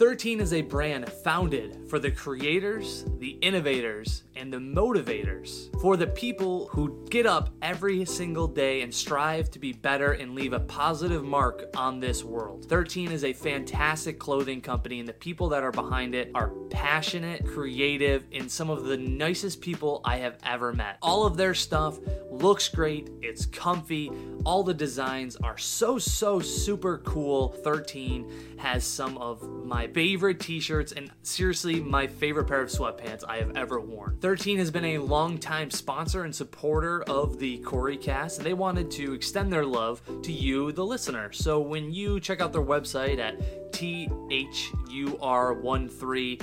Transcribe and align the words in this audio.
Thur13en 0.00 0.40
is 0.40 0.54
a 0.54 0.62
brand 0.62 1.12
founded 1.12 1.76
for 1.90 1.98
the 1.98 2.10
creators, 2.10 3.04
the 3.18 3.32
innovators, 3.42 4.22
and 4.34 4.50
the 4.50 4.56
motivators, 4.56 5.68
for 5.82 5.98
the 5.98 6.06
people 6.06 6.68
who 6.68 7.06
get 7.10 7.26
up 7.26 7.50
every 7.60 8.06
single 8.06 8.48
day 8.48 8.80
and 8.80 8.94
strive 8.94 9.50
to 9.50 9.58
be 9.58 9.74
better 9.74 10.12
and 10.12 10.34
leave 10.34 10.54
a 10.54 10.60
positive 10.60 11.22
mark 11.22 11.64
on 11.76 12.00
this 12.00 12.24
world. 12.24 12.66
Thur13en 12.66 13.10
is 13.10 13.24
a 13.24 13.34
fantastic 13.34 14.18
clothing 14.18 14.62
company, 14.62 15.00
and 15.00 15.06
the 15.06 15.12
people 15.12 15.50
that 15.50 15.62
are 15.62 15.70
behind 15.70 16.14
it 16.14 16.30
are 16.34 16.48
passionate, 16.70 17.44
creative, 17.44 18.24
and 18.32 18.50
some 18.50 18.70
of 18.70 18.84
the 18.84 18.96
nicest 18.96 19.60
people 19.60 20.00
I 20.02 20.16
have 20.16 20.38
ever 20.44 20.72
met. 20.72 20.96
All 21.02 21.26
of 21.26 21.36
their 21.36 21.52
stuff 21.52 21.98
looks 22.30 22.70
great, 22.70 23.10
it's 23.20 23.44
comfy, 23.44 24.10
all 24.46 24.62
the 24.62 24.72
designs 24.72 25.36
are 25.36 25.58
so, 25.58 25.98
so 25.98 26.40
super 26.40 26.98
cool. 27.04 27.54
Thur13en 27.62 28.58
has 28.58 28.82
some 28.82 29.18
of 29.18 29.42
my 29.42 29.89
favorite 29.92 30.40
t 30.40 30.60
shirts 30.60 30.92
and 30.92 31.10
seriously 31.22 31.80
my 31.80 32.06
favorite 32.06 32.46
pair 32.46 32.62
of 32.62 32.68
sweatpants 32.68 33.24
I 33.26 33.38
have 33.38 33.56
ever 33.56 33.80
worn. 33.80 34.18
Thur13en 34.20 34.58
has 34.58 34.70
been 34.70 34.84
a 34.84 34.98
longtime 34.98 35.70
sponsor 35.70 36.24
and 36.24 36.34
supporter 36.34 37.02
of 37.02 37.38
the 37.38 37.58
Cory 37.58 37.96
Cast, 37.96 38.38
and 38.38 38.46
they 38.46 38.54
wanted 38.54 38.90
to 38.92 39.12
extend 39.12 39.52
their 39.52 39.64
love 39.64 40.00
to 40.22 40.32
you, 40.32 40.72
the 40.72 40.84
listener. 40.84 41.32
So 41.32 41.60
when 41.60 41.92
you 41.92 42.20
check 42.20 42.40
out 42.40 42.52
their 42.52 42.62
website 42.62 43.18
at 43.18 43.72
THUR13 43.72 46.40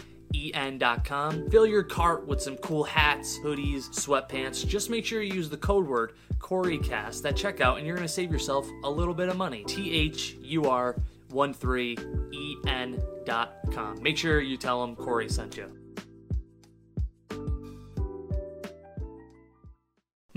en.com. 0.54 1.50
Fill 1.50 1.66
your 1.66 1.84
cart 1.84 2.28
with 2.28 2.42
some 2.42 2.58
cool 2.58 2.84
hats, 2.84 3.40
hoodies, 3.40 3.90
sweatpants. 3.90 4.68
Just 4.68 4.90
make 4.90 5.06
sure 5.06 5.22
you 5.22 5.34
use 5.34 5.50
the 5.50 5.58
code 5.58 5.88
word 5.88 6.14
CoryCast 6.40 7.26
at 7.26 7.36
checkout 7.36 7.78
and 7.78 7.86
you're 7.86 7.96
going 7.96 8.08
to 8.08 8.14
save 8.14 8.32
yourself 8.32 8.68
a 8.84 8.90
little 8.90 9.14
bit 9.14 9.30
of 9.30 9.38
money. 9.38 9.64
T 9.66 9.92
H 9.92 10.36
U 10.42 10.66
R 10.66 10.96
13en.com. 11.30 14.02
Make 14.02 14.18
sure 14.18 14.42
you 14.42 14.58
tell 14.58 14.82
them 14.82 14.96
Cory 14.96 15.30
sent 15.30 15.58
you. 15.58 15.72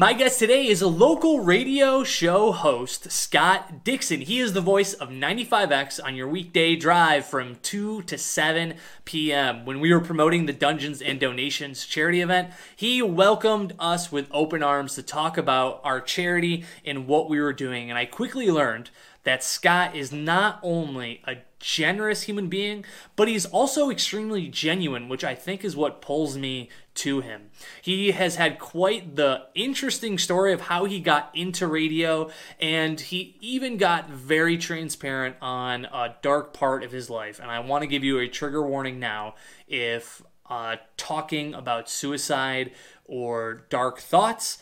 My 0.01 0.15
guest 0.15 0.39
today 0.39 0.67
is 0.67 0.81
a 0.81 0.89
local 0.89 1.41
radio 1.41 2.05
show 2.05 2.53
host, 2.53 3.13
Scott 3.13 3.85
Dixon. 3.85 4.23
He 4.23 4.41
is 4.41 4.55
the 4.55 4.63
voice 4.63 4.95
of 4.95 5.11
95X 5.11 6.03
on 6.03 6.17
your 6.17 6.27
weekday 6.27 6.75
drive 6.75 7.27
from 7.27 7.57
2 7.57 8.05
to 8.05 8.17
7 8.17 8.77
p.m. 9.05 9.67
When 9.67 9.79
we 9.79 9.93
were 9.93 10.01
promoting 10.01 10.47
the 10.47 10.55
Dungeons 10.55 11.03
and 11.03 11.21
Donations 11.21 11.85
charity 11.85 12.23
event, 12.23 12.51
he 12.75 13.03
welcomed 13.03 13.75
us 13.79 14.11
with 14.11 14.27
open 14.31 14.63
arms 14.63 14.95
to 14.95 15.03
talk 15.03 15.37
about 15.37 15.83
our 15.85 16.01
charity 16.01 16.65
and 16.83 17.07
what 17.07 17.29
we 17.29 17.39
were 17.39 17.53
doing. 17.53 17.91
And 17.91 17.99
I 17.99 18.07
quickly 18.07 18.51
learned 18.51 18.89
that 19.25 19.45
Scott 19.45 19.95
is 19.95 20.13
not 20.13 20.59
only 20.63 21.23
a 21.27 21.37
generous 21.59 22.23
human 22.23 22.49
being, 22.49 22.85
but 23.17 23.29
he's 23.29 23.45
also 23.45 23.91
extremely 23.91 24.49
genuine, 24.49 25.09
which 25.09 25.23
I 25.23 25.35
think 25.35 25.63
is 25.65 25.77
what 25.77 26.01
pulls 26.01 26.37
me 26.37 26.71
to 26.95 27.21
him. 27.21 27.51
He 27.83 28.13
has 28.13 28.37
had 28.37 28.59
quite 28.59 29.17
the 29.17 29.47
interesting 29.55 30.17
story 30.19 30.53
of 30.53 30.63
how 30.63 30.87
he 30.87 31.01
got 31.01 31.31
into 31.35 31.67
radio, 31.67 32.31
and 32.59 32.99
he 32.99 33.37
even 33.41 33.77
got 33.77 34.09
very 34.09 34.57
transparent 34.57 35.37
on 35.41 35.85
a 35.85 36.17
dark 36.23 36.55
part 36.55 36.83
of 36.83 36.93
his 36.93 37.11
life. 37.11 37.39
And 37.39 37.51
I 37.51 37.61
want 37.61 37.83
to 37.83 37.89
give 37.89 38.05
you 38.05 38.19
a 38.19 38.29
trigger 38.29 38.67
warning 38.67 38.99
now 38.99 39.35
if 39.69 40.23
uh, 40.49 40.77
talking 40.97 41.55
about 41.55 41.89
suicide 41.89 42.73
or 43.05 43.67
dark 43.69 44.01
thoughts 44.01 44.59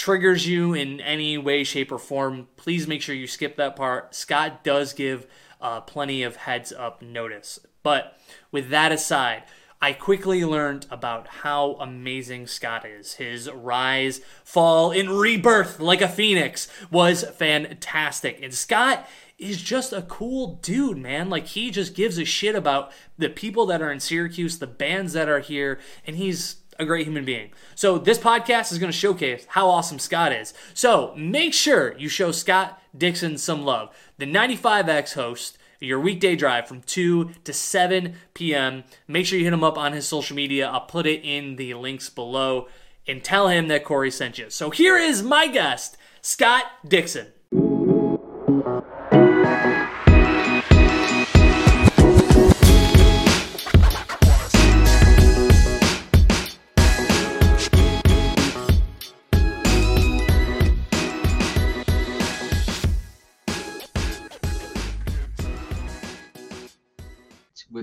triggers 0.00 0.46
you 0.46 0.72
in 0.72 0.98
any 0.98 1.36
way, 1.36 1.62
shape, 1.62 1.92
or 1.92 1.98
form, 1.98 2.48
please 2.56 2.88
make 2.88 3.02
sure 3.02 3.14
you 3.14 3.26
skip 3.26 3.56
that 3.56 3.76
part. 3.76 4.14
Scott 4.14 4.64
does 4.64 4.94
give 4.94 5.26
uh, 5.60 5.82
plenty 5.82 6.22
of 6.22 6.36
heads 6.36 6.72
up 6.72 7.02
notice. 7.02 7.60
But 7.82 8.16
with 8.50 8.70
that 8.70 8.92
aside, 8.92 9.42
I 9.82 9.92
quickly 9.92 10.42
learned 10.42 10.86
about 10.90 11.28
how 11.28 11.76
amazing 11.80 12.46
Scott 12.46 12.86
is. 12.86 13.14
His 13.14 13.50
rise, 13.50 14.22
fall, 14.42 14.90
and 14.90 15.10
rebirth 15.10 15.78
like 15.78 16.00
a 16.00 16.08
phoenix 16.08 16.68
was 16.90 17.22
fantastic. 17.22 18.40
And 18.42 18.54
Scott 18.54 19.06
is 19.36 19.60
just 19.60 19.92
a 19.92 20.02
cool 20.02 20.60
dude, 20.62 20.96
man. 20.96 21.28
Like 21.28 21.48
he 21.48 21.70
just 21.70 21.94
gives 21.94 22.16
a 22.16 22.24
shit 22.24 22.54
about 22.54 22.90
the 23.18 23.28
people 23.28 23.66
that 23.66 23.82
are 23.82 23.92
in 23.92 24.00
Syracuse, 24.00 24.58
the 24.58 24.66
bands 24.66 25.12
that 25.12 25.28
are 25.28 25.40
here, 25.40 25.78
and 26.06 26.16
he's 26.16 26.59
a 26.80 26.86
great 26.86 27.06
human 27.06 27.24
being. 27.24 27.50
So 27.74 27.98
this 27.98 28.18
podcast 28.18 28.72
is 28.72 28.78
going 28.78 28.90
to 28.90 28.98
showcase 28.98 29.46
how 29.50 29.68
awesome 29.68 29.98
Scott 29.98 30.32
is. 30.32 30.54
So 30.74 31.14
make 31.16 31.52
sure 31.52 31.96
you 31.98 32.08
show 32.08 32.32
Scott 32.32 32.82
Dixon 32.96 33.38
some 33.38 33.62
love. 33.62 33.94
The 34.18 34.26
95X 34.26 35.14
host, 35.14 35.58
your 35.78 36.00
weekday 36.00 36.36
drive 36.36 36.66
from 36.66 36.82
2 36.82 37.30
to 37.44 37.52
7 37.52 38.14
p.m. 38.34 38.84
Make 39.06 39.26
sure 39.26 39.38
you 39.38 39.44
hit 39.44 39.52
him 39.52 39.64
up 39.64 39.78
on 39.78 39.92
his 39.92 40.08
social 40.08 40.34
media. 40.34 40.68
I'll 40.68 40.80
put 40.80 41.06
it 41.06 41.20
in 41.22 41.56
the 41.56 41.74
links 41.74 42.08
below 42.08 42.68
and 43.06 43.22
tell 43.22 43.48
him 43.48 43.68
that 43.68 43.84
Cory 43.84 44.10
sent 44.10 44.38
you. 44.38 44.50
So 44.50 44.70
here 44.70 44.96
is 44.96 45.22
my 45.22 45.46
guest, 45.46 45.96
Scott 46.22 46.64
Dixon. 46.86 47.28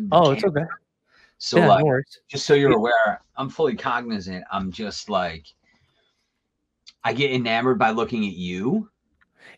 Mm. 0.09 0.27
Oh, 0.27 0.31
it's 0.31 0.43
okay. 0.43 0.63
So 1.39 1.59
yeah, 1.59 1.67
like, 1.67 1.85
just 2.27 2.45
so 2.45 2.53
you're 2.55 2.75
aware, 2.75 3.21
I'm 3.35 3.49
fully 3.49 3.75
cognizant. 3.75 4.43
I'm 4.51 4.71
just 4.71 5.09
like, 5.09 5.45
I 7.03 7.13
get 7.13 7.31
enamored 7.31 7.77
by 7.79 7.91
looking 7.91 8.25
at 8.25 8.33
you. 8.33 8.89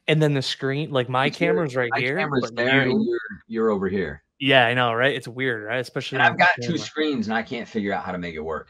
And 0.08 0.22
then 0.22 0.34
the 0.34 0.42
screen, 0.42 0.92
like 0.92 1.10
my 1.10 1.30
camera's 1.30 1.76
right 1.76 1.90
My 1.92 2.00
here. 2.00 2.18
camera's 2.18 2.52
there, 2.52 2.86
you- 2.86 2.92
and 2.92 3.06
you're 3.06 3.20
you're 3.48 3.70
over 3.70 3.88
here. 3.88 4.24
yeah, 4.40 4.66
I 4.66 4.74
know, 4.74 4.94
right? 4.94 5.16
It's 5.16 5.28
weird, 5.28 5.64
right? 5.66 5.80
Especially 5.80 6.20
I've 6.20 6.38
got 6.38 6.50
two 6.62 6.78
screens, 6.78 7.28
and 7.28 7.34
I 7.36 7.44
can't 7.44 7.68
figure 7.68 7.94
out 7.94 8.04
how 8.04 8.12
to 8.12 8.18
make 8.18 8.36
it 8.36 8.42
work. 8.42 8.70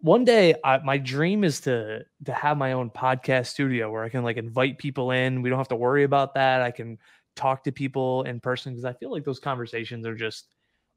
one 0.00 0.24
day 0.24 0.54
I, 0.64 0.78
my 0.78 0.98
dream 0.98 1.44
is 1.44 1.60
to 1.62 2.04
to 2.24 2.32
have 2.32 2.56
my 2.56 2.72
own 2.72 2.88
podcast 2.90 3.46
studio 3.46 3.90
where 3.90 4.04
i 4.04 4.08
can 4.08 4.22
like 4.22 4.36
invite 4.36 4.78
people 4.78 5.10
in 5.10 5.42
we 5.42 5.50
don't 5.50 5.58
have 5.58 5.68
to 5.74 5.76
worry 5.76 6.04
about 6.04 6.34
that 6.34 6.62
i 6.62 6.70
can 6.70 6.98
talk 7.34 7.64
to 7.64 7.72
people 7.72 8.22
in 8.22 8.38
person 8.38 8.72
because 8.74 8.84
i 8.84 8.92
feel 8.92 9.10
like 9.10 9.24
those 9.24 9.40
conversations 9.40 10.06
are 10.06 10.14
just 10.14 10.46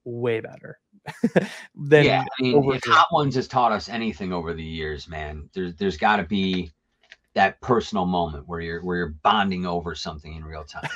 way 0.04 0.40
better 0.40 0.80
than 1.76 2.06
yeah, 2.06 2.24
I 2.40 2.44
mean, 2.44 2.56
over 2.56 2.76
if 2.76 2.84
Hot 2.86 3.08
Ones 3.12 3.36
has 3.36 3.48
taught 3.48 3.72
us 3.72 3.90
anything 3.90 4.32
over 4.32 4.54
the 4.54 4.64
years, 4.64 5.08
man, 5.08 5.50
there's 5.54 5.76
there's 5.76 5.98
got 5.98 6.18
to 6.18 6.24
be 6.24 6.72
that 7.34 7.60
personal 7.62 8.06
moment 8.06 8.48
where 8.48 8.60
you're 8.60 8.84
where 8.84 8.98
you're 8.98 9.16
bonding 9.24 9.66
over 9.66 9.96
something 9.96 10.36
in 10.36 10.44
real 10.44 10.66
time. 10.66 10.90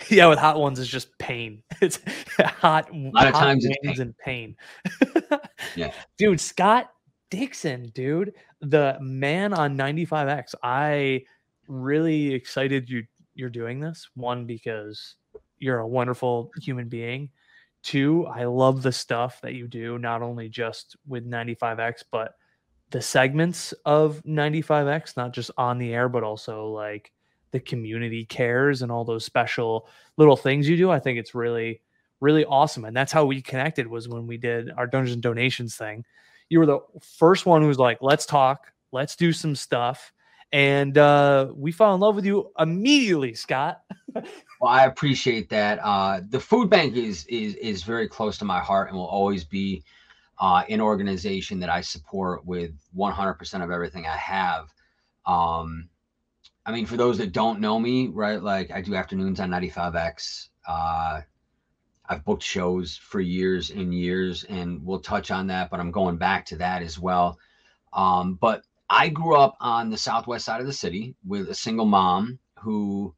yeah 0.10 0.26
with 0.26 0.38
hot 0.38 0.58
ones 0.58 0.78
is 0.78 0.88
just 0.88 1.16
pain. 1.18 1.62
It's 1.82 2.00
hot 2.38 2.90
a 2.90 2.96
lot 2.96 3.26
of 3.26 3.34
times 3.34 3.64
it's 3.64 3.76
wings 3.84 3.98
and 3.98 4.16
pain. 4.18 4.56
Yeah. 5.74 5.92
dude 6.16 6.40
scott 6.40 6.90
dixon 7.28 7.90
dude 7.94 8.32
the 8.60 8.96
man 9.00 9.52
on 9.52 9.76
95x 9.76 10.54
i 10.62 11.22
really 11.68 12.32
excited 12.32 12.88
you 12.88 13.04
you're 13.36 13.50
doing 13.50 13.78
this. 13.78 14.08
One 14.14 14.46
because 14.46 15.14
you're 15.58 15.78
a 15.78 15.86
wonderful 15.86 16.50
human 16.60 16.88
being 16.88 17.30
two 17.86 18.26
i 18.26 18.44
love 18.44 18.82
the 18.82 18.92
stuff 18.92 19.40
that 19.40 19.54
you 19.54 19.68
do 19.68 19.98
not 19.98 20.20
only 20.20 20.48
just 20.48 20.96
with 21.06 21.28
95x 21.30 22.02
but 22.10 22.34
the 22.90 23.00
segments 23.00 23.72
of 23.84 24.22
95x 24.26 25.16
not 25.16 25.32
just 25.32 25.50
on 25.56 25.78
the 25.78 25.94
air 25.94 26.08
but 26.08 26.24
also 26.24 26.66
like 26.68 27.12
the 27.52 27.60
community 27.60 28.24
cares 28.24 28.82
and 28.82 28.90
all 28.90 29.04
those 29.04 29.24
special 29.24 29.88
little 30.16 30.36
things 30.36 30.68
you 30.68 30.76
do 30.76 30.90
i 30.90 30.98
think 30.98 31.18
it's 31.18 31.34
really 31.34 31.80
really 32.20 32.44
awesome 32.46 32.84
and 32.84 32.96
that's 32.96 33.12
how 33.12 33.24
we 33.24 33.42
connected 33.42 33.86
was 33.86 34.08
when 34.08 34.26
we 34.26 34.36
did 34.36 34.70
our 34.72 34.86
dungeons 34.86 35.14
and 35.14 35.22
donations 35.22 35.76
thing. 35.76 36.04
You 36.48 36.60
were 36.60 36.66
the 36.66 36.80
first 37.18 37.44
one 37.44 37.62
who 37.62 37.68
was 37.68 37.78
like 37.78 37.98
let's 38.00 38.26
talk 38.26 38.72
let's 38.92 39.16
do 39.16 39.32
some 39.32 39.56
stuff 39.56 40.12
and 40.52 40.96
uh 40.98 41.48
we 41.54 41.72
fell 41.72 41.94
in 41.94 42.00
love 42.00 42.14
with 42.14 42.24
you 42.24 42.50
immediately 42.58 43.34
scott 43.34 43.80
Well, 44.60 44.72
I 44.72 44.86
appreciate 44.86 45.50
that. 45.50 45.78
Uh, 45.82 46.20
the 46.28 46.40
food 46.40 46.70
bank 46.70 46.96
is 46.96 47.26
is 47.26 47.54
is 47.56 47.82
very 47.82 48.08
close 48.08 48.38
to 48.38 48.44
my 48.44 48.60
heart 48.60 48.88
and 48.88 48.96
will 48.96 49.06
always 49.06 49.44
be 49.44 49.84
uh, 50.38 50.62
an 50.68 50.80
organization 50.80 51.60
that 51.60 51.70
I 51.70 51.80
support 51.80 52.44
with 52.44 52.72
100% 52.96 53.64
of 53.64 53.70
everything 53.70 54.06
I 54.06 54.16
have. 54.16 54.72
Um, 55.24 55.88
I 56.64 56.72
mean, 56.72 56.86
for 56.86 56.96
those 56.96 57.18
that 57.18 57.32
don't 57.32 57.60
know 57.60 57.78
me, 57.78 58.08
right? 58.08 58.42
Like 58.42 58.70
I 58.70 58.80
do 58.80 58.94
afternoons 58.94 59.40
on 59.40 59.50
95X. 59.50 60.48
Uh, 60.66 61.20
I've 62.08 62.24
booked 62.24 62.42
shows 62.42 62.96
for 62.96 63.20
years 63.20 63.70
and 63.70 63.94
years, 63.94 64.44
and 64.44 64.84
we'll 64.84 65.00
touch 65.00 65.30
on 65.30 65.46
that. 65.48 65.70
But 65.70 65.80
I'm 65.80 65.90
going 65.90 66.16
back 66.16 66.46
to 66.46 66.56
that 66.56 66.82
as 66.82 66.98
well. 66.98 67.38
Um, 67.92 68.34
but 68.34 68.64
I 68.88 69.08
grew 69.08 69.36
up 69.36 69.56
on 69.60 69.90
the 69.90 69.98
southwest 69.98 70.44
side 70.44 70.60
of 70.60 70.66
the 70.66 70.72
city 70.72 71.16
with 71.24 71.48
a 71.48 71.54
single 71.54 71.86
mom 71.86 72.38
who 72.60 73.14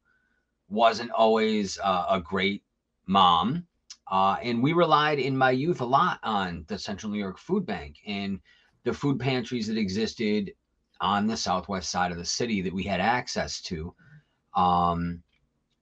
wasn't 0.68 1.10
always 1.10 1.78
uh, 1.78 2.06
a 2.08 2.20
great 2.20 2.62
mom. 3.06 3.66
Uh, 4.10 4.36
and 4.42 4.62
we 4.62 4.72
relied 4.72 5.18
in 5.18 5.36
my 5.36 5.50
youth 5.50 5.80
a 5.80 5.84
lot 5.84 6.18
on 6.22 6.64
the 6.68 6.78
Central 6.78 7.12
New 7.12 7.18
York 7.18 7.38
Food 7.38 7.66
Bank 7.66 7.96
and 8.06 8.40
the 8.84 8.92
food 8.92 9.20
pantries 9.20 9.66
that 9.66 9.76
existed 9.76 10.52
on 11.00 11.26
the 11.26 11.36
southwest 11.36 11.90
side 11.90 12.10
of 12.10 12.18
the 12.18 12.24
city 12.24 12.62
that 12.62 12.72
we 12.72 12.82
had 12.82 13.00
access 13.00 13.60
to. 13.62 13.94
Um, 14.54 15.22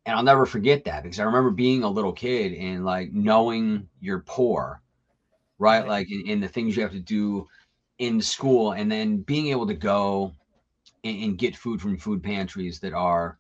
and 0.04 0.16
I'll 0.16 0.24
never 0.24 0.46
forget 0.46 0.84
that 0.84 1.02
because 1.02 1.20
I 1.20 1.24
remember 1.24 1.50
being 1.50 1.84
a 1.84 1.88
little 1.88 2.12
kid 2.12 2.52
and 2.54 2.84
like 2.84 3.12
knowing 3.12 3.88
you're 4.00 4.24
poor, 4.26 4.82
right? 5.58 5.86
Like 5.86 6.10
in, 6.10 6.22
in 6.26 6.40
the 6.40 6.48
things 6.48 6.76
you 6.76 6.82
have 6.82 6.92
to 6.92 7.00
do 7.00 7.46
in 7.98 8.20
school, 8.20 8.72
and 8.72 8.90
then 8.90 9.18
being 9.18 9.48
able 9.48 9.66
to 9.66 9.74
go 9.74 10.32
and, 11.04 11.22
and 11.22 11.38
get 11.38 11.56
food 11.56 11.80
from 11.80 11.96
food 11.96 12.22
pantries 12.22 12.80
that 12.80 12.92
are 12.92 13.38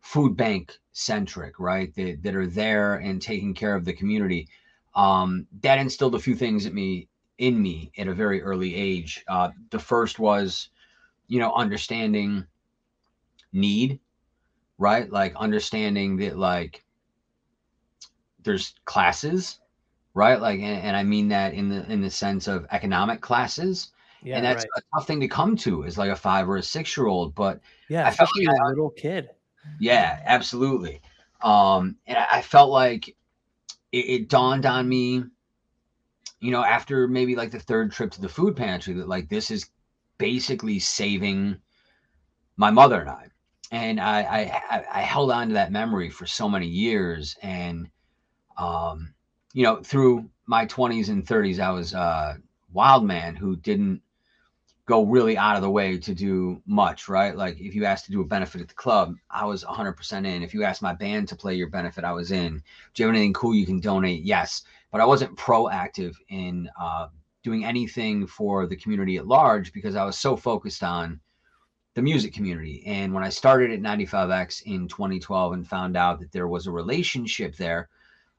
food 0.00 0.36
bank 0.36 0.78
centric, 0.92 1.58
right? 1.58 1.94
That, 1.94 2.22
that 2.22 2.34
are 2.34 2.46
there 2.46 2.96
and 2.96 3.20
taking 3.20 3.54
care 3.54 3.74
of 3.74 3.84
the 3.84 3.92
community. 3.92 4.48
Um, 4.94 5.46
that 5.62 5.78
instilled 5.78 6.14
a 6.14 6.20
few 6.20 6.34
things 6.34 6.66
at 6.66 6.74
me 6.74 7.08
in 7.38 7.60
me 7.60 7.90
at 7.96 8.08
a 8.08 8.14
very 8.14 8.42
early 8.42 8.74
age. 8.74 9.24
Uh, 9.26 9.50
the 9.70 9.78
first 9.78 10.18
was, 10.18 10.68
you 11.28 11.40
know, 11.40 11.52
understanding 11.54 12.46
need, 13.52 13.98
right? 14.78 15.10
Like 15.10 15.34
understanding 15.36 16.16
that 16.18 16.38
like 16.38 16.84
there's 18.42 18.74
classes, 18.84 19.60
right? 20.14 20.40
Like, 20.40 20.60
and, 20.60 20.82
and 20.82 20.96
I 20.96 21.02
mean 21.04 21.28
that 21.28 21.54
in 21.54 21.68
the 21.68 21.90
in 21.90 22.00
the 22.02 22.10
sense 22.10 22.48
of 22.48 22.66
economic 22.70 23.20
classes, 23.20 23.92
Yeah, 24.22 24.36
and 24.36 24.44
that's 24.44 24.64
right. 24.64 24.68
a 24.76 24.80
tough 24.94 25.06
thing 25.06 25.20
to 25.20 25.28
come 25.28 25.56
to 25.58 25.82
is 25.84 25.98
like 25.98 26.10
a 26.10 26.16
five 26.16 26.48
or 26.48 26.56
a 26.56 26.62
six 26.62 26.96
year 26.96 27.06
old. 27.06 27.34
But 27.34 27.60
Yeah, 27.88 28.06
I 28.06 28.10
felt 28.10 28.30
especially 28.30 28.46
like 28.46 28.60
a 28.60 28.68
little 28.68 28.90
kid. 28.90 29.30
yeah, 29.78 30.20
absolutely. 30.24 31.00
Um, 31.42 31.96
and 32.06 32.18
I 32.18 32.26
I 32.38 32.42
felt 32.42 32.70
like 32.70 33.08
it, 33.08 33.14
it 33.92 34.28
dawned 34.28 34.66
on 34.66 34.88
me, 34.88 35.24
you 36.40 36.50
know, 36.50 36.64
after 36.64 37.06
maybe 37.08 37.36
like 37.36 37.50
the 37.50 37.58
third 37.60 37.92
trip 37.92 38.10
to 38.12 38.20
the 38.20 38.28
food 38.28 38.56
pantry 38.56 38.94
that 38.94 39.08
like 39.08 39.28
this 39.28 39.50
is 39.50 39.70
basically 40.18 40.78
saving 40.78 41.56
my 42.56 42.70
mother 42.70 43.00
and 43.00 43.10
I. 43.10 43.26
And 43.70 44.00
I, 44.00 44.20
I- 44.70 44.84
I 45.00 45.02
held 45.02 45.30
on 45.30 45.48
to 45.48 45.54
that 45.54 45.72
memory 45.72 46.10
for 46.10 46.26
so 46.26 46.48
many 46.48 46.66
years. 46.66 47.36
And, 47.42 47.88
um, 48.58 49.14
you 49.52 49.62
know, 49.62 49.82
through 49.82 50.28
my 50.46 50.66
20s 50.66 51.08
and 51.08 51.26
30s, 51.26 51.58
I 51.58 51.70
was 51.70 51.94
a 51.94 52.38
wild 52.72 53.04
man 53.04 53.36
who 53.36 53.56
didn't 53.56 54.02
go 54.86 55.04
really 55.04 55.36
out 55.36 55.56
of 55.56 55.62
the 55.62 55.70
way 55.70 55.96
to 55.96 56.14
do 56.14 56.60
much, 56.66 57.08
right? 57.08 57.36
Like 57.36 57.60
if 57.60 57.74
you 57.74 57.84
asked 57.84 58.06
to 58.06 58.12
do 58.12 58.20
a 58.20 58.26
benefit 58.26 58.60
at 58.60 58.68
the 58.68 58.74
club, 58.74 59.14
I 59.30 59.44
was 59.44 59.62
100% 59.64 60.26
in. 60.26 60.42
If 60.42 60.52
you 60.52 60.64
asked 60.64 60.82
my 60.82 60.92
band 60.92 61.28
to 61.28 61.36
play 61.36 61.54
your 61.54 61.68
benefit, 61.68 62.04
I 62.04 62.12
was 62.12 62.32
in. 62.32 62.62
Do 62.94 63.02
you 63.02 63.06
have 63.06 63.14
anything 63.14 63.32
cool 63.32 63.54
you 63.54 63.66
can 63.66 63.80
donate? 63.80 64.22
Yes. 64.22 64.62
But 64.90 65.00
I 65.00 65.04
wasn't 65.04 65.36
proactive 65.36 66.16
in 66.28 66.68
uh, 66.78 67.08
doing 67.42 67.64
anything 67.64 68.26
for 68.26 68.66
the 68.66 68.76
community 68.76 69.16
at 69.18 69.26
large 69.26 69.72
because 69.72 69.94
I 69.94 70.04
was 70.04 70.18
so 70.18 70.36
focused 70.36 70.82
on 70.82 71.20
the 71.94 72.02
music 72.02 72.34
community. 72.34 72.82
And 72.86 73.12
when 73.14 73.22
I 73.22 73.28
started 73.28 73.70
at 73.70 73.80
95X 73.80 74.62
in 74.62 74.88
2012 74.88 75.52
and 75.52 75.66
found 75.66 75.96
out 75.96 76.18
that 76.20 76.32
there 76.32 76.48
was 76.48 76.66
a 76.66 76.72
relationship 76.72 77.54
there 77.56 77.88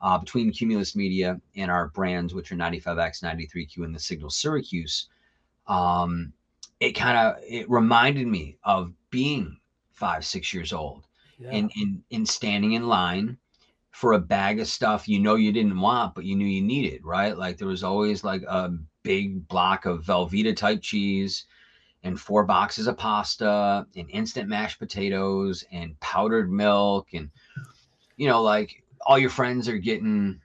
uh, 0.03 0.17
between 0.19 0.51
Cumulus 0.51 0.95
Media 0.95 1.39
and 1.55 1.71
our 1.71 1.87
brands, 1.87 2.33
which 2.35 2.51
are 2.51 2.55
95X, 2.55 3.23
93Q, 3.23 3.85
and 3.85 3.95
the 3.95 3.99
Signal 3.99 4.29
Syracuse, 4.29 5.07
um, 5.67 6.33
it 6.79 6.91
kind 6.91 7.17
of 7.17 7.41
it 7.47 7.69
reminded 7.69 8.27
me 8.27 8.57
of 8.63 8.93
being 9.09 9.57
five, 9.93 10.25
six 10.25 10.53
years 10.53 10.73
old 10.73 11.07
Yeah. 11.39 11.51
and 11.51 11.71
in 11.79 12.03
in 12.09 12.25
standing 12.25 12.73
in 12.73 12.87
line 12.87 13.37
for 13.91 14.13
a 14.13 14.19
bag 14.19 14.59
of 14.59 14.67
stuff 14.67 15.07
you 15.07 15.19
know 15.19 15.35
you 15.35 15.51
didn't 15.51 15.79
want 15.79 16.15
but 16.15 16.25
you 16.25 16.35
knew 16.35 16.47
you 16.47 16.61
needed 16.61 17.05
right 17.05 17.37
like 17.37 17.57
there 17.57 17.67
was 17.67 17.83
always 17.83 18.23
like 18.23 18.41
a 18.43 18.73
big 19.03 19.47
block 19.47 19.85
of 19.85 20.03
velveeta 20.03 20.55
type 20.55 20.81
cheese 20.81 21.45
and 22.03 22.19
four 22.19 22.43
boxes 22.43 22.87
of 22.87 22.97
pasta 22.97 23.85
and 23.95 24.09
instant 24.09 24.49
mashed 24.49 24.79
potatoes 24.79 25.63
and 25.71 25.97
powdered 25.99 26.51
milk 26.51 27.07
and 27.13 27.29
you 28.17 28.27
know 28.27 28.41
like 28.41 28.82
all 29.05 29.19
your 29.19 29.29
friends 29.29 29.67
are 29.69 29.77
getting 29.77 30.41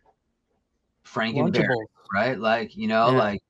Franken 1.07 1.53
Berry 1.53 1.87
right? 2.15 2.39
Like 2.39 2.77
you 2.77 2.89
know 2.89 3.13
Yeah. 3.13 3.19
like 3.19 3.41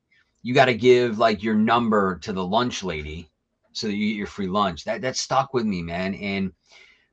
you 0.42 0.54
got 0.54 0.66
to 0.66 0.74
give 0.74 1.18
like 1.18 1.42
your 1.42 1.54
number 1.54 2.18
to 2.20 2.32
the 2.32 2.44
lunch 2.44 2.82
lady 2.82 3.28
so 3.72 3.86
that 3.86 3.94
you 3.94 4.08
get 4.08 4.16
your 4.16 4.26
free 4.26 4.48
lunch. 4.48 4.84
That 4.84 5.02
that 5.02 5.16
stuck 5.16 5.52
with 5.54 5.64
me 5.66 5.82
man. 5.82 6.14
And 6.14 6.52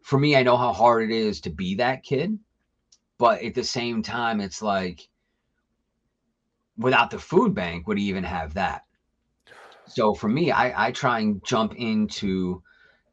for 0.03 0.19
me 0.19 0.35
i 0.35 0.43
know 0.43 0.57
how 0.57 0.71
hard 0.71 1.03
it 1.03 1.11
is 1.15 1.41
to 1.41 1.49
be 1.49 1.75
that 1.75 2.03
kid 2.03 2.37
but 3.17 3.41
at 3.41 3.55
the 3.55 3.63
same 3.63 4.03
time 4.03 4.39
it's 4.39 4.61
like 4.61 5.01
without 6.77 7.09
the 7.09 7.19
food 7.19 7.55
bank 7.55 7.87
would 7.87 7.97
he 7.97 8.05
even 8.05 8.23
have 8.23 8.53
that. 8.53 8.83
So 9.87 10.13
for 10.13 10.27
me 10.29 10.51
i 10.51 10.87
i 10.87 10.91
try 10.91 11.19
and 11.19 11.43
jump 11.43 11.75
into 11.75 12.61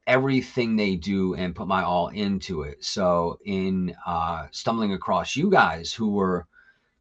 everything 0.07 0.77
they 0.77 0.97
do 0.97 1.35
and 1.35 1.55
put 1.55 1.69
my 1.69 1.83
all 1.83 2.09
into 2.09 2.63
it. 2.63 2.85
So 2.85 3.39
in 3.45 3.95
uh 4.07 4.47
stumbling 4.51 4.93
across 4.93 5.37
you 5.37 5.51
guys 5.51 5.93
who 5.93 6.11
were 6.11 6.47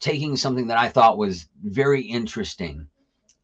taking 0.02 0.36
something 0.36 0.68
that 0.68 0.78
i 0.78 0.90
thought 0.90 1.18
was 1.18 1.48
very 1.64 2.02
interesting 2.02 2.88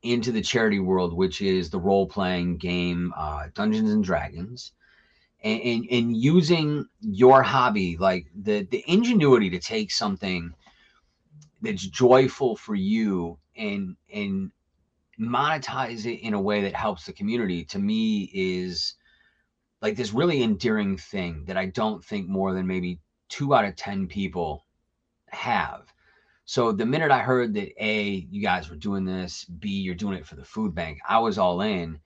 into 0.02 0.32
the 0.32 0.42
charity 0.42 0.80
world 0.80 1.14
which 1.14 1.42
is 1.42 1.70
the 1.70 1.80
role-playing 1.80 2.58
game 2.58 3.14
uh 3.16 3.48
dungeons 3.54 3.92
and 3.92 4.04
dragons 4.04 4.74
and, 5.44 5.62
and, 5.62 5.88
and 5.92 6.18
using 6.18 6.86
your 7.00 7.44
hobby 7.44 7.96
like 7.98 8.26
the 8.36 8.64
the 8.72 8.84
ingenuity 8.88 9.50
to 9.52 9.60
take 9.60 9.92
something 9.92 10.54
that's 11.62 11.86
joyful 11.88 12.56
for 12.56 12.76
you 12.76 13.38
and 13.56 13.96
and 14.14 14.52
monetize 15.20 16.06
it 16.06 16.20
in 16.22 16.34
a 16.34 16.42
way 16.42 16.62
that 16.62 16.76
helps 16.76 17.06
the 17.06 17.14
community 17.14 17.64
to 17.64 17.80
me 17.80 18.30
is 18.34 18.96
like 19.82 19.96
this 19.96 20.14
really 20.14 20.44
endearing 20.44 20.98
thing 20.98 21.44
that 21.46 21.58
I 21.58 21.68
don't 21.68 22.04
think 22.04 22.28
more 22.28 22.54
than 22.54 22.68
maybe 22.68 23.00
two 23.30 23.54
out 23.54 23.66
of 23.66 23.76
10 23.76 24.08
people 24.08 24.66
have. 25.30 25.94
So 26.46 26.72
the 26.72 26.86
minute 26.86 27.12
I 27.12 27.20
heard 27.20 27.54
that 27.56 27.74
A, 27.84 28.26
you 28.30 28.42
guys 28.42 28.70
were 28.70 28.78
doing 28.78 29.04
this, 29.04 29.44
B, 29.44 29.70
you're 29.70 29.96
doing 29.96 30.18
it 30.18 30.26
for 30.26 30.36
the 30.36 30.46
food 30.46 30.74
bank, 30.74 31.00
I 31.08 31.20
was 31.20 31.38
all 31.38 31.62
in. 31.62 32.00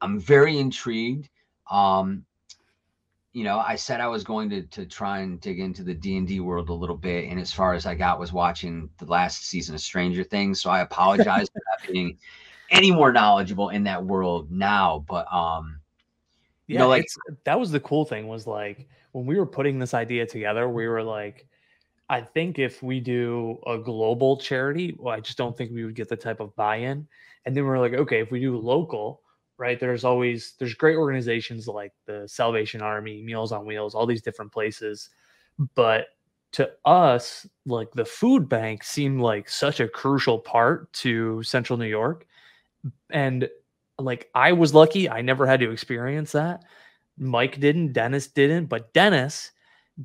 I'm 0.00 0.18
very 0.18 0.58
intrigued. 0.58 1.28
Um, 1.70 2.24
you 3.32 3.44
know, 3.44 3.58
I 3.58 3.76
said 3.76 4.00
I 4.00 4.08
was 4.08 4.24
going 4.24 4.50
to 4.50 4.62
to 4.62 4.84
try 4.84 5.20
and 5.20 5.40
dig 5.40 5.58
into 5.58 5.82
the 5.82 5.94
D 5.94 6.16
and 6.16 6.26
D 6.26 6.40
world 6.40 6.68
a 6.68 6.74
little 6.74 6.96
bit, 6.96 7.28
and 7.28 7.40
as 7.40 7.52
far 7.52 7.72
as 7.74 7.86
I 7.86 7.94
got 7.94 8.18
was 8.18 8.32
watching 8.32 8.90
the 8.98 9.06
last 9.06 9.46
season 9.46 9.74
of 9.74 9.80
Stranger 9.80 10.24
Things. 10.24 10.60
So 10.60 10.70
I 10.70 10.80
apologize 10.80 11.48
for 11.52 11.62
not 11.70 11.92
being 11.92 12.18
any 12.70 12.90
more 12.90 13.12
knowledgeable 13.12 13.70
in 13.70 13.84
that 13.84 14.04
world 14.04 14.50
now. 14.50 15.04
But 15.08 15.32
um, 15.32 15.80
yeah 16.66 16.74
you 16.74 16.78
know, 16.78 16.88
like 16.88 17.06
uh, 17.28 17.34
that 17.44 17.58
was 17.58 17.70
the 17.70 17.80
cool 17.80 18.04
thing 18.04 18.28
was 18.28 18.46
like 18.46 18.88
when 19.12 19.26
we 19.26 19.38
were 19.38 19.46
putting 19.46 19.78
this 19.78 19.94
idea 19.94 20.26
together 20.26 20.68
we 20.68 20.86
were 20.86 21.02
like 21.02 21.46
i 22.08 22.20
think 22.20 22.58
if 22.58 22.82
we 22.82 23.00
do 23.00 23.58
a 23.66 23.78
global 23.78 24.36
charity 24.36 24.94
well 24.98 25.14
i 25.14 25.20
just 25.20 25.38
don't 25.38 25.56
think 25.56 25.72
we 25.72 25.84
would 25.84 25.94
get 25.94 26.08
the 26.08 26.16
type 26.16 26.40
of 26.40 26.54
buy-in. 26.56 27.06
And 27.44 27.56
then 27.56 27.64
we're 27.64 27.80
like 27.80 27.94
okay 27.94 28.20
if 28.20 28.30
we 28.30 28.40
do 28.40 28.56
local 28.56 29.22
right 29.58 29.78
there's 29.78 30.04
always 30.04 30.54
there's 30.58 30.74
great 30.74 30.96
organizations 30.96 31.68
like 31.68 31.92
the 32.06 32.26
salvation 32.26 32.82
army 32.82 33.22
meals 33.22 33.52
on 33.52 33.66
wheels 33.66 33.94
all 33.94 34.06
these 34.06 34.22
different 34.22 34.52
places. 34.52 35.10
But 35.74 36.06
to 36.52 36.70
us 36.84 37.46
like 37.66 37.90
the 37.92 38.04
food 38.04 38.48
bank 38.48 38.84
seemed 38.84 39.20
like 39.20 39.48
such 39.48 39.80
a 39.80 39.88
crucial 39.88 40.38
part 40.38 40.92
to 40.94 41.42
central 41.42 41.78
new 41.78 41.86
york. 41.86 42.26
And 43.10 43.48
like 44.04 44.30
I 44.34 44.52
was 44.52 44.74
lucky 44.74 45.08
I 45.08 45.22
never 45.22 45.46
had 45.46 45.60
to 45.60 45.70
experience 45.70 46.32
that. 46.32 46.64
Mike 47.18 47.60
didn't, 47.60 47.92
Dennis 47.92 48.26
didn't, 48.28 48.66
but 48.66 48.92
Dennis 48.92 49.52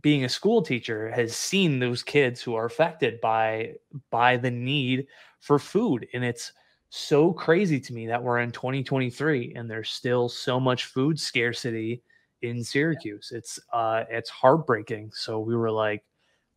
being 0.02 0.26
a 0.26 0.30
school 0.30 0.62
teacher 0.62 1.10
has 1.12 1.36
seen 1.36 1.80
those 1.80 2.04
kids 2.04 2.42
who 2.42 2.56
are 2.56 2.66
affected 2.66 3.22
by 3.22 3.74
by 4.12 4.38
the 4.38 4.52
need 4.52 5.08
for 5.40 5.58
food 5.58 6.08
and 6.14 6.24
it's 6.24 6.52
so 6.90 7.34
crazy 7.34 7.80
to 7.80 7.94
me 7.94 8.08
that 8.08 8.22
we're 8.22 8.40
in 8.40 8.52
2023 8.52 9.54
and 9.56 9.70
there's 9.70 9.90
still 9.90 10.30
so 10.30 10.60
much 10.60 10.86
food 10.86 11.20
scarcity 11.20 12.02
in 12.42 12.64
Syracuse. 12.64 13.32
It's 13.34 13.60
uh 13.74 14.04
it's 14.10 14.30
heartbreaking. 14.30 15.12
So 15.14 15.40
we 15.40 15.56
were 15.56 15.72
like 15.72 16.04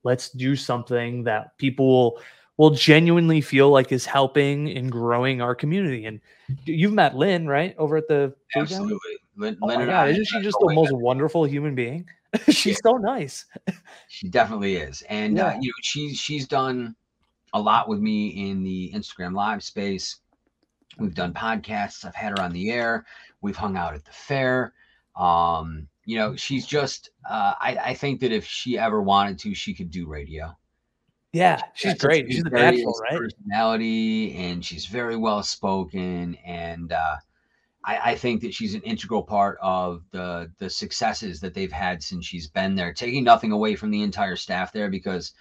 let's 0.03 0.31
do 0.31 0.57
something 0.57 1.25
that 1.25 1.57
people 1.59 2.21
will 2.57 2.71
genuinely 2.71 3.41
feel 3.41 3.71
like 3.71 3.91
is 3.91 4.05
helping 4.05 4.69
and 4.71 4.93
growing 4.93 5.41
our 5.41 5.55
community. 5.55 6.05
And 6.05 6.21
you've 6.65 6.93
met 6.93 7.17
Lynn, 7.17 7.47
right? 7.47 7.75
Over 7.79 7.97
at 7.97 8.09
the 8.09 8.35
absolutely, 8.55 8.99
Lynn, 9.37 9.57
Oh 9.63 9.67
Lynn 9.67 9.81
my 9.81 9.87
god, 9.87 10.11
isn't 10.11 10.27
she 10.27 10.41
just 10.43 10.59
the 10.61 10.75
most 10.75 10.93
wonderful 10.93 11.45
human 11.45 11.75
being? 11.75 12.07
She's 12.49 12.79
so 12.83 12.93
nice. 12.93 13.47
She 14.09 14.29
definitely 14.29 14.77
is, 14.77 15.03
and 15.09 15.39
uh, 15.41 15.57
you 15.61 15.69
know 15.69 15.75
she's 15.83 16.17
she's 16.17 16.47
done 16.47 16.95
a 17.53 17.61
lot 17.61 17.89
with 17.89 17.99
me 17.99 18.51
in 18.51 18.63
the 18.63 18.93
Instagram 18.95 19.35
live 19.35 19.65
space. 19.65 20.19
We've 20.99 21.15
done 21.15 21.33
podcasts. 21.33 22.05
I've 22.05 22.15
had 22.15 22.39
her 22.39 22.45
on 22.45 22.53
the 22.53 22.71
air. 22.71 23.05
We've 23.41 23.57
hung 23.57 23.77
out 23.77 23.95
at 23.95 24.05
the 24.05 24.13
fair. 24.13 24.75
Um, 25.17 25.89
you 26.05 26.19
know, 26.19 26.37
she's 26.37 26.67
just. 26.67 27.11
Uh, 27.29 27.55
I 27.61 27.79
I 27.87 27.95
think 27.95 28.21
that 28.21 28.33
if 28.33 28.45
she 28.45 28.79
ever 28.79 29.03
wanted 29.03 29.39
to, 29.41 29.55
she 29.55 29.75
could 29.75 29.91
do 29.91 30.07
radio. 30.07 30.57
Yeah, 31.33 31.63
she's 31.75 31.95
great. 31.95 32.27
She's 32.31 32.43
a 32.45 32.51
natural, 32.51 32.95
right? 33.03 33.19
Personality, 33.19 34.35
and 34.35 34.65
she's 34.65 34.87
very 34.87 35.17
well 35.17 35.43
spoken, 35.45 36.35
and 36.45 36.93
uh, 36.93 37.17
I, 37.85 38.11
I, 38.13 38.15
think 38.17 38.41
that 38.41 38.53
she's 38.53 38.75
an 38.75 38.83
integral 38.83 39.23
part 39.23 39.57
of 39.63 40.03
the 40.11 40.51
the 40.59 40.69
successes 40.69 41.41
that 41.41 41.55
they've 41.55 41.71
had 41.71 42.03
since 42.03 42.27
she's 42.27 42.49
been 42.49 42.75
there. 42.75 42.93
Taking 42.93 43.23
nothing 43.23 43.53
away 43.53 43.77
from 43.77 43.93
the 43.93 44.03
entire 44.03 44.35
staff 44.35 44.73
there, 44.73 44.91
because 44.91 45.33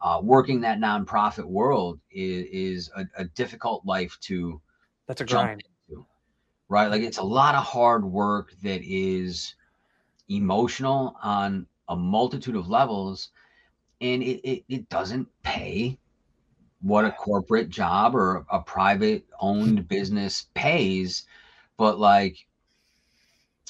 uh, 0.00 0.20
working 0.20 0.60
that 0.62 0.80
nonprofit 0.80 1.44
world 1.44 2.00
is, 2.10 2.46
is 2.50 2.90
a, 2.96 3.06
a 3.16 3.24
difficult 3.24 3.86
life 3.86 4.18
to. 4.22 4.60
That's 5.06 5.20
a 5.20 5.24
grind. 5.24 5.62
Into, 5.88 6.04
right, 6.68 6.90
like 6.90 7.02
it's 7.02 7.18
a 7.18 7.24
lot 7.24 7.54
of 7.54 7.62
hard 7.62 8.04
work 8.04 8.50
that 8.64 8.80
is 8.82 9.54
emotional 10.28 11.14
on 11.22 11.68
a 11.88 11.94
multitude 11.94 12.56
of 12.56 12.68
levels 12.68 13.30
and 14.00 14.22
it, 14.22 14.48
it, 14.48 14.64
it 14.68 14.88
doesn't 14.88 15.28
pay 15.42 15.98
what 16.80 17.04
a 17.04 17.10
corporate 17.10 17.68
job 17.68 18.14
or 18.14 18.44
a 18.50 18.60
private 18.60 19.26
owned 19.40 19.88
business 19.88 20.46
pays. 20.54 21.24
But 21.76 21.98
like 21.98 22.46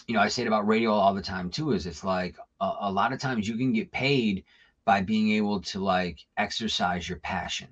you 0.06 0.14
know 0.14 0.20
i 0.20 0.28
say 0.28 0.42
it 0.42 0.48
about 0.48 0.68
radio 0.68 0.92
all 0.92 1.14
the 1.14 1.22
time 1.22 1.50
too 1.50 1.72
is 1.72 1.86
it's 1.86 2.04
like 2.04 2.36
a, 2.60 2.72
a, 2.82 2.92
lot 2.92 3.12
of 3.12 3.18
times 3.18 3.48
you 3.48 3.56
can 3.56 3.72
get 3.72 3.90
paid 3.90 4.44
by 4.84 5.00
being 5.00 5.32
able 5.32 5.60
to 5.60 5.80
like 5.80 6.24
exercise 6.36 7.08
your 7.08 7.18
passion. 7.18 7.68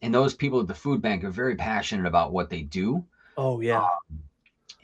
And 0.00 0.14
those 0.14 0.34
people 0.34 0.60
at 0.60 0.66
the 0.66 0.74
food 0.74 1.02
bank 1.02 1.22
are 1.22 1.30
very 1.30 1.54
passionate 1.54 2.06
about 2.06 2.32
what 2.32 2.48
they 2.48 2.62
do. 2.62 3.04
Oh 3.36 3.60
yeah. 3.60 3.82
Um, 3.82 4.22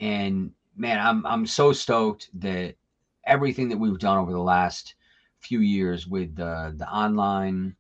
and 0.01 0.53
man 0.77 0.99
i'm 0.99 1.25
i'm 1.27 1.47
so 1.47 1.73
stoked 1.73 2.31
that 2.41 2.75
everything 3.25 3.69
that 3.69 3.79
we've 3.79 3.99
done 3.99 4.19
over 4.19 4.33
the 4.33 4.39
last 4.39 4.95
few 5.41 5.61
years 5.61 6.07
with 6.07 6.37
the 6.37 6.75
the 6.77 6.89
online 6.89 7.77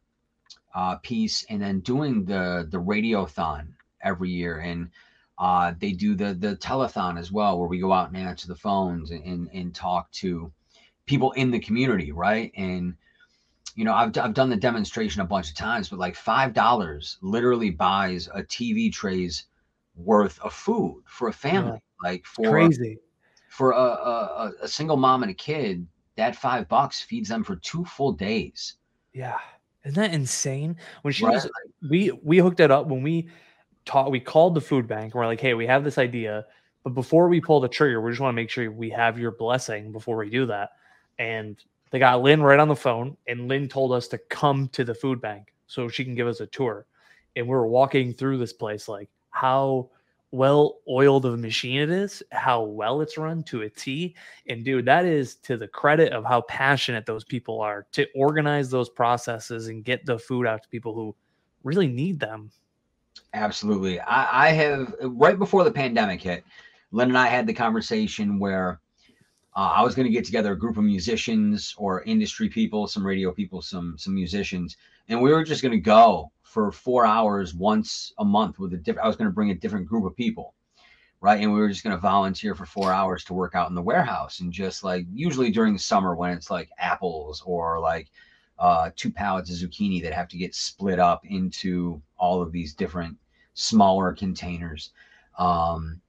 uh, 0.74 0.96
piece, 0.96 1.44
and 1.48 1.62
then 1.62 1.80
doing 1.80 2.24
the 2.24 2.66
the 2.70 2.78
radiothon 2.78 3.68
every 4.02 4.30
year, 4.30 4.58
and 4.58 4.90
uh, 5.38 5.72
they 5.78 5.92
do 5.92 6.14
the 6.14 6.34
the 6.34 6.56
telethon 6.56 7.18
as 7.18 7.32
well, 7.32 7.58
where 7.58 7.68
we 7.68 7.78
go 7.78 7.92
out 7.92 8.08
and 8.08 8.16
answer 8.16 8.48
the 8.48 8.54
phones 8.54 9.10
and, 9.10 9.24
and, 9.24 9.48
and 9.52 9.74
talk 9.74 10.10
to 10.12 10.52
people 11.06 11.32
in 11.32 11.50
the 11.50 11.60
community, 11.60 12.12
right? 12.12 12.52
And 12.56 12.94
you 13.74 13.84
know, 13.84 13.94
I've 13.94 14.16
I've 14.18 14.34
done 14.34 14.50
the 14.50 14.56
demonstration 14.56 15.22
a 15.22 15.26
bunch 15.26 15.50
of 15.50 15.56
times, 15.56 15.88
but 15.88 15.98
like 15.98 16.16
five 16.16 16.52
dollars 16.52 17.18
literally 17.22 17.70
buys 17.70 18.28
a 18.28 18.42
TV 18.42 18.92
tray's 18.92 19.46
worth 19.96 20.38
of 20.40 20.52
food 20.52 21.02
for 21.06 21.28
a 21.28 21.32
family. 21.32 21.80
Yeah. 22.02 22.10
Like 22.10 22.26
for 22.26 22.50
crazy 22.50 22.98
for 23.50 23.72
a, 23.72 23.76
a, 23.76 24.52
a 24.62 24.68
single 24.68 24.96
mom 24.96 25.22
and 25.22 25.30
a 25.30 25.34
kid 25.34 25.86
that 26.16 26.36
five 26.36 26.68
bucks 26.68 27.00
feeds 27.00 27.28
them 27.28 27.44
for 27.44 27.56
two 27.56 27.84
full 27.84 28.12
days. 28.12 28.74
Yeah. 29.12 29.38
Isn't 29.84 30.00
that 30.00 30.14
insane? 30.14 30.76
When 31.02 31.12
she 31.12 31.24
right. 31.24 31.34
was, 31.34 31.50
we 31.88 32.10
we 32.22 32.38
hooked 32.38 32.60
it 32.60 32.70
up 32.70 32.86
when 32.86 33.02
we 33.02 33.28
taught, 33.86 34.10
we 34.10 34.20
called 34.20 34.54
the 34.54 34.60
food 34.60 34.86
bank. 34.86 35.14
And 35.14 35.14
we're 35.14 35.26
like, 35.26 35.40
hey, 35.40 35.54
we 35.54 35.66
have 35.66 35.84
this 35.84 35.98
idea, 35.98 36.44
but 36.84 36.90
before 36.90 37.28
we 37.28 37.40
pull 37.40 37.60
the 37.60 37.68
trigger, 37.68 38.00
we 38.00 38.10
just 38.10 38.20
want 38.20 38.32
to 38.32 38.36
make 38.36 38.50
sure 38.50 38.70
we 38.70 38.90
have 38.90 39.18
your 39.18 39.32
blessing 39.32 39.92
before 39.92 40.16
we 40.16 40.30
do 40.30 40.46
that. 40.46 40.70
And 41.18 41.62
they 41.90 41.98
got 41.98 42.22
Lynn 42.22 42.42
right 42.42 42.60
on 42.60 42.68
the 42.68 42.76
phone, 42.76 43.16
and 43.26 43.48
Lynn 43.48 43.68
told 43.68 43.92
us 43.92 44.06
to 44.08 44.18
come 44.18 44.68
to 44.68 44.84
the 44.84 44.94
food 44.94 45.20
bank 45.20 45.52
so 45.66 45.88
she 45.88 46.04
can 46.04 46.14
give 46.14 46.28
us 46.28 46.40
a 46.40 46.46
tour. 46.46 46.86
And 47.36 47.46
we 47.46 47.54
were 47.54 47.66
walking 47.66 48.12
through 48.12 48.38
this 48.38 48.52
place, 48.52 48.88
like 48.88 49.08
how 49.30 49.90
well 50.32 50.78
oiled 50.88 51.24
of 51.24 51.34
a 51.34 51.36
machine 51.36 51.80
it 51.80 51.90
is, 51.90 52.22
how 52.30 52.62
well 52.62 53.00
it's 53.00 53.18
run 53.18 53.42
to 53.44 53.62
a 53.62 53.70
T. 53.70 54.14
And 54.48 54.64
dude, 54.64 54.84
that 54.84 55.04
is 55.04 55.36
to 55.36 55.56
the 55.56 55.68
credit 55.68 56.12
of 56.12 56.24
how 56.24 56.42
passionate 56.42 57.06
those 57.06 57.24
people 57.24 57.60
are 57.60 57.86
to 57.92 58.06
organize 58.14 58.70
those 58.70 58.88
processes 58.88 59.68
and 59.68 59.84
get 59.84 60.06
the 60.06 60.18
food 60.18 60.46
out 60.46 60.62
to 60.62 60.68
people 60.68 60.94
who 60.94 61.14
really 61.64 61.88
need 61.88 62.20
them. 62.20 62.50
Absolutely. 63.34 64.00
I, 64.00 64.48
I 64.48 64.52
have 64.52 64.94
right 65.02 65.38
before 65.38 65.64
the 65.64 65.72
pandemic 65.72 66.22
hit, 66.22 66.44
Lynn 66.92 67.08
and 67.08 67.18
I 67.18 67.26
had 67.26 67.46
the 67.46 67.54
conversation 67.54 68.38
where 68.38 68.80
uh, 69.56 69.72
I 69.76 69.82
was 69.82 69.94
going 69.94 70.06
to 70.06 70.12
get 70.12 70.24
together 70.24 70.52
a 70.52 70.58
group 70.58 70.76
of 70.76 70.84
musicians 70.84 71.74
or 71.76 72.02
industry 72.04 72.48
people, 72.48 72.86
some 72.86 73.06
radio 73.06 73.32
people, 73.32 73.62
some 73.62 73.96
some 73.98 74.14
musicians, 74.14 74.76
and 75.08 75.20
we 75.20 75.32
were 75.32 75.44
just 75.44 75.62
going 75.62 75.72
to 75.72 75.78
go 75.78 76.30
for 76.50 76.72
four 76.72 77.06
hours 77.06 77.54
once 77.54 78.12
a 78.18 78.24
month 78.24 78.58
with 78.58 78.74
a 78.74 78.76
different. 78.76 79.04
I 79.04 79.08
was 79.08 79.16
going 79.16 79.30
to 79.30 79.34
bring 79.34 79.52
a 79.52 79.54
different 79.54 79.86
group 79.86 80.04
of 80.04 80.16
people, 80.16 80.54
right? 81.20 81.40
And 81.40 81.52
we 81.52 81.60
were 81.60 81.68
just 81.68 81.84
going 81.84 81.94
to 81.94 82.00
volunteer 82.00 82.56
for 82.56 82.66
four 82.66 82.92
hours 82.92 83.22
to 83.24 83.34
work 83.34 83.54
out 83.54 83.68
in 83.68 83.76
the 83.76 83.82
warehouse 83.82 84.40
and 84.40 84.52
just 84.52 84.82
like 84.82 85.06
usually 85.12 85.52
during 85.52 85.72
the 85.72 85.78
summer 85.78 86.16
when 86.16 86.32
it's 86.32 86.50
like 86.50 86.68
apples 86.76 87.40
or 87.46 87.78
like 87.78 88.10
uh, 88.58 88.90
two 88.96 89.12
pallets 89.12 89.48
of 89.50 89.56
zucchini 89.70 90.02
that 90.02 90.12
have 90.12 90.26
to 90.28 90.36
get 90.36 90.54
split 90.54 90.98
up 90.98 91.24
into 91.24 92.02
all 92.18 92.42
of 92.42 92.50
these 92.50 92.74
different 92.74 93.16
smaller 93.54 94.12
containers. 94.12 94.90
Um, 95.38 96.00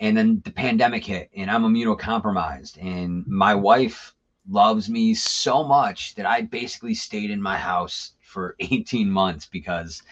and 0.00 0.14
then 0.14 0.42
the 0.44 0.50
pandemic 0.50 1.06
hit, 1.06 1.30
and 1.34 1.50
I'm 1.50 1.62
immunocompromised, 1.62 2.76
and 2.84 3.26
my 3.26 3.54
wife 3.54 4.14
loves 4.48 4.90
me 4.90 5.14
so 5.14 5.64
much 5.64 6.14
that 6.16 6.26
I 6.26 6.42
basically 6.42 6.94
stayed 6.94 7.30
in 7.30 7.40
my 7.40 7.56
house 7.56 8.12
for 8.36 8.54
18 8.60 9.10
months 9.10 9.46
because 9.46 10.02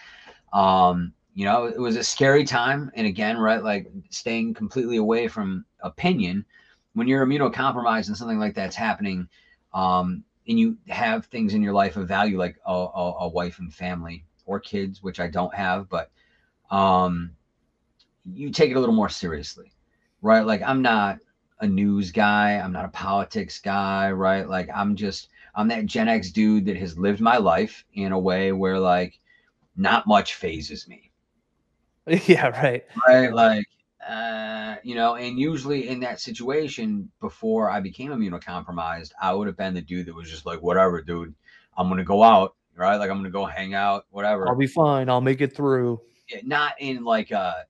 um 0.53 1.13
you 1.35 1.45
know 1.45 1.65
it 1.65 1.79
was 1.79 1.95
a 1.95 2.03
scary 2.03 2.43
time. 2.45 2.91
And 2.95 3.05
again 3.07 3.37
right 3.37 3.63
like 3.63 3.87
staying 4.09 4.55
completely 4.55 4.97
away 4.97 5.27
from 5.27 5.65
opinion 5.81 6.45
when 6.93 7.07
you're 7.07 7.25
immunocompromised 7.25 8.07
and 8.07 8.17
something 8.17 8.39
like 8.39 8.55
that's 8.55 8.75
happening 8.75 9.29
um 9.73 10.23
and 10.47 10.59
you 10.59 10.77
have 10.89 11.25
things 11.25 11.53
in 11.53 11.61
your 11.61 11.73
life 11.73 11.97
of 11.97 12.07
value 12.07 12.37
like 12.39 12.57
a, 12.65 12.73
a, 12.73 13.13
a 13.25 13.27
wife 13.27 13.59
and 13.59 13.73
family 13.73 14.25
or 14.45 14.59
kids 14.59 15.03
which 15.03 15.19
i 15.19 15.27
don't 15.27 15.53
have 15.53 15.89
but 15.89 16.09
um 16.71 17.31
you 18.25 18.49
take 18.49 18.71
it 18.71 18.77
a 18.77 18.79
little 18.79 18.95
more 18.95 19.09
seriously 19.09 19.71
right? 20.21 20.45
Like 20.45 20.63
i'm 20.63 20.81
not 20.81 21.19
a 21.61 21.67
news 21.67 22.11
guy. 22.11 22.53
I'm 22.53 22.73
not 22.73 22.85
a 22.85 22.89
politics 22.89 23.59
guy 23.59 24.11
right? 24.11 24.47
Like 24.47 24.69
i'm 24.73 24.95
just 24.95 25.29
I'm 25.55 25.69
that 25.69 25.85
Gen 25.85 26.09
X 26.09 26.31
dude 26.31 26.65
that 26.65 26.77
has 26.77 26.97
lived 26.97 27.21
my 27.21 27.37
life 27.37 27.85
in 27.93 28.11
a 28.11 28.19
way 28.19 28.51
where 28.51 28.79
like 28.79 29.19
not 29.75 30.07
much 30.07 30.35
phases 30.35 30.87
me. 30.87 31.11
Yeah, 32.27 32.49
right. 32.49 32.83
Right. 33.07 33.33
Like, 33.33 33.65
uh, 34.07 34.75
you 34.83 34.93
know, 34.93 35.15
and 35.15 35.39
usually 35.39 35.87
in 35.87 35.99
that 36.01 36.19
situation, 36.19 37.09
before 37.19 37.69
I 37.69 37.79
became 37.79 38.11
immunocompromised, 38.11 39.11
I 39.19 39.33
would 39.33 39.47
have 39.47 39.57
been 39.57 39.73
the 39.73 39.81
dude 39.81 40.05
that 40.05 40.13
was 40.13 40.29
just 40.29 40.45
like, 40.45 40.61
whatever, 40.61 41.01
dude, 41.01 41.33
I'm 41.75 41.87
going 41.87 41.97
to 41.97 42.03
go 42.03 42.21
out, 42.21 42.53
right? 42.75 42.97
Like, 42.97 43.09
I'm 43.09 43.15
going 43.15 43.23
to 43.23 43.31
go 43.31 43.45
hang 43.45 43.73
out, 43.73 44.05
whatever. 44.11 44.47
I'll 44.47 44.55
be 44.55 44.67
fine. 44.67 45.09
I'll 45.09 45.19
make 45.19 45.41
it 45.41 45.55
through. 45.55 45.99
Yeah, 46.29 46.41
not 46.43 46.73
in 46.79 47.03
like 47.03 47.31
a 47.31 47.65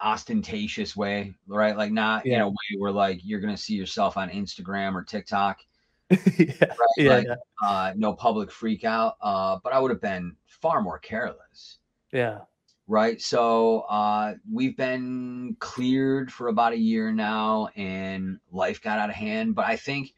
ostentatious 0.00 0.96
way, 0.96 1.34
right? 1.46 1.76
Like, 1.76 1.92
not 1.92 2.26
yeah. 2.26 2.36
in 2.36 2.40
a 2.40 2.48
way 2.48 2.78
where 2.78 2.92
like 2.92 3.20
you're 3.22 3.40
going 3.40 3.54
to 3.54 3.62
see 3.62 3.74
yourself 3.74 4.16
on 4.16 4.30
Instagram 4.30 4.94
or 4.94 5.04
TikTok 5.04 5.60
yeah, 6.38 6.52
right? 6.60 6.78
yeah, 6.96 7.10
like, 7.10 7.26
yeah. 7.26 7.34
Uh, 7.62 7.92
no 7.96 8.14
public 8.14 8.50
freak 8.50 8.84
out. 8.84 9.16
Uh, 9.20 9.58
but 9.62 9.72
I 9.72 9.78
would 9.78 9.90
have 9.90 10.00
been 10.00 10.36
far 10.46 10.80
more 10.80 10.98
careless. 10.98 11.78
Yeah. 12.12 12.40
Right. 12.86 13.20
So 13.20 13.80
uh, 13.80 14.34
we've 14.50 14.76
been 14.76 15.56
cleared 15.58 16.32
for 16.32 16.48
about 16.48 16.72
a 16.72 16.78
year 16.78 17.12
now, 17.12 17.68
and 17.76 18.38
life 18.50 18.80
got 18.80 18.98
out 18.98 19.10
of 19.10 19.16
hand. 19.16 19.54
But 19.54 19.66
I 19.66 19.76
think 19.76 20.14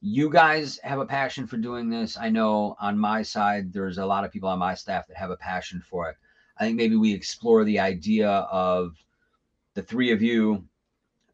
you 0.00 0.28
guys 0.28 0.80
have 0.82 0.98
a 0.98 1.06
passion 1.06 1.46
for 1.46 1.56
doing 1.56 1.88
this. 1.88 2.16
I 2.18 2.28
know 2.28 2.76
on 2.80 2.98
my 2.98 3.22
side, 3.22 3.72
there's 3.72 3.98
a 3.98 4.06
lot 4.06 4.24
of 4.24 4.32
people 4.32 4.48
on 4.48 4.58
my 4.58 4.74
staff 4.74 5.06
that 5.06 5.16
have 5.16 5.30
a 5.30 5.36
passion 5.36 5.80
for 5.80 6.10
it. 6.10 6.16
I 6.58 6.64
think 6.64 6.76
maybe 6.76 6.96
we 6.96 7.12
explore 7.12 7.64
the 7.64 7.78
idea 7.78 8.28
of 8.28 8.96
the 9.74 9.82
three 9.82 10.10
of 10.10 10.22
you, 10.22 10.64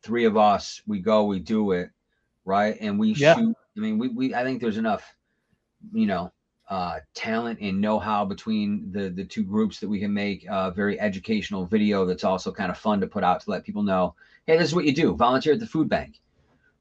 three 0.02 0.24
of 0.24 0.36
us, 0.36 0.82
we 0.86 1.00
go, 1.00 1.24
we 1.24 1.38
do 1.38 1.72
it, 1.72 1.90
right? 2.44 2.76
And 2.80 2.98
we 2.98 3.12
yeah. 3.12 3.36
shoot 3.36 3.56
I 3.76 3.80
mean, 3.80 3.98
we, 3.98 4.08
we 4.08 4.34
I 4.34 4.44
think 4.44 4.60
there's 4.60 4.78
enough, 4.78 5.14
you 5.92 6.06
know, 6.06 6.32
uh, 6.68 7.00
talent 7.14 7.58
and 7.60 7.80
know-how 7.80 8.24
between 8.24 8.90
the 8.92 9.10
the 9.10 9.24
two 9.24 9.42
groups 9.42 9.80
that 9.80 9.88
we 9.88 10.00
can 10.00 10.12
make 10.12 10.46
a 10.48 10.70
very 10.70 10.98
educational 11.00 11.66
video 11.66 12.06
that's 12.06 12.24
also 12.24 12.52
kind 12.52 12.70
of 12.70 12.78
fun 12.78 13.00
to 13.00 13.06
put 13.06 13.24
out 13.24 13.40
to 13.40 13.50
let 13.50 13.64
people 13.64 13.82
know, 13.82 14.14
hey, 14.46 14.56
this 14.56 14.68
is 14.68 14.74
what 14.74 14.84
you 14.84 14.94
do. 14.94 15.14
Volunteer 15.14 15.52
at 15.52 15.60
the 15.60 15.66
food 15.66 15.88
bank, 15.88 16.20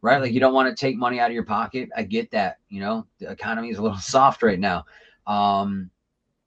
right? 0.02 0.22
Like 0.22 0.34
you 0.34 0.40
don't 0.40 0.54
want 0.54 0.70
to 0.70 0.80
take 0.80 0.98
money 0.98 1.20
out 1.20 1.30
of 1.30 1.34
your 1.34 1.46
pocket. 1.46 1.90
I 1.96 2.04
get 2.04 2.32
that. 2.32 2.60
You 2.70 2.82
know, 2.82 3.06
the 3.20 3.32
economy 3.32 3.70
is 3.70 3.78
a 3.78 3.82
little 3.82 3.98
soft 4.16 4.44
right 4.44 4.60
now. 4.60 4.86
Um, 5.28 5.90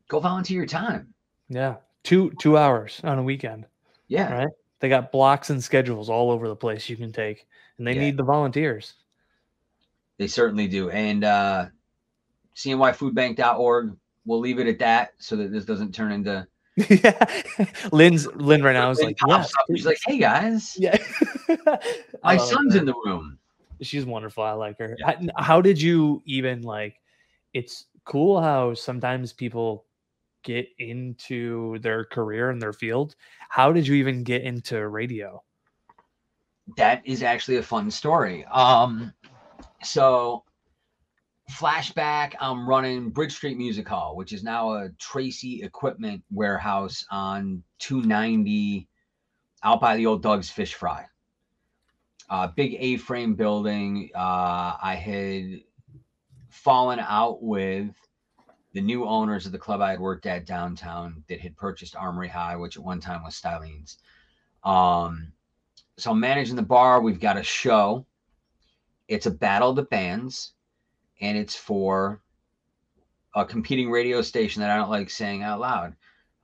go 0.09 0.21
volunteer 0.21 0.59
your 0.59 0.67
time. 0.67 1.13
Yeah, 1.49 1.77
two 2.03 2.31
two 2.39 2.57
hours 2.57 3.01
on 3.05 3.19
a 3.19 3.23
weekend. 3.23 3.67
Yeah, 4.09 4.33
right. 4.33 4.49
They 4.81 4.89
got 4.89 5.13
blocks 5.13 5.51
and 5.51 5.63
schedules 5.63 6.11
all 6.11 6.31
over 6.31 6.49
the 6.49 6.57
place 6.57 6.89
you 6.89 6.97
can 6.97 7.13
take, 7.13 7.47
and 7.79 7.87
they 7.87 7.95
yeah. 7.95 8.01
need 8.01 8.17
the 8.17 8.25
volunteers. 8.25 8.95
They 10.19 10.27
certainly 10.27 10.69
do. 10.69 10.91
And 10.91 11.25
uh, 11.25 11.67
cnyfoodbank.org, 12.57 13.97
we'll 14.27 14.41
leave 14.41 14.59
it 14.59 14.67
at 14.67 14.79
that 14.79 15.13
so 15.19 15.37
that 15.37 15.53
this 15.53 15.65
doesn't 15.65 15.95
turn 15.95 16.13
into. 16.13 16.47
yeah. 16.77 17.43
Lynn's 17.93 18.27
Lynn 18.35 18.63
right 18.63 18.73
now 18.73 18.91
is 18.91 19.01
like, 19.01 19.17
yes, 19.29 19.53
she's 19.69 19.87
like, 19.87 19.99
hey 20.07 20.19
guys. 20.19 20.77
Yeah. 20.79 20.97
My 22.23 22.37
son's 22.37 22.75
in 22.75 22.85
the 22.85 22.95
room. 23.05 23.39
She's 23.81 24.05
wonderful. 24.05 24.45
I 24.45 24.53
like 24.53 24.79
her. 24.79 24.97
Yeah. 24.99 25.13
How, 25.37 25.43
how 25.43 25.61
did 25.61 25.81
you 25.81 26.23
even 26.27 26.63
like 26.63 27.01
it's 27.53 27.87
cool 28.05 28.41
how 28.41 28.75
sometimes 28.75 29.33
people 29.33 29.85
get 30.45 30.69
into 30.79 31.79
their 31.81 32.05
career 32.05 32.51
in 32.51 32.59
their 32.61 32.73
field. 32.73 33.17
How 33.49 33.73
did 33.73 33.87
you 33.87 33.95
even 33.95 34.23
get 34.23 34.43
into 34.43 34.87
radio? 34.89 35.43
That 36.77 37.03
is 37.05 37.23
actually 37.23 37.57
a 37.57 37.63
fun 37.63 37.91
story. 37.91 38.45
Um, 38.47 39.13
so 39.85 40.45
flashback, 41.51 42.35
I'm 42.41 42.69
running 42.69 43.11
Bridge 43.11 43.33
Street 43.33 43.59
Music 43.59 43.89
Hall, 43.89 44.17
which 44.17 44.33
is 44.33 44.43
now 44.43 44.73
a 44.73 44.89
Tracy 44.99 45.63
Equipment 45.63 46.23
Warehouse 46.31 47.05
on 47.11 47.63
290 47.79 48.89
out 49.63 49.81
by 49.81 49.97
the 49.97 50.07
old 50.07 50.23
Doug's 50.23 50.51
Fish 50.51 50.75
Fry. 50.75 51.07
Uh, 52.31 52.49
big 52.49 52.77
A-frame 52.79 53.35
building. 53.35 54.11
Uh, 54.15 54.77
I 54.83 54.95
had 54.95 55.61
fallen 56.49 56.99
out 56.99 57.43
with 57.43 57.91
the 58.73 58.81
new 58.81 59.05
owners 59.05 59.47
of 59.47 59.53
the 59.53 59.59
club 59.59 59.81
I 59.81 59.91
had 59.91 60.01
worked 60.01 60.27
at 60.27 60.47
downtown 60.47 61.23
that 61.29 61.41
had 61.41 61.57
purchased 61.57 61.95
Armory 61.95 62.29
High, 62.29 62.57
which 62.57 62.77
at 62.77 62.83
one 62.83 63.01
time 63.01 63.23
was 63.23 63.37
Stylene's. 63.37 63.99
Um, 64.65 65.33
so 65.97 66.11
I'm 66.11 66.21
managing 66.21 66.57
the 66.57 66.63
bar. 66.63 67.01
We've 67.01 67.21
got 67.21 67.37
a 67.37 67.43
show. 67.43 68.07
It's 69.09 69.27
a 69.27 69.31
battle 69.31 69.71
of 69.71 69.77
the 69.77 69.83
bands, 69.83 70.53
and 71.21 71.37
it's 71.37 71.55
for 71.55 72.21
a 73.35 73.45
competing 73.45 73.91
radio 73.91 74.23
station 74.23 74.61
that 74.61 74.71
I 74.71 74.77
don't 74.77 74.91
like 74.91 75.11
saying 75.11 75.43
out 75.43 75.61
loud. 75.61 75.95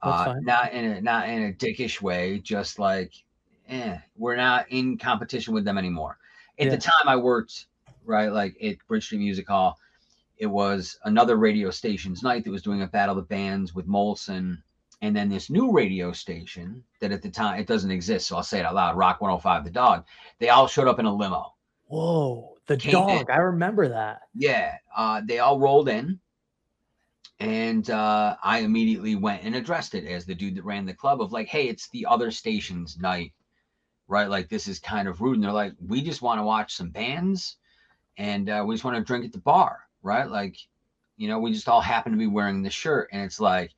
Uh, 0.02 0.36
not 0.40 0.72
in 0.72 0.84
a 0.86 1.00
not 1.00 1.28
in 1.28 1.44
a 1.44 1.52
dickish 1.52 2.00
way, 2.00 2.38
just 2.38 2.78
like, 2.78 3.12
eh, 3.68 3.98
we're 4.16 4.36
not 4.36 4.66
in 4.70 4.96
competition 4.96 5.52
with 5.52 5.64
them 5.64 5.76
anymore. 5.76 6.16
At 6.58 6.66
yeah. 6.66 6.72
the 6.72 6.78
time, 6.78 7.06
I 7.06 7.16
worked 7.16 7.66
right 8.04 8.32
like 8.32 8.56
at 8.62 8.76
Bridge 8.88 9.04
Street 9.04 9.18
Music 9.18 9.46
Hall 9.46 9.78
it 10.40 10.46
was 10.46 10.98
another 11.04 11.36
radio 11.36 11.70
station's 11.70 12.22
night 12.22 12.44
that 12.44 12.50
was 12.50 12.62
doing 12.62 12.80
a 12.80 12.86
battle 12.86 13.16
of 13.16 13.22
the 13.22 13.28
bands 13.28 13.74
with 13.74 13.86
Molson. 13.86 14.56
And 15.02 15.14
then 15.14 15.28
this 15.28 15.50
new 15.50 15.70
radio 15.70 16.12
station 16.12 16.82
that 17.00 17.12
at 17.12 17.20
the 17.20 17.30
time 17.30 17.60
it 17.60 17.66
doesn't 17.66 17.90
exist. 17.90 18.26
So 18.26 18.36
I'll 18.36 18.42
say 18.42 18.58
it 18.58 18.64
out 18.64 18.74
loud 18.74 18.96
Rock 18.96 19.20
105, 19.20 19.64
the 19.64 19.70
dog. 19.70 20.06
They 20.38 20.48
all 20.48 20.66
showed 20.66 20.88
up 20.88 20.98
in 20.98 21.04
a 21.04 21.14
limo. 21.14 21.54
Whoa, 21.90 22.56
the 22.66 22.76
dog. 22.76 23.28
In. 23.28 23.30
I 23.30 23.38
remember 23.38 23.88
that. 23.88 24.22
Yeah. 24.34 24.76
Uh, 24.94 25.22
they 25.24 25.38
all 25.38 25.58
rolled 25.58 25.88
in. 25.88 26.20
And 27.38 27.88
uh, 27.88 28.36
I 28.42 28.58
immediately 28.60 29.14
went 29.14 29.44
and 29.44 29.56
addressed 29.56 29.94
it 29.94 30.06
as 30.06 30.26
the 30.26 30.34
dude 30.34 30.56
that 30.56 30.64
ran 30.64 30.84
the 30.84 30.92
club 30.92 31.22
of 31.22 31.32
like, 31.32 31.48
hey, 31.48 31.68
it's 31.68 31.88
the 31.88 32.06
other 32.06 32.30
station's 32.30 32.98
night, 32.98 33.32
right? 34.08 34.28
Like, 34.28 34.50
this 34.50 34.68
is 34.68 34.78
kind 34.78 35.08
of 35.08 35.22
rude. 35.22 35.36
And 35.36 35.44
they're 35.44 35.52
like, 35.52 35.72
we 35.84 36.02
just 36.02 36.20
want 36.20 36.38
to 36.38 36.44
watch 36.44 36.74
some 36.74 36.90
bands 36.90 37.56
and 38.18 38.50
uh, 38.50 38.62
we 38.66 38.74
just 38.74 38.84
want 38.84 38.98
to 38.98 39.02
drink 39.02 39.24
at 39.24 39.32
the 39.32 39.38
bar 39.38 39.80
right? 40.02 40.28
Like, 40.28 40.56
you 41.16 41.28
know, 41.28 41.38
we 41.38 41.52
just 41.52 41.68
all 41.68 41.80
happen 41.80 42.12
to 42.12 42.18
be 42.18 42.26
wearing 42.26 42.62
the 42.62 42.70
shirt. 42.70 43.08
And 43.12 43.22
it's 43.22 43.40
like, 43.40 43.72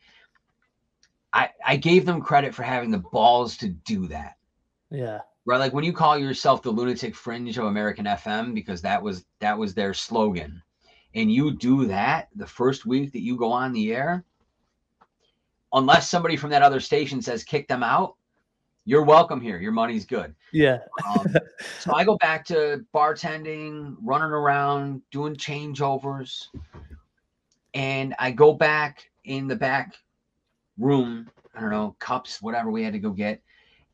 I, 1.32 1.50
I 1.64 1.76
gave 1.76 2.04
them 2.06 2.20
credit 2.20 2.54
for 2.54 2.62
having 2.62 2.90
the 2.90 2.98
balls 2.98 3.58
to 3.58 3.68
do 3.68 4.08
that. 4.08 4.36
Yeah. 4.92 5.20
Right. 5.44 5.58
Like 5.58 5.72
when 5.72 5.84
you 5.84 5.92
call 5.92 6.18
yourself 6.18 6.62
the 6.62 6.70
lunatic 6.70 7.16
fringe 7.16 7.58
of 7.58 7.64
American 7.64 8.04
FM, 8.04 8.54
because 8.54 8.82
that 8.82 9.02
was 9.02 9.24
that 9.40 9.58
was 9.58 9.74
their 9.74 9.94
slogan. 9.94 10.62
And 11.14 11.32
you 11.32 11.56
do 11.56 11.86
that 11.86 12.28
the 12.36 12.46
first 12.46 12.86
week 12.86 13.12
that 13.12 13.22
you 13.22 13.36
go 13.36 13.50
on 13.50 13.72
the 13.72 13.92
air, 13.92 14.24
unless 15.72 16.08
somebody 16.08 16.36
from 16.36 16.50
that 16.50 16.62
other 16.62 16.80
station 16.80 17.20
says 17.20 17.42
kick 17.42 17.68
them 17.68 17.82
out, 17.82 18.14
you're 18.84 19.04
welcome 19.04 19.40
here. 19.40 19.58
Your 19.58 19.72
money's 19.72 20.04
good. 20.04 20.34
Yeah. 20.52 20.78
um, 21.06 21.26
so 21.80 21.94
I 21.94 22.04
go 22.04 22.16
back 22.18 22.44
to 22.46 22.84
bartending, 22.94 23.96
running 24.02 24.30
around, 24.30 25.02
doing 25.10 25.36
changeovers, 25.36 26.46
and 27.74 28.14
I 28.18 28.30
go 28.30 28.52
back 28.52 29.10
in 29.24 29.48
the 29.48 29.56
back 29.56 29.94
room. 30.78 31.30
I 31.54 31.60
don't 31.60 31.70
know 31.70 31.96
cups, 31.98 32.40
whatever 32.40 32.70
we 32.70 32.82
had 32.82 32.92
to 32.94 32.98
go 32.98 33.10
get, 33.10 33.42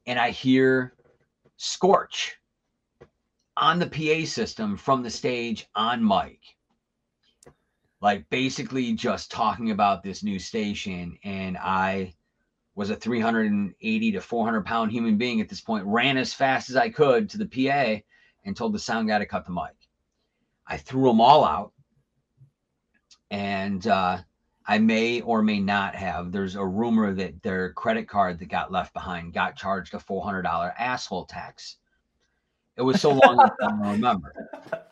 and 0.08 0.18
I 0.18 0.30
hear 0.30 0.94
Scorch 1.58 2.34
on 3.58 3.78
the 3.78 3.86
PA 3.86 4.26
system 4.26 4.76
from 4.76 5.02
the 5.02 5.10
stage 5.10 5.68
on 5.74 6.02
mic. 6.04 6.40
Like 8.00 8.28
basically 8.30 8.94
just 8.94 9.30
talking 9.30 9.70
about 9.70 10.02
this 10.02 10.22
new 10.22 10.38
station, 10.38 11.18
and 11.24 11.58
I 11.58 12.14
was 12.74 12.88
a 12.88 12.96
380 12.96 14.12
to 14.12 14.20
400 14.20 14.64
pound 14.64 14.92
human 14.92 15.18
being 15.18 15.42
at 15.42 15.48
this 15.48 15.60
point, 15.60 15.84
ran 15.84 16.16
as 16.16 16.32
fast 16.32 16.70
as 16.70 16.76
I 16.76 16.88
could 16.88 17.28
to 17.28 17.38
the 17.38 17.46
PA 17.68 18.00
and 18.46 18.56
told 18.56 18.72
the 18.72 18.78
sound 18.78 19.08
guy 19.08 19.18
to 19.18 19.26
cut 19.26 19.44
the 19.44 19.52
mic. 19.52 19.76
I 20.66 20.78
threw 20.78 21.08
them 21.08 21.20
all 21.20 21.44
out. 21.44 21.72
And 23.30 23.86
uh, 23.86 24.22
I 24.68 24.78
may 24.78 25.22
or 25.22 25.42
may 25.42 25.60
not 25.60 25.94
have. 25.94 26.30
There's 26.30 26.54
a 26.54 26.64
rumor 26.64 27.14
that 27.14 27.42
their 27.42 27.72
credit 27.72 28.06
card 28.06 28.38
that 28.38 28.50
got 28.50 28.70
left 28.70 28.92
behind 28.92 29.32
got 29.32 29.56
charged 29.56 29.94
a 29.94 29.98
$400 29.98 30.72
asshole 30.78 31.24
tax. 31.24 31.78
It 32.76 32.82
was 32.82 33.00
so 33.00 33.10
long 33.10 33.40
I 33.40 33.50
don't 33.60 33.80
remember. 33.80 34.34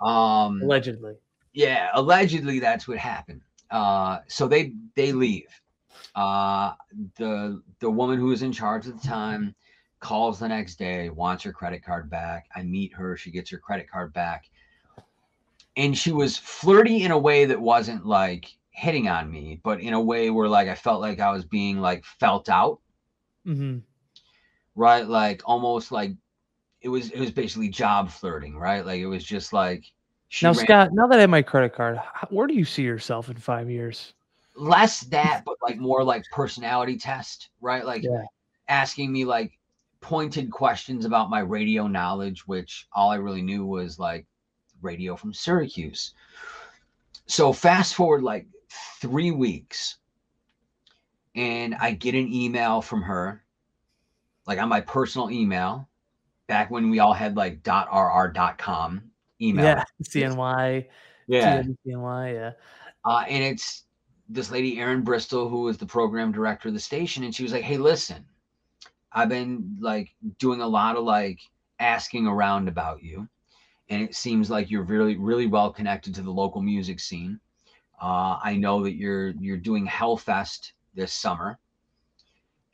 Um, 0.00 0.62
allegedly. 0.62 1.16
Yeah, 1.52 1.90
allegedly 1.92 2.58
that's 2.58 2.88
what 2.88 2.96
happened. 2.96 3.42
Uh, 3.70 4.20
so 4.26 4.48
they 4.48 4.72
they 4.94 5.12
leave 5.12 5.48
uh, 6.14 6.72
the 7.16 7.62
the 7.80 7.90
woman 7.90 8.18
who 8.18 8.26
was 8.26 8.42
in 8.42 8.50
charge 8.50 8.86
at 8.88 9.00
the 9.00 9.06
time 9.06 9.54
calls 10.00 10.38
the 10.38 10.48
next 10.48 10.76
day, 10.76 11.10
wants 11.10 11.44
her 11.44 11.52
credit 11.52 11.84
card 11.84 12.10
back. 12.10 12.48
I 12.56 12.62
meet 12.62 12.94
her, 12.94 13.16
she 13.16 13.30
gets 13.30 13.50
her 13.50 13.58
credit 13.58 13.88
card 13.88 14.12
back. 14.12 14.50
And 15.76 15.96
she 15.96 16.10
was 16.10 16.36
flirty 16.36 17.04
in 17.04 17.10
a 17.10 17.18
way 17.18 17.44
that 17.44 17.60
wasn't 17.60 18.06
like 18.06 18.56
hitting 18.70 19.08
on 19.08 19.30
me, 19.30 19.60
but 19.62 19.80
in 19.80 19.92
a 19.92 20.00
way 20.00 20.30
where 20.30 20.48
like 20.48 20.68
I 20.68 20.74
felt 20.74 21.00
like 21.00 21.20
I 21.20 21.30
was 21.30 21.44
being 21.44 21.80
like 21.80 22.04
felt 22.04 22.48
out. 22.48 22.80
Mm-hmm. 23.46 23.78
Right? 24.74 25.06
Like 25.06 25.42
almost 25.44 25.92
like 25.92 26.12
it 26.80 26.88
was 26.88 27.10
it 27.10 27.20
was 27.20 27.30
basically 27.30 27.68
job 27.68 28.10
flirting, 28.10 28.56
right? 28.56 28.84
Like 28.84 29.00
it 29.00 29.06
was 29.06 29.24
just 29.24 29.52
like 29.52 29.84
now, 30.42 30.52
Scott. 30.52 30.90
Now 30.92 31.06
that 31.08 31.18
I 31.18 31.22
have 31.22 31.30
my 31.30 31.42
credit 31.42 31.74
card, 31.74 32.00
where 32.30 32.46
do 32.46 32.54
you 32.54 32.64
see 32.64 32.82
yourself 32.82 33.28
in 33.28 33.36
five 33.36 33.68
years? 33.68 34.14
less 34.60 35.00
that, 35.00 35.42
but 35.44 35.56
like 35.62 35.78
more 35.78 36.04
like 36.04 36.24
personality 36.30 36.96
test, 36.98 37.50
right? 37.60 37.84
Like 37.84 38.02
yeah. 38.02 38.24
asking 38.68 39.12
me 39.12 39.24
like 39.24 39.58
pointed 40.00 40.50
questions 40.50 41.04
about 41.04 41.30
my 41.30 41.40
radio 41.40 41.86
knowledge, 41.86 42.46
which 42.46 42.86
all 42.92 43.10
I 43.10 43.16
really 43.16 43.42
knew 43.42 43.64
was 43.64 43.98
like 43.98 44.26
radio 44.82 45.16
from 45.16 45.32
Syracuse. 45.32 46.14
So 47.26 47.52
fast 47.52 47.94
forward 47.94 48.22
like 48.22 48.46
three 49.00 49.30
weeks, 49.30 49.96
and 51.34 51.74
I 51.76 51.92
get 51.92 52.14
an 52.14 52.32
email 52.32 52.80
from 52.80 53.02
her, 53.02 53.42
like 54.46 54.58
on 54.58 54.68
my 54.68 54.80
personal 54.80 55.30
email, 55.30 55.88
back 56.48 56.70
when 56.70 56.90
we 56.90 56.98
all 56.98 57.12
had 57.12 57.36
like 57.36 57.66
.rr.com 57.66 59.02
email. 59.40 59.64
Yeah, 59.64 59.84
CNY. 60.02 60.86
Yeah. 61.26 61.62
CNY, 61.86 62.34
yeah. 62.34 62.52
Uh, 63.04 63.24
and 63.28 63.44
it's 63.44 63.84
this 64.28 64.50
lady, 64.50 64.78
Erin 64.78 65.02
Bristol, 65.02 65.48
who 65.48 65.62
was 65.62 65.78
the 65.78 65.86
program 65.86 66.32
director 66.32 66.68
of 66.68 66.74
the 66.74 66.80
station, 66.80 67.24
and 67.24 67.34
she 67.34 67.42
was 67.42 67.52
like, 67.52 67.62
Hey, 67.62 67.78
listen, 67.78 68.24
I've 69.12 69.28
been 69.28 69.76
like 69.80 70.10
doing 70.38 70.60
a 70.60 70.68
lot 70.68 70.96
of 70.96 71.04
like 71.04 71.40
asking 71.78 72.26
around 72.26 72.68
about 72.68 73.02
you. 73.02 73.28
And 73.88 74.02
it 74.02 74.14
seems 74.14 74.50
like 74.50 74.70
you're 74.70 74.84
really, 74.84 75.16
really 75.16 75.46
well 75.46 75.72
connected 75.72 76.14
to 76.14 76.22
the 76.22 76.30
local 76.30 76.62
music 76.62 77.00
scene. 77.00 77.40
Uh, 78.00 78.38
I 78.42 78.56
know 78.56 78.82
that 78.84 78.94
you're 78.94 79.30
you're 79.40 79.56
doing 79.56 79.86
Hellfest 79.86 80.72
this 80.94 81.12
summer, 81.12 81.58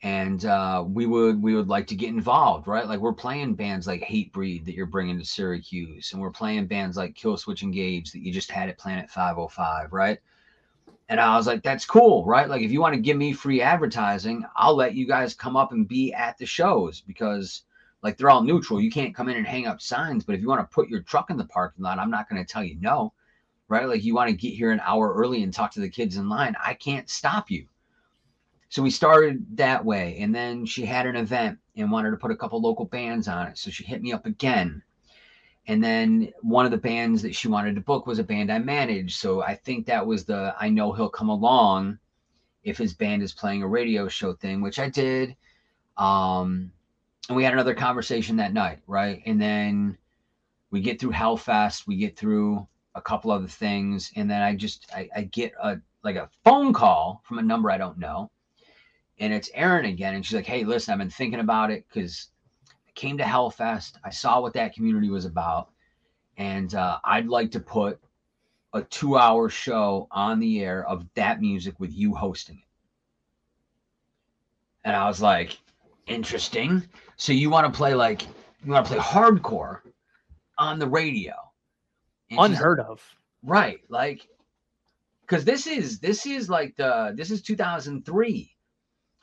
and 0.03 0.45
uh, 0.45 0.85
we 0.87 1.05
would 1.05 1.41
we 1.41 1.55
would 1.55 1.67
like 1.67 1.87
to 1.87 1.95
get 1.95 2.09
involved, 2.09 2.67
right? 2.67 2.87
Like 2.87 2.99
we're 2.99 3.13
playing 3.13 3.55
bands 3.55 3.87
like 3.87 4.01
Hatebreed 4.01 4.65
that 4.65 4.75
you're 4.75 4.85
bringing 4.85 5.19
to 5.19 5.25
Syracuse, 5.25 6.13
and 6.13 6.21
we're 6.21 6.31
playing 6.31 6.67
bands 6.67 6.95
like 6.95 7.15
Killswitch 7.15 7.63
Engage 7.63 8.11
that 8.11 8.19
you 8.19 8.31
just 8.31 8.51
had 8.51 8.69
at 8.69 8.77
Planet 8.77 9.09
505, 9.09 9.91
right? 9.91 10.19
And 11.09 11.19
I 11.19 11.37
was 11.37 11.47
like, 11.47 11.63
that's 11.63 11.85
cool, 11.85 12.25
right? 12.25 12.49
Like, 12.49 12.61
if 12.61 12.71
you 12.71 12.81
want 12.81 12.93
to 12.93 12.99
give 12.99 13.15
me 13.15 13.31
free 13.31 13.61
advertising, 13.61 14.43
I'll 14.57 14.75
let 14.75 14.93
you 14.93 15.07
guys 15.07 15.33
come 15.33 15.55
up 15.55 15.71
and 15.71 15.87
be 15.87 16.13
at 16.13 16.37
the 16.37 16.45
shows 16.45 16.99
because, 17.01 17.63
like, 18.01 18.17
they're 18.17 18.29
all 18.29 18.43
neutral. 18.43 18.81
You 18.81 18.91
can't 18.91 19.15
come 19.15 19.29
in 19.29 19.37
and 19.37 19.47
hang 19.47 19.67
up 19.67 19.81
signs. 19.81 20.25
But 20.25 20.35
if 20.35 20.41
you 20.41 20.49
want 20.49 20.69
to 20.69 20.73
put 20.73 20.89
your 20.89 21.01
truck 21.01 21.29
in 21.29 21.37
the 21.37 21.45
parking 21.45 21.83
lot, 21.83 21.97
I'm 21.97 22.11
not 22.11 22.29
going 22.29 22.43
to 22.43 22.51
tell 22.51 22.63
you 22.63 22.75
no, 22.81 23.13
right? 23.69 23.87
Like, 23.87 24.03
you 24.03 24.15
want 24.15 24.29
to 24.29 24.35
get 24.35 24.53
here 24.53 24.71
an 24.71 24.81
hour 24.83 25.13
early 25.13 25.43
and 25.43 25.53
talk 25.53 25.71
to 25.71 25.79
the 25.79 25.89
kids 25.89 26.17
in 26.17 26.29
line, 26.29 26.55
I 26.63 26.73
can't 26.73 27.09
stop 27.09 27.51
you. 27.51 27.67
So 28.69 28.81
we 28.81 28.89
started 28.89 29.45
that 29.57 29.83
way. 29.83 30.17
And 30.19 30.33
then 30.33 30.65
she 30.65 30.85
had 30.85 31.05
an 31.05 31.15
event 31.15 31.57
and 31.75 31.91
wanted 31.91 32.11
to 32.11 32.17
put 32.17 32.31
a 32.31 32.35
couple 32.35 32.61
local 32.61 32.85
bands 32.85 33.27
on 33.27 33.47
it. 33.47 33.57
So 33.57 33.71
she 33.71 33.83
hit 33.83 34.01
me 34.01 34.11
up 34.11 34.25
again 34.25 34.81
and 35.67 35.83
then 35.83 36.31
one 36.41 36.65
of 36.65 36.71
the 36.71 36.77
bands 36.77 37.21
that 37.21 37.35
she 37.35 37.49
wanted 37.49 37.75
to 37.75 37.81
book 37.81 38.07
was 38.07 38.19
a 38.19 38.23
band 38.23 38.51
I 38.51 38.57
managed. 38.57 39.19
So 39.19 39.41
I 39.41 39.55
think 39.55 39.85
that 39.85 40.05
was 40.05 40.23
the 40.23 40.55
I 40.57 40.69
know 40.69 40.93
he'll 40.93 41.09
come 41.09 41.29
along 41.29 41.99
if 42.63 42.77
his 42.77 42.93
band 42.93 43.21
is 43.21 43.33
playing 43.33 43.63
a 43.63 43.67
radio 43.67 44.07
show 44.07 44.33
thing, 44.33 44.61
which 44.61 44.79
I 44.79 44.89
did. 44.89 45.35
Um, 45.97 46.71
and 47.27 47.35
we 47.35 47.43
had 47.43 47.53
another 47.53 47.73
conversation 47.73 48.37
that 48.37 48.53
night, 48.53 48.79
right? 48.87 49.21
And 49.25 49.41
then 49.41 49.97
we 50.71 50.79
get 50.79 51.01
through 51.01 51.11
Hellfest, 51.11 51.85
we 51.85 51.97
get 51.97 52.17
through 52.17 52.65
a 52.97 53.01
couple 53.01 53.31
other 53.31 53.47
things, 53.47 54.11
and 54.15 54.29
then 54.29 54.41
I 54.41 54.55
just 54.55 54.87
I, 54.93 55.07
I 55.15 55.21
get 55.23 55.53
a 55.61 55.77
like 56.03 56.15
a 56.15 56.29
phone 56.43 56.73
call 56.73 57.21
from 57.25 57.37
a 57.37 57.43
number 57.43 57.69
I 57.69 57.77
don't 57.77 57.99
know, 57.99 58.31
and 59.19 59.31
it's 59.31 59.51
Erin 59.53 59.85
again, 59.85 60.15
and 60.15 60.25
she's 60.25 60.35
like, 60.35 60.47
"Hey, 60.47 60.63
listen, 60.63 60.91
I've 60.91 60.97
been 60.97 61.09
thinking 61.09 61.39
about 61.39 61.71
it 61.71 61.85
because 61.87 62.29
I 62.87 62.91
came 62.95 63.17
to 63.19 63.23
Hellfest, 63.23 63.93
I 64.03 64.09
saw 64.09 64.41
what 64.41 64.53
that 64.53 64.73
community 64.73 65.09
was 65.09 65.25
about, 65.25 65.69
and 66.37 66.73
uh, 66.73 66.99
I'd 67.03 67.27
like 67.27 67.51
to 67.51 67.59
put 67.59 67.99
a 68.73 68.81
two-hour 68.81 69.49
show 69.49 70.07
on 70.11 70.39
the 70.39 70.63
air 70.63 70.85
of 70.87 71.05
that 71.15 71.39
music 71.39 71.79
with 71.79 71.93
you 71.93 72.15
hosting 72.15 72.57
it." 72.57 72.63
And 74.85 74.95
I 74.95 75.07
was 75.07 75.21
like, 75.21 75.59
"Interesting. 76.07 76.83
So 77.15 77.31
you 77.31 77.51
want 77.51 77.71
to 77.71 77.77
play 77.77 77.93
like 77.93 78.23
you 78.65 78.71
want 78.71 78.87
to 78.87 78.93
play 78.93 79.01
hardcore 79.01 79.81
on 80.57 80.79
the 80.79 80.87
radio?" 80.87 81.46
And 82.29 82.39
Unheard 82.39 82.79
of. 82.79 83.01
right 83.43 83.79
like 83.89 84.27
because 85.21 85.45
this 85.45 85.67
is 85.67 85.99
this 85.99 86.25
is 86.25 86.49
like 86.49 86.75
the 86.75 87.13
this 87.15 87.31
is 87.31 87.41
2003 87.41 88.53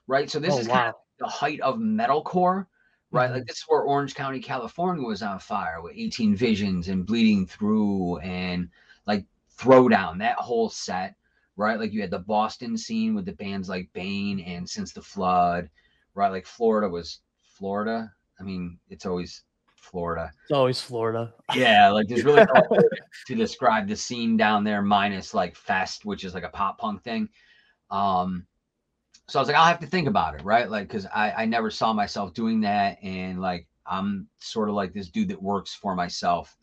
right? 0.07 0.31
So 0.31 0.39
this 0.39 0.55
Oh, 0.55 0.59
is 0.59 0.69
kind 0.69 0.89
of 0.89 0.95
the 1.19 1.27
height 1.27 1.61
of 1.61 1.77
metalcore 1.77 2.67
right? 3.11 3.31
Mhm. 3.31 3.35
like 3.35 3.47
this 3.47 3.59
is 3.59 3.65
where 3.69 3.83
orange 3.83 4.15
county 4.15 4.41
california 4.41 5.03
was 5.07 5.23
on 5.23 5.39
fire 5.39 5.81
with 5.83 5.95
18 5.97 6.35
visions 6.35 6.89
and 6.89 7.07
bleeding 7.07 7.47
through 7.47 8.19
and 8.19 8.69
like 9.07 9.25
throwdown 9.57 10.19
that 10.19 10.37
whole 10.37 10.69
set 10.69 11.15
right? 11.57 11.79
Like 11.79 11.93
you 11.93 12.01
had 12.01 12.11
the 12.11 12.19
boston 12.19 12.77
scene 12.77 13.15
with 13.15 13.25
the 13.27 13.33
bands 13.33 13.69
like 13.69 13.89
bane 13.93 14.41
and 14.41 14.69
since 14.69 14.93
the 14.93 15.03
flood 15.03 15.71
right? 16.15 16.31
Like 16.33 16.47
florida 16.47 16.89
was 16.89 17.21
florida? 17.45 18.13
I 18.41 18.43
mean 18.43 18.79
it's 18.91 19.07
always 19.07 19.45
florida 19.85 20.31
It's 20.43 20.53
always 20.53 20.81
Florida. 20.81 21.33
yeah, 21.55 21.89
like 21.91 22.09
there's 22.09 22.25
really 22.25 22.45
no 22.55 22.63
to 23.27 23.35
describe 23.35 23.87
the 23.87 23.97
scene 23.97 24.37
down 24.37 24.65
there 24.65 24.83
minus 24.83 25.35
like 25.35 25.55
fest, 25.57 26.05
which 26.05 26.25
is 26.25 26.35
like 26.35 26.45
a 26.45 26.49
pop 26.49 26.79
punk 26.79 27.03
thing. 27.03 27.29
Um, 27.91 28.47
so 29.29 29.39
I 29.39 29.43
was 29.43 29.49
like, 29.49 29.57
I'll 29.57 29.65
have 29.65 29.81
to 29.81 29.87
think 29.87 30.09
about 30.09 30.35
it, 30.35 30.43
right? 30.45 30.69
Like, 30.69 30.89
because 30.89 31.07
I 31.07 31.33
I 31.33 31.45
never 31.47 31.71
saw 31.71 31.93
myself 31.93 32.35
doing 32.35 32.61
that, 32.63 32.99
and 33.03 33.41
like 33.41 33.67
I'm 33.87 34.29
sort 34.39 34.69
of 34.69 34.75
like 34.75 34.93
this 34.93 35.09
dude 35.09 35.29
that 35.29 35.43
works 35.43 35.75
for 35.75 35.95
myself. 35.95 36.57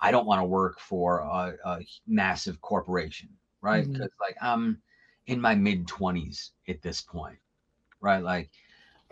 I 0.00 0.10
don't 0.10 0.26
want 0.26 0.40
to 0.40 0.44
work 0.44 0.80
for 0.80 1.18
a, 1.18 1.54
a 1.64 1.78
massive 2.06 2.60
corporation, 2.60 3.28
right? 3.60 3.86
Because 3.86 4.10
like 4.20 4.36
I'm 4.40 4.80
in 5.26 5.40
my 5.40 5.54
mid 5.54 5.86
twenties 5.86 6.52
at 6.68 6.82
this 6.82 7.00
point, 7.02 7.38
right? 8.00 8.22
Like, 8.22 8.50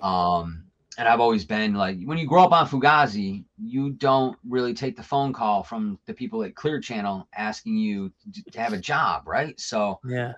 um, 0.01 0.65
and 0.99 1.07
I've 1.07 1.21
always 1.21 1.45
been 1.45 1.75
like, 1.75 1.97
when 2.03 2.19
you 2.19 2.27
grow 2.27 2.43
up 2.43 2.53
on 2.53 2.67
Fugazi, 2.67 3.45
you 3.57 3.91
don't 3.91 4.37
really 4.47 4.75
take 4.75 4.97
the 4.97 5.03
phone 5.03 5.33
call 5.33 5.63
from 5.63 5.97
the 6.07 6.13
people 6.13 6.43
at 6.43 6.57
Clear 6.57 6.81
Channel 6.81 7.29
asking 7.37 7.77
you 7.77 8.13
to, 8.51 8.61
have 8.61 8.73
a 8.73 8.79
job, 8.79 9.23
right? 9.27 9.59
So, 9.61 10.01
Yeah. 10.05 10.33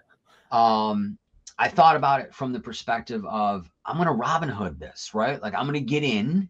um, 0.52 1.16
I 1.58 1.68
thought 1.68 1.96
about 1.96 2.20
it 2.20 2.34
from 2.34 2.52
the 2.52 2.60
perspective 2.60 3.24
of 3.24 3.70
I'm 3.86 3.96
gonna 3.96 4.12
Robin 4.12 4.48
Hood 4.50 4.78
this, 4.78 5.14
right? 5.14 5.40
Like 5.42 5.54
I'm 5.54 5.66
gonna 5.66 5.80
get 5.80 6.02
in, 6.02 6.48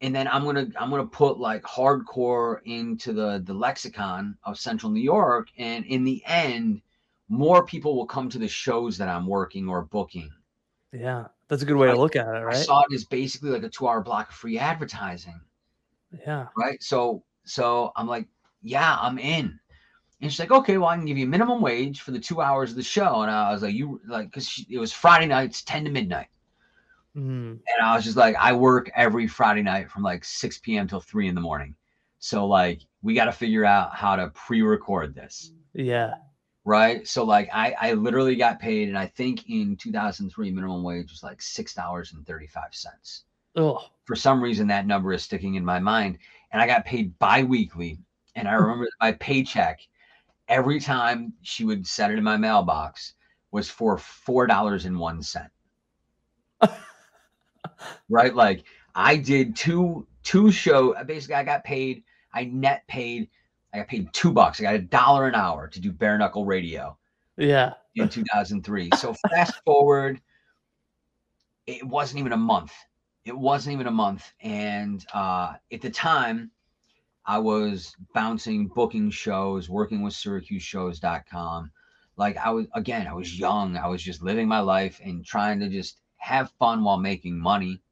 and 0.00 0.14
then 0.14 0.26
I'm 0.28 0.44
gonna 0.44 0.68
I'm 0.78 0.88
gonna 0.88 1.06
put 1.06 1.38
like 1.38 1.62
hardcore 1.62 2.60
into 2.64 3.12
the 3.12 3.42
the 3.44 3.52
lexicon 3.52 4.38
of 4.44 4.58
Central 4.58 4.90
New 4.90 5.02
York, 5.02 5.48
and 5.58 5.84
in 5.84 6.04
the 6.04 6.22
end, 6.24 6.80
more 7.28 7.64
people 7.66 7.94
will 7.94 8.06
come 8.06 8.30
to 8.30 8.38
the 8.38 8.48
shows 8.48 8.96
that 8.96 9.08
I'm 9.08 9.26
working 9.26 9.68
or 9.68 9.82
booking. 9.82 10.30
Yeah. 10.92 11.26
That's 11.50 11.62
a 11.62 11.66
good 11.66 11.76
way 11.76 11.88
to 11.88 11.98
look 11.98 12.14
at 12.14 12.28
it, 12.28 12.44
I 12.46 12.54
saw 12.54 12.84
it 12.88 12.94
as 12.94 13.04
basically 13.04 13.50
like 13.50 13.64
a 13.64 13.68
two 13.68 13.88
hour 13.88 14.00
block 14.00 14.28
of 14.28 14.34
free 14.36 14.56
advertising, 14.56 15.38
Yeah. 16.24 16.46
right? 16.56 16.80
So 16.82 17.24
so 17.44 17.92
I'm 17.96 18.06
like, 18.06 18.28
yeah, 18.62 18.96
I'm 19.00 19.18
in. 19.18 19.58
And 20.20 20.30
she's 20.30 20.38
like, 20.38 20.52
okay, 20.52 20.78
well, 20.78 20.90
I 20.90 20.96
can 20.96 21.06
give 21.06 21.18
you 21.18 21.26
minimum 21.26 21.60
wage 21.60 22.02
for 22.02 22.12
the 22.12 22.20
two 22.20 22.40
hours 22.40 22.70
of 22.70 22.76
the 22.76 22.82
show. 22.82 23.22
And 23.22 23.30
I 23.30 23.50
was 23.52 23.62
like, 23.62 23.74
you 23.74 24.00
like, 24.06 24.26
because 24.26 24.64
it 24.70 24.78
was 24.78 24.92
Friday 24.92 25.26
nights, 25.26 25.62
10 25.62 25.84
to 25.86 25.90
midnight. 25.90 26.28
Mm. 27.16 27.52
And 27.52 27.82
I 27.82 27.96
was 27.96 28.04
just 28.04 28.16
like, 28.16 28.36
I 28.36 28.52
work 28.52 28.90
every 28.94 29.26
Friday 29.26 29.62
night 29.62 29.90
from 29.90 30.02
like 30.02 30.24
6 30.24 30.58
p.m. 30.58 30.86
till 30.86 31.00
3 31.00 31.28
in 31.28 31.34
the 31.34 31.40
morning. 31.40 31.74
So, 32.18 32.46
like, 32.46 32.82
we 33.02 33.14
got 33.14 33.24
to 33.24 33.32
figure 33.32 33.64
out 33.64 33.96
how 33.96 34.14
to 34.14 34.28
pre 34.28 34.60
record 34.62 35.14
this. 35.14 35.52
Yeah. 35.72 36.14
Right. 36.64 37.08
So, 37.08 37.24
like, 37.24 37.48
I, 37.52 37.74
I 37.80 37.92
literally 37.94 38.36
got 38.36 38.60
paid, 38.60 38.88
and 38.88 38.98
I 38.98 39.06
think 39.06 39.48
in 39.48 39.76
2003, 39.76 40.50
minimum 40.50 40.82
wage 40.82 41.10
was 41.10 41.22
like 41.22 41.38
$6.35. 41.38 43.22
Oh. 43.56 43.82
For 44.04 44.14
some 44.14 44.42
reason, 44.42 44.66
that 44.68 44.86
number 44.86 45.12
is 45.12 45.22
sticking 45.22 45.54
in 45.54 45.64
my 45.64 45.78
mind. 45.78 46.18
And 46.52 46.60
I 46.60 46.66
got 46.66 46.84
paid 46.84 47.18
bi 47.18 47.42
weekly. 47.44 47.98
And 48.34 48.46
I 48.46 48.52
remember 48.52 48.88
my 49.00 49.12
paycheck 49.12 49.80
every 50.48 50.80
time 50.80 51.32
she 51.42 51.64
would 51.64 51.86
set 51.86 52.10
it 52.10 52.18
in 52.18 52.24
my 52.24 52.36
mailbox 52.36 53.14
was 53.52 53.70
for 53.70 53.96
$4.01. 53.96 55.48
right? 58.08 58.34
Like 58.34 58.64
I 58.94 59.16
did 59.16 59.56
two 59.56 60.06
two 60.22 60.50
show. 60.50 60.94
Basically, 61.04 61.36
I 61.36 61.44
got 61.44 61.64
paid. 61.64 62.02
I 62.34 62.44
net 62.44 62.86
paid. 62.86 63.28
I 63.72 63.78
got 63.78 63.88
paid 63.88 64.12
two 64.12 64.32
bucks. 64.32 64.60
I 64.60 64.64
got 64.64 64.74
a 64.74 64.78
dollar 64.80 65.26
an 65.28 65.34
hour 65.34 65.68
to 65.68 65.80
do 65.80 65.92
bare 65.92 66.18
knuckle 66.18 66.44
radio 66.44 66.96
Yeah. 67.36 67.74
in 67.94 68.08
2003. 68.08 68.90
So 68.96 69.14
fast 69.30 69.62
forward, 69.64 70.20
it 71.66 71.84
wasn't 71.86 72.20
even 72.20 72.32
a 72.32 72.36
month. 72.36 72.72
It 73.24 73.36
wasn't 73.36 73.74
even 73.74 73.86
a 73.86 73.92
month, 73.92 74.32
and 74.40 75.04
uh, 75.12 75.54
at 75.70 75.82
the 75.82 75.90
time, 75.90 76.50
I 77.26 77.38
was 77.38 77.94
bouncing, 78.14 78.66
booking 78.68 79.10
shows, 79.10 79.68
working 79.68 80.02
with 80.02 80.14
SyracuseShows.com. 80.14 81.70
Like 82.16 82.38
I 82.38 82.50
was 82.50 82.66
again, 82.74 83.06
I 83.06 83.12
was 83.12 83.38
young. 83.38 83.76
I 83.76 83.86
was 83.88 84.02
just 84.02 84.22
living 84.22 84.48
my 84.48 84.60
life 84.60 85.00
and 85.04 85.24
trying 85.24 85.60
to 85.60 85.68
just 85.68 86.00
have 86.16 86.50
fun 86.58 86.82
while 86.82 86.96
making 86.98 87.38
money. 87.38 87.82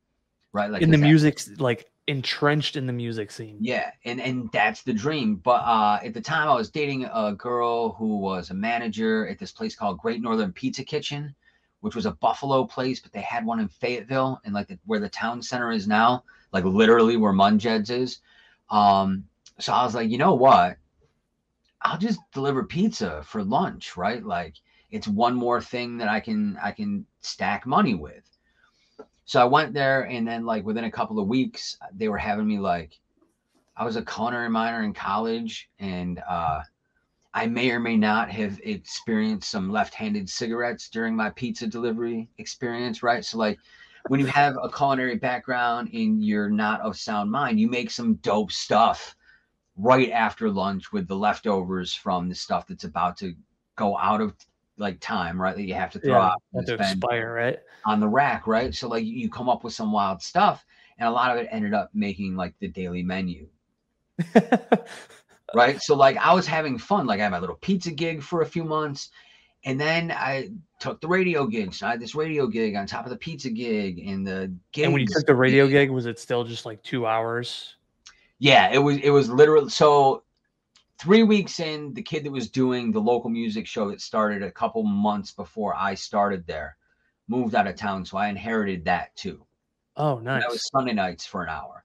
Right, 0.53 0.71
like 0.71 0.81
in 0.81 0.91
the 0.91 0.99
music, 0.99 1.41
like 1.59 1.91
entrenched 2.09 2.75
in 2.77 2.87
the 2.87 2.93
music 2.93 3.31
scene. 3.31 3.59
yeah, 3.61 3.91
and 4.05 4.21
and 4.21 4.51
that's 4.53 4.83
the 4.83 4.93
dream. 4.93 5.37
But 5.37 5.63
uh, 5.63 6.01
at 6.03 6.15
the 6.15 6.21
time, 6.21 6.49
I 6.49 6.55
was 6.55 6.71
dating 6.71 7.05
a 7.05 7.35
girl 7.35 7.93
who 7.93 8.17
was 8.17 8.51
a 8.51 8.55
manager 8.55 9.29
at 9.29 9.39
this 9.39 9.53
place 9.53 9.77
called 9.77 9.99
Great 9.99 10.21
Northern 10.21 10.53
Pizza 10.53 10.83
Kitchen, 10.83 11.35
which 11.81 11.95
was 11.95 12.07
a 12.07 12.13
Buffalo 12.13 12.65
place, 12.65 12.99
but 12.99 13.13
they 13.13 13.21
had 13.21 13.45
one 13.45 13.61
in 13.61 13.69
Fayetteville, 13.69 14.41
and 14.45 14.55
like 14.55 14.69
the, 14.69 14.79
where 14.87 15.01
the 15.01 15.09
town 15.09 15.43
center 15.43 15.71
is 15.71 15.87
now, 15.87 16.25
like 16.53 16.65
literally 16.65 17.17
where 17.17 17.33
Munjed's 17.33 17.91
is. 17.91 18.19
Um, 18.71 19.25
so 19.59 19.73
I 19.73 19.85
was 19.85 19.95
like, 19.95 20.11
you 20.11 20.19
know 20.19 20.35
what? 20.35 20.79
I'll 21.83 21.99
just 21.99 22.21
deliver 22.33 22.65
pizza 22.65 23.23
for 23.25 23.45
lunch, 23.45 23.97
right? 23.97 24.25
Like 24.25 24.55
it's 24.91 25.07
one 25.07 25.35
more 25.35 25.61
thing 25.61 25.99
that 25.99 26.09
I 26.09 26.21
can 26.21 26.59
I 26.63 26.73
can 26.73 27.07
stack 27.21 27.67
money 27.67 27.95
with. 27.95 28.28
So 29.29 29.39
I 29.39 29.45
went 29.45 29.75
there, 29.75 30.05
and 30.05 30.27
then 30.27 30.47
like 30.47 30.65
within 30.65 30.85
a 30.85 30.91
couple 30.91 31.19
of 31.19 31.29
weeks, 31.29 31.77
they 31.95 32.09
were 32.09 32.17
having 32.17 32.49
me 32.49 32.59
like, 32.59 32.99
I 33.77 33.85
was 33.85 33.97
a 33.97 34.03
culinary 34.03 34.49
minor 34.49 34.83
in 34.85 34.95
college, 34.95 35.69
and 35.79 36.23
uh, 36.27 36.63
I 37.35 37.45
may 37.45 37.71
or 37.71 37.79
may 37.79 37.99
not 37.99 38.31
have 38.31 38.59
experienced 38.65 39.51
some 39.51 39.71
left-handed 39.71 40.31
cigarettes 40.31 40.89
during 40.89 41.15
my 41.15 41.29
pizza 41.29 41.67
delivery 41.67 42.31
experience, 42.39 43.03
right? 43.03 43.23
So 43.23 43.37
like, 43.37 43.59
when 44.07 44.19
you 44.19 44.25
have 44.25 44.57
a 44.63 44.71
culinary 44.71 45.17
background 45.17 45.91
and 45.93 46.25
you're 46.25 46.49
not 46.49 46.81
of 46.81 46.97
sound 46.97 47.31
mind, 47.31 47.61
you 47.61 47.69
make 47.69 47.91
some 47.91 48.15
dope 48.23 48.51
stuff 48.51 49.15
right 49.77 50.11
after 50.11 50.49
lunch 50.49 50.91
with 50.91 51.07
the 51.07 51.17
leftovers 51.17 51.93
from 51.93 52.31
the 52.31 52.35
stuff 52.35 52.67
that's 52.67 52.85
about 52.85 53.19
to 53.19 53.35
go 53.77 53.99
out 53.99 54.23
of 54.23 54.33
like 54.79 55.01
time, 55.01 55.41
right? 55.41 55.55
That 55.57 55.63
you 55.65 55.75
have 55.75 55.93
to 55.93 56.01
throw 56.01 56.15
Yeah. 56.15 56.27
out. 56.27 56.43
Have 56.55 56.67
to 56.67 56.75
expire, 56.75 57.33
right? 57.35 57.59
on 57.85 58.01
the 58.01 58.09
rack, 58.09 58.47
right? 58.47 58.75
So 58.75 58.89
like 58.89 59.05
you 59.05 59.31
come 59.31 59.49
up 59.49 59.65
with 59.65 59.73
some 59.73 59.93
wild 59.93 60.23
stuff, 60.23 60.65
and 60.99 61.09
a 61.09 61.13
lot 61.13 61.31
of 61.31 61.43
it 61.43 61.49
ended 61.51 61.75
up 61.75 61.91
making 61.95 62.37
like 62.37 62.55
the 62.59 62.69
daily 62.69 63.03
menu, 63.03 63.49
right? 65.55 65.81
So 65.81 65.95
like 65.97 66.17
I 66.17 66.35
was 66.35 66.47
having 66.47 66.79
fun. 66.79 67.07
Like 67.07 67.21
I 67.21 67.25
had 67.25 67.33
my 67.33 67.39
little 67.39 67.57
pizza 67.57 67.91
gig 67.91 68.23
for 68.23 68.43
a 68.43 68.47
few 68.47 68.65
months, 68.65 69.11
and 69.65 69.81
then 69.81 70.11
I 70.11 70.51
took 70.81 71.01
the 71.01 71.09
radio 71.09 71.47
gig. 71.47 71.73
So 71.75 71.87
I 71.87 71.91
had 71.93 72.01
this 72.01 72.15
radio 72.15 72.47
gig 72.47 72.75
on 72.75 72.87
top 72.87 73.05
of 73.05 73.11
the 73.11 73.17
pizza 73.17 73.51
gig, 73.51 74.01
and 74.07 74.27
the 74.27 74.53
gig. 74.73 74.85
and 74.85 74.93
when 74.93 75.03
you 75.03 75.09
took 75.09 75.27
the 75.27 75.35
radio 75.35 75.67
gig, 75.69 75.91
was 75.91 76.07
it 76.07 76.19
still 76.19 76.45
just 76.45 76.67
like 76.67 76.83
two 76.83 77.07
hours? 77.07 77.77
Yeah, 78.39 78.71
it 78.71 78.79
was 78.79 78.99
it 78.99 79.11
was 79.11 79.29
literally 79.29 79.71
so 79.71 80.23
three 80.99 81.23
weeks 81.23 81.61
in, 81.61 81.95
the 81.95 82.03
kid 82.03 82.25
that 82.25 82.33
was 82.33 82.51
doing 82.51 82.91
the 82.91 83.01
local 83.01 83.31
music 83.31 83.67
show 83.67 83.91
that 83.91 84.01
started 84.01 84.43
a 84.43 84.51
couple 84.51 84.83
months 84.83 85.33
before 85.33 85.75
I 85.77 85.95
started 85.95 86.47
there 86.47 86.77
moved 87.29 87.55
out 87.55 87.67
of 87.67 87.77
town. 87.77 88.05
So 88.05 88.17
I 88.17 88.29
inherited 88.29 88.85
that 88.87 89.15
too. 89.15 89.45
Oh, 89.97 90.17
And 90.17 90.25
nice. 90.25 90.43
That 90.43 90.51
was 90.51 90.69
Sunday 90.69 90.93
nights 90.93 91.27
for 91.27 91.43
an 91.43 91.51
hour. 91.51 91.85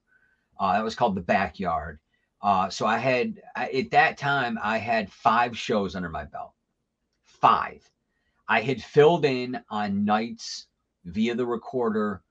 Uh, 0.60 0.74
that 0.74 0.84
was 0.84 0.96
called 0.96 1.16
the 1.16 1.22
backyard. 1.22 2.00
Uh, 2.42 2.70
so 2.70 2.86
I 2.86 2.98
had 2.98 3.42
I, 3.56 3.70
at 3.70 3.92
that 3.92 4.18
time 4.18 4.60
I 4.62 4.78
had 4.78 5.12
five 5.12 5.58
shows 5.58 5.96
under 5.96 6.10
my 6.10 6.26
belt. 6.26 6.54
Five. 7.24 7.90
I 8.48 8.62
had 8.62 8.84
filled 8.84 9.26
in 9.26 9.62
on 9.70 10.04
nights 10.04 10.68
via 11.06 11.36
the 11.36 11.46
recorder 11.46 12.22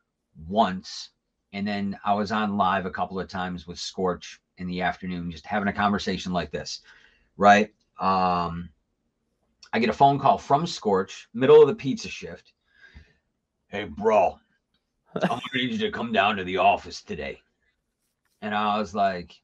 once, 0.46 1.10
and 1.52 1.66
then 1.66 1.98
I 2.04 2.14
was 2.14 2.32
on 2.32 2.56
live 2.56 2.86
a 2.86 2.90
couple 2.90 3.18
of 3.18 3.28
times 3.28 3.66
with 3.66 3.78
Scorch 3.78 4.40
in 4.62 4.68
the 4.68 4.80
afternoon, 4.80 5.30
just 5.30 5.46
having 5.46 5.68
a 5.68 5.72
conversation 5.72 6.32
like 6.32 6.50
this. 6.50 6.80
right? 7.36 7.70
Um, 8.00 8.70
I 9.72 9.78
get 9.78 9.90
a 9.90 9.94
phone 9.94 10.18
call 10.18 10.38
from 10.38 10.66
Scorch, 10.66 11.28
middle 11.34 11.60
of 11.60 11.68
the 11.68 11.74
pizza 11.74 12.08
shift. 12.08 12.52
Hey, 13.68 13.84
bro, 13.84 14.38
I'm 15.22 15.28
gonna 15.28 15.40
need 15.54 15.72
you 15.72 15.78
to 15.78 15.90
come 15.90 16.12
down 16.12 16.36
to 16.36 16.44
the 16.44 16.58
office 16.58 17.02
today. 17.02 17.40
And 18.42 18.54
I 18.54 18.78
was 18.78 18.94
like, 18.94 19.34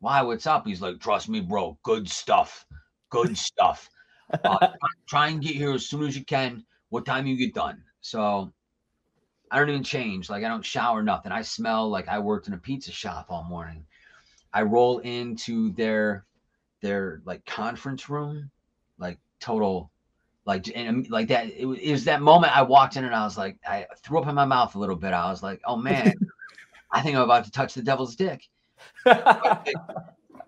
why? 0.00 0.22
What's 0.22 0.46
up? 0.46 0.66
He's 0.66 0.82
like, 0.82 0.98
trust 0.98 1.28
me, 1.28 1.40
bro, 1.40 1.78
good 1.82 2.08
stuff. 2.08 2.66
Good 3.10 3.36
stuff. 3.38 3.88
Uh, 4.44 4.68
try 5.08 5.28
and 5.28 5.40
get 5.40 5.54
here 5.54 5.72
as 5.72 5.86
soon 5.86 6.04
as 6.04 6.16
you 6.16 6.24
can. 6.24 6.64
What 6.88 7.04
time 7.04 7.26
you 7.26 7.36
get 7.36 7.54
done? 7.54 7.82
So 8.00 8.52
I 9.50 9.58
don't 9.58 9.68
even 9.70 9.84
change. 9.84 10.28
Like 10.28 10.44
I 10.44 10.48
don't 10.48 10.64
shower, 10.64 11.02
nothing. 11.02 11.32
I 11.32 11.42
smell 11.42 11.88
like 11.88 12.08
I 12.08 12.18
worked 12.18 12.48
in 12.48 12.54
a 12.54 12.58
pizza 12.58 12.90
shop 12.90 13.26
all 13.28 13.44
morning. 13.44 13.86
I 14.56 14.62
roll 14.62 14.98
into 15.00 15.70
their 15.72 16.24
their 16.80 17.20
like 17.24 17.44
conference 17.44 18.08
room, 18.08 18.50
like 18.98 19.18
total, 19.40 19.90
like 20.46 20.70
and 20.74 21.08
like 21.10 21.28
that. 21.28 21.46
It, 21.50 21.66
was- 21.66 21.78
it 21.78 21.92
was 21.92 22.04
that 22.04 22.22
moment 22.22 22.56
I 22.56 22.62
walked 22.62 22.96
in 22.96 23.04
and 23.04 23.14
I 23.14 23.24
was 23.24 23.36
like, 23.36 23.58
I 23.68 23.86
threw 24.02 24.18
up 24.20 24.28
in 24.28 24.34
my 24.34 24.44
mouth 24.46 24.74
a 24.74 24.78
little 24.78 24.96
bit. 24.96 25.12
I 25.12 25.30
was 25.30 25.42
like, 25.42 25.60
oh 25.66 25.76
man, 25.76 26.14
I 26.92 27.02
think 27.02 27.16
I'm 27.16 27.22
about 27.22 27.44
to 27.44 27.50
touch 27.50 27.74
the 27.74 27.82
devil's 27.82 28.16
dick 28.16 28.42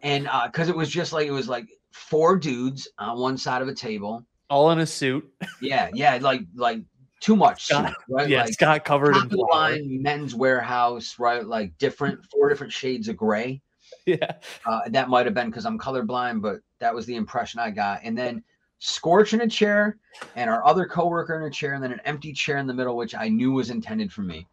and 0.03 0.29
uh 0.29 0.47
because 0.47 0.68
it 0.68 0.77
was 0.77 0.88
just 0.88 1.12
like 1.12 1.27
it 1.27 1.31
was 1.33 1.49
like 1.49 1.68
four 1.92 2.37
dudes 2.37 2.88
on 2.99 3.18
one 3.18 3.37
side 3.37 3.62
of 3.62 3.68
a 3.68 3.75
table 3.75 4.25
All 4.51 4.71
in 4.71 4.79
a 4.79 4.87
suit. 4.87 5.29
yeah 5.61 5.90
yeah 5.92 6.18
like 6.21 6.42
like 6.55 6.81
too 7.21 7.35
much 7.35 7.64
Scott- 7.66 7.88
suit, 7.88 7.97
right 8.09 8.29
Yeah, 8.29 8.42
like 8.44 8.53
Scott 8.53 8.85
covered 8.85 9.16
in 9.16 9.23
of 9.25 9.31
the 9.31 9.37
flour. 9.37 9.71
line 9.73 10.03
men's 10.03 10.35
warehouse 10.35 11.16
right 11.18 11.44
like 11.44 11.77
different 11.79 12.25
four 12.31 12.49
different 12.49 12.73
shades 12.73 13.09
of 13.09 13.16
gray 13.16 13.61
Yeah. 14.07 14.33
uh 14.64 14.81
that 14.88 15.09
might 15.11 15.27
have 15.27 15.35
been 15.35 15.51
because 15.51 15.66
i'm 15.66 15.79
colorblind 15.79 16.40
but 16.40 16.61
that 16.79 16.94
was 16.94 17.05
the 17.07 17.16
impression 17.16 17.61
i 17.61 17.70
got. 17.70 18.01
And 18.05 18.16
then 18.16 18.42
scorch 18.79 19.35
in 19.35 19.40
a 19.42 19.48
chair 19.48 19.98
and 20.37 20.48
our 20.48 20.64
other 20.64 20.87
coworker 20.87 21.37
in 21.37 21.42
a 21.42 21.51
chair 21.51 21.74
and 21.74 21.83
then 21.83 21.92
an 21.92 22.01
empty 22.05 22.33
chair 22.33 22.57
in 22.59 22.66
the 22.66 22.74
middle 22.74 22.96
which 22.96 23.14
i 23.14 23.29
knew 23.29 23.53
was 23.53 23.70
intended 23.70 24.12
for 24.12 24.22
me. 24.22 24.46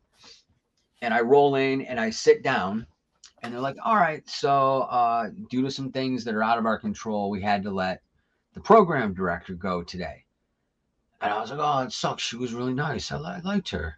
And 1.02 1.14
i 1.14 1.22
roll 1.22 1.56
in 1.56 1.82
and 1.82 2.00
i 2.00 2.10
sit 2.10 2.44
down 2.44 2.86
and 3.44 3.54
they're 3.54 3.62
like 3.62 3.78
all 3.84 3.96
right 3.96 4.28
so 4.28 4.82
uh 4.90 5.30
due 5.50 5.62
to 5.62 5.72
some 5.72 5.92
things 5.92 6.24
that 6.26 6.34
are 6.36 6.44
out 6.44 6.58
of 6.58 6.66
our 6.66 6.80
control 6.80 7.30
we 7.30 7.42
had 7.42 7.64
to 7.64 7.72
let 7.72 8.02
the 8.56 8.62
program 8.62 9.14
director 9.14 9.54
go 9.54 9.84
today. 9.84 10.26
And 11.22 11.32
i 11.32 11.40
was 11.40 11.52
like 11.52 11.60
oh 11.62 11.84
it 11.84 11.94
sucks. 11.94 12.24
She 12.24 12.36
was 12.36 12.54
really 12.54 12.74
nice. 12.74 13.12
I, 13.12 13.18
li- 13.18 13.36
I 13.38 13.40
liked 13.40 13.70
her. 13.70 13.98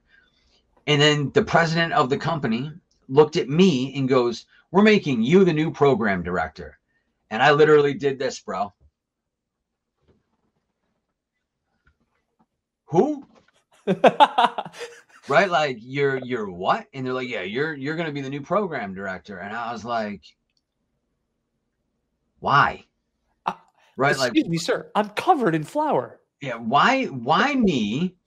And 0.85 1.01
then 1.01 1.31
the 1.31 1.43
president 1.43 1.93
of 1.93 2.09
the 2.09 2.17
company 2.17 2.71
looked 3.09 3.37
at 3.37 3.49
me 3.49 3.93
and 3.95 4.07
goes 4.09 4.45
we're 4.71 4.81
making 4.83 5.23
you 5.23 5.43
the 5.45 5.53
new 5.53 5.71
program 5.71 6.23
director. 6.23 6.79
And 7.29 7.41
i 7.43 7.51
literally 7.51 7.93
did 7.93 8.19
this 8.19 8.39
bro. 8.39 8.73
Who? 12.85 13.27
Right? 15.27 15.49
Like 15.49 15.77
you're 15.81 16.17
you're 16.17 16.49
what? 16.49 16.87
And 16.93 17.05
they're 17.05 17.13
like 17.13 17.27
yeah 17.29 17.41
you're 17.41 17.73
you're 17.73 17.95
gonna 17.97 18.11
be 18.13 18.21
the 18.21 18.29
new 18.29 18.41
program 18.41 18.93
director. 18.93 19.39
And 19.39 19.53
i 19.55 19.71
was 19.73 19.83
like 19.85 20.23
why? 22.39 22.85
Uh, 23.45 23.53
right? 23.97 24.17
Like 24.17 24.31
Excuse 24.33 24.49
me, 24.49 24.57
sir. 24.57 24.91
I'm 24.95 25.09
covered 25.11 25.55
in 25.55 25.63
flour. 25.63 26.19
yeah 26.41 26.55
why 26.55 27.05
why 27.05 27.53
me? 27.55 28.15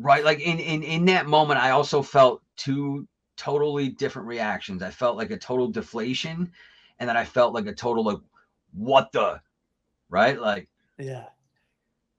Right? 0.00 0.24
Like 0.24 0.40
in 0.40 0.60
in 0.60 0.82
in 0.84 1.04
that 1.06 1.26
moment 1.26 1.60
i 1.60 1.70
also 1.70 2.02
felt 2.02 2.42
two 2.56 3.08
totally 3.38 3.88
different 3.88 4.28
reactions 4.28 4.82
i 4.82 4.90
felt 4.90 5.16
like 5.16 5.30
a 5.30 5.38
total 5.38 5.68
deflation 5.68 6.52
and 6.98 7.08
then 7.08 7.16
i 7.16 7.24
felt 7.24 7.54
like 7.54 7.66
a 7.66 7.74
total 7.74 8.04
like 8.04 8.18
what 8.74 9.10
the 9.12 9.40
right 10.10 10.40
like 10.40 10.68
Yeah. 10.98 11.26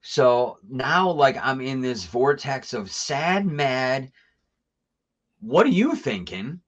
so 0.01 0.59
now, 0.69 1.11
like, 1.11 1.37
I'm 1.41 1.61
in 1.61 1.81
this 1.81 2.05
vortex 2.05 2.73
of 2.73 2.91
sad, 2.91 3.45
mad. 3.45 4.11
What 5.41 5.65
are 5.65 5.69
you 5.69 5.95
thinking? 5.95 6.61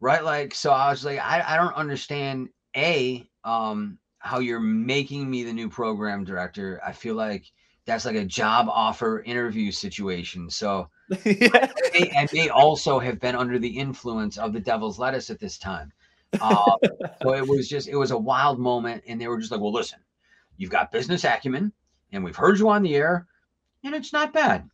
Right? 0.00 0.22
Like, 0.22 0.54
so 0.54 0.70
I 0.70 0.90
was 0.90 1.04
like, 1.04 1.18
I, 1.18 1.42
I 1.46 1.56
don't 1.56 1.74
understand 1.74 2.48
A, 2.76 3.28
um, 3.44 3.98
how 4.18 4.38
you're 4.40 4.60
making 4.60 5.28
me 5.30 5.42
the 5.44 5.52
new 5.52 5.68
program 5.68 6.24
director. 6.24 6.80
I 6.84 6.92
feel 6.92 7.14
like 7.14 7.44
that's 7.86 8.04
like 8.04 8.16
a 8.16 8.24
job 8.24 8.68
offer 8.68 9.22
interview 9.22 9.70
situation. 9.72 10.50
So 10.50 10.90
yeah. 11.24 11.72
they, 11.92 12.10
and 12.10 12.28
they 12.30 12.48
also 12.48 12.98
have 12.98 13.20
been 13.20 13.36
under 13.36 13.58
the 13.58 13.78
influence 13.78 14.38
of 14.38 14.52
the 14.52 14.60
devil's 14.60 14.98
lettuce 14.98 15.30
at 15.30 15.38
this 15.38 15.58
time. 15.58 15.92
Um, 16.40 16.76
so 17.22 17.34
it 17.34 17.46
was 17.46 17.68
just, 17.68 17.88
it 17.88 17.96
was 17.96 18.10
a 18.10 18.18
wild 18.18 18.58
moment. 18.58 19.04
And 19.06 19.20
they 19.20 19.28
were 19.28 19.38
just 19.38 19.52
like, 19.52 19.60
well, 19.60 19.72
listen, 19.72 19.98
you've 20.56 20.70
got 20.70 20.92
business 20.92 21.24
acumen 21.24 21.72
and 22.12 22.24
we've 22.24 22.36
heard 22.36 22.58
you 22.58 22.68
on 22.68 22.82
the 22.82 22.96
air 22.96 23.26
and 23.84 23.94
it's 23.94 24.12
not 24.12 24.32
bad. 24.32 24.68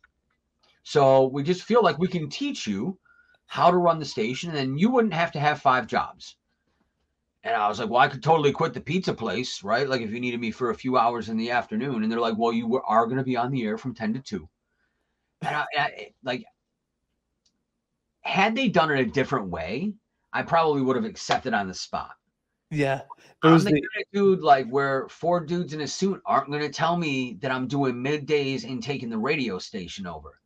So 0.83 1.27
we 1.27 1.43
just 1.43 1.63
feel 1.63 1.83
like 1.83 1.97
we 1.97 2.07
can 2.07 2.29
teach 2.29 2.67
you 2.67 2.97
how 3.45 3.71
to 3.71 3.77
run 3.77 3.99
the 3.99 4.05
station 4.05 4.49
and 4.49 4.57
then 4.57 4.77
you 4.77 4.89
wouldn't 4.89 5.13
have 5.13 5.31
to 5.33 5.39
have 5.39 5.61
five 5.61 5.87
jobs. 5.87 6.35
And 7.43 7.55
I 7.55 7.67
was 7.67 7.79
like, 7.79 7.89
well, 7.89 7.99
I 7.99 8.07
could 8.07 8.23
totally 8.23 8.53
quit 8.53 8.73
the 8.73 8.81
pizza 8.81 9.13
place, 9.13 9.63
right? 9.63 9.87
Like 9.87 10.01
if 10.01 10.11
you 10.11 10.19
needed 10.19 10.39
me 10.39 10.51
for 10.51 10.69
a 10.69 10.75
few 10.75 10.97
hours 10.97 11.29
in 11.29 11.37
the 11.37 11.51
afternoon. 11.51 12.01
And 12.01 12.11
they're 12.11 12.19
like, 12.19 12.37
well, 12.37 12.53
you 12.53 12.81
are 12.85 13.05
going 13.05 13.17
to 13.17 13.23
be 13.23 13.35
on 13.35 13.51
the 13.51 13.63
air 13.65 13.77
from 13.77 13.93
10 13.93 14.13
to 14.13 14.19
2. 14.21 14.49
And 15.45 15.55
I, 15.55 15.65
I, 15.77 16.13
like, 16.23 16.45
had 18.21 18.55
they 18.55 18.69
done 18.69 18.91
it 18.91 18.99
a 18.99 19.05
different 19.05 19.49
way, 19.49 19.93
I 20.31 20.43
probably 20.43 20.81
would 20.81 20.95
have 20.95 21.05
accepted 21.05 21.53
on 21.53 21.67
the 21.67 21.73
spot. 21.73 22.15
Yeah. 22.71 23.01
It 23.43 23.47
I'm 23.47 23.57
the 23.59 23.65
the, 23.65 23.71
kind 23.71 23.83
of 23.97 24.11
dude 24.13 24.41
like 24.41 24.67
where 24.69 25.07
four 25.09 25.41
dudes 25.41 25.73
in 25.73 25.81
a 25.81 25.87
suit 25.87 26.21
aren't 26.25 26.47
going 26.49 26.61
to 26.61 26.69
tell 26.69 26.97
me 26.97 27.37
that 27.41 27.51
I'm 27.51 27.67
doing 27.67 27.95
middays 27.95 28.63
and 28.63 28.81
taking 28.81 29.09
the 29.09 29.17
radio 29.17 29.59
station 29.59 30.07
over. 30.07 30.39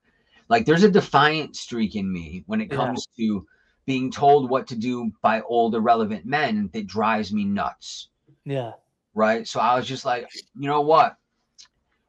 Like 0.50 0.66
there's 0.66 0.84
a 0.84 0.92
defiant 0.92 1.56
streak 1.56 1.96
in 1.96 2.12
me 2.12 2.44
when 2.48 2.60
it 2.60 2.70
Yeah. 2.72 2.78
comes 2.78 3.08
to 3.18 3.46
being 3.86 4.12
told 4.12 4.50
what 4.50 4.68
to 4.68 4.76
do 4.76 5.12
by 5.22 5.42
old 5.42 5.76
irrelevant 5.76 6.26
men 6.26 6.70
that 6.74 6.88
drives 6.88 7.32
me 7.32 7.46
nuts. 7.46 8.10
yeah. 8.44 8.74
Right. 9.14 9.48
So 9.48 9.60
I 9.60 9.76
was 9.76 9.88
just 9.88 10.06
like, 10.06 10.30
you 10.60 10.68
know 10.68 10.82
what? 10.82 11.16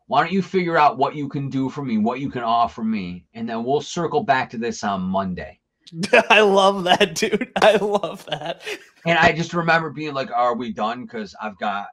Why 0.08 0.22
don't 0.22 0.32
you 0.32 0.42
figure 0.42 0.76
out 0.76 0.98
what 0.98 1.14
you 1.14 1.28
can 1.28 1.48
do 1.48 1.68
for 1.70 1.84
me, 1.84 1.98
what 1.98 2.18
you 2.20 2.30
can 2.30 2.42
offer 2.42 2.82
me, 2.82 3.24
and 3.34 3.48
then 3.48 3.62
we'll 3.62 3.80
circle 3.80 4.22
back 4.22 4.50
to 4.50 4.58
this 4.58 4.82
on 4.82 5.02
Monday. 5.02 5.60
I 6.30 6.40
love 6.40 6.84
that, 6.84 7.14
dude. 7.14 7.50
I 7.62 7.76
love 7.76 8.24
that. 8.26 8.62
And 9.06 9.18
I 9.18 9.32
just 9.32 9.54
remember 9.54 9.90
being 9.90 10.12
like, 10.14 10.30
"Are 10.32 10.54
we 10.56 10.72
done?" 10.72 11.02
Because 11.04 11.34
I've 11.40 11.58
got, 11.58 11.86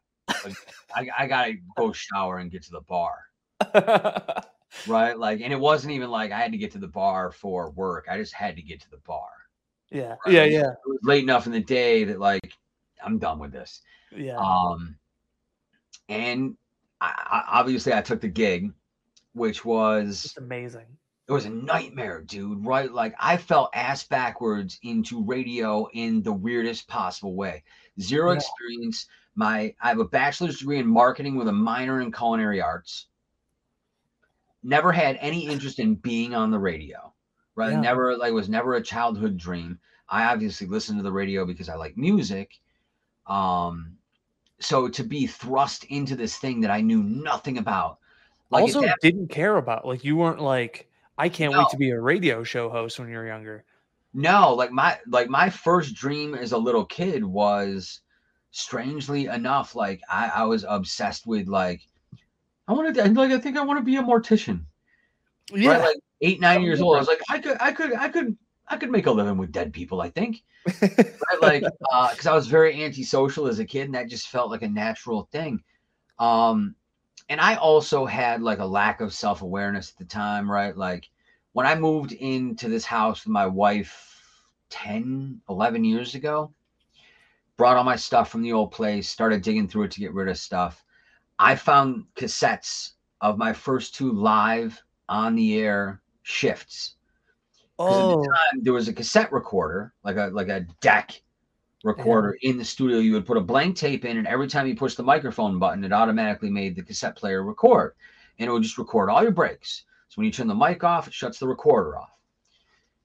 like, 0.43 0.55
I, 0.95 1.07
I 1.19 1.27
gotta 1.27 1.53
go 1.77 1.91
shower 1.93 2.39
and 2.39 2.49
get 2.51 2.63
to 2.63 2.71
the 2.71 2.81
bar, 2.81 3.15
right? 4.87 5.17
Like, 5.17 5.41
and 5.41 5.53
it 5.53 5.59
wasn't 5.59 5.93
even 5.93 6.09
like 6.09 6.31
I 6.31 6.39
had 6.39 6.51
to 6.51 6.57
get 6.57 6.71
to 6.71 6.77
the 6.79 6.87
bar 6.87 7.31
for 7.31 7.69
work. 7.71 8.05
I 8.09 8.17
just 8.17 8.33
had 8.33 8.55
to 8.55 8.61
get 8.61 8.81
to 8.81 8.89
the 8.91 8.97
bar. 9.05 9.27
yeah. 9.91 10.15
right? 10.25 10.33
Yeah. 10.33 10.43
It 10.43 10.51
Yeah. 10.53 10.73
was 10.85 10.99
late 11.03 11.23
enough 11.23 11.45
in 11.45 11.51
the 11.51 11.59
day 11.61 12.03
that 12.05 12.19
like 12.19 12.53
I'm 13.03 13.17
done 13.17 13.39
with 13.39 13.51
this. 13.51 13.81
Yeah. 14.15 14.37
Um, 14.37 14.95
and 16.09 16.55
I, 17.29 17.43
obviously 17.59 17.93
I 17.93 18.01
took 18.01 18.21
the 18.21 18.27
gig, 18.27 18.71
which 19.33 19.63
was 19.65 20.25
It's 20.25 20.37
amazing. 20.37 20.85
it 21.27 21.31
was 21.31 21.45
a 21.45 21.49
nightmare, 21.49 22.21
dude. 22.21 22.65
Right? 22.65 22.91
Like 22.91 23.15
I 23.19 23.37
fell 23.37 23.69
ass 23.73 24.03
backwards 24.07 24.79
into 24.83 25.23
radio 25.23 25.87
in 25.93 26.21
the 26.23 26.33
weirdest 26.33 26.87
possible 26.87 27.35
way. 27.35 27.63
Zero 27.99 28.31
Yeah. 28.31 28.37
experience. 28.37 29.07
My 29.35 29.73
I 29.81 29.89
have 29.89 29.99
a 29.99 30.05
bachelor's 30.05 30.59
degree 30.59 30.79
in 30.79 30.87
marketing 30.87 31.35
with 31.35 31.47
a 31.47 31.53
minor 31.53 32.01
in 32.01 32.11
culinary 32.11 32.61
arts. 32.61 33.07
Never 34.63 34.91
had 34.91 35.17
any 35.21 35.47
interest 35.47 35.79
in 35.79 35.95
being 35.95 36.33
on 36.33 36.49
the 36.51 36.59
radio. 36.59 37.13
Right? 37.55 37.71
Yeah. 37.71 37.81
Never 37.81 38.17
like 38.17 38.33
was 38.33 38.49
never 38.49 38.75
a 38.75 38.81
childhood 38.81 39.37
dream. 39.37 39.79
I 40.09 40.25
obviously 40.25 40.67
listened 40.67 40.99
to 40.99 41.03
the 41.03 41.11
radio 41.11 41.45
because 41.45 41.69
I 41.69 41.75
like 41.75 41.97
music. 41.97 42.51
Um 43.27 43.94
so 44.59 44.87
to 44.87 45.03
be 45.03 45.27
thrust 45.27 45.83
into 45.85 46.15
this 46.15 46.37
thing 46.37 46.61
that 46.61 46.71
I 46.71 46.81
knew 46.81 47.03
nothing 47.03 47.57
about. 47.57 47.99
Like 48.51 48.61
also, 48.63 48.81
that 48.81 48.99
didn't 49.01 49.29
care 49.29 49.57
about 49.57 49.85
like 49.85 50.03
you 50.03 50.15
weren't 50.15 50.39
like 50.39 50.89
I 51.17 51.29
can't 51.29 51.53
No. 51.53 51.59
wait 51.59 51.69
to 51.69 51.77
be 51.77 51.89
a 51.91 51.99
radio 51.99 52.43
show 52.43 52.69
host 52.69 52.99
when 52.99 53.09
you're 53.09 53.27
younger. 53.27 53.63
No, 54.13 54.53
like 54.53 54.71
my 54.71 54.97
like 55.07 55.29
my 55.29 55.49
first 55.49 55.95
dream 55.95 56.35
as 56.35 56.51
a 56.51 56.57
little 56.57 56.85
kid 56.85 57.23
was 57.23 58.01
strangely 58.51 59.25
enough, 59.25 59.75
like 59.75 60.01
I, 60.09 60.31
I 60.35 60.43
was 60.43 60.65
obsessed 60.67 61.27
with 61.27 61.47
like 61.47 61.81
I 62.67 62.73
wanted 62.73 62.95
to 62.95 63.09
like 63.11 63.31
I 63.31 63.39
think 63.39 63.57
I 63.57 63.63
want 63.63 63.79
to 63.79 63.83
be 63.83 63.97
a 63.97 64.03
mortician. 64.03 64.61
Yeah. 65.51 65.71
Right? 65.71 65.81
Like 65.81 65.97
eight, 66.21 66.39
nine 66.39 66.61
years 66.61 66.81
old. 66.81 66.95
I 66.95 66.99
was 66.99 67.07
like, 67.07 67.21
I 67.29 67.39
could 67.39 67.57
I 67.59 67.71
could 67.71 67.93
I 67.95 68.09
could 68.09 68.37
I 68.67 68.77
could 68.77 68.91
make 68.91 69.05
a 69.05 69.11
living 69.11 69.37
with 69.37 69.51
dead 69.51 69.73
people, 69.73 70.01
I 70.01 70.09
think. 70.09 70.43
Right? 70.81 71.41
Like 71.41 71.63
uh 71.91 72.11
because 72.11 72.27
I 72.27 72.35
was 72.35 72.47
very 72.47 72.83
antisocial 72.83 73.47
as 73.47 73.59
a 73.59 73.65
kid 73.65 73.85
and 73.85 73.95
that 73.95 74.09
just 74.09 74.29
felt 74.29 74.51
like 74.51 74.61
a 74.61 74.67
natural 74.67 75.27
thing. 75.31 75.63
Um 76.19 76.75
and 77.29 77.41
I 77.41 77.55
also 77.55 78.05
had 78.05 78.41
like 78.41 78.59
a 78.59 78.65
lack 78.65 79.01
of 79.01 79.13
self-awareness 79.13 79.91
at 79.91 79.97
the 79.97 80.05
time, 80.05 80.49
right? 80.49 80.75
Like 80.77 81.09
when 81.53 81.65
I 81.65 81.75
moved 81.75 82.11
into 82.11 82.69
this 82.69 82.85
house 82.85 83.25
with 83.25 83.31
my 83.31 83.47
wife 83.47 84.21
10, 84.69 85.41
11 85.49 85.83
years 85.83 86.15
ago, 86.15 86.53
brought 87.57 87.77
all 87.77 87.83
my 87.83 87.95
stuff 87.95 88.29
from 88.29 88.41
the 88.41 88.53
old 88.53 88.71
place, 88.71 89.09
started 89.09 89.41
digging 89.41 89.67
through 89.67 89.83
it 89.83 89.91
to 89.91 89.99
get 89.99 90.13
rid 90.13 90.27
of 90.27 90.37
stuff. 90.37 90.83
I 91.39 91.55
found 91.55 92.05
cassettes 92.15 92.93
of 93.21 93.37
my 93.37 93.53
first 93.53 93.95
two 93.95 94.11
live 94.11 94.81
on 95.09 95.35
the 95.35 95.59
air 95.59 96.01
shifts. 96.23 96.95
Oh, 97.77 98.21
the 98.21 98.27
time 98.27 98.63
there 98.63 98.73
was 98.73 98.87
a 98.87 98.93
cassette 98.93 99.31
recorder, 99.31 99.93
like 100.03 100.15
a 100.15 100.27
like 100.27 100.47
a 100.47 100.65
deck 100.81 101.21
recorder 101.83 102.37
in 102.41 102.57
the 102.57 102.65
studio. 102.65 102.99
You 102.99 103.13
would 103.13 103.25
put 103.25 103.37
a 103.37 103.41
blank 103.41 103.75
tape 103.75 104.05
in, 104.05 104.17
and 104.17 104.27
every 104.27 104.47
time 104.47 104.67
you 104.67 104.75
push 104.75 104.95
the 104.95 105.03
microphone 105.03 105.59
button, 105.59 105.83
it 105.83 105.91
automatically 105.91 106.49
made 106.49 106.75
the 106.75 106.83
cassette 106.83 107.17
player 107.17 107.43
record, 107.43 107.93
and 108.39 108.49
it 108.49 108.51
would 108.51 108.63
just 108.63 108.77
record 108.77 109.09
all 109.09 109.21
your 109.21 109.31
breaks. 109.31 109.83
So 110.07 110.15
when 110.15 110.25
you 110.25 110.31
turn 110.31 110.47
the 110.47 110.55
mic 110.55 110.83
off, 110.83 111.07
it 111.07 111.13
shuts 111.13 111.37
the 111.37 111.47
recorder 111.47 111.97
off. 111.97 112.11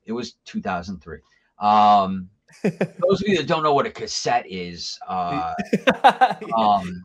It 0.04 0.12
was 0.12 0.34
2003. 0.44 1.18
Um, 1.58 2.30
those 2.62 3.22
of 3.22 3.28
you 3.28 3.36
that 3.38 3.46
don't 3.46 3.62
know 3.62 3.74
what 3.74 3.86
a 3.86 3.90
cassette 3.90 4.46
is, 4.48 4.98
uh, 5.08 5.52
um, 6.56 7.04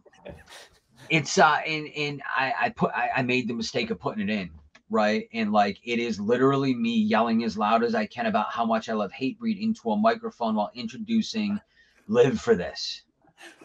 it's 1.09 1.37
uh, 1.37 1.59
and 1.65 1.87
and 1.95 2.21
I 2.25 2.53
I 2.61 2.69
put 2.69 2.91
I, 2.93 3.09
I 3.17 3.21
made 3.23 3.47
the 3.47 3.53
mistake 3.53 3.89
of 3.89 3.99
putting 3.99 4.29
it 4.29 4.31
in 4.31 4.51
right, 4.89 5.27
and 5.33 5.51
like 5.51 5.79
it 5.83 5.99
is 5.99 6.19
literally 6.19 6.73
me 6.73 6.95
yelling 6.95 7.43
as 7.43 7.57
loud 7.57 7.83
as 7.83 7.95
I 7.95 8.05
can 8.05 8.25
about 8.25 8.51
how 8.51 8.65
much 8.65 8.89
I 8.89 8.93
love 8.93 9.11
Hatebreed 9.11 9.61
into 9.61 9.91
a 9.91 9.97
microphone 9.97 10.55
while 10.55 10.71
introducing 10.73 11.59
"Live 12.07 12.39
for 12.39 12.55
This." 12.55 13.03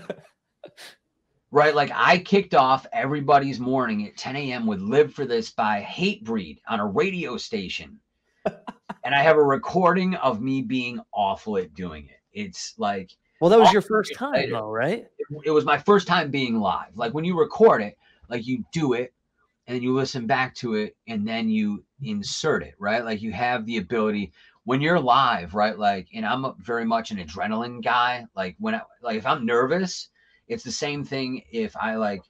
Right, 1.53 1.75
like 1.75 1.91
I 1.93 2.19
kicked 2.19 2.55
off 2.55 2.87
everybody's 2.93 3.59
morning 3.59 4.07
at 4.07 4.17
10 4.17 4.37
a.m. 4.37 4.67
with 4.67 4.79
"Live 4.81 5.13
for 5.13 5.25
This" 5.25 5.51
by 5.51 5.83
Hatebreed 5.83 6.59
on 6.69 6.79
a 6.79 6.87
radio 6.87 7.37
station, 7.37 7.99
and 8.47 9.13
I 9.13 9.21
have 9.21 9.37
a 9.37 9.43
recording 9.43 10.15
of 10.15 10.41
me 10.41 10.63
being 10.63 11.01
awful 11.13 11.57
at 11.57 11.75
doing 11.75 12.07
it. 12.07 12.21
It's 12.33 12.75
like 12.79 13.11
well, 13.41 13.51
that 13.51 13.59
was 13.59 13.73
your 13.73 13.83
first 13.83 14.15
time, 14.15 14.51
though, 14.51 14.71
right? 14.71 15.09
it, 15.19 15.27
it 15.47 15.51
was 15.51 15.65
my 15.65 15.77
first 15.77 16.07
time 16.07 16.31
being 16.31 16.61
live. 16.61 16.95
Like 16.95 17.15
when 17.15 17.25
you 17.25 17.37
record 17.37 17.83
it, 17.83 17.99
like 18.29 18.47
you 18.47 18.65
do 18.73 18.93
it 18.93 19.13
and 19.71 19.77
then 19.77 19.85
you 19.85 19.95
listen 19.95 20.27
back 20.27 20.53
to 20.53 20.75
it 20.75 20.97
and 21.07 21.25
then 21.25 21.49
you 21.49 21.85
insert 22.03 22.65
it, 22.65 22.75
right? 22.81 23.05
Like 23.05 23.23
you 23.23 23.31
have 23.31 23.65
the 23.67 23.77
ability 23.77 24.33
when 24.65 24.81
you're 24.81 24.99
live, 24.99 25.55
right? 25.55 25.79
Like, 25.79 26.09
and 26.13 26.27
I'm 26.27 26.55
very 26.59 26.85
much 26.85 27.13
an 27.13 27.19
adrenaline 27.19 27.81
guy. 27.81 28.27
Like 28.35 28.57
when 28.59 28.75
I, 28.75 28.81
like 29.01 29.17
if 29.17 29.25
I'm 29.25 29.47
nervous, 29.47 30.09
it's 30.49 30.65
the 30.65 30.73
same 30.73 31.05
thing 31.05 31.45
if 31.53 31.77
I 31.77 31.95
like 31.95 32.21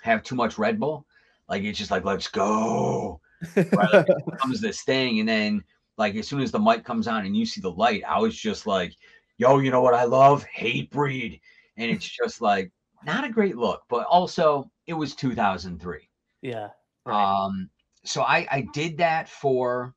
have 0.00 0.22
too 0.22 0.34
much 0.34 0.56
Red 0.56 0.80
Bull. 0.80 1.04
Like 1.46 1.62
it's 1.62 1.78
just 1.78 1.90
like 1.90 2.06
let's 2.06 2.28
go. 2.28 3.20
Right? 3.54 3.92
Like, 3.92 4.06
comes 4.38 4.62
this 4.62 4.80
thing, 4.80 5.20
and 5.20 5.28
then 5.28 5.62
like 5.98 6.14
as 6.14 6.26
soon 6.26 6.40
as 6.40 6.52
the 6.52 6.58
mic 6.58 6.86
comes 6.86 7.06
on 7.06 7.26
and 7.26 7.36
you 7.36 7.44
see 7.44 7.60
the 7.60 7.70
light, 7.70 8.02
I 8.08 8.18
was 8.18 8.34
just 8.34 8.66
like, 8.66 8.94
yo, 9.36 9.58
you 9.58 9.70
know 9.70 9.82
what 9.82 9.92
I 9.92 10.04
love? 10.04 10.46
Hatebreed. 10.56 11.38
And 11.76 11.90
it's 11.90 12.08
just 12.08 12.40
like 12.40 12.72
not 13.04 13.24
a 13.24 13.28
great 13.28 13.58
look, 13.58 13.82
but 13.90 14.06
also 14.06 14.70
it 14.86 14.94
was 14.94 15.14
2003. 15.14 16.08
Yeah. 16.46 16.68
Right. 17.04 17.44
Um, 17.44 17.70
so 18.04 18.22
I 18.22 18.46
I 18.50 18.68
did 18.72 18.98
that 18.98 19.28
for 19.28 19.94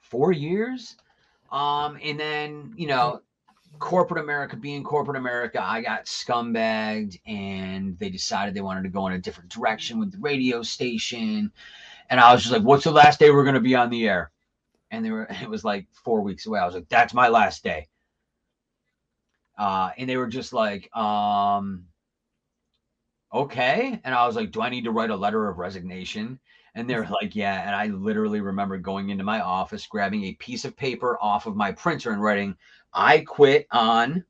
four 0.00 0.32
years. 0.32 0.96
Um, 1.50 1.98
and 2.02 2.18
then 2.18 2.74
you 2.76 2.88
know, 2.88 3.22
corporate 3.78 4.22
America 4.22 4.56
being 4.56 4.84
corporate 4.84 5.16
America, 5.16 5.62
I 5.62 5.82
got 5.82 6.06
scumbagged 6.06 7.20
and 7.26 7.98
they 7.98 8.10
decided 8.10 8.54
they 8.54 8.60
wanted 8.60 8.82
to 8.84 8.88
go 8.90 9.06
in 9.06 9.14
a 9.14 9.18
different 9.18 9.50
direction 9.50 9.98
with 9.98 10.12
the 10.12 10.18
radio 10.18 10.62
station. 10.62 11.52
And 12.10 12.20
I 12.20 12.32
was 12.32 12.42
just 12.42 12.52
like, 12.54 12.64
what's 12.64 12.84
the 12.84 12.92
last 12.92 13.20
day 13.20 13.30
we're 13.30 13.44
gonna 13.44 13.60
be 13.60 13.76
on 13.76 13.90
the 13.90 14.08
air? 14.08 14.32
And 14.90 15.04
they 15.04 15.10
were 15.10 15.28
it 15.42 15.50
was 15.50 15.64
like 15.64 15.88
four 16.04 16.22
weeks 16.22 16.46
away. 16.46 16.60
I 16.60 16.66
was 16.66 16.74
like, 16.74 16.88
that's 16.88 17.14
my 17.14 17.28
last 17.28 17.64
day. 17.64 17.88
Uh, 19.58 19.90
and 19.98 20.08
they 20.08 20.16
were 20.16 20.28
just 20.28 20.52
like, 20.52 20.94
um, 20.96 21.87
okay. 23.32 24.00
And 24.04 24.14
I 24.14 24.26
was 24.26 24.36
like, 24.36 24.50
do 24.50 24.62
I 24.62 24.68
need 24.68 24.84
to 24.84 24.90
write 24.90 25.10
a 25.10 25.16
letter 25.16 25.48
of 25.48 25.58
resignation? 25.58 26.38
And 26.74 26.88
they're 26.88 27.04
mm-hmm. 27.04 27.14
like, 27.14 27.34
yeah. 27.34 27.66
And 27.66 27.74
I 27.74 27.86
literally 27.86 28.40
remember 28.40 28.78
going 28.78 29.10
into 29.10 29.24
my 29.24 29.40
office, 29.40 29.86
grabbing 29.86 30.24
a 30.24 30.34
piece 30.34 30.64
of 30.64 30.76
paper 30.76 31.18
off 31.20 31.46
of 31.46 31.56
my 31.56 31.72
printer 31.72 32.12
and 32.12 32.22
writing, 32.22 32.56
I 32.92 33.20
quit 33.20 33.66
on 33.70 34.24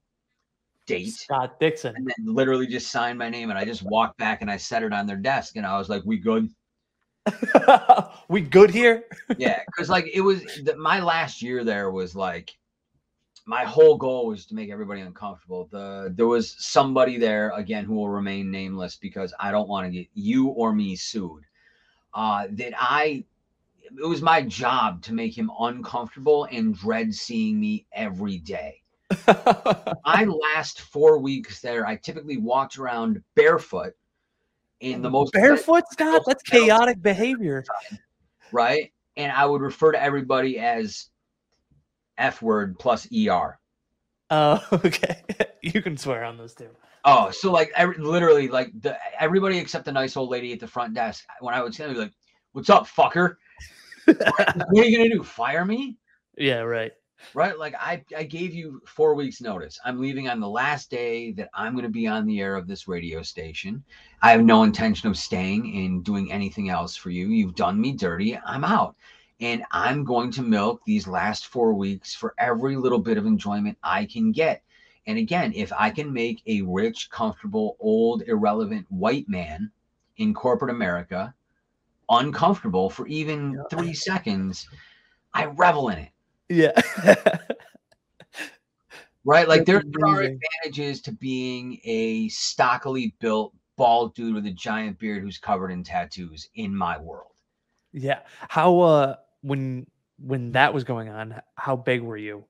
date. 0.87 1.11
Scott 1.11 1.61
Dixon. 1.61 1.95
And 1.97 2.07
then 2.07 2.35
literally 2.35 2.67
just 2.67 2.91
signed 2.91 3.19
my 3.19 3.29
name. 3.29 3.51
And 3.51 3.59
I 3.59 3.65
just 3.65 3.83
walked 3.83 4.19
back 4.19 4.43
and 4.43 4.51
I 4.51 4.57
set 4.57 4.83
it 4.83 4.93
on 4.93 5.07
their 5.07 5.17
desk. 5.17 5.57
And 5.57 5.67
I 5.67 5.79
was 5.79 5.89
like, 5.89 6.03
we 6.05 6.19
good? 6.19 6.49
we 8.29 8.41
good 8.41 8.71
here? 8.71 9.05
yeah, 9.37 9.61
because 9.67 9.89
like 9.89 10.09
it 10.13 10.23
was 10.23 10.43
the, 10.65 10.77
my 10.77 11.01
last 11.01 11.43
year 11.43 11.65
there 11.65 11.91
was 11.91 12.17
like 12.17 12.57
my 13.49 13.65
whole 13.65 13.97
goal 13.97 14.27
was 14.27 14.45
to 14.45 14.55
make 14.55 14.71
everybody 14.71 15.01
uncomfortable. 15.01 15.69
The 15.73 16.13
there 16.15 16.27
was 16.27 16.55
somebody 16.59 17.17
there 17.17 17.51
again 17.57 17.87
who 17.87 17.95
will 17.95 18.11
remain 18.11 18.51
nameless 18.51 18.97
because 18.97 19.33
I 19.41 19.51
don't 19.51 19.71
want 19.71 19.87
to 19.87 19.91
get 19.91 20.09
you 20.13 20.49
or 20.49 20.75
me 20.75 20.97
sued. 20.97 21.45
Uh, 22.13 22.49
that 22.51 22.75
I 22.77 23.25
it 23.85 24.07
was 24.07 24.21
my 24.21 24.43
job 24.43 25.03
to 25.05 25.15
make 25.15 25.37
him 25.37 25.51
uncomfortable 25.59 26.47
and 26.53 26.77
dread 26.77 27.15
seeing 27.15 27.59
me 27.59 27.87
every 27.91 28.37
day. 28.37 28.83
my 29.27 30.27
last 30.55 30.83
four 30.83 31.19
weeks 31.19 31.63
there, 31.63 31.87
I 31.87 31.97
typically 31.97 32.37
walked 32.37 32.77
around 32.77 33.23
barefoot 33.35 33.95
in 34.81 35.01
the 35.01 35.09
most 35.09 35.33
Barefoot, 35.33 35.85
Scott? 35.91 36.23
That's 36.27 36.43
chaotic 36.43 37.01
behavior. 37.01 37.65
right? 38.53 38.93
And 39.17 39.33
I 39.33 39.47
would 39.47 39.63
refer 39.63 39.93
to 39.93 40.03
everybody 40.03 40.59
as 40.59 41.09
F 42.19 42.43
word 42.43 42.79
plus 42.79 43.09
ER. 43.13 43.59
Oh, 44.31 44.67
okay. 44.73 45.23
You 45.63 45.83
can 45.83 45.97
swear 45.97 46.25
on 46.25 46.37
those 46.37 46.55
too. 46.55 46.69
Oh, 47.05 47.31
so 47.31 47.51
like 47.51 47.71
every, 47.75 47.97
literally 47.97 48.49
like 48.49 48.71
the 48.81 48.97
everybody 49.19 49.59
except 49.59 49.85
the 49.85 49.93
nice 49.93 50.17
old 50.17 50.31
lady 50.31 50.53
at 50.53 50.61
the 50.61 50.67
front 50.67 50.95
desk. 50.95 51.25
When 51.41 51.55
I 51.55 51.63
would 51.63 51.75
say, 51.75 51.87
like, 51.87 52.13
"What's 52.53 52.71
up, 52.71 52.87
fucker? 52.87 53.37
what 54.05 54.29
are 54.39 54.85
you 54.85 54.99
gonna 54.99 55.11
do? 55.11 55.23
Fire 55.23 55.65
me?" 55.65 55.97
Yeah, 56.37 56.61
right. 56.61 56.93
Right? 57.35 57.59
Like 57.59 57.75
I 57.75 58.05
I 58.17 58.25
gave 58.25 58.55
you 58.55 58.81
four 58.87 59.15
weeks 59.15 59.41
notice. 59.41 59.79
I'm 59.85 60.01
leaving 60.01 60.29
on 60.29 60.41
the 60.41 60.49
last 60.49 60.91
day 60.91 61.33
that 61.33 61.49
I'm 61.55 61.75
gonna 61.75 61.89
be 61.89 62.07
on 62.07 62.27
the 62.27 62.41
air 62.41 62.57
of 62.57 62.67
this 62.67 62.89
radio 62.89 63.23
station. 63.23 63.83
I 64.23 64.33
have 64.33 64.45
no 64.45 64.63
intention 64.63 65.09
of 65.09 65.17
staying 65.17 65.77
and 65.79 66.05
doing 66.05 66.31
anything 66.31 66.69
else 66.69 66.95
for 66.95 67.11
you. 67.11 67.29
You've 67.29 67.55
done 67.55 67.81
me 67.81 67.93
dirty. 67.93 68.39
I'm 68.39 68.65
out. 68.65 68.97
And 69.41 69.65
I'm 69.71 70.05
going 70.05 70.31
to 70.33 70.43
milk 70.43 70.83
these 70.85 71.07
last 71.07 71.47
four 71.47 71.73
weeks 71.75 72.15
for 72.15 72.35
every 72.39 72.77
little 72.77 72.99
bit 72.99 73.19
of 73.19 73.27
enjoyment 73.27 73.79
I 73.83 74.05
can 74.05 74.33
get. 74.33 74.63
And 75.07 75.19
again, 75.19 75.53
if 75.55 75.73
I 75.73 75.91
can 75.91 76.13
make 76.13 76.43
a 76.47 76.63
rich, 76.63 77.09
comfortable, 77.11 77.77
old, 77.81 78.23
irrelevant 78.27 78.87
white 78.91 79.29
man 79.29 79.71
in 80.17 80.35
corporate 80.35 80.71
America 80.71 81.35
uncomfortable 82.11 82.91
for 82.91 83.07
even 83.07 83.63
three 83.71 83.95
seconds, 83.95 84.69
I 85.35 85.47
revel 85.47 85.89
in 85.91 85.99
it. 85.99 86.11
Yeah. 86.49 87.39
Right? 89.25 89.47
Like 89.47 89.67
there, 89.67 89.83
there 89.85 90.07
are 90.07 90.23
advantages 90.23 91.03
to 91.03 91.13
being 91.13 91.81
a 91.85 92.29
stockily 92.31 93.15
built 93.21 93.53
bald 93.77 94.15
dude 94.15 94.35
with 94.35 94.47
a 94.47 94.53
giant 94.53 94.99
beard 94.99 95.23
who's 95.23 95.37
covered 95.37 95.71
in 95.71 95.85
tattoos 95.85 96.49
in 96.55 96.75
my 96.75 96.99
world. 96.99 97.33
yeah. 97.93 98.21
How 98.49 98.79
uh 98.81 99.17
when 99.43 99.87
when 100.19 100.53
that 100.53 100.75
was 100.75 100.85
going 100.85 101.09
on, 101.09 101.41
how 101.55 101.77
big 101.77 102.03
were 102.03 102.17
you? 102.17 102.45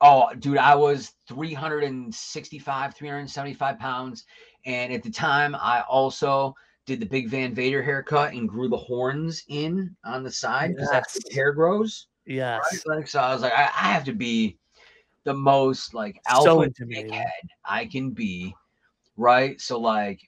Oh, 0.00 0.30
dude, 0.38 0.58
I 0.58 0.74
was 0.74 1.12
365, 1.28 2.94
375 2.94 3.78
pounds. 3.78 4.24
And 4.64 4.92
at 4.92 5.02
the 5.02 5.10
time, 5.10 5.54
I 5.54 5.82
also 5.82 6.54
did 6.86 7.00
the 7.00 7.06
big 7.06 7.28
Van 7.28 7.54
Vader 7.54 7.82
haircut 7.82 8.32
and 8.32 8.48
grew 8.48 8.68
the 8.68 8.76
horns 8.76 9.44
in 9.48 9.94
on 10.04 10.24
the 10.24 10.30
side 10.30 10.74
because 10.74 10.90
that's 10.90 11.14
where 11.14 11.22
the 11.28 11.34
hair 11.34 11.52
grows. 11.52 12.08
Yes. 12.26 12.60
Right? 12.72 12.96
Like, 12.96 13.08
so 13.08 13.20
I 13.20 13.32
was 13.32 13.42
like, 13.42 13.52
I, 13.52 13.62
I 13.62 13.92
have 13.92 14.04
to 14.04 14.12
be 14.12 14.58
the 15.24 15.34
most 15.34 15.94
like 15.94 16.20
alpha 16.26 16.68
So 16.76 16.84
dickhead 16.84 17.26
I 17.64 17.86
can 17.86 18.10
be. 18.10 18.54
Right. 19.16 19.60
So 19.60 19.78
like 19.78 20.20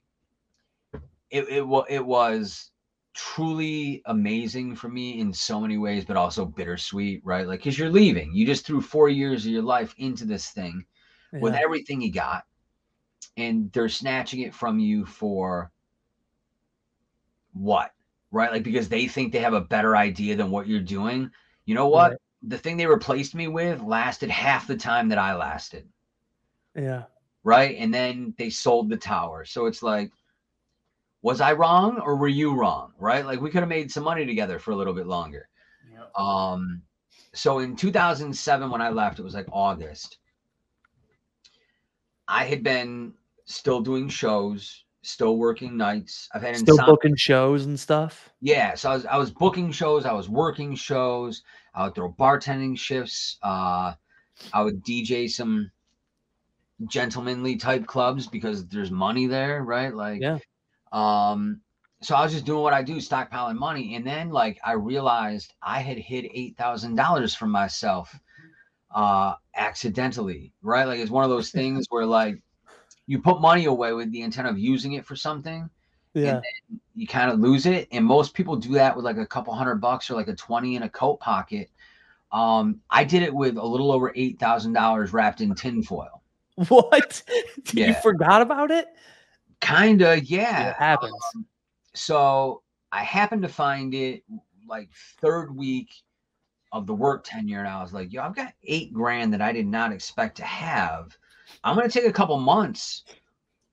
it 1.30 1.48
it, 1.48 1.84
it 1.88 2.04
was 2.04 2.70
truly 3.14 4.02
amazing 4.06 4.74
for 4.74 4.88
me 4.88 5.20
in 5.20 5.32
so 5.32 5.60
many 5.60 5.78
ways, 5.78 6.04
but 6.04 6.16
also 6.16 6.44
bittersweet, 6.44 7.22
right? 7.24 7.46
Like, 7.46 7.60
because 7.60 7.78
you're 7.78 7.88
leaving. 7.88 8.34
You 8.34 8.44
just 8.44 8.66
threw 8.66 8.80
four 8.80 9.08
years 9.08 9.46
of 9.46 9.52
your 9.52 9.62
life 9.62 9.94
into 9.98 10.24
this 10.24 10.50
thing 10.50 10.84
with 11.32 11.54
everything 11.54 12.00
you 12.00 12.12
got, 12.12 12.44
and 13.36 13.72
they're 13.72 13.88
snatching 13.88 14.40
it 14.40 14.54
from 14.54 14.78
you 14.78 15.04
for 15.04 15.70
what? 17.52 17.92
Right? 18.32 18.50
Like, 18.52 18.64
because 18.64 18.88
they 18.88 19.06
think 19.06 19.32
they 19.32 19.40
have 19.40 19.54
a 19.54 19.60
better 19.60 19.96
idea 19.96 20.36
than 20.36 20.50
what 20.50 20.66
you're 20.66 20.80
doing. 20.80 21.30
You 21.66 21.74
know 21.74 21.88
what? 21.88 22.18
The 22.42 22.58
thing 22.58 22.76
they 22.76 22.86
replaced 22.86 23.34
me 23.34 23.48
with 23.48 23.80
lasted 23.80 24.28
half 24.30 24.66
the 24.66 24.76
time 24.76 25.08
that 25.08 25.18
I 25.18 25.34
lasted 25.34 25.88
Yeah. 26.74 27.04
right? 27.44 27.76
And 27.78 27.94
then 27.94 28.34
they 28.38 28.50
sold 28.50 28.88
the 28.90 28.96
tower. 28.96 29.44
So 29.44 29.66
it's 29.66 29.82
like, 29.82 30.10
was 31.24 31.40
I 31.40 31.54
wrong 31.54 31.98
or 32.00 32.16
were 32.16 32.28
you 32.28 32.54
wrong? 32.54 32.92
Right? 32.98 33.24
Like 33.24 33.40
we 33.40 33.48
could 33.50 33.60
have 33.60 33.68
made 33.68 33.90
some 33.90 34.04
money 34.04 34.26
together 34.26 34.58
for 34.58 34.72
a 34.72 34.76
little 34.76 34.92
bit 34.92 35.06
longer. 35.06 35.48
Um, 36.16 36.82
so 37.32 37.60
in 37.60 37.74
2007, 37.76 38.70
when 38.70 38.82
I 38.82 38.90
left, 38.90 39.18
it 39.18 39.22
was 39.22 39.34
like 39.34 39.46
August. 39.50 40.18
I 42.28 42.44
had 42.44 42.62
been 42.62 43.14
still 43.46 43.80
doing 43.80 44.08
shows, 44.08 44.84
still 45.02 45.38
working 45.38 45.78
nights. 45.78 46.28
I've 46.34 46.42
had 46.42 46.56
Still 46.56 46.74
insomnia. 46.74 46.92
booking 46.92 47.16
shows 47.16 47.64
and 47.64 47.80
stuff. 47.80 48.30
Yeah, 48.42 48.74
so 48.74 48.90
I 48.90 48.94
was 48.94 49.06
I 49.06 49.16
was 49.16 49.30
booking 49.30 49.72
shows, 49.72 50.04
I 50.04 50.12
was 50.12 50.28
working 50.28 50.74
shows, 50.74 51.42
I 51.74 51.84
would 51.84 51.94
throw 51.94 52.12
bartending 52.12 52.78
shifts, 52.78 53.38
uh 53.42 53.94
I 54.52 54.62
would 54.62 54.84
DJ 54.84 55.30
some 55.30 55.70
gentlemanly 56.86 57.56
type 57.56 57.86
clubs 57.86 58.26
because 58.26 58.66
there's 58.68 58.90
money 58.90 59.26
there, 59.26 59.62
right? 59.64 59.94
Like 59.94 60.20
Yeah. 60.20 60.38
Um 60.94 61.60
so 62.02 62.14
I 62.14 62.22
was 62.22 62.32
just 62.32 62.44
doing 62.46 62.62
what 62.62 62.74
I 62.74 62.82
do, 62.82 62.96
stockpiling 62.96 63.56
money, 63.58 63.94
and 63.96 64.06
then 64.06 64.30
like 64.30 64.58
I 64.64 64.72
realized 64.74 65.54
I 65.62 65.80
had 65.80 65.98
hid 65.98 66.28
eight 66.34 66.56
thousand 66.56 66.96
dollars 66.96 67.34
from 67.34 67.50
myself 67.50 68.14
uh 68.94 69.34
accidentally, 69.56 70.52
right? 70.62 70.86
Like 70.86 71.00
it's 71.00 71.10
one 71.10 71.24
of 71.24 71.30
those 71.30 71.50
things 71.60 71.86
where 71.90 72.06
like 72.06 72.42
you 73.06 73.20
put 73.20 73.40
money 73.40 73.66
away 73.66 73.92
with 73.94 74.10
the 74.12 74.22
intent 74.22 74.48
of 74.48 74.58
using 74.58 74.94
it 74.94 75.06
for 75.06 75.16
something 75.16 75.68
Yeah. 76.14 76.40
you 76.94 77.06
kind 77.06 77.30
of 77.30 77.40
lose 77.40 77.66
it. 77.66 77.88
And 77.92 78.04
most 78.06 78.34
people 78.34 78.56
do 78.56 78.74
that 78.74 78.94
with 78.96 79.04
like 79.04 79.18
a 79.18 79.26
couple 79.26 79.54
hundred 79.54 79.76
bucks 79.76 80.10
or 80.10 80.14
like 80.14 80.28
a 80.28 80.34
20 80.34 80.76
in 80.76 80.82
a 80.84 80.88
coat 80.88 81.20
pocket. 81.20 81.70
Um, 82.32 82.80
I 82.90 83.04
did 83.04 83.22
it 83.22 83.34
with 83.34 83.56
a 83.56 83.66
little 83.66 83.92
over 83.92 84.12
eight 84.16 84.38
thousand 84.38 84.72
dollars 84.74 85.12
wrapped 85.12 85.40
in 85.40 85.54
tinfoil. 85.54 86.22
What? 86.68 87.22
You 87.72 87.94
forgot 87.94 88.42
about 88.42 88.70
it? 88.70 88.86
Kinda, 89.64 90.16
It 90.18 90.30
yeah. 90.30 90.74
happens. 90.78 91.12
Um, 91.34 91.46
so 91.94 92.62
I 92.92 93.02
happened 93.02 93.42
to 93.42 93.48
find 93.48 93.94
it 93.94 94.22
like 94.68 94.90
third 95.20 95.54
week 95.54 95.90
of 96.72 96.86
the 96.86 96.94
work 96.94 97.24
tenure, 97.24 97.60
and 97.60 97.68
I 97.68 97.82
was 97.82 97.92
like, 97.92 98.12
yo, 98.12 98.22
I've 98.22 98.34
got 98.34 98.52
eight 98.64 98.92
grand 98.92 99.32
that 99.32 99.40
I 99.40 99.52
did 99.52 99.66
not 99.66 99.92
expect 99.92 100.36
to 100.38 100.44
have. 100.44 101.16
I'm 101.62 101.76
gonna 101.76 101.88
take 101.88 102.06
a 102.06 102.12
couple 102.12 102.38
months 102.38 103.04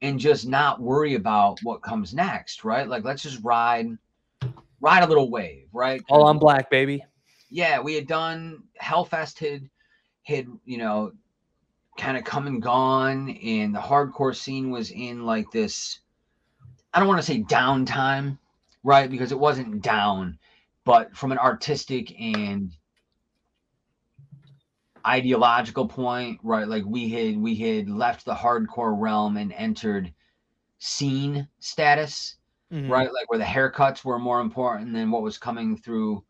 and 0.01 0.19
just 0.19 0.47
not 0.47 0.81
worry 0.81 1.15
about 1.15 1.59
what 1.63 1.81
comes 1.81 2.13
next, 2.13 2.63
right? 2.63 2.87
Like 2.87 3.03
let's 3.03 3.23
just 3.23 3.43
ride 3.43 3.87
ride 4.79 5.03
a 5.03 5.07
little 5.07 5.29
wave, 5.29 5.67
right? 5.73 6.01
All 6.09 6.23
on 6.25 6.39
black, 6.39 6.69
baby. 6.69 7.03
yeah, 7.49 7.79
we 7.79 7.95
had 7.95 8.07
done 8.07 8.63
Hellfest 8.81 9.39
had 9.39 9.69
had 10.23 10.47
you 10.65 10.77
know 10.77 11.11
kind 12.01 12.17
of 12.17 12.23
come 12.23 12.47
and 12.47 12.61
gone, 12.61 13.29
and 13.29 13.73
the 13.73 13.79
hardcore 13.79 14.35
scene 14.35 14.71
was 14.71 14.91
in 14.91 15.25
like 15.25 15.51
this. 15.51 15.99
I 16.93 16.99
don't 16.99 17.07
want 17.07 17.19
to 17.21 17.25
say 17.25 17.43
downtime, 17.43 18.37
right? 18.83 19.09
Because 19.09 19.31
it 19.31 19.39
wasn't 19.39 19.81
down, 19.81 20.37
but 20.83 21.15
from 21.15 21.31
an 21.31 21.37
artistic 21.37 22.19
and 22.19 22.75
ideological 25.05 25.87
point, 25.87 26.39
right? 26.43 26.67
Like 26.67 26.83
we 26.85 27.09
had 27.09 27.37
we 27.37 27.55
had 27.55 27.89
left 27.89 28.25
the 28.25 28.35
hardcore 28.35 28.99
realm 28.99 29.37
and 29.37 29.53
entered 29.53 30.13
scene 30.79 31.47
status 31.59 32.37
Mhm. 32.71 32.89
right? 32.89 33.13
Like 33.13 33.29
where 33.29 33.39
the 33.39 33.45
haircuts 33.45 34.03
were 34.03 34.17
more 34.17 34.39
important 34.39 34.93
than 34.93 35.11
what 35.11 35.21
was 35.21 35.37
coming 35.37 35.77
through 35.77 36.23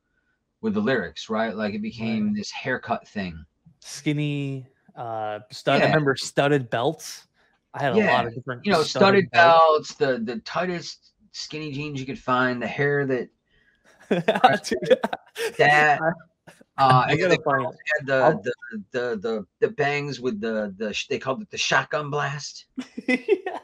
with 0.61 0.74
the 0.74 0.82
lyrics, 0.82 1.30
right? 1.30 1.55
Like 1.55 1.74
it 1.74 1.82
became 1.82 2.34
this 2.34 2.51
haircut 2.51 3.07
thing. 3.07 3.45
Skinny, 3.80 4.67
uh, 4.95 5.39
stud. 5.51 5.79
Yeah. 5.79 5.85
I 5.85 5.87
remember 5.87 6.15
studded 6.15 6.69
belts. 6.69 7.27
I 7.73 7.83
had 7.83 7.93
a 7.93 7.99
lot 7.99 8.27
of 8.27 8.35
different, 8.35 8.65
You 8.65 8.73
know, 8.73 8.83
studded 8.83 9.29
belts, 9.31 9.95
the 9.95 10.21
the 10.23 10.39
tightest 10.39 11.11
skinny 11.31 11.71
jeans 11.71 11.99
you 11.99 12.05
could 12.05 12.19
find, 12.19 12.61
the 12.61 12.67
hair 12.67 13.05
that 13.05 13.29
that 14.09 14.71
uh 16.77 17.03
I 17.07 17.15
gotta 17.15 17.37
the 17.37 17.41
find 17.43 17.63
had 17.63 18.05
the, 18.05 18.41
the 18.43 18.53
the 18.91 19.19
the 19.21 19.45
the 19.59 19.69
bangs 19.69 20.19
with 20.19 20.41
the 20.41 20.73
the 20.77 21.05
they 21.09 21.19
called 21.19 21.41
it 21.41 21.49
the 21.49 21.57
shotgun 21.57 22.09
blast. 22.09 22.65
Yeah. 23.07 23.59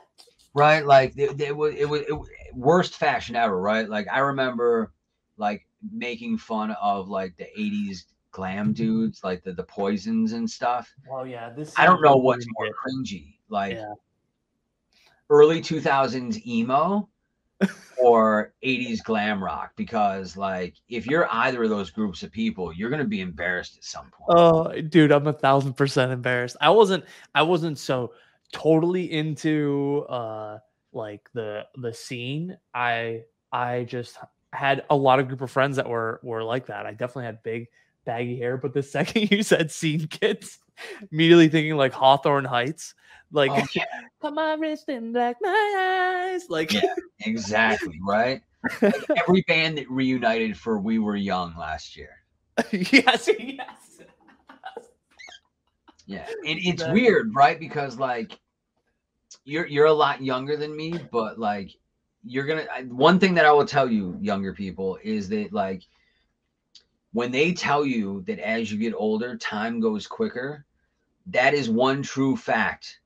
right? 0.53 0.85
Like 0.85 1.13
it, 1.17 1.39
it 1.39 1.55
was 1.55 1.75
it 1.75 1.87
was 1.87 2.01
it, 2.01 2.19
worst 2.53 2.95
fashion 2.95 3.35
ever, 3.35 3.59
right? 3.59 3.87
Like 3.87 4.07
I 4.11 4.19
remember 4.19 4.93
like 5.37 5.67
making 5.91 6.37
fun 6.37 6.71
of 6.81 7.09
like 7.09 7.35
the 7.37 7.47
80s 7.57 8.03
glam 8.31 8.73
dudes, 8.73 9.23
like 9.23 9.43
the 9.43 9.53
the 9.53 9.63
poisons 9.63 10.33
and 10.33 10.49
stuff. 10.49 10.93
Oh 11.11 11.23
yeah, 11.23 11.49
this. 11.49 11.73
I 11.77 11.85
don't 11.85 12.01
know 12.01 12.17
what's 12.17 12.45
more 12.57 12.69
cringy, 12.69 13.35
like 13.49 13.73
Yeah. 13.73 13.93
early 15.29 15.61
2000s 15.61 16.45
emo 16.45 17.09
or 17.97 18.53
80s 18.63 19.03
glam 19.03 19.43
rock 19.43 19.71
because 19.75 20.37
like 20.37 20.75
if 20.89 21.07
you're 21.07 21.27
either 21.31 21.63
of 21.63 21.69
those 21.69 21.89
groups 21.89 22.23
of 22.23 22.31
people, 22.31 22.71
you're 22.71 22.89
going 22.89 23.01
to 23.01 23.07
be 23.07 23.21
embarrassed 23.21 23.77
at 23.77 23.83
some 23.83 24.11
point. 24.11 24.37
Oh, 24.37 24.81
dude, 24.81 25.11
I'm 25.11 25.27
a 25.27 25.33
thousand 25.33 25.73
percent 25.73 26.11
embarrassed. 26.11 26.57
I 26.61 26.69
wasn't. 26.69 27.05
I 27.33 27.41
wasn't 27.43 27.79
so 27.79 28.13
totally 28.53 29.11
into 29.11 30.05
uh 30.07 30.59
like 30.93 31.29
the 31.33 31.65
the 31.75 31.93
scene. 31.93 32.57
I 32.73 33.23
I 33.51 33.83
just 33.85 34.17
had 34.53 34.85
a 34.89 34.95
lot 34.95 35.19
of 35.19 35.27
group 35.27 35.41
of 35.41 35.51
friends 35.51 35.75
that 35.77 35.89
were 35.89 36.19
were 36.23 36.43
like 36.43 36.67
that. 36.67 36.85
I 36.85 36.91
definitely 36.91 37.25
had 37.25 37.43
big 37.43 37.67
baggy 38.07 38.39
hair, 38.39 38.57
but 38.57 38.73
the 38.73 38.81
second 38.95 39.29
you 39.29 39.43
said 39.43 39.69
scene 39.69 40.07
kids, 40.07 40.57
immediately 41.11 41.49
thinking 41.49 41.75
like 41.75 41.93
Hawthorne 41.93 42.45
Heights, 42.45 42.95
like 43.31 43.51
Oh, 43.51 43.67
yeah, 43.75 43.83
put 44.19 44.33
my 44.33 44.55
wrist 44.55 44.89
in 44.89 45.11
black 45.13 45.35
my 45.41 46.31
eyes, 46.33 46.49
like 46.49 46.73
Yeah. 46.73 46.81
exactly, 47.19 47.99
right? 48.07 48.41
Like 48.81 49.05
every 49.27 49.43
band 49.47 49.77
that 49.77 49.89
reunited 49.91 50.57
for 50.57 50.79
We 50.79 50.97
Were 50.97 51.15
Young 51.15 51.55
last 51.55 51.95
year. 51.95 52.09
yes, 52.71 53.29
yes. 53.37 54.01
Yeah, 56.07 56.25
and 56.25 56.57
it's 56.57 56.67
Exactly. 56.67 57.01
weird, 57.01 57.35
right? 57.35 57.59
Because 57.59 57.99
like 57.99 58.39
you're 59.43 59.67
you're 59.67 59.85
a 59.85 59.93
lot 59.93 60.23
younger 60.23 60.55
than 60.55 60.75
me, 60.75 60.97
but 61.11 61.37
like 61.37 61.71
you're 62.23 62.45
gonna. 62.45 62.65
I- 62.73 62.83
One 62.83 63.19
thing 63.19 63.33
that 63.35 63.45
I 63.45 63.51
will 63.51 63.65
tell 63.65 63.91
you, 63.91 64.17
younger 64.21 64.53
people, 64.53 64.97
is 65.03 65.27
that 65.29 65.51
like 65.51 65.83
when 67.17 67.31
they 67.31 67.51
tell 67.51 67.83
you 67.83 68.21
that 68.27 68.37
as 68.37 68.71
you 68.71 68.77
get 68.77 68.93
older, 68.95 69.35
time 69.37 69.79
goes 69.79 70.05
quicker. 70.05 70.63
That 71.25 71.55
is 71.55 71.67
one 71.67 72.03
true 72.03 72.37
fact, 72.37 72.99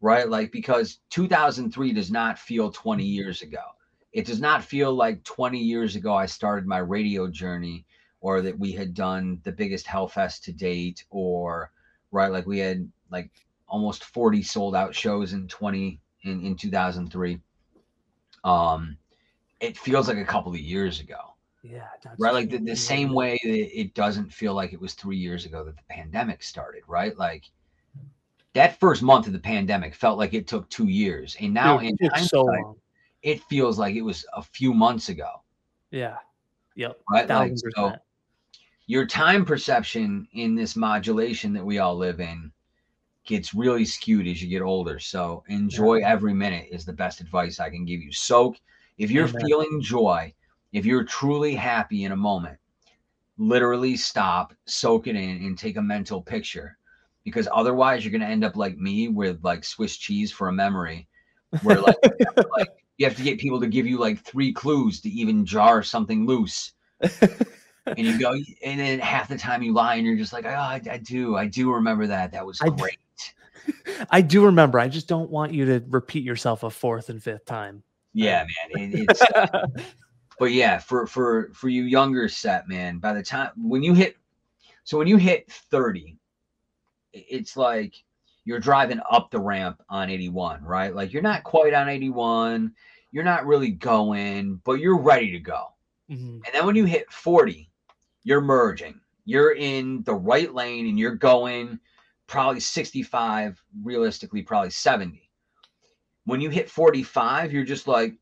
right? 0.00 0.26
Like 0.26 0.50
because 0.50 1.00
2003 1.10 1.92
does 1.92 2.10
not 2.10 2.38
feel 2.38 2.70
20 2.70 3.04
years 3.04 3.42
ago. 3.42 3.60
It 4.14 4.24
does 4.24 4.40
not 4.40 4.64
feel 4.64 4.94
like 4.94 5.22
20 5.24 5.58
years 5.58 5.94
ago 5.94 6.14
I 6.14 6.24
started 6.24 6.66
my 6.66 6.78
radio 6.78 7.28
journey, 7.28 7.84
or 8.22 8.40
that 8.40 8.58
we 8.58 8.72
had 8.72 8.94
done 8.94 9.42
the 9.44 9.52
biggest 9.52 9.84
Hellfest 9.84 10.40
to 10.44 10.52
date, 10.52 11.04
or 11.10 11.70
right? 12.12 12.32
Like 12.32 12.46
we 12.46 12.60
had 12.60 12.90
like 13.10 13.30
almost 13.68 14.04
40 14.04 14.42
sold 14.42 14.74
out 14.74 14.94
shows 14.94 15.34
in 15.34 15.48
20 15.48 16.00
in, 16.22 16.46
in 16.46 16.56
2003. 16.56 17.38
Um, 18.42 18.96
it 19.60 19.76
feels 19.76 20.08
like 20.08 20.16
a 20.16 20.24
couple 20.24 20.50
of 20.50 20.58
years 20.58 21.00
ago, 21.00 21.29
Yeah, 21.62 21.88
right? 22.18 22.32
Like 22.32 22.50
the, 22.50 22.58
the 22.58 22.76
same 22.76 23.12
way 23.12 23.38
that 23.42 23.80
it 23.80 23.94
doesn't 23.94 24.32
feel 24.32 24.54
like 24.54 24.72
it 24.72 24.80
was 24.80 24.94
three 24.94 25.18
years 25.18 25.44
ago 25.44 25.62
that 25.64 25.76
the 25.76 25.82
pandemic 25.90 26.42
started, 26.42 26.82
right? 26.86 27.16
Like 27.18 27.50
that 28.54 28.80
first 28.80 29.02
month 29.02 29.26
of 29.26 29.32
the 29.32 29.38
pandemic 29.38 29.94
felt 29.94 30.18
like 30.18 30.32
it 30.32 30.46
took 30.46 30.68
two 30.70 30.88
years. 30.88 31.36
And 31.38 31.52
now 31.52 31.78
Dude, 31.78 31.90
in 31.90 31.96
it 32.00 32.28
so 32.28 32.44
long. 32.44 32.76
it 33.22 33.42
feels 33.44 33.78
like 33.78 33.94
it 33.94 34.02
was 34.02 34.24
a 34.34 34.42
few 34.42 34.72
months 34.72 35.10
ago, 35.10 35.42
Yeah. 35.90 36.16
Yep. 36.76 36.98
right? 37.10 37.28
Like, 37.28 37.52
so 37.76 37.94
your 38.86 39.06
time 39.06 39.44
perception 39.44 40.26
in 40.32 40.54
this 40.54 40.76
modulation 40.76 41.52
that 41.52 41.64
we 41.64 41.78
all 41.78 41.96
live 41.96 42.20
in 42.20 42.50
gets 43.26 43.54
really 43.54 43.84
skewed 43.84 44.26
as 44.26 44.42
you 44.42 44.48
get 44.48 44.62
older. 44.62 44.98
So 44.98 45.44
enjoy 45.48 46.00
every 46.02 46.32
minute 46.32 46.68
is 46.70 46.86
the 46.86 46.92
best 46.92 47.20
advice 47.20 47.60
I 47.60 47.68
can 47.70 47.84
give 47.84 48.00
you. 48.00 48.12
Soak 48.12 48.56
if 48.98 49.10
you're 49.10 49.28
Amen. 49.28 49.42
feeling 49.46 49.80
joy, 49.82 50.32
if 50.72 50.84
you're 50.84 51.04
truly 51.04 51.54
happy 51.54 52.04
in 52.04 52.12
a 52.12 52.16
moment, 52.16 52.58
literally 53.38 53.96
stop, 53.96 54.54
soak 54.66 55.06
it 55.06 55.16
in, 55.16 55.44
and 55.44 55.58
take 55.58 55.76
a 55.76 55.82
mental 55.82 56.20
picture. 56.20 56.76
Because 57.24 57.48
otherwise, 57.52 58.04
you're 58.04 58.12
going 58.12 58.22
to 58.22 58.26
end 58.26 58.44
up 58.44 58.56
like 58.56 58.78
me 58.78 59.08
with 59.08 59.44
like 59.44 59.64
Swiss 59.64 59.96
cheese 59.96 60.32
for 60.32 60.48
a 60.48 60.52
memory, 60.52 61.06
where 61.62 61.80
like, 61.80 61.96
like 62.58 62.68
you 62.96 63.06
have 63.06 63.16
to 63.16 63.22
get 63.22 63.38
people 63.38 63.60
to 63.60 63.66
give 63.66 63.86
you 63.86 63.98
like 63.98 64.20
three 64.20 64.52
clues 64.52 65.00
to 65.02 65.10
even 65.10 65.44
jar 65.44 65.82
something 65.82 66.26
loose 66.26 66.72
and 67.86 67.98
you 67.98 68.18
go 68.18 68.32
and 68.62 68.78
then 68.80 68.98
half 68.98 69.28
the 69.28 69.38
time 69.38 69.62
you 69.62 69.72
lie 69.72 69.94
and 69.94 70.06
you're 70.06 70.16
just 70.16 70.32
like 70.32 70.44
oh 70.44 70.50
i, 70.50 70.80
I 70.90 70.98
do 70.98 71.36
i 71.36 71.46
do 71.46 71.72
remember 71.72 72.06
that 72.06 72.32
that 72.32 72.44
was 72.44 72.60
I 72.60 72.68
great 72.68 72.98
I 74.10 74.22
do 74.22 74.46
remember. 74.46 74.80
I 74.80 74.88
just 74.88 75.06
don't 75.06 75.30
want 75.30 75.52
you 75.52 75.66
to 75.66 75.84
repeat 75.90 76.24
yourself 76.24 76.62
a 76.62 76.70
fourth 76.70 77.10
and 77.10 77.22
fifth 77.22 77.44
time. 77.44 77.82
yeah 78.14 78.44
man 78.74 78.92
it, 78.92 79.06
it's 79.08 79.22
uh, 79.22 79.66
but 80.40 80.50
yeah 80.50 80.78
for 80.78 81.06
for 81.06 81.50
for 81.52 81.68
you 81.68 81.84
younger 81.84 82.28
set 82.28 82.68
man 82.68 82.98
by 82.98 83.12
the 83.12 83.22
time 83.22 83.50
when 83.56 83.84
you 83.84 83.94
hit 83.94 84.16
so 84.82 84.98
when 84.98 85.06
you 85.06 85.16
hit 85.16 85.48
30 85.52 86.16
it's 87.12 87.56
like 87.56 87.94
you're 88.44 88.58
driving 88.58 89.00
up 89.08 89.30
the 89.30 89.38
ramp 89.38 89.80
on 89.88 90.10
81 90.10 90.64
right 90.64 90.96
like 90.96 91.12
you're 91.12 91.22
not 91.22 91.44
quite 91.44 91.74
on 91.74 91.88
81 91.88 92.72
you're 93.12 93.22
not 93.22 93.46
really 93.46 93.70
going 93.70 94.60
but 94.64 94.80
you're 94.80 94.98
ready 94.98 95.30
to 95.30 95.38
go 95.38 95.68
Mhm. 96.10 96.42
And 96.44 96.48
then 96.52 96.66
when 96.66 96.76
you 96.76 96.84
hit 96.84 97.10
40, 97.12 97.70
you're 98.24 98.40
merging. 98.40 99.00
You're 99.24 99.52
in 99.52 100.02
the 100.02 100.14
right 100.14 100.52
lane 100.52 100.88
and 100.88 100.98
you're 100.98 101.14
going 101.14 101.78
probably 102.26 102.60
65, 102.60 103.62
realistically, 103.82 104.42
probably 104.42 104.70
70. 104.70 105.30
When 106.24 106.40
you 106.40 106.50
hit 106.50 106.68
45, 106.68 107.52
you're 107.52 107.64
just 107.64 107.86
like, 107.86 108.18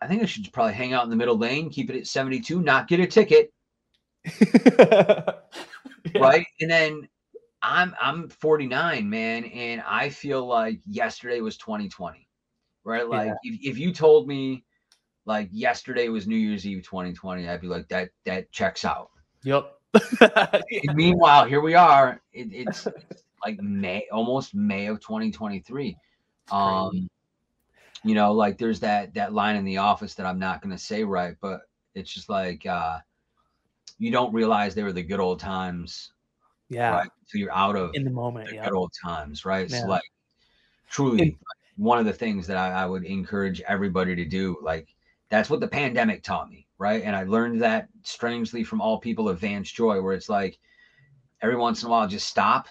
I 0.00 0.06
think 0.06 0.22
I 0.22 0.26
should 0.26 0.50
probably 0.52 0.74
hang 0.74 0.92
out 0.92 1.04
in 1.04 1.10
the 1.10 1.16
middle 1.16 1.36
lane, 1.36 1.70
keep 1.70 1.90
it 1.90 1.96
at 1.96 2.06
72, 2.06 2.60
not 2.60 2.88
get 2.88 3.00
a 3.00 3.06
ticket. 3.06 3.52
yeah. 4.40 5.32
Right. 6.20 6.46
And 6.60 6.70
then 6.70 7.08
I'm 7.62 7.94
I'm 8.00 8.28
49, 8.28 9.08
man, 9.08 9.44
and 9.44 9.82
I 9.86 10.08
feel 10.08 10.46
like 10.46 10.80
yesterday 10.86 11.40
was 11.40 11.56
2020. 11.56 12.28
Right. 12.84 13.08
Like 13.08 13.28
yeah. 13.28 13.34
if, 13.42 13.60
if 13.74 13.78
you 13.78 13.92
told 13.92 14.28
me 14.28 14.64
like 15.26 15.48
yesterday 15.52 16.08
was 16.08 16.26
New 16.26 16.36
Year's 16.36 16.66
Eve 16.66 16.82
2020, 16.82 17.48
I'd 17.48 17.60
be 17.60 17.66
like, 17.66 17.88
that 17.88 18.10
that 18.24 18.50
checks 18.52 18.84
out. 18.84 19.10
Yep. 19.44 19.72
yeah. 20.20 20.60
Meanwhile, 20.94 21.46
here 21.46 21.60
we 21.60 21.74
are. 21.74 22.20
It, 22.32 22.48
it's 22.52 22.86
like 23.44 23.60
May, 23.60 24.06
almost 24.12 24.54
May 24.54 24.86
of 24.86 25.00
2023. 25.00 25.96
Um, 26.50 27.08
you 28.04 28.14
know, 28.14 28.32
like 28.32 28.58
there's 28.58 28.80
that 28.80 29.14
that 29.14 29.32
line 29.32 29.56
in 29.56 29.64
the 29.64 29.78
office 29.78 30.14
that 30.14 30.26
I'm 30.26 30.38
not 30.38 30.62
going 30.62 30.74
to 30.76 30.82
say 30.82 31.04
right, 31.04 31.36
but 31.40 31.62
it's 31.94 32.12
just 32.12 32.28
like 32.28 32.64
uh, 32.66 32.98
you 33.98 34.10
don't 34.10 34.32
realize 34.32 34.74
they 34.74 34.82
were 34.82 34.92
the 34.92 35.02
good 35.02 35.20
old 35.20 35.40
times. 35.40 36.12
Yeah. 36.68 36.90
Right? 36.90 37.10
So 37.26 37.38
you're 37.38 37.52
out 37.52 37.76
of 37.76 37.90
in 37.94 38.04
the 38.04 38.10
moment. 38.10 38.50
The 38.50 38.56
yeah. 38.56 38.64
good 38.64 38.74
old 38.74 38.92
times, 39.04 39.44
right? 39.44 39.68
Yeah. 39.68 39.80
So 39.80 39.86
like 39.86 40.02
truly 40.88 41.38
one 41.76 41.98
of 41.98 42.04
the 42.06 42.12
things 42.12 42.46
that 42.46 42.56
I, 42.56 42.82
I 42.82 42.86
would 42.86 43.04
encourage 43.04 43.60
everybody 43.62 44.14
to 44.16 44.24
do, 44.24 44.56
like 44.62 44.88
that's 45.30 45.50
what 45.50 45.60
the 45.60 45.68
pandemic 45.68 46.22
taught 46.22 46.50
me, 46.50 46.66
right? 46.78 47.02
And 47.02 47.14
I 47.14 47.24
learned 47.24 47.62
that 47.62 47.88
strangely 48.02 48.64
from 48.64 48.80
all 48.80 48.98
people 48.98 49.28
of 49.28 49.40
Vance 49.40 49.70
Joy, 49.70 50.00
where 50.00 50.14
it's 50.14 50.28
like 50.28 50.58
every 51.40 51.56
once 51.56 51.82
in 51.82 51.88
a 51.88 51.90
while 51.90 52.08
just 52.08 52.28
stop 52.28 52.68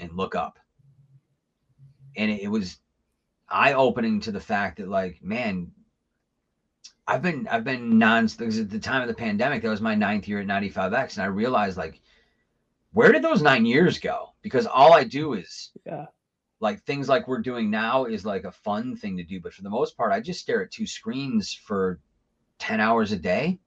and 0.00 0.12
look 0.12 0.34
up. 0.34 0.58
And 2.16 2.30
it, 2.30 2.42
it 2.42 2.48
was 2.48 2.78
eye 3.50 3.72
opening 3.72 4.20
to 4.20 4.32
the 4.32 4.40
fact 4.40 4.78
that 4.78 4.88
like, 4.88 5.22
man, 5.22 5.70
I've 7.06 7.22
been 7.22 7.48
I've 7.50 7.64
been 7.64 7.98
non 7.98 8.26
because 8.26 8.58
at 8.58 8.70
the 8.70 8.78
time 8.78 9.02
of 9.02 9.08
the 9.08 9.14
pandemic, 9.14 9.62
that 9.62 9.70
was 9.70 9.80
my 9.80 9.94
ninth 9.94 10.28
year 10.28 10.40
at 10.40 10.46
95X, 10.46 11.14
and 11.14 11.22
I 11.22 11.26
realized 11.26 11.78
like, 11.78 12.00
where 12.92 13.12
did 13.12 13.22
those 13.22 13.42
nine 13.42 13.64
years 13.64 13.98
go? 13.98 14.34
Because 14.42 14.66
all 14.66 14.92
I 14.92 15.04
do 15.04 15.32
is 15.32 15.70
yeah, 15.86 16.06
like 16.60 16.82
things 16.82 17.08
like 17.08 17.28
we're 17.28 17.40
doing 17.40 17.70
now 17.70 18.04
is 18.04 18.26
like 18.26 18.44
a 18.44 18.52
fun 18.52 18.96
thing 18.96 19.16
to 19.16 19.22
do, 19.22 19.40
but 19.40 19.54
for 19.54 19.62
the 19.62 19.70
most 19.70 19.96
part, 19.96 20.12
I 20.12 20.20
just 20.20 20.40
stare 20.40 20.62
at 20.62 20.70
two 20.70 20.86
screens 20.86 21.52
for 21.52 22.00
10 22.58 22.80
hours 22.80 23.12
a 23.12 23.16
day 23.16 23.58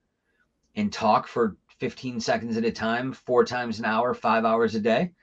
and 0.76 0.92
talk 0.92 1.28
for 1.28 1.58
15 1.80 2.20
seconds 2.20 2.58
at 2.58 2.66
a 2.66 2.72
time, 2.72 3.14
four 3.14 3.46
times 3.46 3.80
an 3.80 3.86
hour, 3.86 4.14
five 4.14 4.46
hours 4.46 4.76
a 4.76 4.80
day. 4.80 5.14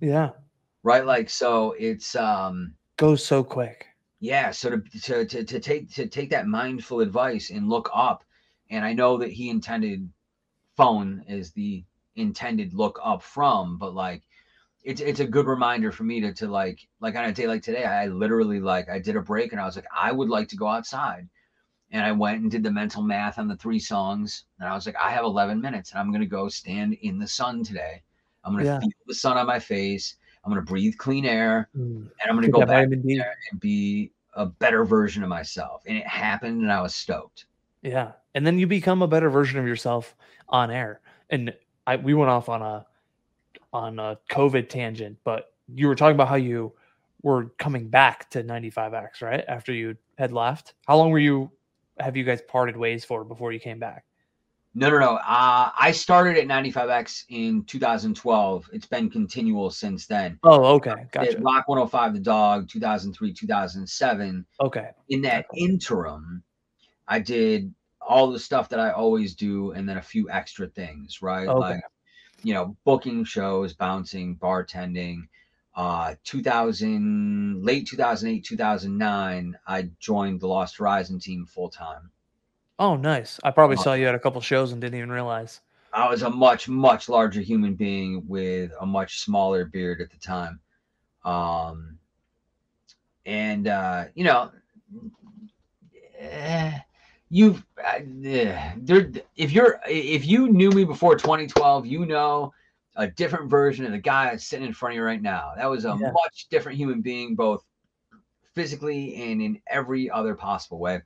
Yeah. 0.00 0.30
Right. 0.82 1.04
Like 1.04 1.28
so 1.28 1.74
it's 1.78 2.16
um 2.16 2.74
goes 2.96 3.24
so 3.24 3.44
quick 3.44 3.87
yeah 4.20 4.50
so 4.50 4.70
to, 4.70 5.00
to 5.00 5.24
to 5.24 5.44
to 5.44 5.60
take 5.60 5.92
to 5.92 6.06
take 6.06 6.30
that 6.30 6.46
mindful 6.46 7.00
advice 7.00 7.50
and 7.50 7.68
look 7.68 7.88
up 7.94 8.24
and 8.70 8.84
i 8.84 8.92
know 8.92 9.16
that 9.16 9.30
he 9.30 9.50
intended 9.50 10.08
phone 10.76 11.24
as 11.28 11.52
the 11.52 11.84
intended 12.16 12.74
look 12.74 12.98
up 13.02 13.22
from 13.22 13.78
but 13.78 13.94
like 13.94 14.22
it's 14.82 15.00
it's 15.00 15.20
a 15.20 15.26
good 15.26 15.46
reminder 15.46 15.92
for 15.92 16.04
me 16.04 16.20
to 16.20 16.32
to 16.32 16.48
like 16.48 16.80
like 17.00 17.14
on 17.14 17.24
a 17.24 17.32
day 17.32 17.46
like 17.46 17.62
today 17.62 17.84
i 17.84 18.06
literally 18.06 18.60
like 18.60 18.88
i 18.88 18.98
did 18.98 19.16
a 19.16 19.20
break 19.20 19.52
and 19.52 19.60
i 19.60 19.64
was 19.64 19.76
like 19.76 19.86
i 19.96 20.10
would 20.10 20.28
like 20.28 20.48
to 20.48 20.56
go 20.56 20.66
outside 20.66 21.28
and 21.90 22.04
i 22.04 22.10
went 22.10 22.40
and 22.40 22.50
did 22.50 22.62
the 22.62 22.70
mental 22.70 23.02
math 23.02 23.38
on 23.38 23.46
the 23.46 23.56
three 23.56 23.78
songs 23.78 24.44
and 24.58 24.68
i 24.68 24.74
was 24.74 24.86
like 24.86 24.96
i 24.96 25.10
have 25.10 25.24
11 25.24 25.60
minutes 25.60 25.90
and 25.90 26.00
i'm 26.00 26.10
going 26.10 26.20
to 26.20 26.26
go 26.26 26.48
stand 26.48 26.94
in 27.02 27.18
the 27.18 27.26
sun 27.26 27.62
today 27.62 28.02
i'm 28.44 28.52
going 28.52 28.64
to 28.64 28.70
yeah. 28.70 28.80
feel 28.80 28.90
the 29.06 29.14
sun 29.14 29.36
on 29.36 29.46
my 29.46 29.58
face 29.58 30.16
I'm 30.44 30.52
going 30.52 30.64
to 30.64 30.68
breathe 30.68 30.96
clean 30.98 31.24
air 31.24 31.68
mm. 31.76 31.96
and 31.96 32.10
I'm 32.28 32.34
going 32.36 32.46
to 32.46 32.50
go 32.50 32.64
back 32.64 32.88
and 32.90 33.60
be 33.60 34.12
a 34.34 34.46
better 34.46 34.84
version 34.84 35.22
of 35.22 35.28
myself. 35.28 35.82
And 35.86 35.96
it 35.96 36.06
happened 36.06 36.62
and 36.62 36.72
I 36.72 36.80
was 36.80 36.94
stoked. 36.94 37.46
Yeah. 37.82 38.12
And 38.34 38.46
then 38.46 38.58
you 38.58 38.66
become 38.66 39.02
a 39.02 39.08
better 39.08 39.30
version 39.30 39.58
of 39.58 39.66
yourself 39.66 40.14
on 40.48 40.70
air. 40.70 41.00
And 41.30 41.52
I 41.86 41.96
we 41.96 42.14
went 42.14 42.30
off 42.30 42.48
on 42.48 42.62
a 42.62 42.86
on 43.72 43.98
a 43.98 44.18
COVID 44.30 44.68
tangent, 44.68 45.18
but 45.24 45.52
you 45.74 45.88
were 45.88 45.94
talking 45.94 46.14
about 46.14 46.28
how 46.28 46.36
you 46.36 46.72
were 47.22 47.46
coming 47.58 47.88
back 47.88 48.30
to 48.30 48.42
95X, 48.42 49.22
right? 49.22 49.44
After 49.48 49.72
you 49.72 49.96
had 50.16 50.32
left. 50.32 50.74
How 50.86 50.96
long 50.96 51.10
were 51.10 51.18
you 51.18 51.50
have 52.00 52.16
you 52.16 52.24
guys 52.24 52.40
parted 52.42 52.76
ways 52.76 53.04
for 53.04 53.24
before 53.24 53.52
you 53.52 53.60
came 53.60 53.78
back? 53.78 54.04
No, 54.78 54.90
no, 54.90 54.98
no. 55.00 55.14
Uh, 55.16 55.70
I 55.76 55.90
started 55.90 56.38
at 56.38 56.46
95X 56.46 57.24
in 57.30 57.64
2012. 57.64 58.70
It's 58.72 58.86
been 58.86 59.10
continual 59.10 59.70
since 59.70 60.06
then. 60.06 60.38
Oh, 60.44 60.76
okay. 60.76 60.94
Gotcha. 61.10 61.40
Rock 61.40 61.66
105 61.66 62.14
The 62.14 62.20
Dog, 62.20 62.68
2003, 62.68 63.32
2007. 63.32 64.46
Okay. 64.60 64.88
In 65.08 65.22
that 65.22 65.46
interim, 65.56 66.44
I 67.08 67.18
did 67.18 67.74
all 68.00 68.30
the 68.30 68.38
stuff 68.38 68.68
that 68.68 68.78
I 68.78 68.92
always 68.92 69.34
do 69.34 69.72
and 69.72 69.88
then 69.88 69.96
a 69.96 70.02
few 70.02 70.30
extra 70.30 70.68
things, 70.68 71.22
right? 71.22 71.48
Okay. 71.48 71.58
Like, 71.58 71.80
you 72.44 72.54
know, 72.54 72.76
booking 72.84 73.24
shows, 73.24 73.74
bouncing, 73.74 74.36
bartending. 74.36 75.22
Uh, 75.74 76.14
2000, 76.22 77.64
late 77.64 77.88
2008, 77.88 78.44
2009, 78.44 79.58
I 79.66 79.90
joined 79.98 80.40
the 80.40 80.46
Lost 80.46 80.76
Horizon 80.76 81.18
team 81.18 81.46
full 81.46 81.68
time. 81.68 82.12
Oh, 82.78 82.96
nice. 82.96 83.40
I 83.42 83.50
probably 83.50 83.76
saw 83.76 83.94
you 83.94 84.06
at 84.06 84.14
a 84.14 84.18
couple 84.18 84.40
shows 84.40 84.72
and 84.72 84.80
didn't 84.80 84.96
even 84.96 85.10
realize. 85.10 85.60
I 85.92 86.08
was 86.08 86.22
a 86.22 86.30
much, 86.30 86.68
much 86.68 87.08
larger 87.08 87.40
human 87.40 87.74
being 87.74 88.24
with 88.28 88.70
a 88.80 88.86
much 88.86 89.20
smaller 89.20 89.64
beard 89.64 90.00
at 90.00 90.10
the 90.10 90.18
time. 90.18 90.60
Um, 91.24 91.98
and, 93.26 93.66
uh, 93.66 94.04
you 94.14 94.24
know, 94.24 94.52
eh, 96.18 96.78
you've, 97.30 97.64
uh, 97.84 97.98
there, 98.04 99.12
if 99.36 99.50
you're, 99.50 99.80
if 99.88 100.24
you 100.24 100.48
knew 100.48 100.70
me 100.70 100.84
before 100.84 101.16
2012, 101.16 101.86
you 101.86 102.06
know 102.06 102.52
a 102.94 103.08
different 103.08 103.50
version 103.50 103.84
of 103.84 103.92
the 103.92 103.98
guy 103.98 104.26
that's 104.26 104.46
sitting 104.46 104.66
in 104.66 104.72
front 104.72 104.92
of 104.92 104.96
you 104.96 105.02
right 105.02 105.22
now. 105.22 105.52
That 105.56 105.66
was 105.66 105.84
a 105.84 105.96
yeah. 106.00 106.10
much 106.12 106.46
different 106.50 106.78
human 106.78 107.00
being, 107.00 107.34
both 107.34 107.64
physically 108.54 109.14
and 109.16 109.42
in 109.42 109.60
every 109.68 110.10
other 110.10 110.34
possible 110.34 110.78
way 110.78 111.00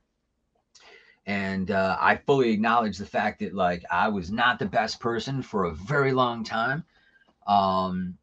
and 1.25 1.71
uh, 1.71 1.97
I 1.99 2.17
fully 2.17 2.51
acknowledge 2.51 2.97
the 2.97 3.05
fact 3.05 3.39
that 3.39 3.53
like 3.53 3.83
I 3.91 4.07
was 4.09 4.31
not 4.31 4.59
the 4.59 4.65
best 4.65 4.99
person 4.99 5.41
for 5.41 5.65
a 5.65 5.73
very 5.73 6.11
long 6.11 6.43
time, 6.43 6.83
um, 7.47 8.17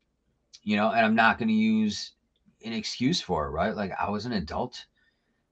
you 0.62 0.76
know, 0.76 0.90
and 0.90 1.04
I'm 1.04 1.14
not 1.14 1.38
going 1.38 1.48
to 1.48 1.54
use 1.54 2.12
an 2.64 2.72
excuse 2.72 3.20
for 3.20 3.46
it, 3.46 3.50
right? 3.50 3.74
Like 3.74 3.92
I 3.98 4.10
was 4.10 4.26
an 4.26 4.32
adult, 4.32 4.84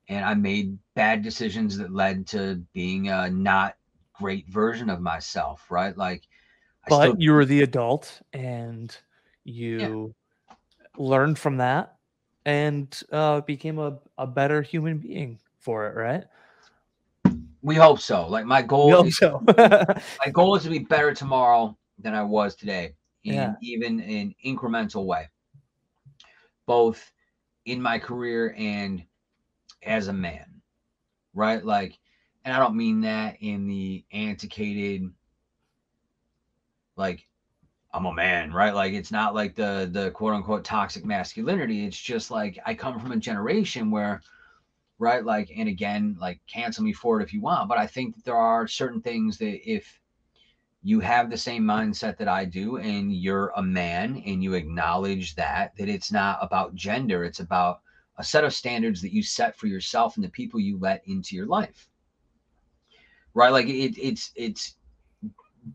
and 0.08 0.24
I 0.24 0.34
made 0.34 0.78
bad 0.94 1.22
decisions 1.22 1.78
that 1.78 1.92
led 1.92 2.26
to 2.28 2.62
being 2.72 3.08
a 3.08 3.30
not 3.30 3.76
great 4.12 4.48
version 4.48 4.90
of 4.90 5.00
myself, 5.00 5.70
right? 5.70 5.96
Like, 5.96 6.28
I 6.86 6.90
but 6.90 7.00
still- 7.00 7.16
you 7.18 7.32
were 7.32 7.44
the 7.44 7.62
adult, 7.62 8.20
and 8.32 8.96
you 9.44 10.14
yeah. 10.98 11.02
learned 11.04 11.38
from 11.38 11.58
that 11.58 11.96
and 12.44 13.02
uh, 13.12 13.40
became 13.42 13.78
a, 13.78 13.98
a 14.16 14.26
better 14.26 14.62
human 14.62 14.98
being 14.98 15.38
for 15.58 15.86
it, 15.88 15.96
right? 15.96 16.24
We 17.62 17.74
hope 17.74 18.00
so. 18.00 18.26
Like 18.26 18.46
my 18.46 18.62
goal, 18.62 19.04
is, 19.04 19.16
so. 19.16 19.42
my 19.58 20.30
goal 20.32 20.54
is 20.56 20.62
to 20.64 20.70
be 20.70 20.78
better 20.78 21.12
tomorrow 21.12 21.76
than 21.98 22.14
I 22.14 22.22
was 22.22 22.54
today, 22.54 22.94
in 23.24 23.34
yeah. 23.34 23.54
even 23.60 24.00
an 24.00 24.34
incremental 24.44 25.04
way, 25.04 25.28
both 26.66 27.10
in 27.64 27.82
my 27.82 27.98
career 27.98 28.54
and 28.56 29.02
as 29.82 30.08
a 30.08 30.12
man, 30.12 30.46
right? 31.34 31.64
Like, 31.64 31.98
and 32.44 32.54
I 32.54 32.58
don't 32.58 32.76
mean 32.76 33.00
that 33.02 33.36
in 33.40 33.66
the 33.66 34.04
antiquated, 34.12 35.10
like 36.96 37.26
I'm 37.92 38.06
a 38.06 38.12
man, 38.12 38.52
right? 38.52 38.74
Like 38.74 38.92
it's 38.92 39.10
not 39.10 39.34
like 39.34 39.54
the 39.54 39.88
the 39.90 40.10
quote 40.12 40.34
unquote 40.34 40.64
toxic 40.64 41.04
masculinity. 41.04 41.84
It's 41.84 41.98
just 41.98 42.30
like 42.30 42.58
I 42.64 42.74
come 42.74 43.00
from 43.00 43.12
a 43.12 43.16
generation 43.16 43.90
where 43.90 44.22
right? 44.98 45.24
Like, 45.24 45.52
and 45.56 45.68
again, 45.68 46.16
like 46.20 46.40
cancel 46.46 46.84
me 46.84 46.92
for 46.92 47.20
it 47.20 47.24
if 47.24 47.32
you 47.32 47.40
want, 47.40 47.68
but 47.68 47.78
I 47.78 47.86
think 47.86 48.16
that 48.16 48.24
there 48.24 48.36
are 48.36 48.66
certain 48.66 49.00
things 49.00 49.38
that 49.38 49.70
if 49.70 50.00
you 50.82 51.00
have 51.00 51.30
the 51.30 51.36
same 51.36 51.64
mindset 51.64 52.16
that 52.18 52.28
I 52.28 52.44
do 52.44 52.76
and 52.76 53.12
you're 53.12 53.52
a 53.56 53.62
man 53.62 54.22
and 54.26 54.42
you 54.42 54.54
acknowledge 54.54 55.34
that, 55.36 55.76
that 55.76 55.88
it's 55.88 56.12
not 56.12 56.38
about 56.40 56.74
gender, 56.74 57.24
it's 57.24 57.40
about 57.40 57.80
a 58.18 58.24
set 58.24 58.44
of 58.44 58.54
standards 58.54 59.00
that 59.02 59.12
you 59.12 59.22
set 59.22 59.56
for 59.56 59.66
yourself 59.68 60.16
and 60.16 60.24
the 60.24 60.30
people 60.30 60.58
you 60.58 60.78
let 60.78 61.02
into 61.06 61.36
your 61.36 61.46
life. 61.46 61.88
Right? 63.34 63.50
Like 63.50 63.66
it, 63.66 63.96
it's 64.00 64.32
it's 64.34 64.74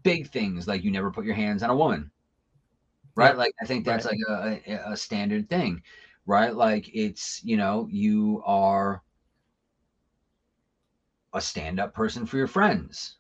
big 0.03 0.29
things 0.29 0.67
like 0.67 0.83
you 0.83 0.91
never 0.91 1.11
put 1.11 1.23
your 1.23 1.35
hands 1.35 1.63
on 1.63 1.69
a 1.69 1.75
woman. 1.75 2.11
Right? 3.15 3.37
Like 3.37 3.53
I 3.61 3.65
think 3.65 3.85
that's 3.85 4.05
right. 4.05 4.17
like 4.27 4.63
a, 4.67 4.91
a 4.91 4.97
standard 4.97 5.49
thing 5.49 5.81
right? 6.25 6.55
Like 6.55 6.89
it's, 6.93 7.43
you 7.43 7.57
know, 7.57 7.87
you 7.91 8.41
are 8.45 9.01
a 11.33 11.41
stand 11.41 11.79
up 11.79 11.93
person 11.93 12.25
for 12.25 12.37
your 12.37 12.47
friends. 12.47 13.17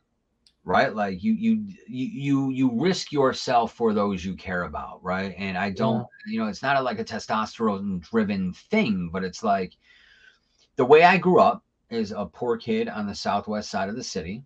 right 0.65 0.95
like 0.95 1.21
you 1.21 1.33
you 1.33 1.67
you 1.87 2.07
you 2.07 2.49
you 2.51 2.81
risk 2.81 3.11
yourself 3.11 3.73
for 3.73 3.93
those 3.93 4.23
you 4.23 4.33
care 4.35 4.63
about 4.63 5.03
right 5.03 5.35
and 5.37 5.57
i 5.57 5.69
don't 5.69 6.07
yeah. 6.25 6.31
you 6.31 6.39
know 6.39 6.47
it's 6.47 6.61
not 6.63 6.77
a, 6.77 6.81
like 6.81 6.99
a 6.99 7.03
testosterone 7.03 7.99
driven 7.99 8.53
thing 8.53 9.09
but 9.11 9.25
it's 9.25 9.43
like 9.43 9.73
the 10.77 10.85
way 10.85 11.03
i 11.03 11.17
grew 11.17 11.39
up 11.41 11.65
is 11.89 12.11
a 12.11 12.25
poor 12.25 12.55
kid 12.55 12.87
on 12.87 13.05
the 13.05 13.15
southwest 13.15 13.69
side 13.69 13.89
of 13.89 13.95
the 13.97 14.03
city 14.03 14.41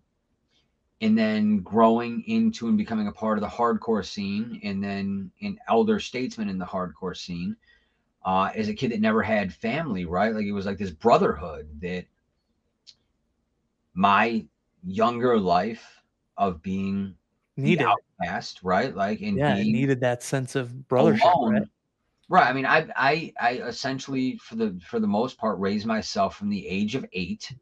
and 1.00 1.16
then 1.16 1.60
growing 1.60 2.24
into 2.26 2.66
and 2.66 2.76
becoming 2.76 3.06
a 3.06 3.12
part 3.12 3.38
of 3.38 3.42
the 3.42 3.48
hardcore 3.48 4.04
scene 4.04 4.60
and 4.64 4.82
then 4.82 5.30
an 5.42 5.56
elder 5.68 6.00
statesman 6.00 6.48
in 6.48 6.58
the 6.58 6.64
hardcore 6.64 7.16
scene 7.16 7.56
uh, 8.24 8.50
as 8.56 8.68
a 8.68 8.74
kid 8.74 8.90
that 8.90 9.00
never 9.00 9.22
had 9.22 9.52
family 9.54 10.04
right 10.04 10.34
like 10.34 10.44
it 10.44 10.52
was 10.52 10.66
like 10.66 10.78
this 10.78 10.90
brotherhood 10.90 11.68
that 11.80 12.04
my 13.98 14.44
younger 14.86 15.40
life 15.40 16.04
of 16.36 16.62
being 16.62 17.16
needed 17.56 17.84
outcast, 17.84 18.60
right? 18.62 18.94
Like, 18.94 19.20
and 19.22 19.36
yeah, 19.36 19.56
needed 19.56 19.98
that 20.02 20.22
sense 20.22 20.54
of 20.54 20.86
brotherhood. 20.86 21.52
right? 21.52 21.62
Right. 22.28 22.46
I 22.46 22.52
mean, 22.52 22.64
I, 22.64 22.86
I, 22.94 23.32
I 23.40 23.52
essentially, 23.54 24.36
for 24.36 24.54
the 24.54 24.78
for 24.86 25.00
the 25.00 25.08
most 25.08 25.36
part, 25.36 25.58
raised 25.58 25.84
myself 25.84 26.36
from 26.36 26.48
the 26.48 26.64
age 26.68 26.94
of 26.94 27.04
eight, 27.12 27.52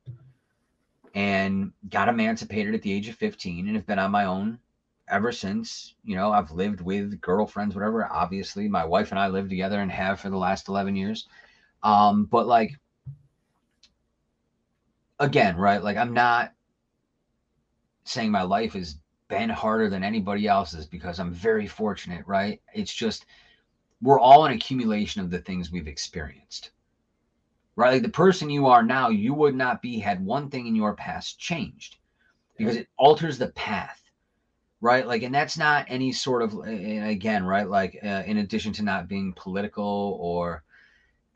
and 1.14 1.72
got 1.88 2.10
emancipated 2.10 2.74
at 2.74 2.82
the 2.82 2.92
age 2.92 3.08
of 3.08 3.14
fifteen, 3.14 3.66
and 3.66 3.74
have 3.74 3.86
been 3.86 3.98
on 3.98 4.10
my 4.10 4.26
own 4.26 4.58
ever 5.08 5.32
since. 5.32 5.94
You 6.04 6.16
know, 6.16 6.32
I've 6.32 6.50
lived 6.50 6.82
with 6.82 7.18
girlfriends, 7.22 7.74
whatever. 7.74 8.12
Obviously, 8.12 8.68
my 8.68 8.84
wife 8.84 9.10
and 9.10 9.18
I 9.18 9.28
live 9.28 9.48
together 9.48 9.80
and 9.80 9.90
have 9.90 10.20
for 10.20 10.28
the 10.28 10.36
last 10.36 10.68
eleven 10.68 10.96
years. 10.96 11.28
Um, 11.82 12.26
but 12.26 12.46
like, 12.46 12.78
again, 15.18 15.56
right? 15.56 15.82
Like, 15.82 15.96
I'm 15.96 16.14
not 16.14 16.52
saying 18.04 18.30
my 18.30 18.42
life 18.42 18.74
has 18.74 18.96
been 19.28 19.50
harder 19.50 19.88
than 19.88 20.04
anybody 20.04 20.46
else's 20.46 20.86
because 20.86 21.18
I'm 21.18 21.32
very 21.32 21.66
fortunate, 21.66 22.24
right? 22.26 22.60
It's 22.74 22.94
just 22.94 23.26
we're 24.00 24.20
all 24.20 24.44
an 24.44 24.52
accumulation 24.52 25.20
of 25.20 25.30
the 25.30 25.38
things 25.38 25.70
we've 25.70 25.88
experienced. 25.88 26.70
Right? 27.74 27.94
Like 27.94 28.02
the 28.02 28.08
person 28.08 28.48
you 28.48 28.66
are 28.68 28.82
now, 28.82 29.10
you 29.10 29.34
would 29.34 29.54
not 29.54 29.82
be 29.82 29.98
had 29.98 30.24
one 30.24 30.48
thing 30.48 30.66
in 30.66 30.74
your 30.74 30.94
past 30.94 31.38
changed 31.38 31.96
because 32.56 32.76
it 32.76 32.88
alters 32.96 33.38
the 33.38 33.48
path. 33.48 34.00
Right? 34.80 35.06
Like, 35.06 35.22
and 35.22 35.34
that's 35.34 35.58
not 35.58 35.86
any 35.88 36.12
sort 36.12 36.42
of, 36.42 36.54
again, 36.66 37.44
right? 37.44 37.68
Like, 37.68 37.98
uh, 38.02 38.22
in 38.26 38.38
addition 38.38 38.72
to 38.74 38.82
not 38.82 39.08
being 39.08 39.32
political 39.34 40.16
or 40.20 40.62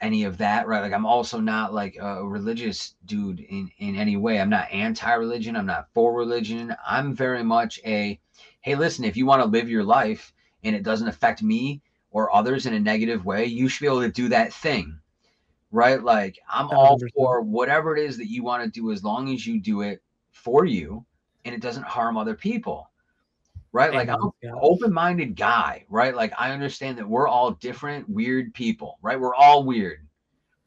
any 0.00 0.24
of 0.24 0.38
that, 0.38 0.66
right? 0.66 0.80
Like 0.80 0.92
I'm 0.92 1.06
also 1.06 1.40
not 1.40 1.74
like 1.74 1.96
a 2.00 2.26
religious 2.26 2.94
dude 3.04 3.40
in 3.40 3.70
in 3.78 3.96
any 3.96 4.16
way. 4.16 4.40
I'm 4.40 4.50
not 4.50 4.70
anti-religion. 4.70 5.56
I'm 5.56 5.66
not 5.66 5.88
for 5.94 6.14
religion. 6.14 6.74
I'm 6.86 7.14
very 7.14 7.42
much 7.44 7.80
a 7.84 8.18
hey, 8.60 8.74
listen, 8.74 9.04
if 9.04 9.16
you 9.16 9.26
want 9.26 9.42
to 9.42 9.48
live 9.48 9.68
your 9.68 9.84
life 9.84 10.32
and 10.64 10.76
it 10.76 10.82
doesn't 10.82 11.08
affect 11.08 11.42
me 11.42 11.82
or 12.10 12.34
others 12.34 12.66
in 12.66 12.74
a 12.74 12.80
negative 12.80 13.24
way, 13.24 13.46
you 13.46 13.68
should 13.68 13.80
be 13.80 13.86
able 13.86 14.02
to 14.02 14.10
do 14.10 14.28
that 14.28 14.52
thing. 14.52 14.98
Right? 15.70 16.02
Like 16.02 16.38
I'm 16.50 16.68
all 16.70 16.98
for 17.14 17.42
whatever 17.42 17.96
it 17.96 18.04
is 18.04 18.16
that 18.18 18.30
you 18.30 18.42
want 18.42 18.64
to 18.64 18.70
do 18.70 18.92
as 18.92 19.04
long 19.04 19.32
as 19.32 19.46
you 19.46 19.60
do 19.60 19.82
it 19.82 20.02
for 20.32 20.64
you 20.64 21.04
and 21.44 21.54
it 21.54 21.60
doesn't 21.60 21.86
harm 21.86 22.16
other 22.16 22.34
people 22.34 22.89
right? 23.72 23.92
Like 23.92 24.08
I'm 24.08 24.30
an 24.42 24.54
open-minded 24.60 25.36
guy, 25.36 25.84
right? 25.88 26.14
Like 26.14 26.32
I 26.38 26.50
understand 26.50 26.98
that 26.98 27.08
we're 27.08 27.28
all 27.28 27.52
different, 27.52 28.08
weird 28.08 28.52
people, 28.54 28.98
right? 29.02 29.18
We're 29.18 29.34
all 29.34 29.64
weird. 29.64 30.00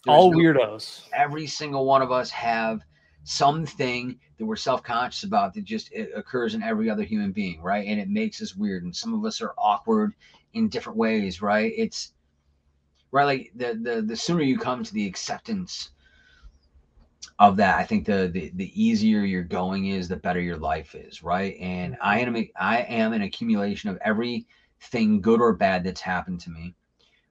There's 0.05 0.15
all 0.15 0.31
no, 0.31 0.37
weirdos. 0.37 1.07
Every 1.13 1.47
single 1.47 1.85
one 1.85 2.01
of 2.01 2.11
us 2.11 2.29
have 2.31 2.81
something 3.23 4.19
that 4.37 4.45
we're 4.45 4.55
self-conscious 4.55 5.23
about 5.23 5.53
that 5.53 5.63
just 5.63 5.91
occurs 6.15 6.55
in 6.55 6.63
every 6.63 6.89
other 6.89 7.03
human 7.03 7.31
being, 7.31 7.61
right? 7.61 7.87
And 7.87 7.99
it 7.99 8.09
makes 8.09 8.41
us 8.41 8.55
weird. 8.55 8.83
And 8.83 8.95
some 8.95 9.13
of 9.13 9.23
us 9.25 9.41
are 9.41 9.53
awkward 9.57 10.13
in 10.53 10.69
different 10.69 10.97
ways, 10.97 11.41
right? 11.41 11.73
It's 11.75 12.13
right 13.11 13.25
like 13.25 13.51
the 13.55 13.79
the 13.81 14.01
the 14.01 14.15
sooner 14.15 14.41
you 14.41 14.57
come 14.57 14.83
to 14.83 14.93
the 14.93 15.05
acceptance 15.05 15.91
of 17.39 17.55
that 17.57 17.77
i 17.77 17.83
think 17.83 18.05
the, 18.05 18.29
the 18.33 18.51
the 18.55 18.71
easier 18.81 19.21
you're 19.21 19.43
going 19.43 19.87
is 19.87 20.07
the 20.07 20.15
better 20.17 20.39
your 20.39 20.57
life 20.57 20.95
is 20.95 21.23
right? 21.23 21.55
And 21.59 21.97
i 22.01 22.19
am 22.19 22.35
i 22.57 22.79
am 22.81 23.13
an 23.13 23.21
accumulation 23.21 23.89
of 23.89 23.97
everything 24.01 25.21
good 25.21 25.41
or 25.41 25.53
bad 25.53 25.83
that's 25.83 26.01
happened 26.01 26.39
to 26.41 26.49
me. 26.49 26.75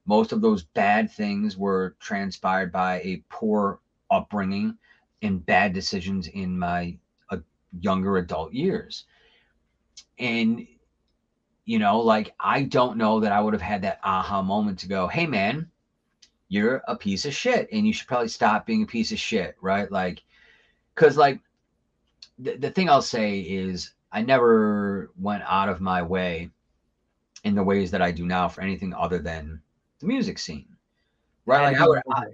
Most 0.07 0.33
of 0.33 0.41
those 0.41 0.63
bad 0.63 1.11
things 1.11 1.57
were 1.57 1.95
transpired 2.01 2.73
by 2.73 3.01
a 3.01 3.23
poor 3.29 3.81
upbringing 4.11 4.75
and 5.23 5.45
bad 5.47 5.73
decisions 5.73 6.27
in 6.27 6.59
my 6.59 6.97
uh, 7.31 7.37
younger 7.81 8.17
adult 8.17 8.53
years. 8.53 9.05
And 10.19 10.67
you 11.65 11.79
know 11.79 12.01
like 12.01 12.35
i 12.41 12.63
don't 12.63 12.97
know 12.97 13.21
that 13.21 13.33
i 13.33 13.41
would 13.41 13.53
have 13.53 13.63
had 13.63 13.83
that 13.83 14.01
aha 14.03 14.43
moment 14.43 14.79
to 14.79 14.89
go 14.89 15.07
hey 15.07 15.27
man 15.27 15.69
you're 16.53 16.83
a 16.87 16.95
piece 16.95 17.25
of 17.25 17.33
shit 17.33 17.67
and 17.73 17.87
you 17.87 17.95
should 17.95 18.07
probably 18.07 18.29
stop 18.29 18.67
being 18.67 18.83
a 18.83 18.87
piece 18.87 19.11
of 19.11 19.19
shit, 19.19 19.57
right? 19.63 19.91
Like, 19.91 20.23
because, 20.95 21.17
like, 21.17 21.41
the, 22.39 22.59
the 22.59 22.71
thing 22.71 22.91
I'll 22.91 23.01
say 23.01 23.41
is 23.41 23.95
I 24.13 24.21
never 24.21 25.11
went 25.19 25.45
out 25.47 25.71
of 25.71 25.81
my 25.81 26.03
way 26.03 26.51
in 27.43 27.55
the 27.55 27.63
ways 27.63 27.91
that 27.93 28.03
I 28.03 28.11
do 28.13 28.27
now 28.27 28.49
for 28.49 28.61
anything 28.61 28.93
other 28.93 29.19
than 29.19 29.63
the 30.01 30.07
music 30.07 30.39
scene, 30.39 30.69
right? 31.47 31.73
Like, 31.73 31.81
I 31.81 31.89
would, 31.89 32.03
I, 32.15 32.25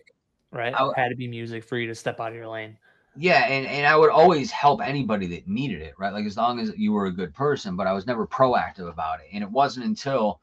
right? 0.50 0.74
I, 0.74 0.90
had 1.00 1.10
to 1.10 1.16
be 1.16 1.28
music 1.28 1.62
for 1.62 1.78
you 1.78 1.86
to 1.86 1.94
step 1.94 2.18
out 2.18 2.30
of 2.30 2.34
your 2.34 2.48
lane. 2.48 2.76
Yeah, 3.16 3.44
and, 3.46 3.68
and 3.68 3.86
I 3.86 3.94
would 3.94 4.10
always 4.10 4.50
help 4.50 4.80
anybody 4.82 5.28
that 5.28 5.46
needed 5.46 5.80
it, 5.80 5.94
right? 5.96 6.12
Like 6.12 6.26
as 6.26 6.36
long 6.36 6.58
as 6.58 6.72
you 6.76 6.90
were 6.90 7.06
a 7.06 7.12
good 7.12 7.32
person, 7.34 7.76
but 7.76 7.86
I 7.86 7.92
was 7.92 8.06
never 8.06 8.26
proactive 8.26 8.88
about 8.88 9.20
it. 9.20 9.26
And 9.32 9.44
it 9.44 9.50
wasn't 9.50 9.86
until 9.86 10.40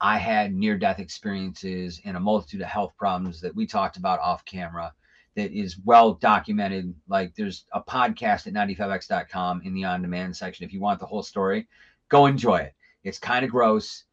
I 0.00 0.18
had 0.18 0.54
near 0.54 0.76
death 0.76 0.98
experiences 0.98 2.00
and 2.04 2.16
a 2.16 2.20
multitude 2.20 2.60
of 2.60 2.68
health 2.68 2.94
problems 2.98 3.40
that 3.40 3.54
we 3.54 3.66
talked 3.66 3.96
about 3.96 4.20
off 4.20 4.44
camera 4.44 4.92
that 5.36 5.52
is 5.52 5.78
well 5.84 6.14
documented. 6.14 6.94
Like 7.08 7.34
there's 7.34 7.64
a 7.72 7.80
podcast 7.80 8.46
at 8.46 8.52
95x.com 8.52 9.62
in 9.62 9.74
the 9.74 9.84
on 9.84 10.02
demand 10.02 10.36
section. 10.36 10.64
If 10.64 10.72
you 10.72 10.80
want 10.80 11.00
the 11.00 11.06
whole 11.06 11.22
story, 11.22 11.66
go 12.08 12.26
enjoy 12.26 12.56
it. 12.56 12.74
It's 13.04 13.18
kind 13.18 13.44
of 13.44 13.50
gross. 13.50 14.04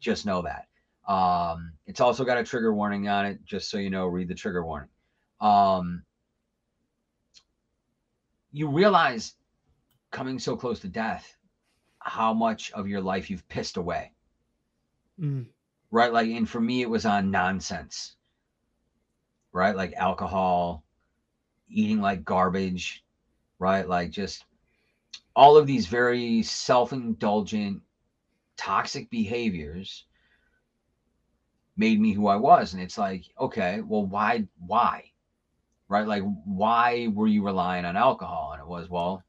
Just 0.00 0.26
know 0.26 0.42
that. 0.42 0.66
Um, 1.12 1.72
it's 1.86 2.00
also 2.00 2.24
got 2.24 2.38
a 2.38 2.44
trigger 2.44 2.72
warning 2.72 3.08
on 3.08 3.26
it, 3.26 3.44
just 3.44 3.68
so 3.68 3.78
you 3.78 3.90
know, 3.90 4.06
read 4.06 4.28
the 4.28 4.34
trigger 4.34 4.64
warning. 4.64 4.88
Um, 5.40 6.04
you 8.52 8.68
realize 8.68 9.34
coming 10.12 10.38
so 10.38 10.54
close 10.54 10.78
to 10.80 10.88
death 10.88 11.36
how 11.98 12.32
much 12.32 12.70
of 12.72 12.86
your 12.86 13.00
life 13.00 13.30
you've 13.30 13.48
pissed 13.48 13.76
away 13.76 14.12
Mm. 15.22 15.46
Right. 15.90 16.12
Like, 16.12 16.28
and 16.28 16.48
for 16.48 16.60
me, 16.60 16.82
it 16.82 16.90
was 16.90 17.06
on 17.06 17.30
nonsense. 17.30 18.16
Right. 19.52 19.76
Like 19.76 19.92
alcohol, 19.94 20.84
eating 21.68 22.00
like 22.00 22.24
garbage. 22.24 23.04
Right. 23.58 23.88
Like 23.88 24.10
just 24.10 24.44
all 25.36 25.56
of 25.56 25.66
these 25.66 25.86
very 25.86 26.42
self 26.42 26.92
indulgent, 26.92 27.82
toxic 28.56 29.10
behaviors 29.10 30.04
made 31.76 32.00
me 32.00 32.12
who 32.12 32.26
I 32.26 32.36
was. 32.36 32.74
And 32.74 32.82
it's 32.82 32.98
like, 32.98 33.24
okay, 33.40 33.80
well, 33.80 34.04
why, 34.04 34.46
why? 34.66 35.10
Right? 35.88 36.06
Like, 36.06 36.22
why 36.44 37.08
were 37.08 37.26
you 37.26 37.44
relying 37.44 37.84
on 37.84 37.96
alcohol? 37.96 38.52
And 38.52 38.60
it 38.60 38.68
was, 38.68 38.88
well, 38.88 39.22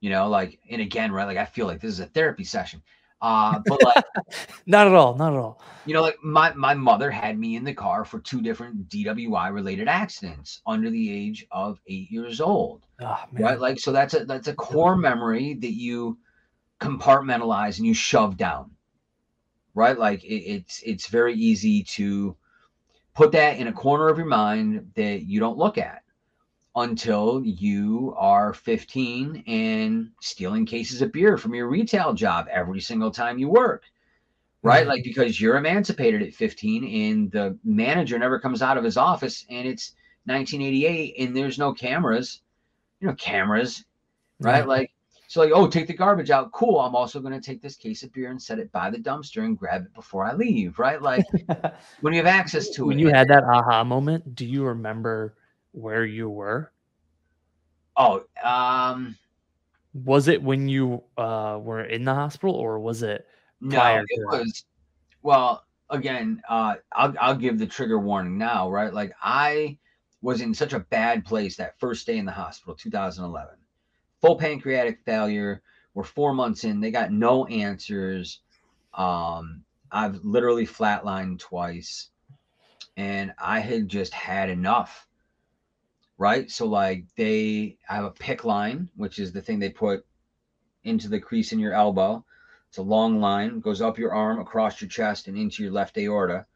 you 0.00 0.10
know, 0.10 0.28
like, 0.28 0.58
and 0.70 0.80
again, 0.80 1.12
right? 1.12 1.24
Like, 1.24 1.38
I 1.38 1.44
feel 1.44 1.66
like 1.66 1.80
this 1.80 1.92
is 1.92 2.00
a 2.00 2.06
therapy 2.06 2.44
session. 2.44 2.82
Uh, 3.20 3.60
but 3.66 3.82
like, 3.82 4.04
not 4.66 4.86
at 4.86 4.94
all, 4.94 5.14
not 5.14 5.32
at 5.32 5.38
all. 5.38 5.62
You 5.84 5.94
know, 5.94 6.02
like 6.02 6.22
my 6.22 6.52
my 6.54 6.74
mother 6.74 7.10
had 7.10 7.38
me 7.38 7.56
in 7.56 7.64
the 7.64 7.74
car 7.74 8.04
for 8.04 8.18
two 8.18 8.42
different 8.42 8.88
DWI 8.88 9.52
related 9.52 9.88
accidents 9.88 10.60
under 10.66 10.90
the 10.90 11.12
age 11.12 11.46
of 11.50 11.80
eight 11.86 12.10
years 12.10 12.40
old. 12.40 12.84
Oh, 13.00 13.18
right, 13.32 13.58
like 13.58 13.78
so 13.78 13.92
that's 13.92 14.14
a 14.14 14.24
that's 14.24 14.48
a 14.48 14.54
core 14.54 14.96
memory 14.96 15.54
that 15.54 15.74
you 15.74 16.18
compartmentalize 16.80 17.78
and 17.78 17.86
you 17.86 17.94
shove 17.94 18.36
down. 18.36 18.72
Right, 19.74 19.98
like 19.98 20.24
it, 20.24 20.42
it's 20.42 20.82
it's 20.84 21.06
very 21.06 21.34
easy 21.34 21.84
to 21.84 22.36
put 23.14 23.32
that 23.32 23.58
in 23.58 23.68
a 23.68 23.72
corner 23.72 24.08
of 24.08 24.18
your 24.18 24.26
mind 24.26 24.90
that 24.94 25.22
you 25.22 25.40
don't 25.40 25.58
look 25.58 25.78
at 25.78 26.02
until 26.76 27.42
you 27.44 28.14
are 28.18 28.52
15 28.52 29.42
and 29.46 30.10
stealing 30.20 30.66
cases 30.66 31.02
of 31.02 31.10
beer 31.10 31.36
from 31.38 31.54
your 31.54 31.68
retail 31.68 32.12
job 32.12 32.46
every 32.50 32.80
single 32.80 33.10
time 33.10 33.38
you 33.38 33.48
work 33.48 33.84
right? 34.62 34.80
Mm-hmm. 34.80 34.90
like 34.90 35.04
because 35.04 35.40
you're 35.40 35.56
emancipated 35.56 36.22
at 36.22 36.34
15 36.34 36.84
and 36.84 37.32
the 37.32 37.58
manager 37.64 38.18
never 38.18 38.38
comes 38.38 38.62
out 38.62 38.76
of 38.76 38.84
his 38.84 38.96
office 38.96 39.46
and 39.48 39.66
it's 39.66 39.92
1988 40.24 41.14
and 41.18 41.36
there's 41.36 41.58
no 41.58 41.72
cameras 41.72 42.42
you 43.00 43.06
know 43.06 43.14
cameras 43.14 43.84
right? 44.40 44.60
Mm-hmm. 44.60 44.68
like 44.68 44.90
so 45.28 45.40
like 45.40 45.52
oh 45.52 45.66
take 45.66 45.88
the 45.88 45.94
garbage 45.94 46.30
out. 46.30 46.52
Cool. 46.52 46.78
I'm 46.78 46.94
also 46.94 47.18
going 47.20 47.32
to 47.32 47.40
take 47.40 47.60
this 47.60 47.74
case 47.74 48.04
of 48.04 48.12
beer 48.12 48.30
and 48.30 48.40
set 48.40 48.60
it 48.60 48.70
by 48.70 48.90
the 48.90 48.98
dumpster 48.98 49.44
and 49.44 49.58
grab 49.58 49.82
it 49.82 49.92
before 49.94 50.24
i 50.24 50.32
leave 50.32 50.78
right? 50.78 51.00
Like 51.00 51.24
when 52.00 52.12
you 52.12 52.18
have 52.18 52.26
access 52.26 52.68
to 52.70 52.84
when 52.84 52.98
it 52.98 53.02
when 53.02 53.06
you 53.06 53.14
had 53.14 53.28
that 53.28 53.44
aha 53.44 53.82
moment 53.82 54.34
do 54.34 54.46
you 54.46 54.64
remember 54.64 55.34
where 55.76 56.04
you 56.04 56.28
were? 56.30 56.72
Oh, 57.96 58.24
um, 58.42 59.16
Was 59.94 60.28
it 60.28 60.42
when 60.42 60.68
you 60.68 61.02
uh, 61.16 61.58
were 61.62 61.84
in 61.84 62.04
the 62.04 62.14
hospital, 62.14 62.54
or 62.54 62.78
was 62.78 63.02
it? 63.02 63.26
No, 63.60 63.76
prior 63.78 64.02
it 64.02 64.16
to 64.16 64.38
was. 64.38 64.64
Well, 65.22 65.64
again, 65.90 66.42
uh, 66.48 66.76
I'll 66.92 67.14
I'll 67.20 67.36
give 67.36 67.58
the 67.58 67.66
trigger 67.66 67.98
warning 67.98 68.38
now, 68.38 68.70
right? 68.70 68.92
Like 68.92 69.12
I 69.22 69.78
was 70.22 70.40
in 70.40 70.54
such 70.54 70.72
a 70.72 70.80
bad 70.80 71.24
place 71.24 71.56
that 71.56 71.78
first 71.78 72.06
day 72.06 72.18
in 72.18 72.26
the 72.26 72.32
hospital, 72.32 72.74
2011, 72.74 73.54
full 74.20 74.36
pancreatic 74.36 75.00
failure. 75.04 75.62
We're 75.94 76.04
four 76.04 76.34
months 76.34 76.64
in. 76.64 76.80
They 76.80 76.90
got 76.90 77.12
no 77.12 77.46
answers. 77.46 78.40
Um, 78.92 79.64
I've 79.90 80.24
literally 80.24 80.66
flatlined 80.66 81.38
twice, 81.38 82.10
and 82.96 83.32
I 83.38 83.60
had 83.60 83.88
just 83.88 84.12
had 84.12 84.50
enough. 84.50 85.06
Right. 86.18 86.50
So 86.50 86.66
like 86.66 87.04
they 87.16 87.76
have 87.82 88.04
a 88.04 88.10
PICC 88.10 88.44
line, 88.44 88.88
which 88.96 89.18
is 89.18 89.32
the 89.32 89.42
thing 89.42 89.58
they 89.58 89.68
put 89.70 90.04
into 90.84 91.08
the 91.08 91.20
crease 91.20 91.52
in 91.52 91.58
your 91.58 91.74
elbow. 91.74 92.24
It's 92.68 92.78
a 92.78 92.82
long 92.82 93.20
line, 93.20 93.60
goes 93.60 93.80
up 93.82 93.98
your 93.98 94.12
arm, 94.14 94.40
across 94.40 94.80
your 94.80 94.88
chest, 94.88 95.28
and 95.28 95.36
into 95.36 95.62
your 95.62 95.72
left 95.72 95.98
aorta. 95.98 96.46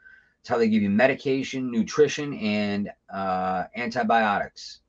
It's 0.40 0.48
how 0.48 0.56
they 0.56 0.68
give 0.68 0.82
you 0.82 0.88
medication, 0.90 1.70
nutrition, 1.70 2.34
and 2.38 2.90
uh, 3.12 3.64
antibiotics. 3.76 4.80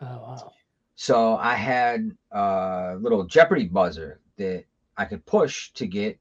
Oh 0.00 0.06
wow. 0.06 0.52
So 0.94 1.36
I 1.36 1.54
had 1.54 2.10
a 2.32 2.96
little 2.98 3.24
Jeopardy 3.24 3.66
buzzer 3.66 4.20
that 4.38 4.64
I 4.96 5.04
could 5.04 5.24
push 5.26 5.70
to 5.72 5.86
get 5.86 6.18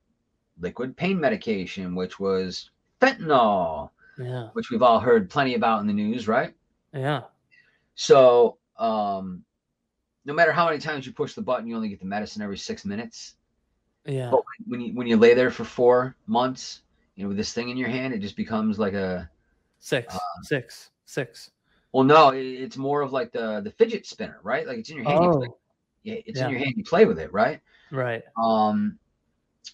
liquid 0.60 0.98
pain 0.98 1.20
medication, 1.20 1.96
which 1.96 2.20
was 2.20 2.72
fentanyl, 3.02 3.90
Yeah. 4.18 4.50
which 4.54 4.70
we've 4.70 4.82
all 4.84 5.00
heard 5.00 5.30
plenty 5.30 5.56
about 5.56 5.80
in 5.82 5.88
the 5.88 5.94
news, 5.94 6.28
right? 6.28 6.54
Yeah. 6.94 7.22
So, 7.96 8.58
um, 8.78 9.44
no 10.26 10.34
matter 10.34 10.52
how 10.52 10.66
many 10.66 10.80
times 10.80 11.06
you 11.06 11.14
push 11.14 11.34
the 11.34 11.42
button, 11.42 11.68
you 11.68 11.76
only 11.76 11.90
get 11.90 12.00
the 12.00 12.06
medicine 12.06 12.42
every 12.42 12.58
six 12.58 12.86
minutes. 12.86 13.36
Yeah. 14.06 14.30
But 14.30 14.42
when 14.68 14.82
you 14.82 14.94
when 14.94 15.08
you 15.08 15.18
lay 15.18 15.34
there 15.34 15.52
for 15.52 15.64
four 15.64 16.16
months, 16.28 16.82
you 17.16 17.24
know, 17.24 17.30
with 17.30 17.38
this 17.38 17.54
thing 17.54 17.70
in 17.70 17.78
your 17.78 17.90
hand, 17.90 18.14
it 18.14 18.20
just 18.20 18.36
becomes 18.36 18.78
like 18.78 18.94
a 18.94 19.30
Six. 19.80 20.16
uh, 20.16 20.20
six. 20.42 20.90
Six. 21.06 21.52
well, 21.92 22.04
no, 22.04 22.30
it, 22.30 22.42
it's 22.42 22.78
more 22.78 23.02
of 23.02 23.14
like 23.14 23.32
the 23.32 23.62
the 23.62 23.72
fidget 23.72 24.06
spinner, 24.06 24.40
right? 24.44 24.68
Like 24.68 24.80
it's 24.80 24.90
in 24.90 24.98
your 24.98 25.06
hand. 25.06 25.24
Oh. 25.24 25.58
yeah, 26.04 26.16
it's 26.26 26.40
yeah. 26.40 26.46
in 26.46 26.52
your 26.52 26.60
hand. 26.60 26.74
You 26.76 26.84
play 26.84 27.06
with 27.06 27.20
it, 27.20 27.32
right? 27.32 27.62
Right. 27.92 28.24
Um, 28.42 28.98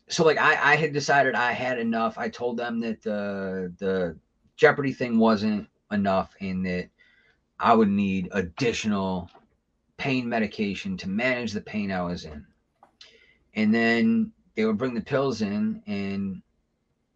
so 0.09 0.26
like 0.26 0.38
I 0.38 0.74
I 0.74 0.76
had 0.76 0.93
decided 0.93 1.34
I 1.36 1.53
had 1.53 1.80
enough. 1.80 2.17
I 2.17 2.30
told 2.30 2.57
them 2.57 2.80
that 2.82 3.01
the 3.01 3.74
the 3.80 4.17
Jeopardy 4.57 4.93
thing 4.93 5.17
wasn't 5.17 5.67
enough, 5.91 6.36
and 6.41 6.65
that 6.65 6.89
I 7.62 7.76
would 7.76 7.89
need 7.89 8.30
additional 8.32 9.30
pain 9.97 10.28
medication 10.28 10.97
to 10.97 11.07
manage 11.07 11.51
the 11.51 11.62
pain 11.62 11.91
I 11.91 12.01
was 12.01 12.26
in. 12.26 12.43
And 13.53 13.72
then 13.74 14.32
they 14.55 14.66
would 14.66 14.80
bring 14.80 14.95
the 14.95 15.01
pills 15.01 15.43
in, 15.43 15.84
and 15.86 16.41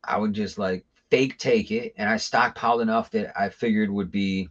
I 0.04 0.18
would 0.20 0.34
just 0.34 0.60
like 0.60 0.86
fake 1.10 1.40
take 1.40 1.72
it, 1.72 1.96
and 1.98 2.08
I 2.08 2.16
stockpiled 2.16 2.84
enough 2.84 3.10
that 3.12 3.34
I 3.40 3.50
figured 3.50 3.90
would 3.90 4.12
be 4.12 4.50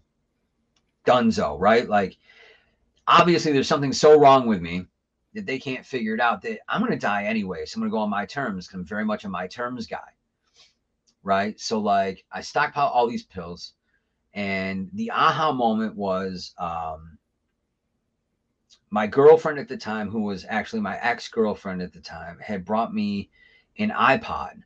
dunzo, 1.07 1.61
right? 1.61 1.89
Like, 1.89 2.17
obviously, 3.07 3.53
there's 3.53 3.69
something 3.69 3.93
so 3.93 4.19
wrong 4.19 4.49
with 4.49 4.61
me 4.61 4.87
that 5.35 5.47
they 5.47 5.61
can't 5.61 5.87
figure 5.87 6.15
it 6.15 6.21
out 6.21 6.43
that 6.43 6.59
I'm 6.69 6.81
going 6.81 6.93
to 6.93 6.99
die 6.99 7.25
anyway. 7.25 7.67
So 7.67 7.77
I'm 7.77 7.83
going 7.83 7.91
to 7.91 7.95
go 7.95 7.99
on 8.01 8.11
my 8.11 8.27
terms 8.27 8.67
because 8.67 8.81
I'm 8.81 8.85
very 8.85 9.05
much 9.05 9.25
a 9.25 9.29
my 9.29 9.47
terms 9.47 9.87
guy, 9.87 10.11
right? 11.23 11.59
So, 11.61 11.79
like, 11.79 12.25
I 12.33 12.41
stockpile 12.41 12.89
all 12.89 13.09
these 13.09 13.25
pills, 13.25 13.75
and 14.35 14.91
the 14.93 15.13
aha 15.13 15.53
moment 15.53 15.95
was 15.95 16.55
um, 16.59 17.17
my 18.91 19.07
girlfriend 19.07 19.61
at 19.61 19.69
the 19.69 19.77
time, 19.77 20.11
who 20.11 20.23
was 20.23 20.45
actually 20.49 20.81
my 20.81 20.99
ex 20.99 21.29
girlfriend 21.29 21.81
at 21.81 21.93
the 21.93 22.01
time, 22.01 22.39
had 22.41 22.65
brought 22.65 22.93
me 22.93 23.31
an 23.79 23.91
iPod. 23.91 24.63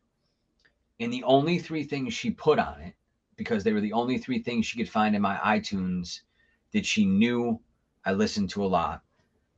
And 1.00 1.12
the 1.12 1.22
only 1.24 1.58
three 1.58 1.84
things 1.84 2.14
she 2.14 2.30
put 2.30 2.58
on 2.58 2.80
it, 2.80 2.94
because 3.36 3.62
they 3.62 3.72
were 3.72 3.80
the 3.80 3.92
only 3.92 4.18
three 4.18 4.42
things 4.42 4.66
she 4.66 4.78
could 4.78 4.88
find 4.88 5.14
in 5.14 5.22
my 5.22 5.36
iTunes 5.36 6.20
that 6.72 6.84
she 6.84 7.04
knew 7.04 7.60
I 8.04 8.12
listened 8.12 8.50
to 8.50 8.64
a 8.64 8.66
lot. 8.66 9.02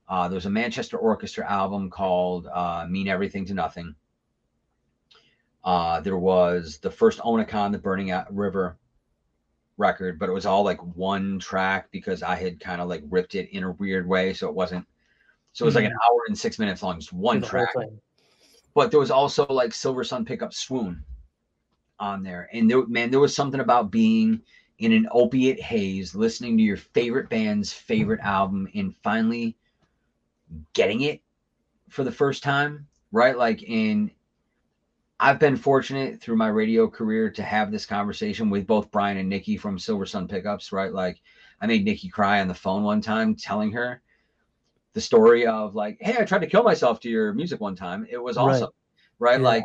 Uh, 0.08 0.26
there 0.26 0.34
was 0.34 0.46
a 0.46 0.50
Manchester 0.50 0.98
Orchestra 0.98 1.48
album 1.48 1.88
called 1.88 2.48
uh, 2.48 2.84
Mean 2.88 3.06
Everything 3.06 3.46
to 3.46 3.54
Nothing. 3.54 3.94
Uh, 5.62 6.00
there 6.00 6.18
was 6.18 6.78
the 6.78 6.90
first 6.90 7.20
Onicon, 7.20 7.70
the 7.70 7.78
Burning 7.78 8.12
River 8.30 8.76
record, 9.80 10.18
but 10.18 10.28
it 10.28 10.32
was 10.32 10.46
all 10.46 10.62
like 10.62 10.80
one 10.94 11.40
track 11.40 11.88
because 11.90 12.22
I 12.22 12.36
had 12.36 12.60
kind 12.60 12.80
of 12.80 12.88
like 12.88 13.02
ripped 13.10 13.34
it 13.34 13.48
in 13.50 13.64
a 13.64 13.72
weird 13.72 14.06
way. 14.06 14.32
So 14.34 14.48
it 14.48 14.54
wasn't, 14.54 14.86
so 15.52 15.64
it 15.64 15.66
was 15.66 15.74
like 15.74 15.86
an 15.86 15.92
hour 15.92 16.20
and 16.28 16.38
six 16.38 16.58
minutes 16.58 16.82
long, 16.82 17.00
just 17.00 17.12
one 17.12 17.42
track 17.42 17.70
but 18.74 18.90
there 18.90 19.00
was 19.00 19.10
also 19.10 19.46
like 19.46 19.74
Silver 19.74 20.04
Sun 20.04 20.24
Pickup 20.24 20.54
Swoon 20.54 21.02
on 21.98 22.22
there. 22.22 22.48
And 22.52 22.70
there, 22.70 22.86
man, 22.86 23.10
there 23.10 23.20
was 23.20 23.34
something 23.34 23.60
about 23.60 23.90
being 23.90 24.42
in 24.78 24.92
an 24.92 25.08
opiate 25.10 25.60
haze, 25.60 26.14
listening 26.14 26.56
to 26.56 26.62
your 26.62 26.76
favorite 26.76 27.28
band's 27.28 27.72
favorite 27.72 28.20
album, 28.20 28.68
and 28.74 28.94
finally 29.02 29.56
getting 30.72 31.02
it 31.02 31.20
for 31.88 32.04
the 32.04 32.12
first 32.12 32.42
time, 32.42 32.86
right? 33.12 33.36
Like, 33.36 33.62
in 33.62 34.10
I've 35.22 35.38
been 35.38 35.56
fortunate 35.56 36.18
through 36.18 36.36
my 36.36 36.48
radio 36.48 36.88
career 36.88 37.30
to 37.32 37.42
have 37.42 37.70
this 37.70 37.84
conversation 37.84 38.48
with 38.48 38.66
both 38.66 38.90
Brian 38.90 39.18
and 39.18 39.28
Nikki 39.28 39.58
from 39.58 39.78
Silver 39.78 40.06
Sun 40.06 40.28
Pickups, 40.28 40.72
right? 40.72 40.90
Like, 40.90 41.20
I 41.60 41.66
made 41.66 41.84
Nikki 41.84 42.08
cry 42.08 42.40
on 42.40 42.48
the 42.48 42.54
phone 42.54 42.84
one 42.84 43.02
time, 43.02 43.34
telling 43.34 43.70
her 43.72 44.00
the 44.94 45.00
story 45.00 45.46
of 45.46 45.74
like, 45.74 45.98
hey, 46.00 46.16
I 46.18 46.24
tried 46.24 46.40
to 46.40 46.46
kill 46.46 46.62
myself 46.62 47.00
to 47.00 47.10
your 47.10 47.34
music 47.34 47.60
one 47.60 47.76
time. 47.76 48.06
It 48.10 48.16
was 48.16 48.38
awesome, 48.38 48.70
right? 49.18 49.38
Yeah. 49.38 49.46
Like, 49.46 49.64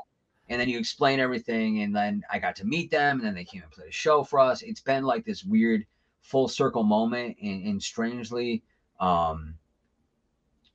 and 0.49 0.59
then 0.59 0.67
you 0.67 0.77
explain 0.77 1.21
everything, 1.21 1.83
and 1.83 1.95
then 1.95 2.21
I 2.29 2.37
got 2.37 2.57
to 2.57 2.65
meet 2.65 2.91
them, 2.91 3.19
and 3.19 3.25
then 3.25 3.33
they 3.33 3.45
came 3.45 3.61
and 3.63 3.71
played 3.71 3.87
a 3.87 3.93
show 3.93 4.25
for 4.25 4.41
us. 4.41 4.61
It's 4.61 4.81
been 4.81 5.05
like 5.05 5.23
this 5.23 5.45
weird 5.45 5.85
full 6.21 6.49
circle 6.49 6.83
moment, 6.83 7.37
and, 7.41 7.65
and 7.65 7.81
strangely, 7.81 8.61
um, 8.99 9.55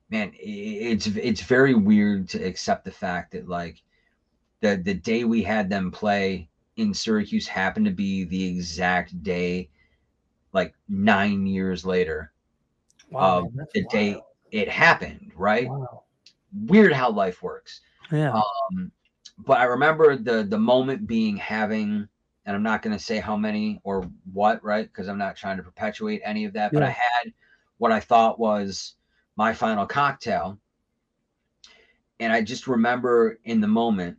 man, 0.08 0.32
it's 0.34 1.06
it's 1.06 1.42
very 1.42 1.74
weird 1.74 2.30
to 2.30 2.42
accept 2.42 2.86
the 2.86 2.90
fact 2.90 3.32
that 3.32 3.46
like 3.46 3.82
the 4.60 4.76
the 4.76 4.94
day 4.94 5.24
we 5.24 5.42
had 5.42 5.68
them 5.70 5.90
play 5.90 6.48
in 6.76 6.94
Syracuse 6.94 7.46
happened 7.46 7.86
to 7.86 7.92
be 7.92 8.24
the 8.24 8.44
exact 8.46 9.22
day, 9.22 9.68
like 10.52 10.74
nine 10.88 11.46
years 11.46 11.84
later, 11.84 12.32
Wow. 13.10 13.40
um, 13.40 13.60
the 13.74 13.84
day 13.90 14.20
it 14.50 14.68
happened. 14.68 15.32
Right? 15.34 15.68
Wow. 15.68 16.04
Weird 16.66 16.92
how 16.92 17.10
life 17.10 17.42
works. 17.42 17.80
Yeah. 18.10 18.32
Um, 18.32 18.90
but 19.38 19.58
I 19.58 19.64
remember 19.64 20.16
the 20.16 20.42
the 20.42 20.58
moment 20.58 21.06
being 21.06 21.36
having, 21.36 22.08
and 22.44 22.56
I'm 22.56 22.62
not 22.62 22.82
going 22.82 22.96
to 22.96 23.02
say 23.02 23.18
how 23.18 23.36
many 23.36 23.80
or 23.84 24.10
what, 24.32 24.62
right? 24.62 24.86
Because 24.86 25.08
I'm 25.08 25.18
not 25.18 25.36
trying 25.36 25.56
to 25.56 25.62
perpetuate 25.62 26.20
any 26.24 26.44
of 26.44 26.52
that. 26.54 26.72
But 26.72 26.82
I 26.82 26.90
had 26.90 27.32
what 27.78 27.92
I 27.92 28.00
thought 28.00 28.38
was 28.38 28.94
my 29.36 29.54
final 29.54 29.86
cocktail, 29.86 30.58
and 32.18 32.32
I 32.32 32.42
just 32.42 32.66
remember 32.66 33.38
in 33.44 33.60
the 33.60 33.68
moment, 33.68 34.18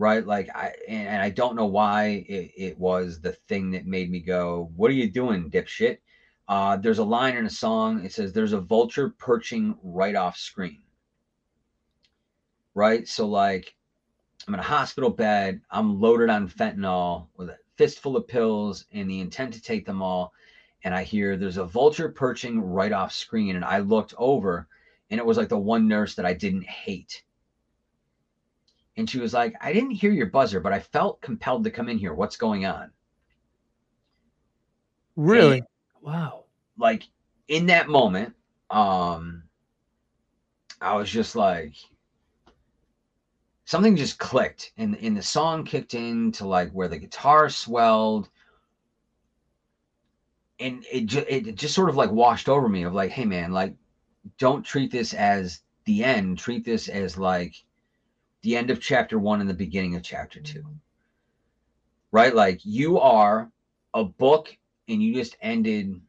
right? 0.00 0.26
Like 0.26 0.48
I 0.54 0.72
and, 0.88 1.22
I 1.22 1.30
don't 1.30 1.56
know 1.56 1.66
why 1.66 2.24
it, 2.28 2.52
it 2.56 2.78
was 2.78 3.20
the 3.20 3.32
thing 3.48 3.70
that 3.72 3.86
made 3.86 4.10
me 4.10 4.20
go, 4.20 4.70
"What 4.76 4.90
are 4.90 4.94
you 4.94 5.10
doing, 5.10 5.50
dipshit?" 5.50 5.98
Uh, 6.48 6.76
there's 6.76 6.98
a 6.98 7.04
line 7.04 7.36
in 7.36 7.46
a 7.46 7.50
song. 7.50 8.04
It 8.04 8.12
says, 8.12 8.32
"There's 8.32 8.54
a 8.54 8.60
vulture 8.60 9.10
perching 9.10 9.76
right 9.82 10.16
off 10.16 10.36
screen." 10.36 10.82
right? 12.74 13.06
So 13.06 13.26
like 13.26 13.74
I'm 14.46 14.54
in 14.54 14.60
a 14.60 14.64
hospital 14.64 15.10
bed, 15.10 15.60
I'm 15.70 16.00
loaded 16.00 16.30
on 16.30 16.48
fentanyl 16.48 17.26
with 17.36 17.50
a 17.50 17.58
fistful 17.76 18.16
of 18.16 18.28
pills 18.28 18.86
and 18.92 19.10
the 19.10 19.20
intent 19.20 19.54
to 19.54 19.62
take 19.62 19.86
them 19.86 20.02
all. 20.02 20.32
And 20.84 20.94
I 20.94 21.02
hear 21.02 21.36
there's 21.36 21.58
a 21.58 21.64
vulture 21.64 22.08
perching 22.08 22.60
right 22.60 22.92
off 22.92 23.12
screen. 23.12 23.56
And 23.56 23.64
I 23.64 23.78
looked 23.80 24.14
over 24.16 24.66
and 25.10 25.18
it 25.18 25.26
was 25.26 25.36
like 25.36 25.48
the 25.48 25.58
one 25.58 25.88
nurse 25.88 26.14
that 26.14 26.26
I 26.26 26.32
didn't 26.32 26.64
hate. 26.64 27.22
And 29.00 29.08
she 29.08 29.18
was 29.18 29.32
like, 29.32 29.54
I 29.62 29.72
didn't 29.72 29.92
hear 29.92 30.12
your 30.12 30.26
buzzer, 30.26 30.60
but 30.60 30.74
I 30.74 30.78
felt 30.78 31.22
compelled 31.22 31.64
to 31.64 31.70
come 31.70 31.88
in 31.88 31.96
here. 31.96 32.12
What's 32.12 32.36
going 32.36 32.66
on? 32.66 32.90
really? 35.16 35.62
Wow. 36.02 36.44
like 36.76 37.04
in 37.48 37.66
that 37.66 37.88
moment, 37.88 38.34
um, 38.68 39.44
I 40.82 40.96
was 40.96 41.10
just 41.10 41.34
like, 41.34 41.72
something 43.64 43.96
just 43.96 44.18
clicked, 44.18 44.72
and 44.76 44.94
and 44.96 45.16
the 45.16 45.22
song 45.22 45.64
kicked 45.64 45.94
in 45.94 46.30
to 46.32 46.46
like 46.46 46.70
where 46.72 46.88
the 46.88 46.98
guitar 46.98 47.48
swelled, 47.48 48.28
and 50.58 50.84
it 50.92 51.06
just 51.06 51.26
it 51.26 51.54
just 51.54 51.74
sort 51.74 51.88
of 51.88 51.96
like 51.96 52.10
washed 52.10 52.50
over 52.50 52.68
me 52.68 52.82
of 52.82 52.92
like, 52.92 53.12
hey 53.12 53.24
man, 53.24 53.50
like, 53.50 53.74
don't 54.36 54.62
treat 54.62 54.92
this 54.92 55.14
as 55.14 55.62
the 55.86 56.04
end. 56.04 56.38
Treat 56.38 56.66
this 56.66 56.88
as 56.88 57.16
like 57.16 57.54
the 58.42 58.56
end 58.56 58.70
of 58.70 58.80
chapter 58.80 59.18
one 59.18 59.40
and 59.40 59.50
the 59.50 59.54
beginning 59.54 59.96
of 59.96 60.02
chapter 60.02 60.40
two. 60.40 60.60
Mm-hmm. 60.60 60.72
Right, 62.12 62.34
like 62.34 62.60
you 62.64 62.98
are 62.98 63.50
a 63.94 64.04
book, 64.04 64.56
and 64.88 65.02
you 65.02 65.14
just 65.14 65.36
ended 65.40 66.00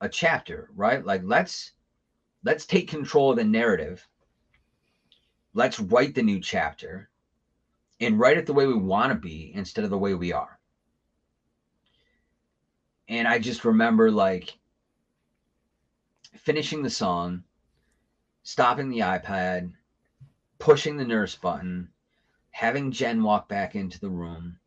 a 0.00 0.08
chapter, 0.08 0.68
right? 0.74 1.04
Like 1.04 1.22
let's 1.24 1.72
let's 2.44 2.66
take 2.66 2.88
control 2.88 3.30
of 3.30 3.36
the 3.36 3.44
narrative. 3.44 4.06
Let's 5.54 5.80
write 5.80 6.14
the 6.14 6.22
new 6.22 6.40
chapter 6.40 7.08
and 8.00 8.18
write 8.18 8.36
it 8.36 8.44
the 8.44 8.52
way 8.52 8.66
we 8.66 8.74
want 8.74 9.12
to 9.12 9.18
be 9.18 9.52
instead 9.54 9.84
of 9.84 9.90
the 9.90 9.98
way 9.98 10.12
we 10.14 10.32
are. 10.32 10.58
And 13.08 13.26
I 13.26 13.38
just 13.38 13.64
remember 13.64 14.10
like 14.10 14.58
finishing 16.34 16.82
the 16.82 16.90
song, 16.90 17.42
stopping 18.42 18.90
the 18.90 18.98
iPad, 18.98 19.72
pushing 20.58 20.96
the 20.96 21.04
nurse 21.04 21.34
button, 21.36 21.92
having 22.50 22.92
Jen 22.92 23.22
walk 23.22 23.48
back 23.48 23.74
into 23.74 24.00
the 24.00 24.10
room, 24.10 24.58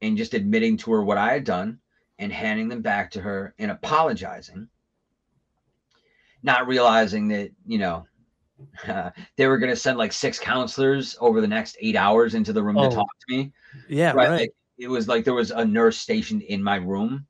and 0.00 0.16
just 0.16 0.34
admitting 0.34 0.76
to 0.78 0.92
her 0.92 1.02
what 1.04 1.18
I 1.18 1.32
had 1.34 1.44
done 1.44 1.80
and 2.18 2.32
handing 2.32 2.68
them 2.68 2.82
back 2.82 3.10
to 3.12 3.20
her 3.20 3.54
and 3.58 3.70
apologizing, 3.70 4.68
not 6.42 6.66
realizing 6.66 7.28
that, 7.28 7.50
you 7.66 7.78
know, 7.78 8.06
uh, 8.88 9.10
they 9.36 9.46
were 9.46 9.58
going 9.58 9.70
to 9.70 9.76
send 9.76 9.98
like 9.98 10.12
six 10.12 10.38
counselors 10.38 11.16
over 11.20 11.40
the 11.40 11.48
next 11.48 11.76
eight 11.80 11.96
hours 11.96 12.34
into 12.34 12.52
the 12.52 12.62
room 12.62 12.76
Oh, 12.76 12.88
to 12.88 12.88
talk 12.88 13.08
to 13.28 13.36
me. 13.36 13.52
Yeah, 13.88 14.12
right. 14.12 14.30
Like, 14.30 14.54
it 14.78 14.88
was 14.88 15.08
like 15.08 15.24
there 15.24 15.34
was 15.34 15.50
a 15.50 15.64
nurse 15.64 15.98
stationed 15.98 16.42
in 16.42 16.62
my 16.62 16.76
room, 16.76 17.26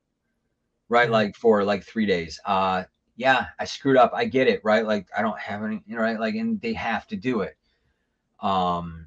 right? 0.88 1.08
Mhm. 1.08 1.12
Like 1.12 1.36
for 1.36 1.64
like 1.64 1.84
three 1.84 2.06
days. 2.06 2.40
Uh, 2.44 2.84
yeah, 3.16 3.46
I 3.58 3.64
screwed 3.64 3.96
up. 3.96 4.12
I 4.14 4.26
get 4.26 4.46
it, 4.46 4.60
right? 4.62 4.86
Like 4.86 5.08
I 5.16 5.22
don't 5.22 5.38
have 5.38 5.64
any, 5.64 5.82
you 5.86 5.96
know, 5.96 6.02
right? 6.02 6.20
Like, 6.20 6.34
and 6.34 6.60
they 6.60 6.74
have 6.74 7.06
to 7.08 7.16
do 7.16 7.40
it. 7.40 7.56
Um, 8.40 9.06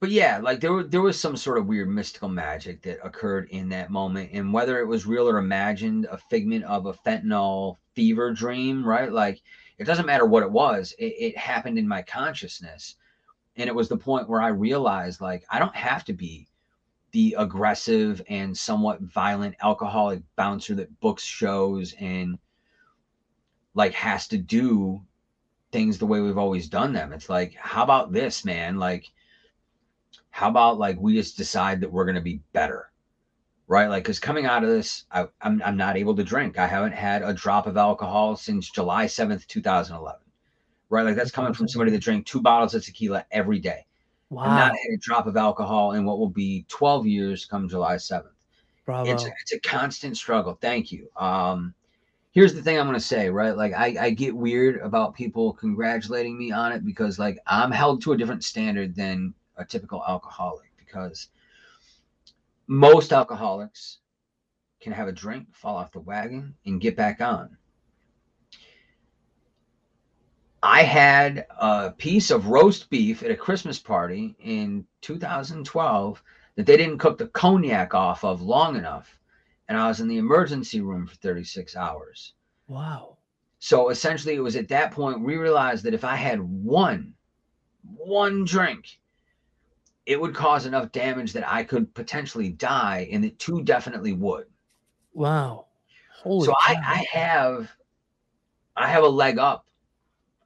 but 0.00 0.10
yeah, 0.10 0.38
like 0.38 0.60
there, 0.60 0.82
there 0.82 1.02
was 1.02 1.20
some 1.20 1.36
sort 1.36 1.58
of 1.58 1.66
weird 1.66 1.90
mystical 1.90 2.30
magic 2.30 2.80
that 2.82 3.04
occurred 3.04 3.48
in 3.50 3.68
that 3.68 3.90
moment, 3.90 4.30
and 4.32 4.52
whether 4.52 4.80
it 4.80 4.86
was 4.86 5.06
real 5.06 5.28
or 5.28 5.36
imagined, 5.36 6.06
a 6.10 6.16
figment 6.16 6.64
of 6.64 6.86
a 6.86 6.94
fentanyl 6.94 7.76
fever 7.94 8.32
dream, 8.32 8.82
right? 8.82 9.12
Like 9.12 9.42
it 9.76 9.84
doesn't 9.84 10.06
matter 10.06 10.24
what 10.24 10.42
it 10.42 10.50
was, 10.50 10.94
it, 10.98 11.14
it 11.18 11.36
happened 11.36 11.78
in 11.78 11.86
my 11.86 12.00
consciousness, 12.00 12.94
and 13.56 13.68
it 13.68 13.74
was 13.74 13.90
the 13.90 13.96
point 13.98 14.28
where 14.28 14.40
I 14.40 14.48
realized, 14.48 15.20
like, 15.20 15.44
I 15.50 15.58
don't 15.58 15.76
have 15.76 16.04
to 16.04 16.14
be 16.14 16.48
the 17.12 17.34
aggressive 17.38 18.22
and 18.28 18.56
somewhat 18.56 19.00
violent 19.00 19.54
alcoholic 19.62 20.22
bouncer 20.36 20.74
that 20.74 21.00
books 21.00 21.24
shows 21.24 21.94
and 21.98 22.38
like 23.74 23.94
has 23.94 24.28
to 24.28 24.38
do 24.38 25.02
things 25.72 25.98
the 25.98 26.06
way 26.06 26.20
we've 26.20 26.38
always 26.38 26.68
done 26.68 26.92
them. 26.92 27.12
It's 27.12 27.28
like, 27.28 27.54
how 27.54 27.84
about 27.84 28.12
this, 28.12 28.44
man? 28.44 28.76
Like, 28.76 29.06
how 30.30 30.48
about 30.48 30.78
like 30.78 30.98
we 31.00 31.14
just 31.14 31.36
decide 31.36 31.80
that 31.80 31.92
we're 31.92 32.04
to 32.12 32.20
be 32.20 32.42
better, 32.52 32.90
right? 33.66 33.88
Like, 33.88 34.04
because 34.04 34.18
coming 34.18 34.46
out 34.46 34.64
of 34.64 34.70
this, 34.70 35.04
I, 35.12 35.26
I'm 35.42 35.62
I'm 35.64 35.76
not 35.76 35.96
able 35.96 36.14
to 36.16 36.24
drink. 36.24 36.58
I 36.58 36.66
haven't 36.66 36.94
had 36.94 37.22
a 37.22 37.32
drop 37.32 37.66
of 37.66 37.76
alcohol 37.76 38.36
since 38.36 38.70
July 38.70 39.06
seventh, 39.06 39.46
two 39.46 39.62
thousand 39.62 39.96
eleven, 39.96 40.22
right? 40.88 41.04
Like 41.04 41.16
that's 41.16 41.30
coming 41.30 41.54
from 41.54 41.68
somebody 41.68 41.90
that 41.92 42.02
drank 42.02 42.26
two 42.26 42.40
bottles 42.40 42.74
of 42.74 42.84
tequila 42.84 43.24
every 43.30 43.58
day. 43.58 43.86
Wow, 44.30 44.56
not 44.56 44.70
had 44.70 44.94
a 44.94 44.96
drop 44.96 45.26
of 45.26 45.36
alcohol 45.36 45.92
in 45.92 46.04
what 46.04 46.18
will 46.18 46.30
be 46.30 46.64
12 46.68 47.06
years 47.06 47.44
come 47.44 47.68
July 47.68 47.96
7th. 47.96 48.30
bravo. 48.86 49.10
It's, 49.10 49.24
it's 49.24 49.52
a 49.52 49.60
constant 49.60 50.16
struggle. 50.16 50.56
Thank 50.60 50.92
you. 50.92 51.08
Um, 51.16 51.74
here's 52.32 52.54
the 52.54 52.62
thing 52.62 52.78
I'm 52.78 52.86
going 52.86 52.98
to 52.98 53.04
say, 53.04 53.28
right? 53.28 53.56
Like, 53.56 53.72
I, 53.74 53.96
I 54.00 54.10
get 54.10 54.34
weird 54.34 54.80
about 54.80 55.14
people 55.14 55.52
congratulating 55.54 56.38
me 56.38 56.52
on 56.52 56.72
it 56.72 56.84
because, 56.84 57.18
like, 57.18 57.38
I'm 57.46 57.72
held 57.72 58.02
to 58.02 58.12
a 58.12 58.16
different 58.16 58.44
standard 58.44 58.94
than 58.94 59.34
a 59.56 59.64
typical 59.64 60.02
alcoholic 60.06 60.70
because 60.78 61.28
most 62.68 63.12
alcoholics 63.12 63.98
can 64.80 64.92
have 64.92 65.08
a 65.08 65.12
drink, 65.12 65.48
fall 65.52 65.76
off 65.76 65.92
the 65.92 66.00
wagon, 66.00 66.54
and 66.64 66.80
get 66.80 66.96
back 66.96 67.20
on. 67.20 67.56
I 70.62 70.82
had 70.82 71.46
a 71.58 71.92
piece 71.92 72.30
of 72.30 72.48
roast 72.48 72.90
beef 72.90 73.22
at 73.22 73.30
a 73.30 73.36
Christmas 73.36 73.78
party 73.78 74.36
in 74.40 74.86
2012 75.00 76.22
that 76.56 76.66
they 76.66 76.76
didn't 76.76 76.98
cook 76.98 77.16
the 77.16 77.28
cognac 77.28 77.94
off 77.94 78.24
of 78.24 78.42
long 78.42 78.76
enough. 78.76 79.18
And 79.68 79.78
I 79.78 79.88
was 79.88 80.00
in 80.00 80.08
the 80.08 80.18
emergency 80.18 80.80
room 80.80 81.06
for 81.06 81.14
36 81.16 81.76
hours. 81.76 82.34
wow. 82.68 83.16
So 83.62 83.90
essentially, 83.90 84.34
it 84.34 84.40
was 84.40 84.56
at 84.56 84.68
that 84.68 84.90
point 84.90 85.20
we 85.20 85.36
realized 85.36 85.84
that 85.84 85.92
if 85.92 86.02
I 86.02 86.16
had 86.16 86.40
one, 86.40 87.12
one 87.82 88.44
drink, 88.46 88.98
it 90.06 90.18
would 90.18 90.34
cause 90.34 90.64
enough 90.64 90.90
damage 90.92 91.34
that 91.34 91.46
I 91.46 91.62
could 91.64 91.94
potentially 91.94 92.48
die, 92.48 93.08
and 93.12 93.22
that 93.22 93.38
two 93.38 93.62
definitely 93.62 94.14
would. 94.14 94.46
Wow. 95.12 95.66
Holy 96.22 96.46
so 96.46 96.54
I. 96.58 96.74
I 96.74 97.06
have 97.12 97.70
I 98.76 98.86
have 98.88 99.04
a 99.04 99.08
leg 99.08 99.38
up 99.38 99.66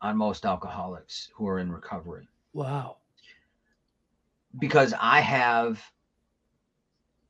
on 0.05 0.19
most 0.19 0.45
alcoholics 0.45 1.31
who 1.35 1.49
are 1.49 1.59
in 1.59 1.73
recovery 1.73 2.29
wow. 2.53 2.99
because 4.59 4.93
I 5.01 5.21
have 5.21 5.83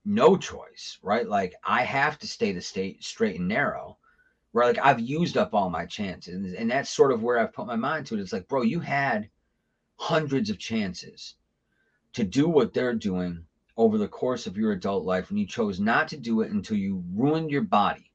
no 0.04 0.36
choice, 0.36 0.98
right? 1.00 1.26
Like 1.26 1.54
I 1.62 1.84
have 1.84 2.18
to 2.18 2.26
stay 2.26 2.50
the 2.50 2.60
state 2.60 3.04
straight 3.04 3.38
and 3.38 3.46
narrow. 3.46 3.96
Where 4.50 4.66
like 4.66 4.78
I've 4.78 4.98
used 4.98 5.36
up 5.36 5.54
all 5.54 5.70
my 5.70 5.86
chances, 5.86 6.34
and, 6.34 6.54
and 6.54 6.70
that's 6.70 6.90
sort 6.90 7.12
of 7.12 7.22
where 7.22 7.38
I've 7.38 7.52
put 7.52 7.68
my 7.68 7.76
mind 7.76 8.06
to 8.06 8.14
it. 8.14 8.20
It's 8.20 8.32
like, 8.32 8.48
bro, 8.48 8.62
you 8.62 8.80
had 8.80 9.28
hundreds 9.96 10.50
of 10.50 10.58
chances 10.58 11.34
to 12.14 12.24
do 12.24 12.48
what 12.48 12.74
they're 12.74 12.94
doing 12.94 13.44
over 13.76 13.98
the 13.98 14.08
course 14.08 14.48
of 14.48 14.56
your 14.56 14.72
adult 14.72 15.04
life, 15.04 15.30
and 15.30 15.38
you 15.38 15.46
chose 15.46 15.78
not 15.78 16.08
to 16.08 16.16
do 16.16 16.40
it 16.40 16.50
until 16.50 16.76
you 16.76 17.04
ruined 17.14 17.52
your 17.52 17.62
body. 17.62 18.10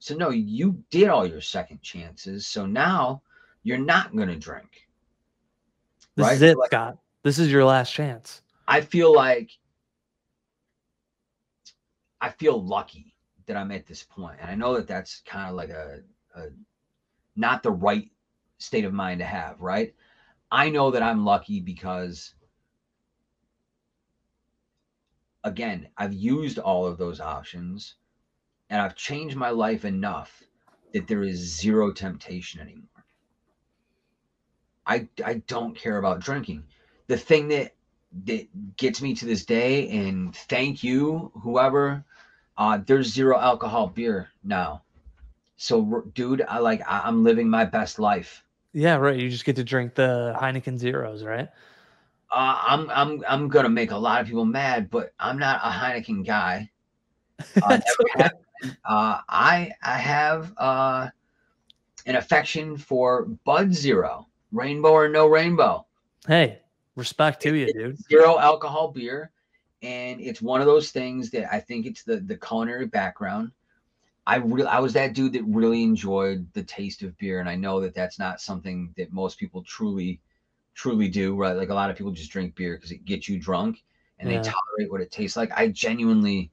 So 0.00 0.16
no, 0.16 0.30
you 0.30 0.82
did 0.90 1.08
all 1.08 1.26
your 1.26 1.40
second 1.40 1.82
chances. 1.82 2.48
So 2.48 2.66
now 2.66 3.22
you're 3.66 3.78
not 3.78 4.14
going 4.14 4.28
to 4.28 4.36
drink. 4.36 4.86
This 6.14 6.24
right? 6.24 6.34
is 6.36 6.42
it, 6.42 6.56
Like- 6.56 6.68
Scott. 6.70 6.98
This 7.24 7.40
is 7.40 7.50
your 7.50 7.64
last 7.64 7.92
chance. 7.92 8.42
I 8.68 8.80
feel 8.80 9.12
like 9.12 9.50
I 12.20 12.30
feel 12.30 12.62
lucky 12.62 13.16
that 13.46 13.56
I'm 13.56 13.72
at 13.72 13.84
this 13.86 14.04
point, 14.04 14.38
and 14.40 14.48
I 14.48 14.54
know 14.54 14.74
that 14.74 14.86
that's 14.86 15.22
kind 15.26 15.50
of 15.50 15.56
like 15.56 15.70
a, 15.70 15.98
a 16.36 16.46
not 17.34 17.64
the 17.64 17.72
right 17.72 18.08
state 18.58 18.84
of 18.84 18.92
mind 18.92 19.18
to 19.18 19.26
have, 19.26 19.60
right? 19.60 19.92
I 20.52 20.70
know 20.70 20.92
that 20.92 21.02
I'm 21.02 21.24
lucky 21.24 21.58
because 21.58 22.34
again, 25.42 25.88
I've 25.96 26.14
used 26.14 26.60
all 26.60 26.86
of 26.86 26.98
those 26.98 27.20
options 27.20 27.96
and 28.70 28.80
I've 28.80 28.94
changed 28.94 29.36
my 29.36 29.50
life 29.50 29.84
enough 29.84 30.42
that 30.92 31.08
there 31.08 31.24
is 31.24 31.38
zero 31.38 31.92
temptation 31.92 32.60
anymore. 32.60 32.95
I 34.86 35.08
I 35.24 35.34
don't 35.46 35.76
care 35.76 35.98
about 35.98 36.20
drinking. 36.20 36.64
The 37.08 37.16
thing 37.16 37.48
that 37.48 37.74
that 38.24 38.76
gets 38.76 39.02
me 39.02 39.14
to 39.14 39.26
this 39.26 39.44
day 39.44 39.88
and 39.90 40.34
thank 40.34 40.82
you 40.82 41.30
whoever 41.42 42.04
uh 42.56 42.78
there's 42.86 43.12
zero 43.12 43.38
alcohol 43.38 43.88
beer 43.88 44.30
now 44.42 44.82
so 45.56 46.02
dude 46.14 46.42
i 46.48 46.58
like 46.58 46.80
I, 46.88 47.02
i'm 47.04 47.24
living 47.24 47.50
my 47.50 47.64
best 47.64 47.98
life 47.98 48.42
Yeah, 48.72 48.96
right. 48.96 49.18
You 49.18 49.28
just 49.28 49.44
get 49.44 49.56
to 49.56 49.64
drink 49.64 49.94
the 49.94 50.34
Heineken 50.38 50.78
Zeros, 50.78 51.24
right? 51.24 51.48
uh 52.30 52.58
i'm 52.66 52.90
i'm 52.90 53.24
i'm 53.28 53.48
gonna 53.48 53.68
make 53.68 53.92
a 53.92 53.96
lot 53.96 54.20
of 54.20 54.26
people 54.26 54.44
mad 54.44 54.90
but 54.90 55.12
i'm 55.20 55.38
not 55.38 55.60
a 55.62 55.70
heineken 55.70 56.26
guy 56.26 56.68
uh, 57.62 57.78
okay. 58.16 58.28
uh 58.84 59.20
i 59.28 59.70
i 59.82 59.96
have 59.98 60.52
uh 60.58 61.08
an 62.06 62.16
affection 62.16 62.76
for 62.76 63.26
bud 63.44 63.72
zero 63.72 64.25
rainbow 64.52 64.90
or 64.92 65.08
no 65.08 65.26
rainbow. 65.26 65.86
Hey, 66.26 66.60
respect 66.96 67.40
to 67.42 67.54
you, 67.54 67.68
dude. 67.68 67.98
zero 68.10 68.38
alcohol 68.38 68.88
beer 68.92 69.30
and 69.82 70.20
it's 70.20 70.40
one 70.42 70.60
of 70.60 70.66
those 70.66 70.90
things 70.90 71.30
that 71.30 71.52
i 71.54 71.60
think 71.60 71.84
it's 71.86 72.02
the 72.02 72.16
the 72.16 72.36
culinary 72.36 72.86
background. 72.86 73.52
I 74.26 74.36
really 74.36 74.66
i 74.68 74.80
was 74.80 74.92
that 74.94 75.14
dude 75.14 75.34
that 75.34 75.44
really 75.44 75.82
enjoyed 75.82 76.46
the 76.54 76.62
taste 76.64 77.02
of 77.02 77.16
beer 77.18 77.40
and 77.40 77.48
i 77.48 77.54
know 77.54 77.80
that 77.80 77.94
that's 77.94 78.18
not 78.18 78.40
something 78.40 78.92
that 78.96 79.12
most 79.12 79.38
people 79.38 79.62
truly 79.62 80.20
truly 80.74 81.08
do 81.08 81.34
right? 81.36 81.56
Like 81.56 81.70
a 81.70 81.74
lot 81.74 81.90
of 81.90 81.96
people 81.96 82.12
just 82.12 82.30
drink 82.30 82.54
beer 82.54 82.76
because 82.76 82.92
it 82.92 83.04
gets 83.04 83.28
you 83.28 83.38
drunk 83.38 83.82
and 84.18 84.30
Yeah. 84.30 84.38
they 84.38 84.42
tolerate 84.42 84.90
what 84.90 85.00
it 85.00 85.10
tastes 85.10 85.36
like. 85.36 85.50
I 85.56 85.68
genuinely 85.68 86.50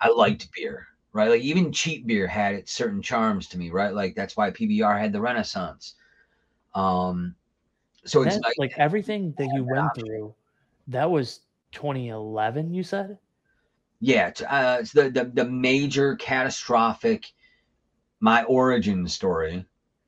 i 0.00 0.08
liked 0.08 0.48
beer 0.54 0.86
right? 1.12 1.30
Like 1.30 1.42
even 1.42 1.72
cheap 1.72 2.06
beer 2.06 2.26
had 2.26 2.54
its 2.54 2.72
certain 2.72 3.02
charms 3.02 3.48
to 3.48 3.58
me 3.58 3.70
right? 3.70 3.94
Like 3.94 4.14
that's 4.14 4.36
why 4.36 4.50
pbr 4.50 4.98
had 5.00 5.12
the 5.12 5.20
renaissance 5.20 5.94
um 6.78 7.34
so 8.04 8.22
it's 8.22 8.36
That- 8.36 8.42
nice 8.42 8.58
like 8.58 8.72
everything 8.78 9.34
that 9.38 9.48
you 9.54 9.64
went 9.64 9.84
option. 9.86 10.06
through, 10.06 10.34
that 10.86 11.10
was 11.10 11.40
2011, 11.72 12.72
you 12.72 12.82
said? 12.82 13.18
Yeah, 14.00 14.28
it's, 14.28 14.40
uh, 14.42 14.78
it's 14.80 14.92
the, 14.92 15.10
the 15.10 15.24
the 15.34 15.44
major 15.44 16.14
catastrophic 16.16 17.26
my 18.20 18.44
origin 18.44 19.06
story, 19.08 19.64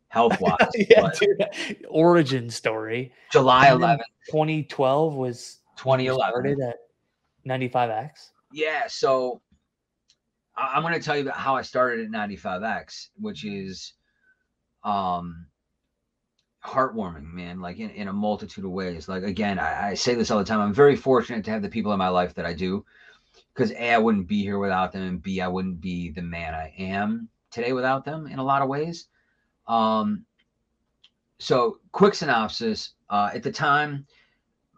health 0.09 0.41
wise. 0.41 0.57
yeah, 0.75 1.11
dude. 1.19 1.87
Origin 1.89 2.49
story. 2.51 3.13
July 3.33 3.67
And 3.69 3.81
11th, 3.81 3.99
2012 4.31 5.15
was 5.15 5.59
2011. 5.77 6.31
started 6.31 6.61
at 6.61 6.77
95X. 7.47 8.31
Yeah, 8.53 8.85
so 8.89 9.41
I'm 10.57 10.83
going 10.83 10.95
to 10.95 11.01
tell 11.01 11.17
you 11.17 11.23
about 11.23 11.37
how 11.37 11.55
I 11.57 11.63
started 11.63 12.05
at 12.07 12.11
95X, 12.13 13.09
which 13.21 13.45
is 13.45 13.93
um 14.85 15.47
heartwarming, 16.65 17.33
man, 17.33 17.61
like 17.61 17.79
in, 17.79 17.91
in 17.91 18.09
a 18.09 18.13
multitude 18.13 18.65
of 18.65 18.71
ways. 18.71 19.09
Like 19.09 19.23
again, 19.23 19.59
I, 19.59 19.91
I 19.91 19.95
say 19.95 20.15
this 20.15 20.31
all 20.31 20.39
the 20.39 20.45
time. 20.45 20.61
I'm 20.61 20.75
very 20.75 20.97
fortunate 20.97 21.45
to 21.45 21.51
have 21.51 21.63
the 21.63 21.69
people 21.69 21.93
in 21.93 21.99
my 21.99 22.09
life 22.09 22.35
that 22.35 22.47
I 22.47 22.53
do. 22.53 22.85
Because 23.55 23.73
A, 23.73 23.95
I 23.95 23.99
wouldn't 23.99 24.27
be 24.27 24.43
here 24.43 24.59
without 24.59 24.93
them, 24.93 25.03
and 25.03 25.23
B, 25.23 25.41
I 25.41 25.49
wouldn't 25.49 25.81
be 25.81 26.11
the 26.11 26.23
man 26.23 26.55
I 26.55 26.73
am 26.79 27.29
today 27.51 27.73
without 27.73 28.05
them 28.05 28.27
in 28.27 28.39
a 28.39 28.45
lot 28.45 28.63
of 28.63 28.69
ways. 28.69 29.09
Um 29.67 30.25
so 31.39 31.79
quick 31.93 32.15
synopsis. 32.15 32.95
Uh 33.09 33.31
at 33.35 33.43
the 33.43 33.53
time, 33.53 34.07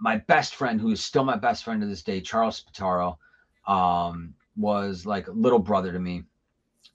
my 0.02 0.16
best 0.16 0.56
friend, 0.56 0.80
who 0.80 0.90
is 0.90 1.02
still 1.02 1.22
my 1.22 1.36
best 1.36 1.62
friend 1.62 1.80
to 1.80 1.86
this 1.86 2.02
day, 2.02 2.20
Charles 2.20 2.64
Spataro, 2.64 3.16
um, 3.68 4.34
was 4.56 5.06
like 5.06 5.28
little 5.28 5.60
brother 5.60 5.92
to 5.92 6.00
me. 6.00 6.24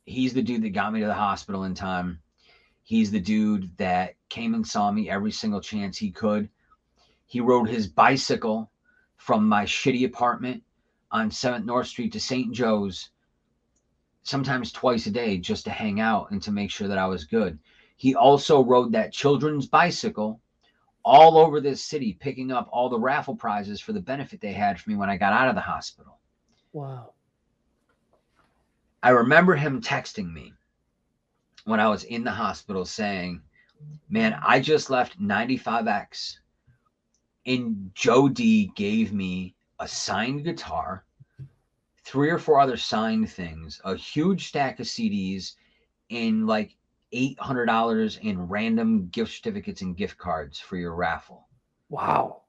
He's 0.03 0.33
the 0.33 0.41
dude 0.41 0.61
that 0.63 0.71
got 0.71 0.91
me 0.91 0.99
to 0.99 1.05
the 1.05 1.13
hospital 1.13 1.63
in 1.63 1.73
time. 1.73 2.19
He's 2.87 3.11
the 3.11 3.19
dude 3.19 3.75
that 3.75 4.15
came 4.29 4.53
and 4.53 4.65
saw 4.65 4.91
me 4.91 5.09
every 5.09 5.33
single 5.33 5.59
chance 5.59 5.97
he 5.97 6.09
could. 6.09 6.47
He 7.25 7.41
rode 7.41 7.67
his 7.67 7.85
bicycle 7.85 8.71
from 9.17 9.45
my 9.45 9.65
shitty 9.65 10.05
apartment 10.05 10.63
on 11.11 11.29
7th 11.29 11.65
North 11.65 11.87
Street 11.87 12.13
to 12.13 12.21
St. 12.21 12.53
Joe's, 12.53 13.09
sometimes 14.23 14.71
twice 14.71 15.05
a 15.05 15.11
day, 15.11 15.37
just 15.37 15.65
to 15.65 15.69
hang 15.69 15.99
out 15.99 16.31
and 16.31 16.41
to 16.43 16.53
make 16.53 16.71
sure 16.71 16.87
that 16.87 16.97
I 16.97 17.07
was 17.07 17.25
good. 17.25 17.59
He 17.97 18.15
also 18.15 18.63
rode 18.63 18.93
that 18.93 19.11
children's 19.11 19.65
bicycle 19.65 20.39
all 21.03 21.37
over 21.37 21.59
this 21.59 21.83
city, 21.83 22.13
picking 22.13 22.53
up 22.53 22.69
all 22.71 22.87
the 22.87 22.97
raffle 22.97 23.35
prizes 23.35 23.81
for 23.81 23.91
the 23.91 23.99
benefit 23.99 24.39
they 24.39 24.53
had 24.53 24.79
for 24.79 24.89
me 24.89 24.95
when 24.95 25.09
I 25.09 25.17
got 25.17 25.33
out 25.33 25.49
of 25.49 25.55
the 25.55 25.61
hospital. 25.61 26.19
Wow. 26.71 27.11
I 29.03 29.09
remember 29.09 29.55
him 29.55 29.81
texting 29.81 30.31
me 30.31 30.53
when 31.67 31.81
I 31.81 31.89
was 31.89 32.05
in 32.05 32.23
the 32.23 32.31
hospital 32.31 32.85
saying, 32.85 33.41
Man, 34.09 34.39
I 34.41 34.59
just 34.61 34.89
left 34.89 35.21
95X 35.21 36.37
and 37.45 37.91
Joe 37.93 38.29
D 38.29 38.71
gave 38.75 39.11
me 39.11 39.53
a 39.79 39.87
signed 39.87 40.45
guitar, 40.45 41.03
three 42.05 42.29
or 42.29 42.39
four 42.39 42.61
other 42.61 42.77
signed 42.77 43.29
things, 43.29 43.81
a 43.83 43.95
huge 43.95 44.47
stack 44.47 44.79
of 44.79 44.85
CDs, 44.85 45.55
and 46.09 46.47
like 46.47 46.77
$800 47.13 48.19
in 48.19 48.47
random 48.47 49.09
gift 49.09 49.33
certificates 49.33 49.81
and 49.81 49.95
gift 49.95 50.17
cards 50.17 50.59
for 50.59 50.77
your 50.77 50.95
raffle. 50.95 51.49
Wow. 51.89 52.43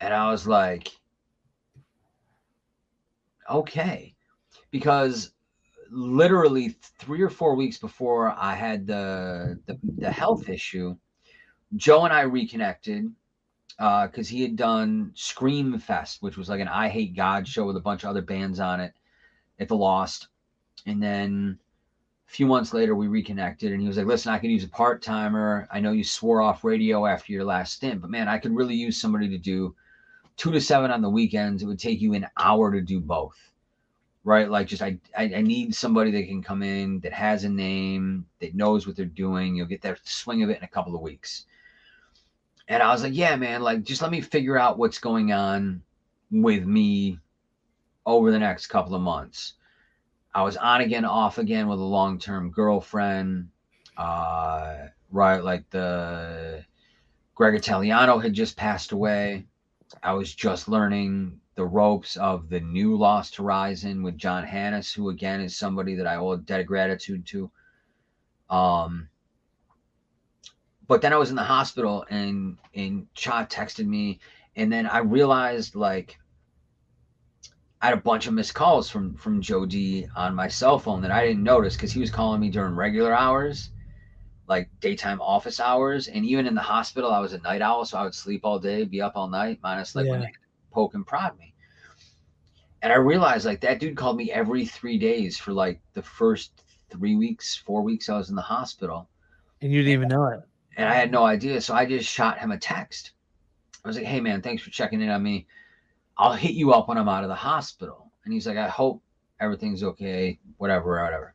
And 0.00 0.14
I 0.14 0.30
was 0.30 0.46
like, 0.46 0.92
okay. 3.50 4.14
Because 4.70 5.32
literally 5.90 6.76
three 6.98 7.22
or 7.22 7.30
four 7.30 7.54
weeks 7.54 7.78
before 7.78 8.34
I 8.36 8.54
had 8.54 8.86
the 8.86 9.58
the, 9.66 9.78
the 9.98 10.10
health 10.10 10.48
issue, 10.48 10.96
Joe 11.76 12.04
and 12.04 12.12
I 12.12 12.22
reconnected 12.22 13.12
because 13.76 14.28
uh, 14.28 14.30
he 14.30 14.42
had 14.42 14.56
done 14.56 15.12
Scream 15.14 15.78
Fest, 15.78 16.22
which 16.22 16.36
was 16.36 16.48
like 16.48 16.60
an 16.60 16.68
I 16.68 16.88
Hate 16.88 17.14
God 17.14 17.46
show 17.46 17.64
with 17.64 17.76
a 17.76 17.80
bunch 17.80 18.02
of 18.02 18.10
other 18.10 18.22
bands 18.22 18.58
on 18.58 18.80
it 18.80 18.92
at 19.60 19.68
the 19.68 19.76
Lost. 19.76 20.28
And 20.86 21.02
then 21.02 21.58
a 22.28 22.30
few 22.30 22.46
months 22.46 22.74
later, 22.74 22.94
we 22.94 23.06
reconnected, 23.06 23.72
and 23.72 23.80
he 23.80 23.86
was 23.86 23.96
like, 23.96 24.06
"Listen, 24.06 24.32
I 24.32 24.38
could 24.38 24.50
use 24.50 24.64
a 24.64 24.68
part 24.68 25.02
timer. 25.02 25.68
I 25.70 25.80
know 25.80 25.92
you 25.92 26.04
swore 26.04 26.42
off 26.42 26.64
radio 26.64 27.06
after 27.06 27.32
your 27.32 27.44
last 27.44 27.74
stint, 27.74 28.00
but 28.00 28.10
man, 28.10 28.28
I 28.28 28.38
could 28.38 28.54
really 28.54 28.74
use 28.74 29.00
somebody 29.00 29.28
to 29.28 29.38
do 29.38 29.74
two 30.36 30.52
to 30.52 30.60
seven 30.60 30.90
on 30.90 31.02
the 31.02 31.10
weekends. 31.10 31.62
It 31.62 31.66
would 31.66 31.78
take 31.78 32.00
you 32.00 32.14
an 32.14 32.26
hour 32.36 32.72
to 32.72 32.80
do 32.80 33.00
both." 33.00 33.36
Right? 34.24 34.50
Like 34.50 34.66
just 34.66 34.82
I, 34.82 34.98
I, 35.16 35.24
I 35.36 35.42
need 35.42 35.74
somebody 35.74 36.10
that 36.10 36.26
can 36.26 36.42
come 36.42 36.62
in 36.62 37.00
that 37.00 37.12
has 37.12 37.44
a 37.44 37.48
name 37.48 38.26
that 38.40 38.54
knows 38.54 38.86
what 38.86 38.96
they're 38.96 39.06
doing. 39.06 39.54
You'll 39.54 39.66
get 39.66 39.82
that 39.82 40.00
swing 40.04 40.42
of 40.42 40.50
it 40.50 40.58
in 40.58 40.64
a 40.64 40.68
couple 40.68 40.94
of 40.94 41.00
weeks. 41.00 41.46
And 42.68 42.82
I 42.82 42.92
was 42.92 43.02
like, 43.02 43.14
yeah, 43.14 43.36
man, 43.36 43.62
like 43.62 43.82
just 43.82 44.02
let 44.02 44.10
me 44.10 44.20
figure 44.20 44.58
out 44.58 44.78
what's 44.78 44.98
going 44.98 45.32
on 45.32 45.82
with 46.30 46.64
me 46.66 47.18
over 48.04 48.30
the 48.30 48.38
next 48.38 48.66
couple 48.66 48.94
of 48.94 49.00
months. 49.00 49.54
I 50.34 50.42
was 50.42 50.56
on 50.56 50.82
again, 50.82 51.04
off 51.04 51.38
again 51.38 51.68
with 51.68 51.78
a 51.78 51.84
long 51.84 52.18
term 52.18 52.50
girlfriend. 52.50 53.48
Uh, 53.96 54.88
right, 55.10 55.42
like 55.42 55.68
the 55.70 56.64
Greg 57.34 57.54
Italiano 57.54 58.18
had 58.18 58.34
just 58.34 58.56
passed 58.56 58.92
away. 58.92 59.46
I 60.02 60.12
was 60.12 60.34
just 60.34 60.68
learning 60.68 61.40
the 61.58 61.66
ropes 61.66 62.16
of 62.16 62.48
the 62.48 62.60
new 62.60 62.96
Lost 62.96 63.34
Horizon 63.34 64.04
with 64.04 64.16
John 64.16 64.44
Hannis, 64.44 64.92
who 64.92 65.08
again 65.08 65.40
is 65.40 65.56
somebody 65.56 65.96
that 65.96 66.06
I 66.06 66.14
owe 66.14 66.30
a 66.30 66.38
debt 66.38 66.60
of 66.60 66.66
gratitude 66.66 67.26
to. 67.26 67.50
Um, 68.48 69.08
but 70.86 71.02
then 71.02 71.12
I 71.12 71.16
was 71.16 71.30
in 71.30 71.36
the 71.36 71.42
hospital 71.42 72.06
and 72.10 72.58
and 72.76 73.12
Cha 73.14 73.44
texted 73.46 73.88
me, 73.88 74.20
and 74.54 74.72
then 74.72 74.86
I 74.86 74.98
realized 74.98 75.74
like 75.74 76.16
I 77.82 77.86
had 77.86 77.98
a 77.98 78.02
bunch 78.02 78.28
of 78.28 78.34
missed 78.34 78.54
calls 78.54 78.88
from 78.88 79.16
from 79.16 79.42
Joe 79.42 79.66
D 79.66 80.06
on 80.14 80.36
my 80.36 80.46
cell 80.46 80.78
phone 80.78 81.02
that 81.02 81.10
I 81.10 81.26
didn't 81.26 81.42
notice 81.42 81.74
because 81.74 81.90
he 81.90 81.98
was 81.98 82.08
calling 82.08 82.40
me 82.40 82.50
during 82.50 82.76
regular 82.76 83.12
hours, 83.12 83.70
like 84.46 84.70
daytime 84.78 85.20
office 85.20 85.58
hours, 85.58 86.06
and 86.06 86.24
even 86.24 86.46
in 86.46 86.54
the 86.54 86.60
hospital 86.60 87.10
I 87.10 87.18
was 87.18 87.32
a 87.32 87.38
night 87.38 87.62
owl, 87.62 87.84
so 87.84 87.98
I 87.98 88.04
would 88.04 88.14
sleep 88.14 88.42
all 88.44 88.60
day, 88.60 88.84
be 88.84 89.02
up 89.02 89.16
all 89.16 89.28
night, 89.28 89.58
minus 89.60 89.96
like 89.96 90.06
yeah. 90.06 90.12
when 90.12 90.20
they 90.20 90.32
poke 90.70 90.94
and 90.94 91.06
prod 91.06 91.38
me. 91.38 91.54
And 92.82 92.92
I 92.92 92.96
realized 92.96 93.44
like 93.44 93.60
that 93.62 93.80
dude 93.80 93.96
called 93.96 94.16
me 94.16 94.30
every 94.30 94.64
three 94.64 94.98
days 94.98 95.38
for 95.38 95.52
like 95.52 95.80
the 95.94 96.02
first 96.02 96.62
three 96.90 97.16
weeks, 97.16 97.56
four 97.56 97.82
weeks 97.82 98.08
I 98.08 98.16
was 98.16 98.30
in 98.30 98.36
the 98.36 98.42
hospital. 98.42 99.08
And 99.60 99.72
you 99.72 99.82
didn't 99.82 99.94
even 99.94 100.08
know 100.08 100.26
it. 100.26 100.40
And 100.76 100.88
I 100.88 100.94
had 100.94 101.10
no 101.10 101.24
idea. 101.24 101.60
So 101.60 101.74
I 101.74 101.84
just 101.84 102.08
shot 102.08 102.38
him 102.38 102.52
a 102.52 102.58
text. 102.58 103.12
I 103.84 103.88
was 103.88 103.96
like, 103.96 104.06
hey 104.06 104.20
man, 104.20 104.42
thanks 104.42 104.62
for 104.62 104.70
checking 104.70 105.00
in 105.00 105.08
on 105.08 105.22
me. 105.22 105.46
I'll 106.16 106.34
hit 106.34 106.52
you 106.52 106.72
up 106.72 106.88
when 106.88 106.98
I'm 106.98 107.08
out 107.08 107.24
of 107.24 107.28
the 107.28 107.34
hospital. 107.34 108.12
And 108.24 108.32
he's 108.32 108.46
like, 108.46 108.56
I 108.56 108.68
hope 108.68 109.02
everything's 109.40 109.82
okay, 109.82 110.38
whatever, 110.56 111.02
whatever. 111.02 111.34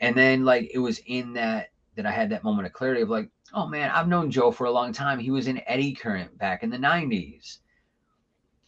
And 0.00 0.16
then 0.16 0.44
like 0.44 0.70
it 0.72 0.78
was 0.78 1.00
in 1.06 1.34
that 1.34 1.70
that 1.96 2.06
I 2.06 2.10
had 2.10 2.30
that 2.30 2.44
moment 2.44 2.66
of 2.66 2.72
clarity 2.72 3.02
of 3.02 3.10
like, 3.10 3.30
oh 3.52 3.66
man, 3.66 3.90
I've 3.90 4.08
known 4.08 4.30
Joe 4.30 4.50
for 4.50 4.64
a 4.64 4.70
long 4.70 4.92
time. 4.92 5.18
He 5.18 5.30
was 5.30 5.46
in 5.46 5.62
Eddy 5.66 5.92
Current 5.92 6.36
back 6.38 6.62
in 6.62 6.70
the 6.70 6.78
90s. 6.78 7.58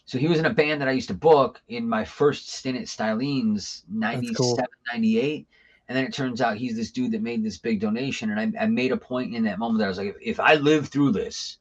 So 0.07 0.19
he 0.19 0.29
was 0.29 0.39
in 0.39 0.47
a 0.47 0.53
band 0.53 0.81
that 0.81 0.89
I 0.89 0.93
used 0.93 1.09
to 1.09 1.15
book 1.15 1.63
in 1.69 1.89
my 1.89 2.05
first 2.05 2.51
stint 2.51 2.77
at 2.77 2.89
Stylene's 2.89 3.85
97, 3.89 4.35
cool. 4.35 4.59
98. 4.93 5.47
And 5.89 5.97
then 5.97 6.05
it 6.05 6.13
turns 6.13 6.41
out 6.41 6.57
he's 6.57 6.77
this 6.77 6.91
dude 6.91 7.13
that 7.13 7.23
made 7.23 7.43
this 7.43 7.59
big 7.59 7.81
donation. 7.81 8.31
And 8.31 8.57
I, 8.57 8.65
I 8.65 8.67
made 8.67 8.93
a 8.93 8.97
point 8.97 9.35
in 9.35 9.45
that 9.45 9.59
moment 9.59 9.79
that 9.79 9.87
I 9.87 9.89
was 9.89 9.99
like, 9.99 10.09
if, 10.09 10.17
if, 10.21 10.41
I 10.41 10.55
live 10.55 10.89
through 10.89 11.13
this, 11.13 11.59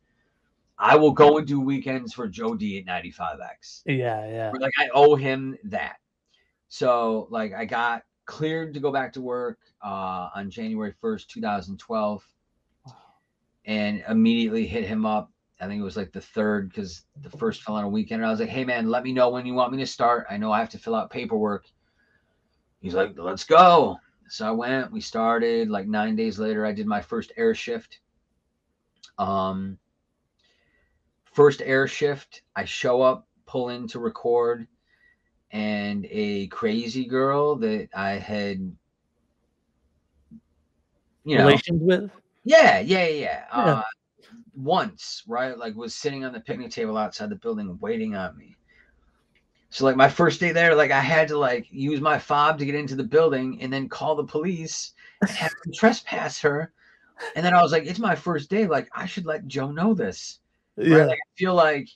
I 0.77 0.95
will 0.95 1.11
go 1.11 1.37
and 1.37 1.47
do 1.47 1.59
weekends 1.59 2.13
for 2.13 2.27
Joe 2.27 2.55
D 2.55 2.77
at 2.77 2.85
95X. 2.85 3.83
Yeah, 3.85 4.25
yeah. 4.27 4.51
like 4.59 4.73
I 4.77 4.89
owe 4.93 5.15
him 5.15 5.57
that. 5.65 5.97
So 6.67 7.27
like 7.31 7.53
I 7.53 7.65
got 7.65 8.03
cleared 8.25 8.73
to 8.73 8.79
go 8.79 8.91
back 8.91 9.13
to 9.13 9.21
work 9.21 9.59
uh, 9.83 10.29
on 10.35 10.49
January 10.49 10.93
1st, 11.01 11.27
2012. 11.27 12.27
And 13.65 14.03
immediately 14.09 14.67
hit 14.67 14.83
him 14.83 15.05
up 15.05 15.31
I 15.59 15.67
think 15.67 15.79
it 15.79 15.83
was 15.83 15.97
like 15.97 16.11
the 16.11 16.21
third 16.21 16.69
because 16.69 17.03
the 17.21 17.29
first 17.37 17.63
fell 17.63 17.75
on 17.75 17.83
a 17.83 17.89
weekend. 17.89 18.21
And 18.21 18.27
I 18.27 18.31
was 18.31 18.39
like, 18.39 18.49
hey, 18.49 18.65
man, 18.65 18.89
let 18.89 19.03
me 19.03 19.13
know 19.13 19.29
when 19.29 19.45
you 19.45 19.53
want 19.53 19.71
me 19.71 19.77
to 19.79 19.87
start. 19.87 20.27
I 20.29 20.37
know 20.37 20.51
I 20.51 20.59
have 20.59 20.69
to 20.69 20.77
fill 20.77 20.95
out 20.95 21.09
paperwork. 21.09 21.65
He's 22.81 22.93
like, 22.93 23.13
let's 23.17 23.45
go. 23.45 23.97
So 24.27 24.47
I 24.47 24.51
went, 24.51 24.91
we 24.91 24.99
started. 24.99 25.69
Like 25.69 25.87
nine 25.87 26.15
days 26.15 26.39
later, 26.39 26.65
I 26.65 26.73
did 26.73 26.87
my 26.87 27.01
first 27.01 27.31
air 27.37 27.55
shift. 27.55 27.99
Um, 29.17 29.77
first 31.33 31.61
air 31.61 31.87
shift, 31.87 32.41
I 32.55 32.65
show 32.65 33.01
up, 33.01 33.27
pull 33.45 33.69
in 33.69 33.87
to 33.89 33.99
record, 33.99 34.67
and 35.51 36.05
a 36.09 36.47
crazy 36.47 37.05
girl 37.05 37.55
that 37.57 37.89
I 37.95 38.13
had, 38.13 38.57
you 41.23 41.37
know, 41.37 41.45
relations 41.45 41.81
with. 41.81 42.11
Yeah, 42.43 42.79
yeah, 42.79 43.07
yeah. 43.07 43.19
yeah. 43.19 43.45
Uh, 43.51 43.81
once, 44.55 45.23
right? 45.27 45.57
Like 45.57 45.75
was 45.75 45.95
sitting 45.95 46.25
on 46.25 46.33
the 46.33 46.39
picnic 46.39 46.71
table 46.71 46.97
outside 46.97 47.29
the 47.29 47.35
building 47.35 47.77
waiting 47.81 48.15
on 48.15 48.37
me. 48.37 48.55
So 49.69 49.85
like 49.85 49.95
my 49.95 50.09
first 50.09 50.39
day 50.39 50.51
there, 50.51 50.75
like 50.75 50.91
I 50.91 50.99
had 50.99 51.27
to 51.29 51.37
like 51.37 51.65
use 51.71 51.99
my 51.99 52.19
fob 52.19 52.59
to 52.59 52.65
get 52.65 52.75
into 52.75 52.95
the 52.95 53.03
building 53.03 53.59
and 53.61 53.73
then 53.73 53.89
call 53.89 54.15
the 54.15 54.23
police 54.23 54.93
and 55.21 55.29
have 55.31 55.51
them 55.63 55.73
trespass 55.75 56.39
her. 56.41 56.71
And 57.35 57.45
then 57.45 57.53
I 57.53 57.61
was 57.61 57.71
like, 57.71 57.85
it's 57.85 57.99
my 57.99 58.15
first 58.15 58.49
day. 58.49 58.67
Like 58.67 58.89
I 58.93 59.05
should 59.05 59.25
let 59.25 59.47
Joe 59.47 59.71
know 59.71 59.93
this. 59.93 60.39
Right? 60.77 60.87
Yeah. 60.87 61.05
Like, 61.05 61.17
I 61.17 61.37
feel 61.37 61.55
like 61.55 61.89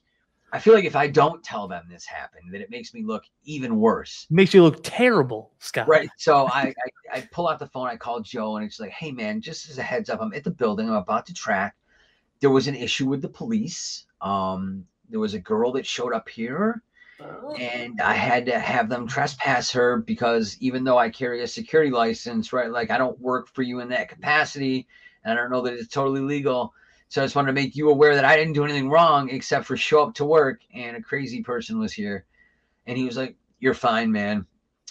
I 0.53 0.59
feel 0.59 0.73
like 0.73 0.85
if 0.85 0.95
I 0.95 1.07
don't 1.07 1.43
tell 1.43 1.67
them 1.67 1.83
this 1.89 2.05
happened, 2.05 2.53
that 2.53 2.61
it 2.61 2.71
makes 2.71 2.93
me 2.93 3.03
look 3.03 3.25
even 3.43 3.79
worse. 3.79 4.25
Makes 4.29 4.53
you 4.53 4.63
look 4.63 4.79
terrible, 4.81 5.51
Scott. 5.59 5.89
Right. 5.89 6.09
So 6.17 6.47
I, 6.47 6.73
I, 7.13 7.17
I 7.17 7.27
pull 7.31 7.49
out 7.49 7.59
the 7.59 7.67
phone, 7.67 7.87
I 7.87 7.97
call 7.97 8.21
Joe, 8.21 8.55
and 8.55 8.65
it's 8.65 8.79
like, 8.79 8.91
hey 8.91 9.11
man, 9.11 9.41
just 9.41 9.69
as 9.69 9.77
a 9.77 9.83
heads 9.83 10.09
up, 10.09 10.21
I'm 10.21 10.33
at 10.33 10.45
the 10.45 10.51
building, 10.51 10.87
I'm 10.87 10.95
about 10.95 11.25
to 11.25 11.33
track 11.33 11.75
there 12.39 12.49
was 12.49 12.67
an 12.67 12.75
issue 12.75 13.07
with 13.07 13.21
the 13.21 13.29
police. 13.29 14.05
Um, 14.21 14.85
there 15.09 15.19
was 15.19 15.33
a 15.33 15.39
girl 15.39 15.71
that 15.73 15.85
showed 15.85 16.13
up 16.13 16.27
here, 16.27 16.81
oh. 17.19 17.53
and 17.55 18.01
I 18.01 18.13
had 18.13 18.45
to 18.47 18.59
have 18.59 18.89
them 18.89 19.07
trespass 19.07 19.71
her 19.71 19.97
because 19.97 20.57
even 20.59 20.83
though 20.83 20.97
I 20.97 21.09
carry 21.09 21.41
a 21.41 21.47
security 21.47 21.91
license, 21.91 22.51
right, 22.51 22.71
like 22.71 22.91
I 22.91 22.97
don't 22.97 23.19
work 23.19 23.47
for 23.47 23.61
you 23.61 23.79
in 23.79 23.89
that 23.89 24.09
capacity, 24.09 24.87
and 25.23 25.37
I 25.37 25.41
don't 25.41 25.51
know 25.51 25.61
that 25.61 25.73
it's 25.73 25.87
totally 25.87 26.21
legal. 26.21 26.73
So 27.09 27.21
I 27.21 27.25
just 27.25 27.35
wanted 27.35 27.47
to 27.47 27.53
make 27.53 27.75
you 27.75 27.89
aware 27.89 28.15
that 28.15 28.25
I 28.25 28.35
didn't 28.35 28.53
do 28.53 28.65
anything 28.65 28.89
wrong 28.89 29.29
except 29.29 29.65
for 29.65 29.77
show 29.77 30.03
up 30.03 30.15
to 30.15 30.25
work 30.25 30.61
and 30.73 30.97
a 30.97 31.01
crazy 31.01 31.41
person 31.41 31.79
was 31.79 31.93
here. 31.93 32.25
And 32.85 32.97
he 32.97 33.05
was 33.05 33.15
like, 33.15 33.35
You're 33.59 33.73
fine, 33.73 34.11
man. 34.11 34.45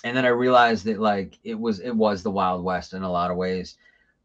And 0.05 0.17
then 0.17 0.25
I 0.25 0.29
realized 0.29 0.85
that 0.87 0.99
like 0.99 1.39
it 1.45 1.59
was 1.59 1.81
it 1.81 1.95
was 1.95 2.23
the 2.23 2.31
Wild 2.31 2.65
West 2.65 2.95
in 2.95 3.03
a 3.03 3.11
lot 3.11 3.31
of 3.31 3.37
ways. 3.37 3.77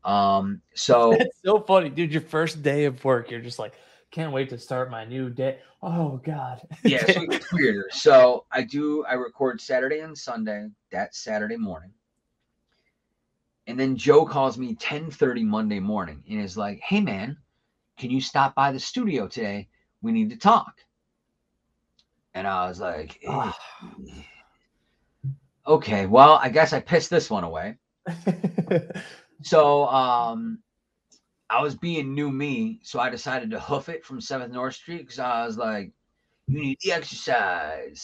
Um, 0.03 0.61
so 0.73 1.11
it's 1.19 1.37
so 1.43 1.59
funny, 1.61 1.89
dude. 1.89 2.11
Your 2.11 2.21
first 2.21 2.61
day 2.61 2.85
of 2.85 3.03
work, 3.03 3.31
you're 3.31 3.41
just 3.41 3.59
like, 3.59 3.73
can't 4.11 4.33
wait 4.33 4.49
to 4.49 4.57
start 4.57 4.91
my 4.91 5.05
new 5.05 5.29
day. 5.29 5.59
Oh 5.81 6.21
God. 6.23 6.61
yeah, 6.83 7.05
so 7.05 7.21
it's 7.29 7.51
weirder. 7.53 7.85
So 7.91 8.45
I 8.51 8.63
do 8.63 9.05
I 9.05 9.13
record 9.13 9.61
Saturday 9.61 9.99
and 9.99 10.17
Sunday, 10.17 10.67
that 10.91 11.15
Saturday 11.15 11.57
morning. 11.57 11.91
And 13.67 13.79
then 13.79 13.95
Joe 13.95 14.25
calls 14.25 14.57
me 14.57 14.75
10:30 14.75 15.45
Monday 15.45 15.79
morning 15.79 16.23
and 16.29 16.41
is 16.41 16.57
like, 16.57 16.79
"Hey 16.81 16.99
man, 16.99 17.37
can 17.97 18.11
you 18.11 18.19
stop 18.19 18.53
by 18.53 18.71
the 18.71 18.79
studio 18.79 19.27
today? 19.27 19.69
We 20.01 20.11
need 20.11 20.29
to 20.31 20.37
talk." 20.37 20.73
And 22.33 22.47
I 22.47 22.67
was 22.67 22.79
like, 22.79 23.19
eh, 23.23 23.51
"Okay, 25.65 26.05
well, 26.05 26.33
I 26.33 26.49
guess 26.49 26.73
I 26.73 26.81
pissed 26.81 27.09
this 27.09 27.29
one 27.29 27.43
away." 27.43 27.77
so, 29.41 29.87
um 29.87 30.59
I 31.51 31.61
was 31.61 31.75
being 31.75 32.13
new 32.13 32.31
me, 32.31 32.79
so 32.81 32.99
I 32.99 33.09
decided 33.09 33.51
to 33.51 33.59
hoof 33.59 33.89
it 33.89 34.05
from 34.05 34.21
7th 34.21 34.51
North 34.51 34.75
Street 34.75 34.99
because 34.99 35.19
I 35.19 35.45
was 35.45 35.57
like, 35.57 35.91
"You 36.47 36.61
need 36.61 36.77
the 36.81 36.93
exercise." 36.93 38.01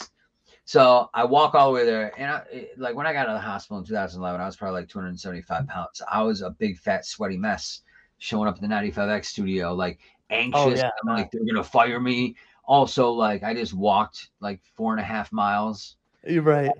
So 0.66 1.08
I 1.14 1.24
walk 1.24 1.54
all 1.54 1.68
the 1.68 1.74
way 1.74 1.86
there, 1.86 2.12
and 2.20 2.30
I, 2.30 2.42
it, 2.52 2.78
like 2.78 2.94
when 2.94 3.06
I 3.06 3.14
got 3.14 3.26
out 3.26 3.36
of 3.36 3.42
the 3.42 3.48
hospital 3.48 3.78
in 3.78 3.86
2011, 3.86 4.38
I 4.38 4.44
was 4.44 4.54
probably 4.54 4.80
like 4.80 4.90
275 4.90 5.66
pounds. 5.66 6.02
I 6.12 6.22
was 6.22 6.42
a 6.42 6.50
big, 6.50 6.76
fat, 6.78 7.06
sweaty 7.06 7.38
mess 7.38 7.80
showing 8.18 8.48
up 8.48 8.56
at 8.56 8.60
the 8.60 8.66
95X 8.66 9.24
studio, 9.24 9.72
like 9.72 9.98
anxious. 10.28 10.60
Oh, 10.60 10.68
yeah, 10.74 10.90
I'm 11.02 11.16
like 11.16 11.30
they're 11.30 11.46
gonna 11.46 11.64
fire 11.64 12.00
me. 12.00 12.36
Also, 12.64 13.10
like 13.10 13.42
I 13.44 13.54
just 13.54 13.72
walked 13.72 14.28
like 14.40 14.60
four 14.76 14.92
and 14.92 15.00
a 15.00 15.04
half 15.04 15.32
miles. 15.32 15.96
You're 16.26 16.42
right. 16.42 16.70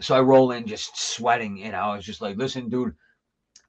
So 0.00 0.14
I 0.14 0.20
roll 0.20 0.52
in 0.52 0.64
just 0.64 0.96
sweating, 0.96 1.64
and 1.64 1.74
I 1.74 1.92
was 1.92 2.04
just 2.04 2.20
like, 2.20 2.36
"Listen, 2.36 2.68
dude, 2.68 2.94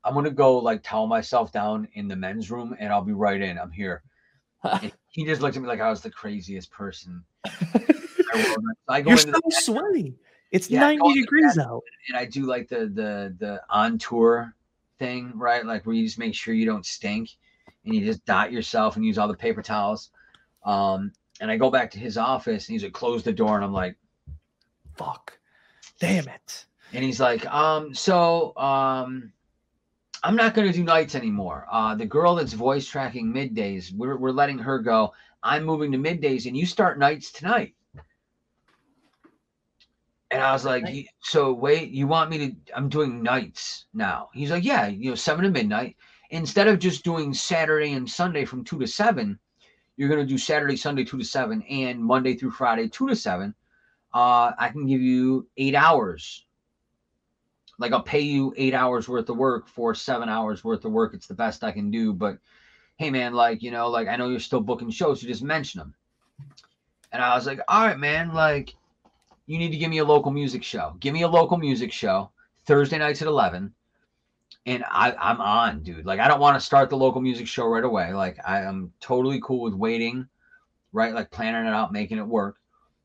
I'm 0.04 0.14
gonna 0.14 0.30
go 0.32 0.58
like 0.58 0.82
towel 0.84 1.08
myself 1.08 1.52
down 1.52 1.88
in 1.94 2.08
the 2.08 2.16
men's 2.16 2.50
room, 2.52 2.76
and 2.80 2.92
I'll 2.94 3.02
be 3.04 3.14
right 3.14 3.42
in. 3.42 3.58
I'm 3.58 3.72
here." 3.72 4.04
He 5.12 5.26
just 5.26 5.42
looked 5.42 5.56
at 5.58 5.62
me 5.64 5.68
like 5.68 5.82
I 5.82 5.90
was 5.90 6.02
the 6.02 6.12
craziest 6.12 6.70
person. 6.70 7.24
I, 8.88 9.02
go 9.02 9.10
You're 9.10 9.18
so 9.18 9.40
sweaty. 9.50 10.16
It's 10.52 10.70
Yeah, 10.70 10.82
90 10.82 11.14
degrees 11.22 11.58
out. 11.58 11.82
and 12.08 12.18
I 12.18 12.26
do 12.26 12.46
like 12.46 12.68
the 12.68 12.88
the 12.88 13.36
the 13.40 13.62
on 13.70 13.98
tour 13.98 14.56
thing, 15.00 15.32
right? 15.36 15.66
Like 15.66 15.86
where 15.86 15.96
you 15.96 16.06
just 16.06 16.20
make 16.20 16.36
sure 16.36 16.54
you 16.54 16.66
don't 16.66 16.86
stink 16.86 17.30
and 17.86 17.96
you 17.96 18.06
just 18.06 18.24
dot 18.26 18.52
yourself 18.52 18.96
and 18.98 19.06
use 19.06 19.18
all 19.18 19.28
the 19.28 19.34
paper 19.34 19.62
towels. 19.64 20.12
Um, 20.64 21.12
and 21.42 21.50
I 21.50 21.58
go 21.58 21.70
back 21.72 21.90
to 21.92 22.00
his 22.00 22.18
office 22.18 22.68
and 22.68 22.74
he's 22.74 22.84
like, 22.84 22.94
close 22.94 23.24
the 23.24 23.34
door, 23.34 23.56
and 23.56 23.64
I'm 23.66 23.74
like, 23.74 23.96
Fuck. 24.96 25.38
Damn 26.00 26.28
it. 26.28 26.66
and 26.94 27.04
he's 27.04 27.20
like, 27.20 27.46
um, 27.48 27.94
so 27.96 28.56
um 28.58 29.32
I'm 30.24 30.36
not 30.36 30.54
gonna 30.54 30.74
do 30.74 30.84
nights 30.84 31.16
anymore. 31.16 31.66
Uh 31.72 31.96
the 31.96 32.06
girl 32.06 32.36
that's 32.36 32.54
voice 32.54 32.86
tracking 32.86 33.34
middays, 33.34 33.94
we're 33.94 34.18
we're 34.18 34.32
letting 34.32 34.60
her 34.60 34.80
go. 34.80 35.14
I'm 35.44 35.64
moving 35.64 35.92
to 35.94 35.98
middays 35.98 36.46
and 36.46 36.58
you 36.58 36.66
start 36.66 37.00
nights 37.00 37.32
tonight. 37.32 37.76
And 40.32 40.42
I 40.44 40.52
was 40.52 40.66
like. 40.66 40.86
So 41.22 41.54
wait, 41.54 41.92
you 41.92 42.08
want 42.08 42.30
me 42.30 42.38
to? 42.38 42.56
I'm 42.76 42.90
doing 42.90 43.24
nights 43.24 43.86
now. 43.94 44.30
He's 44.34 44.52
like, 44.52 44.64
yeah, 44.64 44.88
you 44.88 45.10
know, 45.10 45.16
seven 45.16 45.44
to 45.46 45.52
midnight. 45.52 45.96
Instead 46.32 46.68
of 46.68 46.80
just 46.80 47.04
doing 47.04 47.34
Saturday 47.34 47.94
and 47.94 48.08
Sunday 48.10 48.46
from 48.46 48.64
two 48.64 48.80
to 48.80 48.88
seven, 48.88 49.40
you're 49.98 50.10
gonna 50.10 50.26
do 50.26 50.38
Saturday, 50.38 50.76
Sunday, 50.76 51.04
two 51.04 51.18
to 51.18 51.26
seven, 51.26 51.62
and 51.64 52.04
Monday 52.04 52.36
through 52.36 52.52
Friday, 52.52 52.88
two 52.88 53.08
to 53.08 53.16
seven. 53.16 53.56
Uh, 54.14 54.52
I 54.58 54.70
can 54.70 54.86
give 54.88 55.02
you 55.02 55.48
eight 55.58 55.76
hours. 55.76 56.46
Like 57.80 57.94
I'll 57.94 58.04
pay 58.04 58.22
you 58.22 58.54
eight 58.58 58.76
hours 58.76 59.10
worth 59.10 59.30
of 59.30 59.38
work 59.38 59.68
for 59.68 59.96
seven 59.96 60.30
hours 60.30 60.64
worth 60.64 60.86
of 60.86 60.92
work. 60.92 61.14
It's 61.14 61.28
the 61.28 61.34
best 61.34 61.64
I 61.64 61.72
can 61.72 61.90
do. 61.90 62.14
But 62.14 62.38
hey, 62.98 63.10
man, 63.10 63.34
like 63.34 63.64
you 63.64 63.72
know, 63.72 63.90
like 63.90 64.08
I 64.08 64.18
know 64.18 64.30
you're 64.30 64.40
still 64.40 64.62
booking 64.62 64.92
shows, 64.92 65.22
so 65.22 65.28
just 65.28 65.42
mention 65.42 65.80
them. 65.80 65.96
And 67.12 67.24
I 67.24 67.34
was 67.36 67.48
like, 67.48 67.60
all 67.68 67.88
right, 67.88 67.98
man, 67.98 68.34
like 68.34 68.76
you 69.50 69.58
need 69.58 69.72
to 69.72 69.78
give 69.78 69.90
me 69.90 69.98
a 69.98 70.06
local 70.06 70.32
music 70.32 70.64
show. 70.64 70.96
Give 71.00 71.12
me 71.12 71.24
a 71.24 71.28
local 71.28 71.58
music 71.58 71.92
show 71.92 72.30
Thursday 72.68 73.00
nights 73.00 73.24
at 73.24 73.28
11. 73.28 73.74
And 74.68 74.84
I, 74.88 75.12
I'm 75.14 75.42
on, 75.42 75.82
dude. 75.82 76.06
Like, 76.06 76.20
I 76.20 76.28
don't 76.28 76.40
want 76.40 76.56
to 76.56 76.64
start 76.64 76.92
the 76.92 76.98
local 76.98 77.20
music 77.20 77.48
show 77.48 77.66
right 77.66 77.84
away. 77.84 78.14
Like, 78.14 78.38
I 78.48 78.60
am 78.60 78.94
totally 79.00 79.42
cool 79.42 79.62
with 79.62 79.74
waiting, 79.74 80.28
right? 80.94 81.16
Like, 81.16 81.32
planning 81.32 81.66
it 81.66 81.74
out, 81.74 81.92
making 81.92 82.20
it 82.20 82.28
work. 82.28 82.58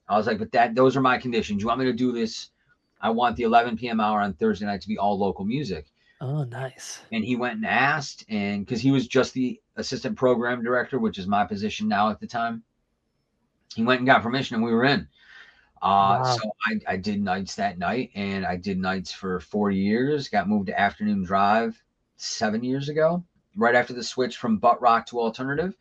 I 0.06 0.18
was 0.18 0.26
like, 0.26 0.38
but 0.38 0.52
that, 0.52 0.74
those 0.74 0.98
are 0.98 1.00
my 1.00 1.16
conditions. 1.16 1.62
You 1.62 1.68
want 1.68 1.80
me 1.80 1.86
to 1.86 1.94
do 1.94 2.12
this? 2.12 2.50
I 3.04 3.10
want 3.10 3.36
the 3.36 3.42
11 3.42 3.76
p.m. 3.76 4.00
hour 4.00 4.22
on 4.22 4.32
Thursday 4.32 4.64
night 4.64 4.80
to 4.80 4.88
be 4.88 4.96
all 4.96 5.18
local 5.18 5.44
music. 5.44 5.92
Oh, 6.22 6.44
nice. 6.44 7.00
And 7.12 7.22
he 7.22 7.36
went 7.36 7.56
and 7.56 7.66
asked, 7.66 8.24
and 8.30 8.64
because 8.64 8.80
he 8.80 8.90
was 8.90 9.06
just 9.06 9.34
the 9.34 9.60
assistant 9.76 10.16
program 10.16 10.64
director, 10.64 10.98
which 10.98 11.18
is 11.18 11.26
my 11.26 11.44
position 11.44 11.86
now 11.86 12.08
at 12.08 12.18
the 12.18 12.26
time, 12.26 12.62
he 13.74 13.82
went 13.82 14.00
and 14.00 14.06
got 14.06 14.22
permission, 14.22 14.54
and 14.54 14.64
we 14.64 14.72
were 14.72 14.84
in. 14.84 15.00
Uh, 15.82 16.22
Wow. 16.22 16.36
So 16.40 16.50
I, 16.66 16.94
I 16.94 16.96
did 16.96 17.20
nights 17.20 17.56
that 17.56 17.76
night, 17.76 18.10
and 18.14 18.46
I 18.46 18.56
did 18.56 18.78
nights 18.78 19.12
for 19.12 19.38
four 19.38 19.70
years. 19.70 20.28
Got 20.28 20.48
moved 20.48 20.68
to 20.68 20.80
afternoon 20.80 21.24
drive 21.24 21.80
seven 22.16 22.64
years 22.64 22.88
ago, 22.88 23.22
right 23.54 23.74
after 23.74 23.92
the 23.92 24.02
switch 24.02 24.38
from 24.38 24.56
butt 24.56 24.80
rock 24.80 25.04
to 25.08 25.20
alternative, 25.20 25.74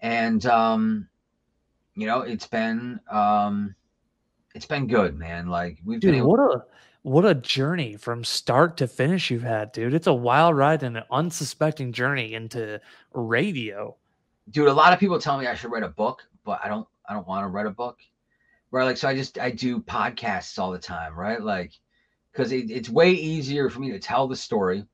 and 0.00 0.44
um, 0.46 1.08
you 1.94 2.08
know 2.08 2.22
it's 2.22 2.48
been 2.48 2.98
um, 3.08 3.76
it's 4.58 4.66
been 4.66 4.86
good, 4.88 5.16
man. 5.18 5.46
Like 5.48 5.78
we've 5.84 6.04
been 6.04 6.14
Dude, 6.14 6.18
able 6.18 6.30
what 6.30 6.40
a 6.40 6.64
what 7.02 7.24
a 7.24 7.34
journey 7.34 7.96
from 7.96 8.24
start 8.24 8.76
to 8.78 8.88
finish 8.88 9.30
you've 9.30 9.42
had, 9.42 9.72
dude. 9.72 9.94
It's 9.94 10.06
a 10.08 10.12
wild 10.12 10.56
ride 10.56 10.82
and 10.82 10.96
an 10.96 11.04
unsuspecting 11.10 11.92
journey 11.92 12.34
into 12.34 12.80
radio. 13.12 13.96
dude 14.50 14.68
a 14.68 14.72
lot 14.72 14.92
of 14.92 14.98
people 14.98 15.18
tell 15.18 15.38
me 15.38 15.46
i 15.46 15.54
should 15.54 15.70
write 15.70 15.82
a 15.82 15.88
book 15.88 16.26
but 16.44 16.58
i 16.64 16.68
don't 16.68 16.88
i 17.08 17.12
don't 17.12 17.26
want 17.28 17.44
to 17.44 17.48
write 17.48 17.66
a 17.66 17.70
book 17.70 17.98
right 18.70 18.84
like 18.84 18.96
so 18.96 19.08
i 19.08 19.14
just 19.14 19.38
i 19.38 19.50
do 19.50 19.78
podcasts 19.80 20.58
all 20.58 20.70
the 20.70 20.78
time 20.78 21.14
right 21.14 21.42
like 21.42 21.72
because 22.32 22.52
it, 22.52 22.70
it's 22.70 22.88
way 22.88 23.10
easier 23.10 23.68
for 23.70 23.80
me 23.80 23.90
to 23.90 23.98
tell 23.98 24.26
the 24.26 24.36
story 24.36 24.84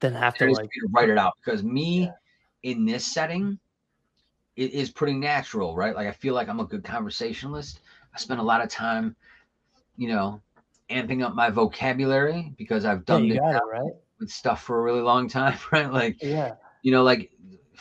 than 0.00 0.12
have 0.12 0.34
to 0.34 0.46
like 0.50 0.68
to 0.70 0.88
write 0.92 1.08
it 1.08 1.18
out 1.18 1.34
because 1.44 1.62
me 1.62 2.02
Yeah. 2.04 2.12
in 2.70 2.84
this 2.84 3.06
setting 3.06 3.58
it 4.56 4.72
is 4.72 4.90
pretty 4.90 5.14
natural 5.14 5.76
right 5.76 5.94
like 5.94 6.08
i 6.08 6.12
feel 6.12 6.34
like 6.34 6.48
i'm 6.48 6.60
a 6.60 6.64
good 6.64 6.82
conversationalist 6.84 7.80
i 8.14 8.18
spent 8.18 8.40
a 8.40 8.42
lot 8.42 8.62
of 8.62 8.68
time 8.68 9.16
you 9.96 10.08
know 10.08 10.40
amping 10.90 11.24
up 11.24 11.34
my 11.34 11.50
vocabulary 11.50 12.52
because 12.56 12.84
i've 12.84 13.04
done 13.04 13.28
this 13.28 13.38
it, 13.38 13.60
right? 13.72 13.92
with 14.20 14.30
stuff 14.30 14.62
for 14.62 14.78
a 14.78 14.82
really 14.82 15.00
long 15.00 15.28
time 15.40 15.58
right 15.72 15.92
like 15.92 16.22
Yeah. 16.22 16.54
you 16.82 16.92
know, 16.92 17.02
like 17.02 17.30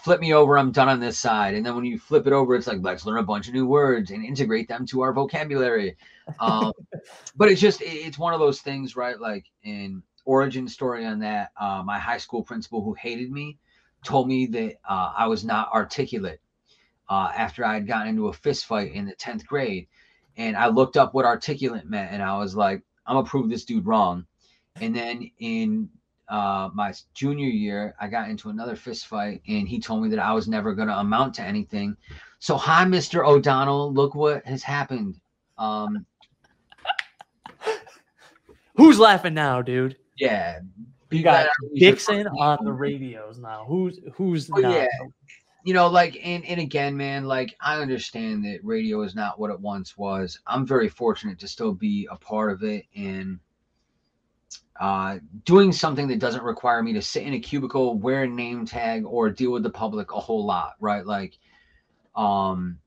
flip 0.04 0.20
me 0.20 0.34
over, 0.34 0.58
I'm 0.58 0.72
done 0.72 0.90
on 0.90 1.00
this 1.00 1.18
side. 1.18 1.54
And 1.56 1.66
then 1.66 1.76
when 1.76 1.86
you 1.86 1.98
flip 1.98 2.28
it 2.28 2.34
over, 2.34 2.56
it's 2.56 2.68
like, 2.68 2.80
let's 2.82 3.06
learn 3.06 3.20
a 3.20 3.24
bunch 3.24 3.48
of 3.48 3.54
new 3.54 3.66
words 3.66 4.12
and 4.12 4.24
integrate 4.26 4.68
them 4.68 4.86
to 4.88 5.02
our 5.02 5.14
vocabulary. 5.14 5.96
Um, 6.42 6.74
but 7.38 7.50
it's 7.50 7.62
just, 7.62 7.82
it's 7.82 8.18
one 8.20 8.34
of 8.34 8.42
those 8.42 8.60
things, 8.60 8.98
right? 8.98 9.18
Like 9.20 9.46
in 9.64 10.04
origin 10.26 10.68
story 10.68 11.06
on 11.06 11.20
that, 11.20 11.52
uh, 11.60 11.84
my 11.86 12.00
high 12.00 12.18
school 12.18 12.44
principal 12.44 12.84
who 12.84 12.94
hated 12.94 13.32
me 13.32 13.58
told 14.04 14.28
me 14.28 14.46
that 14.48 14.76
uh, 14.88 15.14
I 15.18 15.28
was 15.28 15.46
not 15.46 15.72
articulate 15.72 16.40
uh, 17.10 17.32
after 17.34 17.64
I 17.64 17.76
had 17.76 17.88
gotten 17.88 18.10
into 18.10 18.28
a 18.28 18.34
fist 18.34 18.66
fight 18.66 18.92
in 18.94 19.06
the 19.06 19.16
10th 19.16 19.46
grade. 19.46 19.88
And 20.38 20.56
I 20.58 20.68
looked 20.68 20.98
up 20.98 21.14
what 21.14 21.26
articulate 21.26 21.86
meant 21.90 22.12
and 22.12 22.22
I 22.24 22.38
was 22.38 22.56
like, 22.56 22.82
I'm 23.06 23.16
gonna 23.16 23.28
prove 23.28 23.50
this 23.50 23.66
dude 23.66 23.86
wrong. 23.86 24.26
And 24.82 24.96
then 24.96 25.30
in 25.40 25.90
uh, 26.30 26.70
my 26.74 26.94
junior 27.14 27.48
year, 27.50 27.96
I 28.00 28.08
got 28.08 28.30
into 28.30 28.50
another 28.50 28.76
fist 28.76 29.06
fight, 29.08 29.42
and 29.48 29.68
he 29.68 29.80
told 29.80 30.02
me 30.02 30.10
that 30.10 30.20
I 30.20 30.34
was 30.34 30.48
never 30.48 30.74
going 30.74 30.88
to 30.88 30.98
amount 30.98 31.36
to 31.36 31.44
anything. 31.44 31.96
So, 32.40 32.56
hi, 32.56 32.86
Mr. 32.86 33.24
O'Donnell. 33.28 33.94
Look 33.94 34.16
what 34.16 34.44
has 34.46 34.64
happened. 34.64 35.20
Um, 35.60 36.06
Who's 38.76 38.98
laughing 39.00 39.34
now, 39.36 39.62
dude? 39.62 39.98
yeah, 40.18 40.60
You 41.12 41.22
got 41.24 41.44
glad 41.44 41.46
I 41.46 41.50
researched 41.74 41.80
Dixon 42.08 42.28
on 42.28 42.66
the 42.66 42.74
radios 42.74 43.38
now. 43.38 43.66
Who's 43.68 44.00
who's 44.14 44.50
Oh, 44.52 44.60
not? 44.60 44.72
yeah. 44.72 44.88
You 45.64 45.74
know, 45.74 45.88
like, 45.88 46.20
and 46.22 46.46
and 46.46 46.60
again, 46.60 46.98
man, 46.98 47.24
like, 47.24 47.56
I 47.62 47.82
understand 47.82 48.44
that 48.46 48.64
radio 48.64 49.02
is 49.04 49.16
not 49.16 49.40
what 49.40 49.50
it 49.50 49.60
once 49.62 49.98
was. 49.98 50.40
I'm 50.46 50.68
very 50.68 50.90
fortunate 50.90 51.40
to 51.40 51.48
still 51.48 51.74
be 51.74 52.08
a 52.12 52.18
part 52.18 52.52
of 52.52 52.64
it 52.64 52.86
and 52.96 53.40
uh, 54.80 55.20
doing 55.46 55.72
something 55.72 56.08
that 56.10 56.20
doesn't 56.20 56.44
require 56.44 56.84
me 56.84 56.94
to 56.94 57.02
sit 57.02 57.24
in 57.24 57.34
a 57.34 57.40
cubicle, 57.40 57.98
wear 57.98 58.24
a 58.24 58.28
name 58.28 58.66
tag, 58.66 59.06
or 59.06 59.30
deal 59.30 59.52
with 59.52 59.64
the 59.64 59.70
public 59.70 60.12
a 60.12 60.20
whole 60.20 60.46
lot, 60.46 60.74
right? 60.80 61.06
Like, 61.06 61.38
um, 62.16 62.80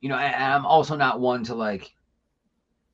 you 0.00 0.08
know, 0.08 0.16
and 0.16 0.34
I'm 0.34 0.66
also 0.66 0.96
not 0.96 1.20
one 1.20 1.44
to 1.44 1.54
like 1.54 1.94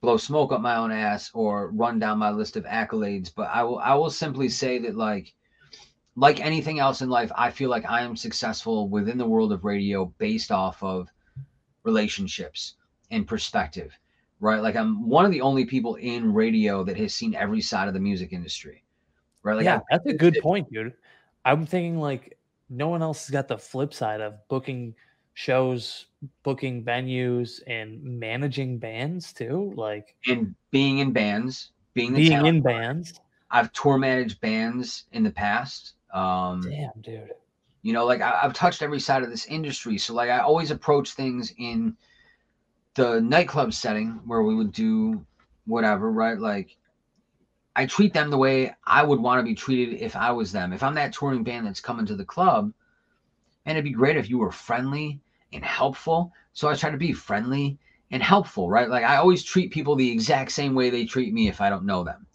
blow 0.00 0.16
smoke 0.16 0.52
up 0.52 0.60
my 0.60 0.76
own 0.76 0.92
ass 0.92 1.30
or 1.32 1.70
run 1.70 1.98
down 1.98 2.18
my 2.18 2.30
list 2.30 2.56
of 2.56 2.64
accolades, 2.64 3.32
but 3.34 3.48
I 3.48 3.62
will 3.62 3.78
I 3.78 3.94
will 3.94 4.10
simply 4.10 4.48
say 4.48 4.78
that 4.80 4.94
like 4.94 5.32
like 6.18 6.40
anything 6.40 6.80
else 6.80 7.00
in 7.00 7.08
life, 7.08 7.30
I 7.36 7.50
feel 7.50 7.70
like 7.70 7.86
I 7.88 8.02
am 8.02 8.16
successful 8.16 8.88
within 8.88 9.18
the 9.18 9.26
world 9.26 9.52
of 9.52 9.64
radio 9.64 10.06
based 10.18 10.50
off 10.50 10.82
of 10.82 11.08
relationships 11.84 12.74
and 13.12 13.26
perspective, 13.26 13.96
right? 14.40 14.60
Like 14.60 14.74
I'm 14.74 15.08
one 15.08 15.24
of 15.24 15.30
the 15.30 15.40
only 15.40 15.64
people 15.64 15.94
in 15.94 16.34
radio 16.34 16.82
that 16.82 16.96
has 16.96 17.14
seen 17.14 17.36
every 17.36 17.60
side 17.60 17.86
of 17.86 17.94
the 17.94 18.00
music 18.00 18.32
industry, 18.32 18.82
right? 19.44 19.54
Like 19.54 19.64
yeah, 19.64 19.76
I- 19.76 19.82
that's 19.90 20.06
a 20.06 20.14
good 20.14 20.38
point, 20.42 20.70
dude. 20.72 20.92
I'm 21.44 21.66
thinking 21.66 21.98
like 21.98 22.36
no 22.68 22.88
one 22.88 23.00
else 23.00 23.26
has 23.26 23.32
got 23.32 23.46
the 23.46 23.56
flip 23.56 23.94
side 23.94 24.20
of 24.20 24.34
booking 24.48 24.96
shows, 25.34 26.06
booking 26.42 26.84
venues, 26.84 27.60
and 27.68 28.02
managing 28.02 28.78
bands 28.80 29.32
too. 29.32 29.72
Like 29.76 30.16
and 30.26 30.56
being 30.72 30.98
in 30.98 31.12
bands, 31.12 31.70
being 31.94 32.12
the 32.12 32.28
being 32.28 32.44
in 32.44 32.60
bands. 32.60 33.20
I've 33.52 33.72
tour 33.72 33.98
managed 33.98 34.40
bands 34.40 35.04
in 35.12 35.22
the 35.22 35.30
past. 35.30 35.94
Um, 36.12 36.62
Damn, 36.62 36.90
dude. 37.00 37.32
you 37.82 37.92
know, 37.92 38.06
like 38.06 38.20
I, 38.20 38.40
I've 38.42 38.54
touched 38.54 38.82
every 38.82 39.00
side 39.00 39.22
of 39.22 39.30
this 39.30 39.46
industry. 39.46 39.98
So 39.98 40.14
like 40.14 40.30
I 40.30 40.38
always 40.40 40.70
approach 40.70 41.12
things 41.12 41.52
in 41.58 41.96
the 42.94 43.20
nightclub 43.20 43.72
setting 43.72 44.20
where 44.26 44.42
we 44.42 44.54
would 44.54 44.72
do 44.72 45.24
whatever, 45.66 46.10
right? 46.10 46.38
Like 46.38 46.76
I 47.76 47.86
treat 47.86 48.12
them 48.12 48.30
the 48.30 48.38
way 48.38 48.74
I 48.84 49.02
would 49.02 49.20
want 49.20 49.38
to 49.38 49.44
be 49.44 49.54
treated 49.54 50.00
if 50.00 50.16
I 50.16 50.32
was 50.32 50.50
them. 50.50 50.72
If 50.72 50.82
I'm 50.82 50.94
that 50.94 51.12
touring 51.12 51.44
band 51.44 51.66
that's 51.66 51.80
coming 51.80 52.06
to 52.06 52.16
the 52.16 52.24
club, 52.24 52.72
and 53.64 53.76
it'd 53.76 53.84
be 53.84 53.90
great 53.90 54.16
if 54.16 54.28
you 54.28 54.38
were 54.38 54.50
friendly 54.50 55.20
and 55.52 55.64
helpful. 55.64 56.32
So 56.54 56.68
I 56.68 56.74
try 56.74 56.90
to 56.90 56.96
be 56.96 57.12
friendly 57.12 57.78
and 58.10 58.22
helpful, 58.22 58.68
right? 58.68 58.88
Like 58.88 59.04
I 59.04 59.16
always 59.16 59.44
treat 59.44 59.70
people 59.70 59.94
the 59.94 60.10
exact 60.10 60.52
same 60.52 60.74
way 60.74 60.90
they 60.90 61.04
treat 61.04 61.32
me 61.32 61.48
if 61.48 61.60
I 61.60 61.68
don't 61.68 61.84
know 61.84 62.02
them, 62.02 62.26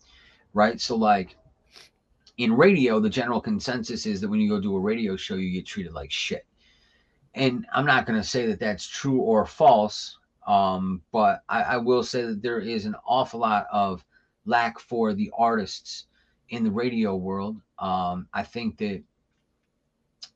right? 0.53 0.79
So 0.79 0.95
like 0.95 1.35
in 2.37 2.53
radio, 2.53 2.99
the 2.99 3.09
general 3.09 3.41
consensus 3.41 4.05
is 4.05 4.21
that 4.21 4.29
when 4.29 4.39
you 4.39 4.49
go 4.49 4.59
do 4.59 4.75
a 4.75 4.79
radio 4.79 5.15
show, 5.15 5.35
you 5.35 5.51
get 5.51 5.65
treated 5.65 5.93
like 5.93 6.11
shit. 6.11 6.45
And 7.35 7.65
I'm 7.73 7.85
not 7.85 8.05
going 8.05 8.19
to 8.19 8.27
say 8.27 8.45
that 8.47 8.59
that's 8.59 8.87
true 8.87 9.19
or 9.19 9.45
false, 9.45 10.17
um, 10.47 11.01
but 11.11 11.43
I, 11.49 11.63
I 11.63 11.77
will 11.77 12.03
say 12.03 12.23
that 12.23 12.41
there 12.41 12.59
is 12.59 12.85
an 12.85 12.95
awful 13.05 13.39
lot 13.39 13.67
of 13.71 14.03
lack 14.45 14.79
for 14.79 15.13
the 15.13 15.31
artists 15.37 16.05
in 16.49 16.63
the 16.63 16.71
radio 16.71 17.15
world. 17.15 17.57
Um, 17.79 18.27
I 18.33 18.43
think 18.43 18.77
that 18.77 19.01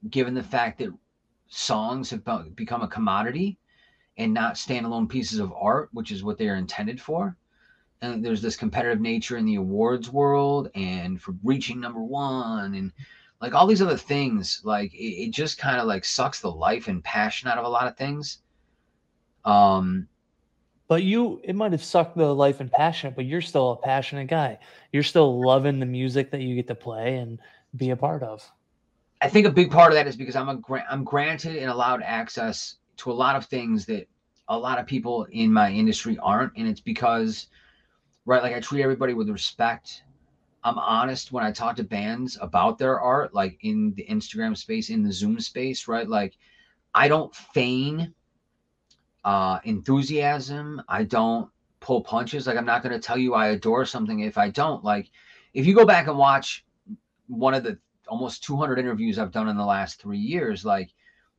given 0.10 0.34
the 0.34 0.44
fact 0.44 0.80
that 0.80 0.94
songs 1.48 2.10
have 2.10 2.24
become 2.56 2.82
a 2.82 2.88
commodity 2.88 3.57
and 4.18 4.34
not 4.34 4.56
standalone 4.56 5.10
pieces 5.10 5.40
of 5.40 5.53
art, 5.53 5.90
which 5.94 6.11
is 6.11 6.24
what 6.24 6.38
they 6.38 6.49
are 6.49 6.56
intended 6.56 6.99
for, 6.99 7.36
and 8.02 8.24
there's 8.24 8.41
this 8.41 8.56
competitive 8.56 9.02
nature 9.02 9.38
in 9.38 9.45
the 9.45 9.56
awards 9.56 10.10
world 10.11 10.69
and 10.76 11.22
for 11.22 11.34
reaching 11.44 11.80
number 11.80 12.02
one 12.02 12.76
and 12.76 12.91
like 13.41 13.53
all 13.56 13.68
these 13.68 13.82
other 13.82 13.98
things 13.98 14.61
like 14.64 14.94
it, 14.94 14.98
it 15.28 15.32
just 15.32 15.57
kind 15.57 15.80
of 15.80 15.88
like 15.88 16.06
sucks 16.06 16.40
the 16.40 16.52
life 16.52 16.88
and 16.88 17.03
passion 17.03 17.49
out 17.49 17.57
of 17.57 17.65
a 17.65 17.69
lot 17.69 17.88
of 17.88 17.98
things 17.98 18.40
um 19.45 20.07
But 20.88 21.03
you, 21.03 21.41
it 21.44 21.56
might 21.56 21.72
have 21.74 21.84
sucked 21.84 22.18
the 22.18 22.34
life 22.34 22.60
and 22.60 22.72
passion, 22.72 23.14
but 23.15 23.26
you're 23.26 23.41
still 23.41 23.72
a 23.72 23.78
passionate 23.78 24.28
guy. 24.28 24.60
You're 24.91 25.03
still 25.03 25.44
loving 25.44 25.80
the 25.80 25.86
music 25.86 26.32
that 26.32 26.41
you 26.41 26.56
get 26.56 26.68
to 26.68 26.76
play 26.76 27.18
and 27.18 27.40
be 27.76 27.90
a 27.91 27.95
part 27.98 28.24
of. 28.24 28.49
i 29.22 29.28
think 29.30 29.45
a 29.48 29.52
big 29.52 29.72
part 29.72 29.91
of 29.91 29.95
that 29.95 30.07
is 30.07 30.15
because 30.15 30.36
i'm 30.36 30.49
a 30.49 30.60
i'm 30.90 31.03
granted 31.03 31.57
and 31.57 31.69
allowed 31.69 32.02
access 32.03 32.76
to 32.98 33.11
a 33.11 33.14
lot 33.14 33.36
of 33.36 33.45
things 33.45 33.86
that 33.86 34.07
a 34.49 34.57
lot 34.57 34.80
of 34.80 34.86
people 34.88 35.26
in 35.32 35.52
my 35.52 35.72
industry 35.72 36.18
aren't 36.19 36.53
and 36.56 36.68
it's 36.68 36.80
because 36.80 37.48
right 38.27 38.43
like 38.43 38.53
i 38.53 38.59
treat 38.59 38.83
everybody 38.83 39.13
with 39.13 39.29
respect. 39.29 40.03
I'm 40.63 40.77
honest 40.77 41.31
when 41.31 41.43
i 41.45 41.51
talk 41.51 41.77
to 41.77 41.83
bands 41.83 42.37
about 42.41 42.77
their 42.77 42.99
art 42.99 43.33
like 43.33 43.57
in 43.61 43.93
the 43.95 44.05
instagram 44.07 44.55
space 44.55 44.89
in 44.91 45.01
the 45.01 45.11
zoom 45.11 45.39
space 45.39 45.87
right? 45.87 46.07
Like 46.07 46.37
i 46.93 47.07
don't 47.07 47.33
feign 47.35 48.13
uh 49.23 49.59
enthusiasm. 49.63 50.81
I 50.87 51.03
don't 51.03 51.49
pull 51.79 52.01
punches. 52.01 52.45
Like 52.45 52.57
i'm 52.57 52.65
not 52.65 52.83
going 52.83 52.93
to 52.93 52.99
tell 52.99 53.17
you 53.17 53.33
i 53.33 53.47
adore 53.47 53.85
something 53.85 54.19
if 54.19 54.37
i 54.37 54.49
don't. 54.49 54.83
Like 54.83 55.09
if 55.53 55.65
you 55.65 55.73
go 55.73 55.85
back 55.85 56.07
and 56.07 56.17
watch 56.17 56.65
one 57.27 57.53
of 57.53 57.63
the 57.63 57.79
almost 58.07 58.43
200 58.43 58.79
interviews 58.79 59.19
i've 59.19 59.33
done 59.33 59.49
in 59.49 59.57
the 59.57 59.65
last 59.65 60.01
three 60.01 60.17
years 60.17 60.63
like 60.63 60.93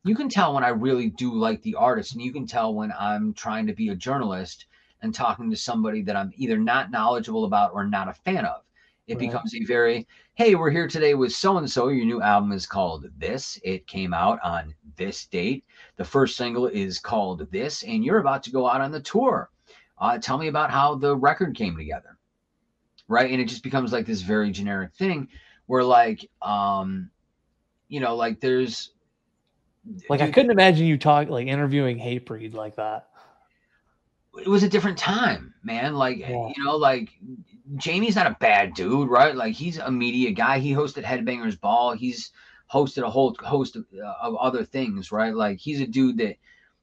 you 0.04 0.14
can 0.14 0.28
tell 0.28 0.52
when 0.54 0.62
i 0.62 0.68
really 0.68 1.08
do 1.08 1.32
like 1.34 1.62
the 1.62 1.74
artist 1.74 2.12
and 2.12 2.20
you 2.22 2.30
can 2.30 2.46
tell 2.46 2.74
when 2.74 2.92
i'm 2.98 3.32
trying 3.32 3.66
to 3.66 3.72
be 3.72 3.88
a 3.88 3.94
journalist 3.94 4.66
and 5.02 5.14
talking 5.14 5.50
to 5.50 5.56
somebody 5.56 6.02
that 6.02 6.16
i'm 6.16 6.32
either 6.36 6.58
not 6.58 6.90
knowledgeable 6.90 7.44
about 7.44 7.72
or 7.74 7.86
not 7.86 8.08
a 8.08 8.12
fan 8.14 8.44
of. 8.44 8.62
It 9.06 9.18
Right. 9.18 9.20
becomes 9.20 9.54
a 9.54 9.64
very 9.64 10.06
hey 10.34 10.54
we're 10.54 10.70
here 10.70 10.86
today 10.88 11.14
with 11.14 11.32
so 11.32 11.56
and 11.58 11.70
so 11.70 11.88
your 11.88 12.04
new 12.04 12.20
album 12.22 12.52
is 12.52 12.66
called 12.66 13.06
this. 13.18 13.58
It 13.64 13.86
came 13.86 14.12
out 14.12 14.38
on 14.44 14.74
this 14.96 15.26
date. 15.26 15.64
The 15.96 16.04
first 16.04 16.36
single 16.36 16.66
is 16.66 16.98
called 16.98 17.50
this 17.50 17.82
and 17.84 18.04
you're 18.04 18.18
about 18.18 18.42
to 18.44 18.50
go 18.50 18.68
out 18.68 18.80
on 18.82 18.92
the 18.92 19.00
tour. 19.00 19.50
Uh, 19.98 20.18
tell 20.18 20.38
me 20.38 20.48
about 20.48 20.70
how 20.70 20.94
the 20.94 21.16
record 21.16 21.56
came 21.56 21.76
together. 21.76 22.18
Right? 23.08 23.30
And 23.30 23.40
it 23.40 23.48
just 23.48 23.62
becomes 23.62 23.92
like 23.92 24.06
this 24.06 24.20
very 24.22 24.50
generic 24.50 24.94
thing 24.94 25.28
where 25.66 25.84
like 25.84 26.28
um 26.42 27.10
you 27.88 28.00
know 28.00 28.14
like 28.14 28.40
there's 28.40 28.92
Like 30.08 30.20
I 30.20 30.30
couldn't 30.30 30.50
imagine 30.50 30.86
you 30.86 30.98
talk 30.98 31.28
like 31.28 31.46
interviewing 31.46 31.98
Hatebreed 31.98 32.54
like 32.54 32.76
that. 32.76 33.08
It 34.36 34.48
was 34.48 34.62
a 34.62 34.68
different 34.68 34.98
time 34.98 35.54
man. 35.62 35.94
Like 35.94 36.18
Yeah. 36.18 36.48
you 36.56 36.64
know 36.64 36.76
like 36.76 37.10
jamie's 37.76 38.16
not 38.16 38.26
a 38.26 38.36
bad 38.40 38.74
dude 38.74 39.08
right? 39.08 39.34
Like 39.34 39.54
he's 39.54 39.78
a 39.78 39.90
media 39.90 40.30
guy. 40.32 40.58
He 40.58 40.72
hosted 40.72 41.04
headbangers 41.04 41.60
ball. 41.60 41.92
He's 41.92 42.32
hosted 42.72 43.02
a 43.02 43.10
whole 43.10 43.34
host 43.40 43.76
of, 43.76 43.84
uh, 43.96 44.14
of 44.22 44.36
other 44.36 44.64
things 44.64 45.10
right? 45.12 45.34
Like 45.34 45.58
he's 45.58 45.80
a 45.80 45.86
dude 45.86 46.18
that 46.18 46.36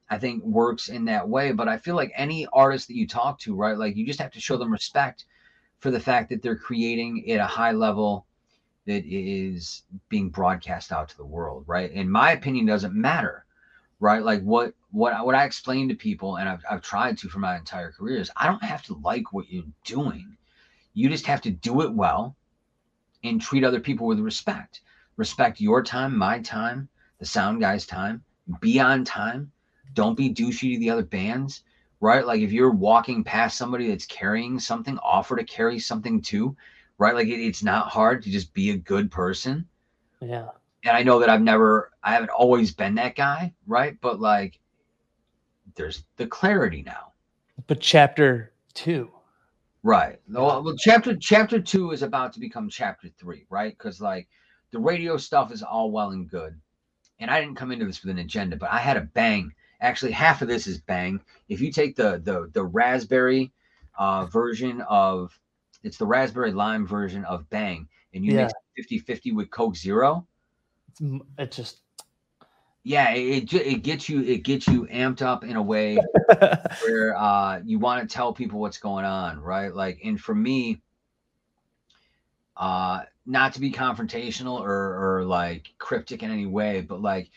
i 0.10 0.18
think 0.20 0.44
works 0.44 0.90
in 0.90 1.06
that 1.06 1.28
way. 1.28 1.52
But 1.52 1.68
i 1.68 1.78
feel 1.78 1.96
like 1.96 2.12
any 2.16 2.48
artist 2.54 2.88
that 2.88 2.96
you 2.98 3.08
talk 3.08 3.40
to 3.40 3.56
right 3.56 3.78
like 3.78 3.96
you 3.96 4.06
just 4.06 4.20
have 4.20 4.32
to 4.32 4.40
show 4.42 4.58
them 4.58 4.72
respect 4.72 5.26
for 5.80 5.92
the 5.92 6.00
fact 6.00 6.30
that 6.30 6.42
they're 6.42 6.56
creating 6.58 7.30
at 7.32 7.40
a 7.40 7.46
high 7.46 7.72
level 7.72 8.26
that 8.86 9.04
is 9.06 9.84
being 10.10 10.30
broadcast 10.30 10.92
out 10.92 11.10
to 11.10 11.18
the 11.18 11.26
world 11.26 11.64
right? 11.68 11.92
In 11.92 12.10
my 12.10 12.32
opinion 12.32 12.66
doesn't 12.66 12.94
matter 12.94 13.45
right? 14.00 14.24
Like 14.24 14.42
what 14.44 14.74
what 14.92 15.14
I- 15.14 15.22
what 15.22 15.36
i 15.36 15.44
explain 15.44 15.90
to 15.90 15.96
people 15.96 16.38
and 16.38 16.48
I've, 16.48 16.64
I've 16.70 16.82
tried 16.82 17.18
to 17.20 17.30
for 17.30 17.40
my 17.40 17.58
entire 17.58 17.92
career 17.92 18.20
is 18.20 18.32
i 18.38 18.48
don't 18.48 18.64
have 18.64 18.84
to 18.84 18.96
like 18.96 19.34
what 19.34 19.50
you're 19.50 19.64
doing. 19.84 20.38
You 20.94 21.10
just 21.10 21.26
have 21.26 21.42
to 21.42 21.52
do 21.52 21.82
it 21.82 21.94
well 21.94 22.36
and 23.24 23.42
treat 23.42 23.64
other 23.66 23.80
people 23.82 24.08
with 24.08 24.20
respect. 24.20 24.82
Respect 25.18 25.60
your 25.60 25.84
time 25.84 26.18
my 26.18 26.40
time 26.40 26.90
the 27.20 27.26
sound 27.26 27.62
guy's 27.62 27.86
time. 27.86 28.24
Be 28.62 28.80
on 28.80 29.04
time. 29.04 29.52
Don't 29.94 30.18
be 30.18 30.30
douchey 30.34 30.74
to 30.74 30.80
the 30.80 30.90
other 30.90 31.04
bands 31.04 31.64
right? 32.02 32.26
Like 32.26 32.42
if 32.42 32.52
you're 32.52 32.72
walking 32.72 33.24
past 33.24 33.58
somebody 33.58 33.90
that's 33.90 34.06
carrying 34.06 34.60
something 34.60 34.98
offer 35.00 35.36
to 35.36 35.44
carry 35.44 35.80
something 35.80 36.22
too 36.22 36.56
right? 36.98 37.16
Like 37.16 37.28
it, 37.28 37.42
it's 37.42 37.64
not 37.64 37.88
hard 37.90 38.24
to 38.24 38.30
just 38.30 38.54
be 38.54 38.70
a 38.72 38.78
good 38.78 39.12
person. 39.12 39.68
Yeah. 40.22 40.50
And 40.86 40.96
I 40.96 41.04
know 41.04 41.20
that 41.20 41.30
I've 41.30 41.42
never, 41.42 41.92
I 42.04 42.14
haven't 42.14 42.30
always 42.30 42.74
been 42.74 42.96
that 42.96 43.16
guy, 43.16 43.54
right? 43.68 43.98
But 44.02 44.20
like, 44.22 44.60
there's 45.76 46.04
the 46.18 46.28
clarity 46.28 46.84
now, 46.84 47.12
But 47.68 47.82
chapter 47.82 48.54
two. 48.74 49.12
right? 49.84 50.20
Well, 50.30 50.64
well, 50.64 50.76
chapter 50.78 51.16
chapter 51.16 51.60
two 51.60 51.92
is 51.92 52.04
about 52.04 52.34
to 52.34 52.40
become 52.40 52.70
chapter 52.70 53.10
three, 53.18 53.46
right? 53.50 53.76
Because 53.78 54.00
like 54.00 54.28
the 54.72 54.80
radio 54.80 55.18
stuff 55.18 55.52
is 55.52 55.64
all 55.64 55.92
well 55.92 56.12
and 56.12 56.30
good, 56.30 56.60
and 57.20 57.30
I 57.32 57.42
didn't 57.42 57.56
come 57.58 57.72
into 57.72 57.86
this 57.86 58.02
with 58.04 58.12
an 58.12 58.20
agenda, 58.20 58.56
but 58.56 58.72
I 58.72 58.78
had 58.78 58.96
a 58.98 59.02
bang. 59.02 59.52
Actually, 59.82 60.12
half 60.14 60.42
of 60.42 60.48
this 60.48 60.68
is 60.68 60.80
bang. 60.80 61.20
If 61.50 61.60
you 61.62 61.72
take 61.72 61.96
the 61.96 62.22
the 62.24 62.50
the 62.54 62.64
raspberry 62.64 63.52
uh, 63.98 64.26
version 64.28 64.82
of, 64.88 65.38
it's 65.84 65.98
the 65.98 66.06
raspberry 66.06 66.52
lime 66.54 66.86
version 66.88 67.26
of 67.26 67.50
bang, 67.50 67.88
and 68.14 68.24
you 68.24 68.34
mix 68.34 68.54
50-50 68.80 69.34
with 69.34 69.50
Coke 69.50 69.76
Zero. 69.76 70.26
It 71.02 71.52
just 71.52 71.82
yeah 72.84 73.14
it, 73.14 73.52
it 73.52 73.66
it 73.66 73.84
gets 73.84 74.08
you 74.08 74.22
it 74.22 74.44
gets 74.44 74.68
you 74.68 74.86
amped 74.86 75.22
up 75.22 75.44
in 75.44 75.56
a 75.56 75.62
way 75.62 75.98
where 76.84 77.16
uh 77.18 77.60
you 77.66 77.80
want 77.80 78.08
to 78.08 78.14
tell 78.14 78.32
people 78.34 78.60
what's 78.60 78.78
going 78.78 79.06
on 79.06 79.40
right? 79.42 79.74
Like 79.74 80.00
and 80.04 80.20
for 80.20 80.36
me 80.36 80.82
uh 82.58 83.02
not 83.26 83.54
to 83.54 83.60
be 83.60 83.72
confrontational 83.72 84.60
or 84.60 85.18
or 85.18 85.26
like 85.26 85.74
cryptic 85.78 86.24
in 86.24 86.32
any 86.32 86.46
way 86.46 86.80
but 86.82 87.02
like 87.02 87.30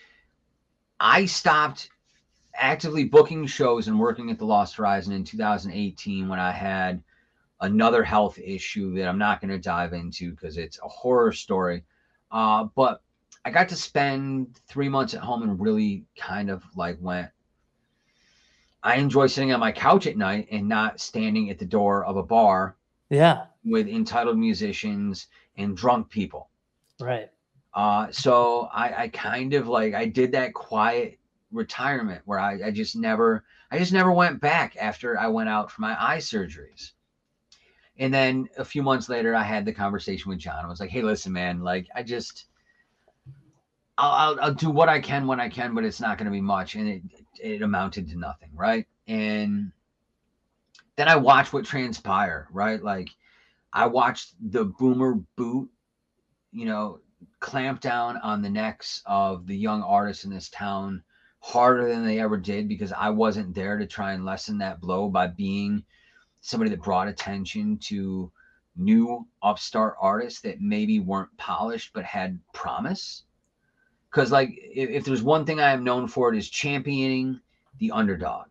i 1.01 1.25
stopped 1.25 1.91
actively 2.55 3.05
booking 3.05 3.47
shows 3.47 3.89
and 3.89 3.99
working 3.99 4.31
at 4.31 4.39
the 4.39 4.45
lost 4.45 4.77
horizon 4.77 5.13
in 5.13 5.25
2018 5.25 6.29
when 6.29 6.39
i 6.39 6.53
had 6.53 7.03
another 7.61 8.05
health 8.05 8.39
issue 8.39 8.95
that 8.95 9.09
i'm 9.09 9.19
not 9.19 9.41
going 9.41 9.51
to 9.51 9.59
dive 9.59 9.93
into 9.93 10.31
because 10.31 10.57
it's 10.57 10.79
a 10.85 10.89
horror 10.89 11.33
story. 11.33 11.83
Uh 12.31 12.65
but 12.77 13.03
I 13.49 13.51
got 13.51 13.71
to 13.71 13.77
spend 13.77 14.61
three 14.69 14.91
months 14.91 15.15
at 15.15 15.23
home 15.23 15.43
and 15.43 15.59
really 15.59 16.05
kind 16.19 16.51
of 16.51 16.63
like 16.77 16.99
went. 17.01 17.31
I 18.83 18.97
enjoy 18.97 19.27
sitting 19.27 19.55
on 19.55 19.59
my 19.59 19.73
couch 19.73 20.07
at 20.07 20.19
night 20.19 20.49
and 20.51 20.69
not 20.69 21.01
standing 21.01 21.49
at 21.49 21.59
the 21.59 21.65
door 21.65 22.05
of 22.05 22.19
a 22.19 22.23
bar 22.23 22.77
yeah. 23.09 23.47
with 23.65 23.89
entitled 23.89 24.37
musicians 24.37 25.29
and 25.57 25.75
drunk 25.75 26.11
people. 26.11 26.51
Right. 27.01 27.31
Uh, 27.73 28.09
so 28.11 28.69
I, 28.71 29.05
I 29.05 29.09
kind 29.09 29.55
of 29.55 29.67
like 29.67 29.95
I 29.95 30.05
did 30.05 30.31
that 30.33 30.53
quiet 30.53 31.19
retirement 31.51 32.21
where 32.27 32.39
I, 32.39 32.67
I 32.67 32.71
just 32.71 32.97
never 32.97 33.45
I 33.71 33.79
just 33.79 33.95
never 33.95 34.13
went 34.13 34.43
back 34.43 34.77
after 34.79 35.19
I 35.19 35.29
went 35.29 35.49
out 35.49 35.71
for 35.71 35.81
my 35.81 35.97
eye 35.99 36.19
surgeries. 36.19 36.91
And 37.97 38.13
then 38.13 38.51
a 38.59 38.65
few 38.65 38.83
months 38.83 39.09
later, 39.09 39.35
I 39.35 39.43
had 39.43 39.65
the 39.65 39.73
conversation 39.73 40.29
with 40.29 40.39
John. 40.39 40.67
I 40.67 40.69
was 40.69 40.81
like, 40.81 40.91
"Hey, 40.91 41.01
listen, 41.01 41.33
man. 41.33 41.63
Like, 41.63 41.89
I 41.95 42.03
just, 42.03 42.48
I'll, 43.99 44.39
I'll, 44.41 44.55
do 44.55 44.71
what 44.71 44.89
I 44.89 45.01
can 45.01 45.27
when 45.27 45.41
I 45.41 45.49
can, 45.49 45.75
but 45.75 45.85
it's 45.85 46.01
not 46.01 46.19
going 46.19 46.27
to 46.27 46.33
be 46.33 46.41
much." 46.41 46.77
And 46.77 46.89
it 46.89 47.03
it 47.41 47.63
amounted 47.63 48.09
to 48.11 48.19
nothing, 48.19 48.51
right? 48.55 48.87
And 49.07 49.73
then 50.97 51.09
I 51.09 51.17
watched 51.17 51.53
what 51.53 51.65
transpired, 51.65 52.49
right? 52.53 52.83
Like, 52.83 53.11
I 53.73 53.87
watched 53.87 54.35
the 54.41 54.65
boomer 54.65 55.15
boot, 55.37 55.71
you 56.53 56.67
know, 56.67 57.01
clamp 57.41 57.81
down 57.81 58.17
on 58.19 58.43
the 58.43 58.51
necks 58.51 59.03
of 59.07 59.47
the 59.47 59.57
young 59.57 59.83
artists 59.83 60.25
in 60.25 60.31
this 60.31 60.49
town 60.49 61.03
harder 61.41 61.89
than 61.89 62.05
they 62.05 62.21
ever 62.21 62.37
did 62.37 62.69
because 62.69 62.93
I 62.93 63.11
wasn't 63.11 63.55
there 63.55 63.79
to 63.79 63.87
try 63.87 64.13
and 64.13 64.25
lessen 64.25 64.59
that 64.59 64.81
blow 64.81 65.09
by 65.09 65.29
being 65.29 65.85
somebody 66.41 66.71
that 66.71 66.83
brought 66.83 67.09
attention 67.09 67.79
to 67.79 68.31
new 68.77 69.27
upstart 69.43 69.97
artists 70.01 70.41
that 70.43 70.61
maybe 70.61 71.01
weren't 71.01 71.37
polished 71.37 71.93
but 71.93 72.05
had 72.05 72.39
promise. 72.53 73.25
Because, 74.11 74.33
like, 74.33 74.51
if, 74.57 74.91
if, 74.91 75.05
there's 75.05 75.23
one 75.23 75.45
thing 75.45 75.61
I 75.61 75.73
am 75.73 75.85
known 75.85 76.09
for, 76.09 76.33
it 76.33 76.39
is 76.39 76.49
championing 76.49 77.41
the 77.79 77.91
underdog, 77.91 78.47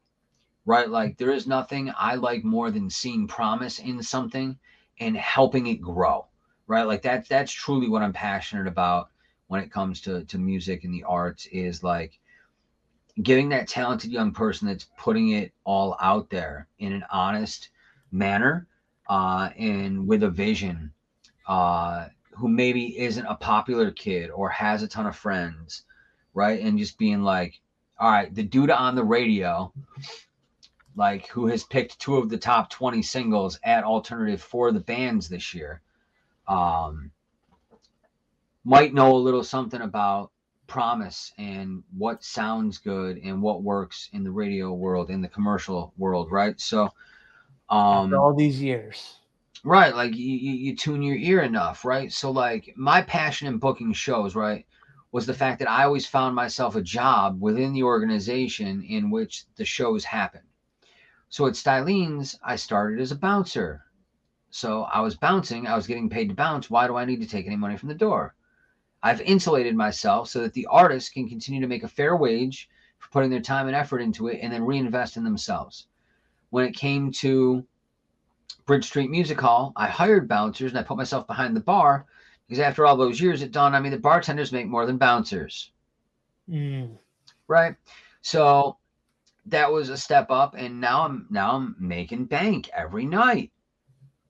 right? 0.65 0.89
Like, 0.89 1.17
there 1.17 1.31
is 1.31 1.47
nothing 1.47 1.91
I 1.97 2.15
like 2.15 2.43
more 2.43 2.69
than 2.69 2.89
seeing 2.89 3.27
promise 3.27 3.79
in 3.79 4.01
something 4.03 4.57
and 4.99 5.17
helping 5.17 5.67
it 5.67 5.81
grow, 5.81 6.27
right? 6.67 6.85
Like, 6.85 7.01
that's 7.01 7.27
that's 7.27 7.51
truly 7.51 7.89
what 7.89 8.03
I'm 8.03 8.13
passionate 8.13 8.67
about 8.67 9.09
when 9.47 9.61
it 9.61 9.71
comes 9.71 10.01
to 10.01 10.23
to 10.25 10.37
music 10.37 10.83
and 10.83 10.93
the 10.93 11.03
arts 11.03 11.47
is 11.47 11.83
like 11.83 12.19
giving 13.23 13.49
that 13.49 13.67
talented 13.67 14.11
young 14.11 14.31
person 14.31 14.67
that's 14.67 14.87
putting 14.97 15.29
it 15.29 15.51
all 15.63 15.97
out 15.99 16.29
there 16.29 16.67
in 16.79 16.93
an 16.93 17.03
honest 17.11 17.69
manner 18.11 18.67
uh, 19.09 19.49
and 19.57 20.07
with 20.07 20.23
a 20.23 20.29
vision 20.29 20.91
uh, 21.47 22.07
who 22.37 22.47
maybe 22.47 22.99
isn't 22.99 23.25
a 23.25 23.35
popular 23.35 23.91
kid 23.91 24.29
or 24.29 24.49
has 24.49 24.83
a 24.83 24.87
ton 24.87 25.07
of 25.07 25.15
friends, 25.15 25.83
right? 26.33 26.61
And 26.61 26.77
just 26.77 26.97
being 26.97 27.23
like, 27.23 27.59
all 27.99 28.11
right, 28.11 28.33
the 28.33 28.43
dude 28.43 28.69
on 28.69 28.95
the 28.95 29.03
radio, 29.03 29.73
like 30.95 31.27
who 31.27 31.47
has 31.47 31.63
picked 31.63 31.99
two 31.99 32.17
of 32.17 32.29
the 32.29 32.37
top 32.37 32.69
20 32.69 33.01
singles 33.01 33.59
at 33.63 33.83
alternative 33.83 34.41
for 34.41 34.71
the 34.71 34.79
bands 34.79 35.29
this 35.29 35.53
year, 35.53 35.81
um, 36.47 37.11
might 38.63 38.93
know 38.93 39.15
a 39.15 39.17
little 39.17 39.43
something 39.43 39.81
about 39.81 40.31
promise 40.67 41.31
and 41.37 41.81
what 41.97 42.23
sounds 42.23 42.77
good 42.77 43.17
and 43.17 43.41
what 43.41 43.63
works 43.63 44.09
in 44.11 44.23
the 44.23 44.31
radio 44.31 44.73
world 44.73 45.09
in 45.09 45.21
the 45.21 45.27
commercial 45.27 45.93
world 45.97 46.29
right 46.29 46.59
so 46.59 46.83
um 47.69 48.05
After 48.05 48.17
all 48.17 48.33
these 48.33 48.61
years 48.61 49.19
right 49.63 49.95
like 49.95 50.15
you, 50.15 50.35
you 50.35 50.75
tune 50.75 51.01
your 51.01 51.15
ear 51.17 51.41
enough 51.41 51.85
right? 51.85 52.11
So 52.11 52.31
like 52.31 52.73
my 52.75 53.01
passion 53.01 53.47
in 53.47 53.57
booking 53.57 53.93
shows 53.93 54.35
right 54.35 54.65
was 55.11 55.25
the 55.25 55.33
fact 55.33 55.59
that 55.59 55.69
i 55.69 55.83
always 55.83 56.05
found 56.05 56.35
myself 56.35 56.75
a 56.75 56.81
job 56.81 57.41
within 57.41 57.73
the 57.73 57.83
organization 57.83 58.83
in 58.83 59.09
which 59.09 59.45
the 59.55 59.65
shows 59.65 60.03
happened. 60.03 60.47
So 61.29 61.47
at 61.47 61.55
stylene's 61.55 62.37
i 62.43 62.55
started 62.55 62.99
as 62.99 63.11
a 63.11 63.15
bouncer. 63.15 63.83
So 64.49 64.83
i 64.83 64.99
was 65.01 65.15
bouncing 65.15 65.67
i 65.67 65.75
was 65.75 65.87
getting 65.87 66.09
paid 66.09 66.29
to 66.29 66.35
bounce. 66.35 66.69
Why 66.69 66.87
do 66.87 66.95
i 66.95 67.05
need 67.05 67.21
to 67.21 67.27
take 67.27 67.45
any 67.45 67.55
money 67.55 67.77
from 67.77 67.89
the 67.89 67.95
door? 67.95 68.35
I've 69.03 69.21
insulated 69.21 69.75
myself 69.75 70.27
so 70.29 70.41
that 70.41 70.53
the 70.53 70.67
artists 70.67 71.09
can 71.09 71.29
continue 71.29 71.61
to 71.61 71.67
make 71.67 71.83
a 71.83 71.87
fair 71.87 72.15
wage 72.15 72.67
for 72.97 73.09
putting 73.09 73.29
their 73.29 73.41
time 73.41 73.67
and 73.67 73.75
effort 73.75 73.99
into 73.99 74.27
it 74.27 74.39
and 74.41 74.51
then 74.51 74.63
reinvest 74.63 75.17
in 75.17 75.23
themselves. 75.23 75.87
When 76.49 76.65
it 76.65 76.75
came 76.75 77.11
to 77.13 77.65
Bridge 78.65 78.85
Street 78.85 79.09
Music 79.09 79.39
Hall, 79.39 79.73
I 79.75 79.87
hired 79.87 80.27
bouncers 80.27 80.71
and 80.71 80.79
I 80.79 80.83
put 80.83 80.97
myself 80.97 81.27
behind 81.27 81.55
the 81.55 81.61
bar 81.61 82.05
because 82.47 82.59
after 82.59 82.85
all 82.85 82.97
those 82.97 83.19
years, 83.19 83.41
it 83.41 83.51
dawned 83.51 83.75
on 83.75 83.83
me 83.83 83.89
that 83.89 84.01
bartenders 84.01 84.51
make 84.51 84.67
more 84.67 84.85
than 84.85 84.97
bouncers. 84.97 85.71
Mm. 86.49 86.97
Right. 87.47 87.75
So 88.21 88.77
that 89.45 89.71
was 89.71 89.89
a 89.89 89.97
step 89.97 90.29
up, 90.29 90.55
and 90.57 90.81
now 90.81 91.05
I'm 91.05 91.27
now 91.29 91.55
I'm 91.55 91.75
making 91.79 92.25
bank 92.25 92.69
every 92.75 93.05
night. 93.05 93.51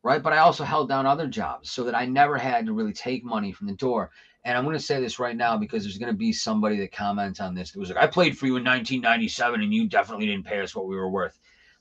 Right. 0.03 0.21
But 0.21 0.33
I 0.33 0.37
also 0.37 0.63
held 0.63 0.89
down 0.89 1.05
other 1.05 1.27
jobs 1.27 1.71
so 1.71 1.83
that 1.83 1.95
I 1.95 2.05
never 2.05 2.37
had 2.37 2.65
to 2.67 2.73
really 2.73 2.93
take 2.93 3.23
money 3.23 3.51
from 3.51 3.67
the 3.67 3.73
door 3.73 4.11
and 4.47 4.57
I'm 4.57 4.63
going 4.63 4.77
to 4.77 4.83
say 4.83 5.01
this 5.01 5.19
right 5.19 5.35
now 5.35 5.57
because 5.57 5.83
there's 5.83 5.97
going 5.97 6.11
to 6.11 6.17
be 6.17 6.31
somebody 6.31 6.77
that 6.77 6.93
comments 6.93 7.41
on 7.41 7.53
this 7.53 7.71
that 7.71 7.79
was 7.79 7.89
like, 7.89 7.97
I 7.97 8.07
played 8.07 8.37
for 8.37 8.45
you 8.45 8.55
in 8.55 8.63
1997 8.63 9.61
and 9.61 9.73
you 9.73 9.89
definitely 9.89 10.25
didn't 10.25 10.45
pay 10.45 10.61
us 10.61 10.73
what 10.73 10.87
we 10.87 10.95
were 10.95 11.09
worth. 11.09 11.37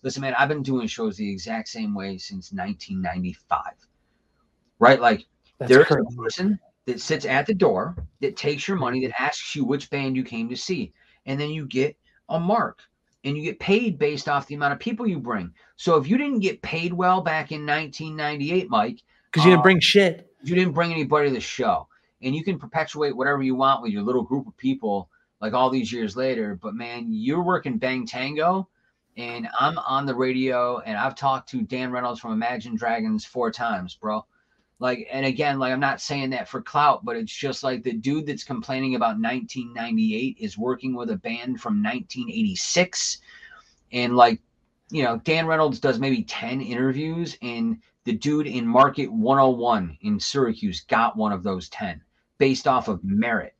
Listen, 0.06 0.20
man, 0.20 0.34
I've 0.38 0.48
been 0.48 0.62
doing 0.62 0.86
shows 0.86 1.16
the 1.16 1.28
exact 1.28 1.66
same 1.66 1.92
way 1.92 2.16
since 2.16 2.52
1995. 2.52 3.60
Right? 4.78 5.00
Like, 5.00 5.26
That's 5.58 5.68
there's 5.68 5.88
crazy. 5.88 6.06
a 6.08 6.22
person 6.22 6.60
that 6.84 7.00
sits 7.00 7.26
at 7.26 7.44
the 7.44 7.54
door 7.54 7.96
that 8.20 8.36
takes 8.36 8.68
your 8.68 8.76
money, 8.76 9.04
that 9.04 9.20
asks 9.20 9.56
you 9.56 9.64
which 9.64 9.90
band 9.90 10.14
you 10.14 10.22
came 10.22 10.48
to 10.48 10.56
see. 10.56 10.92
And 11.26 11.40
then 11.40 11.50
you 11.50 11.66
get 11.66 11.96
a 12.28 12.38
mark 12.38 12.82
and 13.24 13.36
you 13.36 13.42
get 13.42 13.58
paid 13.58 13.98
based 13.98 14.28
off 14.28 14.46
the 14.46 14.54
amount 14.54 14.74
of 14.74 14.78
people 14.78 15.08
you 15.08 15.18
bring. 15.18 15.52
So 15.74 15.96
if 15.96 16.06
you 16.06 16.16
didn't 16.16 16.38
get 16.38 16.62
paid 16.62 16.92
well 16.92 17.20
back 17.20 17.50
in 17.50 17.66
1998, 17.66 18.70
Mike, 18.70 19.02
because 19.32 19.44
you 19.44 19.50
didn't 19.50 19.58
uh, 19.58 19.64
bring 19.64 19.80
shit, 19.80 20.32
you 20.44 20.54
didn't 20.54 20.74
bring 20.74 20.92
anybody 20.92 21.30
to 21.30 21.34
the 21.34 21.40
show 21.40 21.88
and 22.22 22.32
you 22.32 22.44
can 22.44 22.60
perpetuate 22.60 23.16
whatever 23.16 23.42
you 23.42 23.56
want 23.56 23.82
with 23.82 23.90
your 23.90 24.02
little 24.02 24.22
group 24.22 24.46
of 24.46 24.56
people 24.56 25.10
like 25.40 25.52
all 25.52 25.68
these 25.68 25.92
years 25.92 26.16
later 26.16 26.58
but 26.62 26.74
man 26.74 27.06
you're 27.10 27.42
working 27.42 27.76
bang 27.76 28.06
tango 28.06 28.68
and 29.16 29.48
i'm 29.59 29.78
on 29.78 30.06
the 30.06 30.14
radio 30.14 30.78
and 30.80 30.97
i've 30.97 31.14
talked 31.14 31.48
to 31.48 31.62
dan 31.62 31.90
reynolds 31.90 32.20
from 32.20 32.32
imagine 32.32 32.76
dragons 32.76 33.24
four 33.24 33.51
times 33.51 33.94
bro. 33.94 34.24
Like 34.78 35.09
and 35.10 35.24
again 35.24 35.59
like 35.59 35.72
i'm 35.72 35.80
not 35.80 36.02
saying 36.02 36.30
that 36.30 36.48
for 36.48 36.60
clout 36.60 37.05
but 37.05 37.16
it's 37.16 37.34
just 37.34 37.62
like 37.62 37.82
the 37.82 37.94
dude 37.94 38.26
that's 38.26 38.44
complaining 38.44 38.94
about 38.94 39.18
1998 39.18 40.36
is 40.38 40.59
working 40.59 40.94
with 40.94 41.10
a 41.10 41.16
band 41.16 41.60
from 41.60 41.82
1986 41.82 43.18
and 43.93 44.16
like 44.16 44.40
you 44.90 45.02
know 45.02 45.16
dan 45.24 45.47
reynolds 45.47 45.80
does 45.80 45.98
maybe 45.98 46.22
10 46.22 46.60
interviews 46.60 47.38
and 47.40 47.78
the 48.05 48.12
dude 48.12 48.47
in 48.47 48.66
market 48.66 49.10
101 49.10 49.97
in 50.02 50.20
syracuse 50.20 50.82
got 50.82 51.16
one 51.16 51.32
of 51.32 51.43
those 51.43 51.70
10 51.70 52.02
based 52.38 52.66
off 52.66 52.88
of 52.88 53.05
merit, 53.05 53.55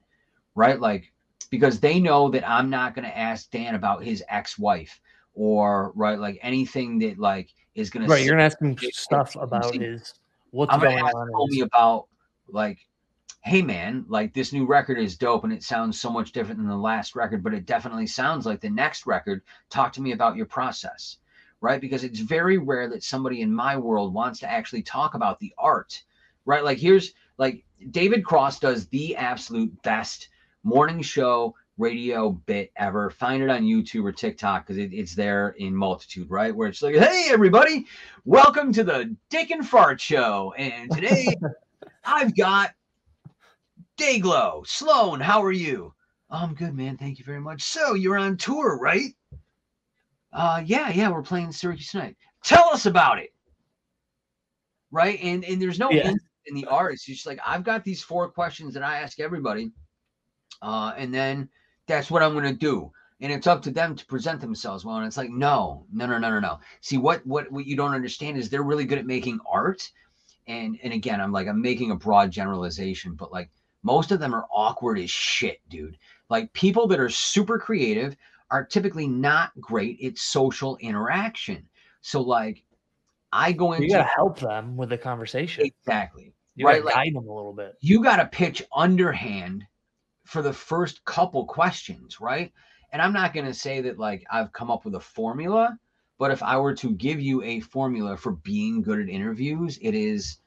right? 0.55 0.81
Like, 0.81 1.13
because 1.51 1.81
they 1.81 2.01
know 2.01 2.29
that 2.31 2.49
I'm 2.49 2.71
not 2.71 2.95
going 2.95 3.05
to 3.05 3.19
ask 3.19 3.51
Dan 3.51 3.75
about 3.75 4.03
his 4.03 4.23
ex 4.29 4.59
wife 4.59 5.01
or, 5.37 5.93
right, 5.95 6.19
like 6.19 6.41
anything 6.43 6.99
that, 6.99 7.19
like, 7.19 7.55
is 7.77 7.91
going 7.91 8.05
to. 8.05 8.11
Right. 8.11 8.25
You're 8.25 8.37
to 8.37 8.43
ask 8.43 8.61
him 8.61 8.77
stuff 8.93 9.37
about 9.37 9.77
his, 9.77 10.15
what's 10.51 10.75
I'm 10.75 10.81
going 10.81 10.99
on. 10.99 11.31
Tell 11.31 11.47
me 11.47 11.61
about, 11.61 12.07
like, 12.49 12.79
hey, 13.43 13.63
man, 13.63 14.05
like, 14.09 14.35
this 14.35 14.53
new 14.53 14.67
record 14.67 14.99
is 14.99 15.17
dope 15.17 15.45
and 15.45 15.53
it 15.53 15.63
sounds 15.63 16.01
so 16.01 16.11
much 16.11 16.33
different 16.33 16.59
than 16.59 16.69
the 16.69 16.75
last 16.75 17.15
record, 17.15 17.45
but 17.45 17.55
it 17.55 17.67
definitely 17.67 18.07
sounds 18.07 18.47
like 18.47 18.61
the 18.61 18.71
next 18.71 19.07
record. 19.07 19.43
Talk 19.71 19.93
to 19.93 20.03
me 20.03 20.13
about 20.13 20.37
your 20.37 20.47
process, 20.47 21.19
right? 21.61 21.81
Because 21.81 22.03
it's 22.03 22.19
very 22.19 22.59
rare 22.59 22.89
that 22.89 23.05
somebody 23.05 23.43
in 23.43 23.55
my 23.55 23.77
world 23.77 24.15
wants 24.15 24.41
to 24.41 24.51
actually 24.51 24.83
talk 24.83 25.15
about 25.15 25.39
the 25.39 25.53
art, 25.59 26.03
right? 26.47 26.65
Like, 26.65 26.79
here's, 26.79 27.13
like 27.39 27.63
David 27.91 28.25
Cross 28.25 28.61
does 28.61 28.87
the 28.89 29.15
absolute 29.15 29.83
best 29.83 30.31
morning 30.65 31.03
show 31.03 31.55
radio 31.79 32.31
bit 32.31 32.73
ever. 32.77 33.11
Find 33.11 33.43
it 33.43 33.51
on 33.51 33.63
YouTube 33.63 34.05
or 34.05 34.13
TikTok 34.13 34.67
because 34.67 34.79
it, 34.79 34.93
it's 34.93 35.15
there 35.15 35.51
in 35.59 35.75
multitude, 35.75 36.31
right? 36.31 36.55
Where 36.55 36.69
it's 36.69 36.83
like, 36.83 36.95
hey, 36.95 37.27
everybody, 37.31 37.87
welcome 38.25 38.73
to 38.73 38.85
the 38.85 39.15
Dick 39.31 39.51
and 39.51 39.67
Fart 39.67 40.01
Show. 40.01 40.55
And 40.57 40.91
today 40.91 41.27
I've 42.05 42.37
got 42.37 42.73
Dayglow. 43.99 44.67
Sloan, 44.67 45.21
how 45.21 45.43
are 45.43 45.53
you? 45.53 45.93
Oh, 46.31 46.39
I'm 46.39 46.55
good, 46.55 46.75
man. 46.75 46.97
Thank 46.97 47.19
you 47.19 47.25
very 47.25 47.41
much. 47.41 47.63
So 47.63 47.95
you're 47.95 48.19
on 48.19 48.37
tour, 48.37 48.79
right? 48.79 49.15
Uh, 50.33 50.63
yeah, 50.65 50.91
yeah, 50.91 51.11
we're 51.11 51.23
playing 51.23 51.53
Syracuse 51.53 51.91
tonight. 51.91 52.17
Tell 52.43 52.69
us 52.71 52.87
about 52.87 53.19
it. 53.19 53.33
Right. 54.91 55.19
And 55.23 55.45
and 55.45 55.61
there's 55.61 55.79
no 55.79 55.91
yeah 55.91 56.13
in 56.47 56.55
the 56.55 56.67
artist. 56.67 57.09
It's 57.09 57.19
just 57.19 57.27
like 57.27 57.41
I've 57.45 57.65
got 57.65 57.85
these 57.85 58.03
four 58.03 58.29
questions 58.29 58.75
that 58.75 58.83
I 58.83 59.01
ask 59.01 59.21
everybody, 59.21 59.73
uh, 60.63 60.95
and 60.97 61.13
then 61.13 61.49
that's 61.87 62.11
what 62.11 62.23
I'm 62.23 62.33
going 62.33 62.45
to 62.45 62.53
do. 62.53 62.91
And 63.21 63.33
it's 63.33 63.47
up 63.47 63.63
to 63.63 63.71
them 63.71 63.97
to 63.97 64.07
present 64.07 64.41
themselves 64.41 64.85
well. 64.85 64.97
And 64.97 65.07
it's 65.07 65.17
like, 65.17 65.31
no, 65.31 65.87
no, 65.93 66.07
no, 66.07 66.19
no, 66.19 66.31
no, 66.31 66.41
no. 66.41 66.59
See 66.83 66.99
what 66.99 67.27
what 67.27 67.51
what 67.51 67.67
you 67.67 67.77
don't 67.77 67.95
understand 67.95 68.37
is 68.37 68.51
they're 68.51 68.63
really 68.63 68.85
good 68.85 68.99
at 68.99 69.07
making 69.07 69.41
art. 69.51 69.91
And 70.47 70.79
and 70.83 70.93
again, 70.93 71.21
I'm 71.21 71.33
like 71.33 71.49
I'm 71.49 71.63
making 71.63 71.91
a 71.91 71.97
broad 71.97 72.31
generalization, 72.31 73.15
but 73.15 73.33
like 73.33 73.51
most 73.83 74.13
of 74.13 74.21
them 74.21 74.35
are 74.35 74.47
awkward 74.53 74.99
as 74.99 75.11
shit, 75.11 75.61
dude. 75.71 75.97
Like 76.29 76.53
people 76.53 76.87
that 76.89 77.01
are 77.01 77.09
super 77.09 77.59
creative 77.59 78.17
are 78.51 78.65
typically 78.65 79.07
not 79.07 79.51
great 79.61 80.03
at 80.03 80.19
social 80.19 80.77
interaction. 80.77 81.67
So 82.03 82.21
like 82.21 82.65
I 83.33 83.53
go 83.53 83.73
into 83.73 83.87
you 83.87 83.93
gotta 83.93 84.05
help 84.15 84.39
them 84.39 84.77
with 84.77 84.91
the 84.91 84.99
conversation. 84.99 85.65
Exactly. 85.65 86.35
You 86.55 86.67
right? 86.67 86.85
Like 86.85 86.95
guide 86.95 87.15
them 87.15 87.29
a 87.29 87.35
little 87.35 87.53
bit. 87.53 87.75
you 87.81 88.03
got 88.03 88.17
to 88.17 88.27
pitch 88.27 88.63
underhand 88.75 89.65
for 90.27 90.43
the 90.43 90.53
first 90.53 91.05
couple 91.05 91.45
questions, 91.47 92.21
right? 92.21 92.53
And 92.93 93.01
I'm 93.01 93.13
not 93.13 93.33
going 93.33 93.47
to 93.47 93.55
say 93.55 93.81
that 93.83 93.99
like 93.99 94.25
I've 94.31 94.53
come 94.53 94.71
up 94.71 94.85
with 94.85 94.95
a 94.95 95.01
formula, 95.01 95.79
but 96.19 96.31
if 96.31 96.43
I 96.43 96.57
were 96.59 96.75
to 96.75 96.93
give 96.93 97.21
you 97.21 97.43
a 97.43 97.61
formula 97.61 98.17
for 98.17 98.33
being 98.33 98.83
good 98.83 99.01
at 99.01 99.09
interviews, 99.09 99.79
it 99.81 99.95
is 99.95 100.39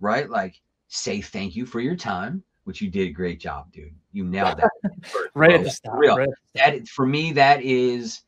right 0.00 0.28
like 0.28 0.60
say 0.88 1.20
thank 1.20 1.56
you 1.56 1.66
for 1.66 1.80
your 1.80 1.96
time, 1.96 2.42
which 2.64 2.80
you 2.80 2.90
did 2.90 3.08
a 3.08 3.12
great 3.12 3.40
job, 3.40 3.72
dude. 3.72 3.94
You 4.12 4.24
nailed 4.24 4.58
that. 4.58 4.70
Right 5.34 5.54
at 5.54 5.64
the 5.64 5.70
start. 5.70 5.98
real. 5.98 6.16
Right 6.16 6.28
at 6.28 6.34
the 6.52 6.58
start. 6.58 6.74
That 6.74 6.88
for 6.88 7.06
me 7.06 7.32
that 7.32 7.62
is 7.62 8.22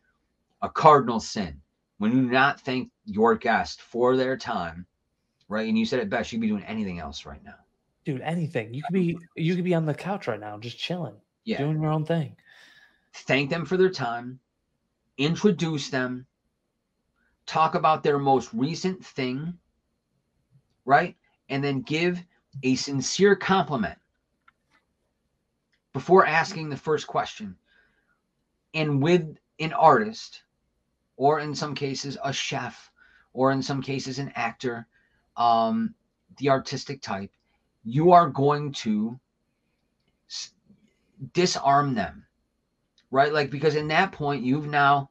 a 0.63 0.69
cardinal 0.69 1.21
sin. 1.21 1.61
When 1.99 2.13
you 2.13 2.23
not 2.23 2.61
thank 2.61 2.91
your 3.05 3.37
guest 3.37 3.81
for 3.81 4.17
their 4.17 4.37
time, 4.37 4.87
right? 5.49 5.69
And 5.69 5.79
you 5.79 5.87
said 5.87 6.01
it 6.01 6.11
best, 6.11 6.33
you'd 6.33 6.41
be 6.41 6.49
doing 6.49 6.65
anything 6.65 6.99
else 6.99 7.25
right 7.25 7.43
now. 7.43 7.55
Dude, 8.07 8.21
anything. 8.21 8.73
You 8.73 8.83
could 8.85 8.93
be 8.95 9.19
you 9.35 9.57
could 9.57 9.65
be 9.65 9.75
on 9.75 9.85
the 9.85 9.93
couch 9.93 10.29
right 10.29 10.39
now, 10.39 10.57
just 10.59 10.79
chilling, 10.79 11.17
Yeah. 11.43 11.59
doing 11.59 11.83
your 11.83 11.91
own 11.91 12.07
thing. 12.07 12.37
thank 13.13 13.51
them 13.51 13.65
for 13.65 13.77
their 13.77 13.91
time, 13.91 14.39
introduce 15.19 15.89
them, 15.91 16.27
talk 17.47 17.75
about 17.75 18.03
their 18.05 18.19
most 18.19 18.53
recent 18.55 19.05
thing, 19.05 19.59
right? 20.85 21.17
And 21.49 21.65
then 21.65 21.81
give 21.81 22.23
a 22.63 22.75
sincere 22.77 23.35
compliment 23.35 23.99
before 25.95 26.27
asking 26.27 26.69
the 26.69 26.77
first 26.77 27.07
question. 27.07 27.57
And 28.75 29.03
with 29.03 29.37
an 29.59 29.73
artist, 29.73 30.43
or 31.17 31.41
in 31.41 31.55
some 31.55 31.75
cases, 31.75 32.19
a 32.23 32.33
chef, 32.33 32.93
or 33.33 33.51
in 33.51 33.63
some 33.63 33.81
cases, 33.83 34.19
an 34.19 34.31
actor, 34.37 34.87
um, 35.39 35.95
the 36.37 36.51
artistic 36.51 37.01
type, 37.01 37.31
you 37.87 38.13
are 38.13 38.29
going 38.31 38.73
to 38.73 39.21
s- 40.31 40.55
disarm 41.35 41.95
them 41.95 42.27
right? 43.13 43.33
Like 43.33 43.51
because 43.51 43.77
in 43.77 43.89
that 43.89 44.13
point 44.13 44.45
you've 44.45 44.69
now 44.69 45.11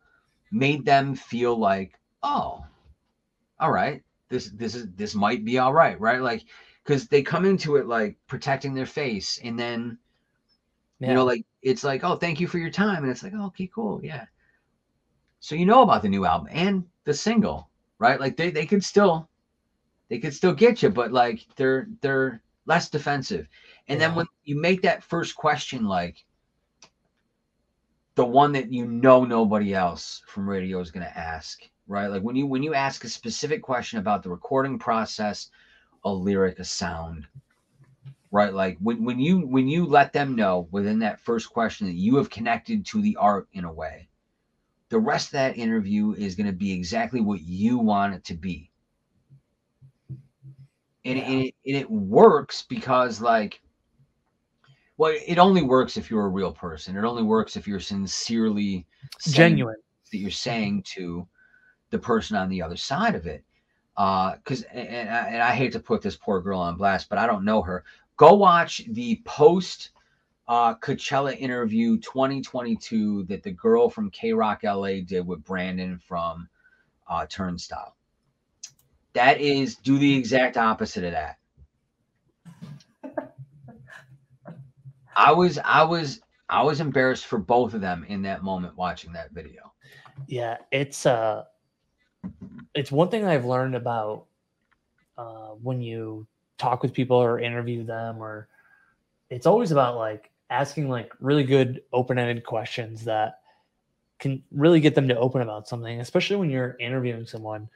made 0.52 0.86
them 0.86 1.16
feel 1.16 1.58
like, 1.58 2.00
oh, 2.24 2.66
all 3.60 3.72
right, 3.72 4.04
this 4.30 4.50
this 4.52 4.76
is 4.76 4.88
this 4.96 5.16
might 5.16 5.46
be 5.46 5.60
all 5.60 5.74
right, 5.74 6.00
right? 6.00 6.22
Like 6.22 6.46
because 6.84 7.08
they 7.08 7.24
come 7.24 7.46
into 7.46 7.78
it 7.78 7.88
like 7.88 8.18
protecting 8.28 8.74
their 8.76 8.86
face, 8.88 9.40
and 9.44 9.60
then 9.60 10.00
Yeah. 11.00 11.10
you 11.10 11.14
know, 11.16 11.26
like 11.26 11.46
it's 11.62 11.84
like, 11.84 12.04
oh, 12.04 12.16
thank 12.18 12.40
you 12.40 12.48
for 12.48 12.58
your 12.60 12.70
time, 12.72 13.04
and 13.04 13.12
it's 13.12 13.24
like, 13.24 13.34
oh, 13.36 13.46
okay, 13.48 13.68
cool, 13.74 14.04
yeah. 14.04 14.26
So 15.40 15.56
you 15.56 15.66
know 15.66 15.82
about 15.82 16.02
the 16.02 16.10
new 16.10 16.26
album 16.26 16.50
and 16.52 16.90
the 17.06 17.14
single, 17.14 17.70
right? 18.00 18.20
Like 18.20 18.36
they 18.38 18.52
they 18.52 18.66
could 18.66 18.84
still 18.84 19.30
they 20.10 20.20
could 20.20 20.34
still 20.34 20.54
get 20.54 20.84
you, 20.84 20.90
but 20.90 21.12
like 21.14 21.46
they're 21.58 21.88
they're 22.02 22.42
less 22.66 22.90
defensive. 22.90 23.48
And 23.88 24.00
then 24.00 24.16
when 24.16 24.28
you 24.44 24.60
make 24.60 24.82
that 24.82 25.04
first 25.04 25.36
question, 25.36 25.86
like 25.86 26.24
the 28.16 28.26
one 28.26 28.54
that 28.54 28.72
you 28.72 28.86
know 28.86 29.26
nobody 29.26 29.74
else 29.74 30.24
from 30.28 30.50
radio 30.50 30.80
is 30.80 30.92
going 30.92 31.06
to 31.06 31.18
ask, 31.18 31.62
right? 31.88 32.08
Like 32.08 32.22
when 32.22 32.36
you 32.36 32.48
when 32.48 32.64
you 32.64 32.74
ask 32.74 33.04
a 33.04 33.10
specific 33.10 33.62
question 33.62 34.00
about 34.00 34.24
the 34.24 34.30
recording 34.30 34.80
process, 34.80 35.50
a 36.04 36.12
lyric, 36.12 36.60
a 36.60 36.64
sound, 36.64 37.28
right? 38.32 38.54
Like 38.54 38.78
when 38.80 39.04
when 39.04 39.20
you 39.20 39.40
when 39.40 39.68
you 39.68 39.86
let 39.86 40.14
them 40.14 40.36
know 40.36 40.68
within 40.72 41.00
that 41.00 41.20
first 41.20 41.50
question 41.50 41.88
that 41.88 41.94
you 41.94 42.16
have 42.16 42.30
connected 42.30 42.86
to 42.88 43.02
the 43.02 43.18
art 43.18 43.48
in 43.54 43.66
a 43.66 43.74
way, 43.74 44.08
the 44.90 45.00
rest 45.00 45.28
of 45.28 45.34
that 45.34 45.58
interview 45.58 46.14
is 46.14 46.36
going 46.36 46.48
to 46.48 46.54
be 46.54 46.72
exactly 46.72 47.22
what 47.22 47.42
you 47.42 47.78
want 47.78 48.16
it 48.16 48.24
to 48.26 48.34
be. 48.34 48.72
And, 51.06 51.18
Yeah. 51.18 51.26
and, 51.26 51.42
it, 51.44 51.56
and 51.66 51.76
it 51.78 51.90
works 51.90 52.64
because 52.68 53.22
like 53.22 53.62
well, 54.98 55.14
it 55.28 55.38
only 55.38 55.62
works 55.62 55.98
if 55.98 56.10
you're 56.10 56.26
a 56.26 56.30
real 56.30 56.54
person. 56.54 56.96
It 56.96 57.04
only 57.04 57.24
works 57.24 57.58
if 57.58 57.68
you're 57.68 57.82
sincerely 57.82 58.88
Genuine. 59.30 59.76
that 60.12 60.18
you're 60.18 60.32
saying 60.32 60.84
to 60.94 61.28
the 61.90 62.00
person 62.00 62.38
on 62.38 62.50
the 62.50 62.62
other 62.62 62.78
side 62.78 63.14
of 63.16 63.28
it. 63.28 63.44
Because 63.96 64.64
and, 64.72 64.88
and 64.88 65.10
I- 65.10 65.28
and 65.28 65.42
I 65.42 65.52
hate 65.54 65.74
to 65.74 65.80
put 65.80 66.02
this 66.02 66.16
poor 66.16 66.42
girl 66.42 66.60
on 66.60 66.78
blast, 66.78 67.10
but 67.10 67.18
I 67.18 67.28
don't 67.28 67.46
know 67.46 67.62
her. 67.62 67.84
Go 68.18 68.34
watch 68.34 68.84
the 68.90 69.22
post 69.26 69.92
uh, 70.48 70.76
Coachella 70.76 71.38
interview 71.38 71.98
2022 72.00 73.24
that 73.24 73.44
the 73.44 73.52
girl 73.52 73.90
from 73.90 74.12
KROQ 74.12 74.64
LA 74.64 75.04
did 75.06 75.26
with 75.26 75.44
Brendan 75.44 75.98
from 75.98 76.48
uh, 77.10 77.26
Turnstile. 77.28 77.96
That 79.16 79.40
is 79.40 79.76
do 79.76 79.98
the 79.98 80.16
exact 80.16 80.58
opposite 80.58 81.06
of 81.06 81.14
that. 81.14 81.38
I 85.16 85.32
was 85.32 85.58
I 85.64 85.84
was 85.84 86.20
I 86.50 86.62
was 86.64 86.82
embarrassed 86.82 87.26
for 87.26 87.40
both 87.40 87.74
of 87.74 87.80
them 87.80 88.06
in 88.10 88.22
that 88.24 88.44
moment 88.44 88.76
watching 88.78 89.14
that 89.14 89.32
video. 89.32 89.72
Yeah, 90.28 90.58
it's 90.72 91.06
uh 91.06 91.46
it's 92.74 92.92
one 92.92 93.10
thing 93.10 93.26
I've 93.26 93.46
learned 93.46 93.76
about 93.76 94.26
uh 95.18 95.52
when 95.64 95.82
you 95.82 96.28
talk 96.58 96.84
with 96.84 96.94
people 96.94 97.16
or 97.18 97.40
interview 97.40 97.86
them 97.86 98.22
or 98.22 98.50
it's 99.30 99.46
always 99.46 99.72
about 99.72 99.96
like 99.96 100.30
asking 100.50 100.90
like 100.90 101.14
really 101.22 101.44
good 101.44 101.82
open-ended 101.94 102.46
questions 102.46 103.06
that 103.06 103.40
can 104.20 104.44
really 104.52 104.82
get 104.82 104.94
them 104.94 105.08
to 105.08 105.18
open 105.18 105.42
about 105.42 105.68
something, 105.68 106.02
especially 106.02 106.36
when 106.36 106.50
you're 106.50 106.76
interviewing 106.80 107.26
someone 107.26 107.70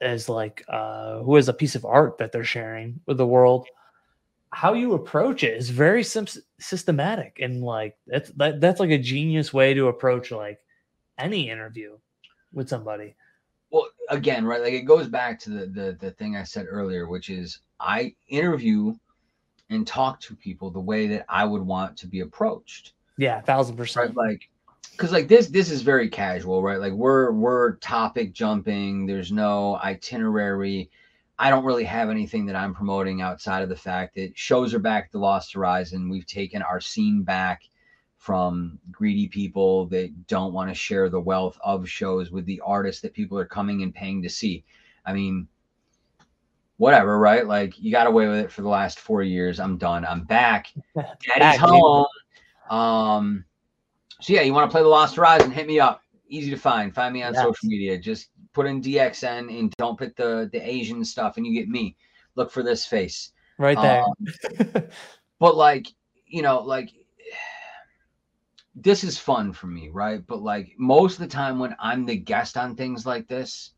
as 0.00 0.28
like 0.28 0.64
uh 0.68 1.18
who 1.20 1.36
has 1.36 1.48
a 1.48 1.52
piece 1.54 1.74
of 1.74 1.84
art 1.84 2.18
that 2.18 2.32
they're 2.32 2.44
sharing 2.44 3.00
with 3.06 3.18
the 3.18 3.26
world. 3.26 3.66
How 4.52 4.72
you 4.72 4.94
approach 4.94 5.44
it 5.44 5.56
is 5.56 5.70
very 5.70 6.02
sim- 6.02 6.26
systematic 6.58 7.38
and 7.40 7.62
like 7.62 7.96
that's 8.06 8.30
that, 8.32 8.60
that's 8.60 8.80
like 8.80 8.90
a 8.90 8.98
genius 8.98 9.52
way 9.52 9.74
to 9.74 9.88
approach 9.88 10.30
like 10.32 10.58
any 11.18 11.48
interview 11.50 11.96
with 12.52 12.68
somebody. 12.68 13.14
Well, 13.70 13.86
again, 14.08 14.44
right? 14.44 14.60
Like 14.60 14.72
it 14.72 14.82
goes 14.82 15.06
back 15.06 15.38
to 15.40 15.50
the 15.50 15.66
the 15.66 15.96
the 16.00 16.10
thing 16.12 16.34
I 16.34 16.42
said 16.42 16.66
earlier, 16.68 17.06
which 17.08 17.30
is 17.30 17.60
I 17.78 18.14
interview 18.28 18.94
and 19.68 19.86
talk 19.86 20.18
to 20.22 20.34
people 20.34 20.70
the 20.70 20.80
way 20.80 21.06
that 21.06 21.24
I 21.28 21.44
would 21.44 21.62
want 21.62 21.96
to 21.98 22.08
be 22.08 22.20
approached. 22.20 22.94
Yeah, 23.18 23.40
thousand 23.42 23.74
Right? 23.76 23.82
percent. 23.82 24.16
Like 24.16 24.48
because 24.92 25.12
like 25.12 25.28
this 25.28 25.48
this 25.48 25.70
is 25.70 25.82
very 25.82 26.08
casual, 26.08 26.62
right? 26.62 26.78
Like 26.78 26.92
we're 26.92 27.32
we're 27.32 27.76
topic 27.76 28.32
jumping, 28.32 29.06
there's 29.06 29.32
no 29.32 29.76
itinerary. 29.76 30.90
I 31.38 31.48
don't 31.48 31.64
really 31.64 31.84
have 31.84 32.10
anything 32.10 32.44
that 32.46 32.56
I'm 32.56 32.74
promoting 32.74 33.22
outside 33.22 33.62
of 33.62 33.70
the 33.70 33.76
fact 33.76 34.14
that 34.16 34.36
shows 34.36 34.74
are 34.74 34.78
back 34.78 35.06
at 35.06 35.12
the 35.12 35.18
Lost 35.18 35.54
Horizon. 35.54 36.10
We've 36.10 36.26
taken 36.26 36.60
our 36.60 36.82
scene 36.82 37.22
back 37.22 37.62
from 38.18 38.78
greedy 38.92 39.26
people 39.26 39.86
that 39.86 40.26
don't 40.26 40.52
want 40.52 40.68
to 40.68 40.74
share 40.74 41.08
the 41.08 41.18
wealth 41.18 41.58
of 41.64 41.88
shows 41.88 42.30
with 42.30 42.44
the 42.44 42.60
artists 42.62 43.00
that 43.00 43.14
people 43.14 43.38
are 43.38 43.46
coming 43.46 43.82
and 43.82 43.94
paying 43.94 44.22
to 44.22 44.28
see. 44.28 44.62
I 45.06 45.14
mean, 45.14 45.48
whatever, 46.76 47.18
right? 47.18 47.46
Like 47.46 47.78
you 47.78 47.90
got 47.90 48.06
away 48.06 48.28
with 48.28 48.38
it 48.38 48.52
for 48.52 48.60
the 48.60 48.68
last 48.68 49.00
four 49.00 49.22
years. 49.22 49.58
I'm 49.58 49.78
done. 49.78 50.04
I'm 50.04 50.24
back. 50.24 50.72
Back, 50.94 51.20
Daddy's 51.20 51.58
home. 51.58 52.04
Um, 52.68 53.44
so 54.20 54.32
yeah, 54.32 54.42
you 54.42 54.52
want 54.54 54.70
to 54.70 54.72
play 54.74 54.82
the 54.82 54.88
Lost 54.88 55.16
Horizon? 55.16 55.50
Hit 55.50 55.66
me 55.66 55.80
up. 55.80 56.02
Easy 56.28 56.50
to 56.50 56.56
find. 56.56 56.94
Find 56.94 57.12
me 57.12 57.22
on 57.22 57.34
Yes. 57.34 57.42
social 57.42 57.68
media. 57.68 57.98
Just 57.98 58.30
put 58.52 58.66
in 58.66 58.80
DXN 58.80 59.58
and 59.58 59.72
don't 59.78 59.98
put 59.98 60.16
the 60.16 60.48
the 60.52 60.60
Asian 60.60 61.04
stuff, 61.04 61.36
and 61.36 61.46
you 61.46 61.52
get 61.52 61.68
me. 61.68 61.96
Look 62.36 62.50
for 62.50 62.62
this 62.62 62.86
face. 62.86 63.32
Right 63.58 63.80
there. 63.80 64.02
Um, 64.02 64.84
but 65.40 65.56
like 65.56 65.88
you 66.26 66.42
know 66.42 66.60
like 66.60 66.92
this 68.76 69.02
is 69.02 69.18
fun 69.18 69.52
for 69.52 69.66
me 69.66 69.88
right 69.88 70.24
but 70.28 70.42
like 70.42 70.72
most 70.78 71.14
of 71.14 71.20
the 71.20 71.26
time 71.26 71.58
when 71.58 71.74
i'm 71.80 72.06
the 72.06 72.16
guest 72.16 72.56
on 72.56 72.76
things 72.76 73.04
like 73.04 73.26
this 73.26 73.72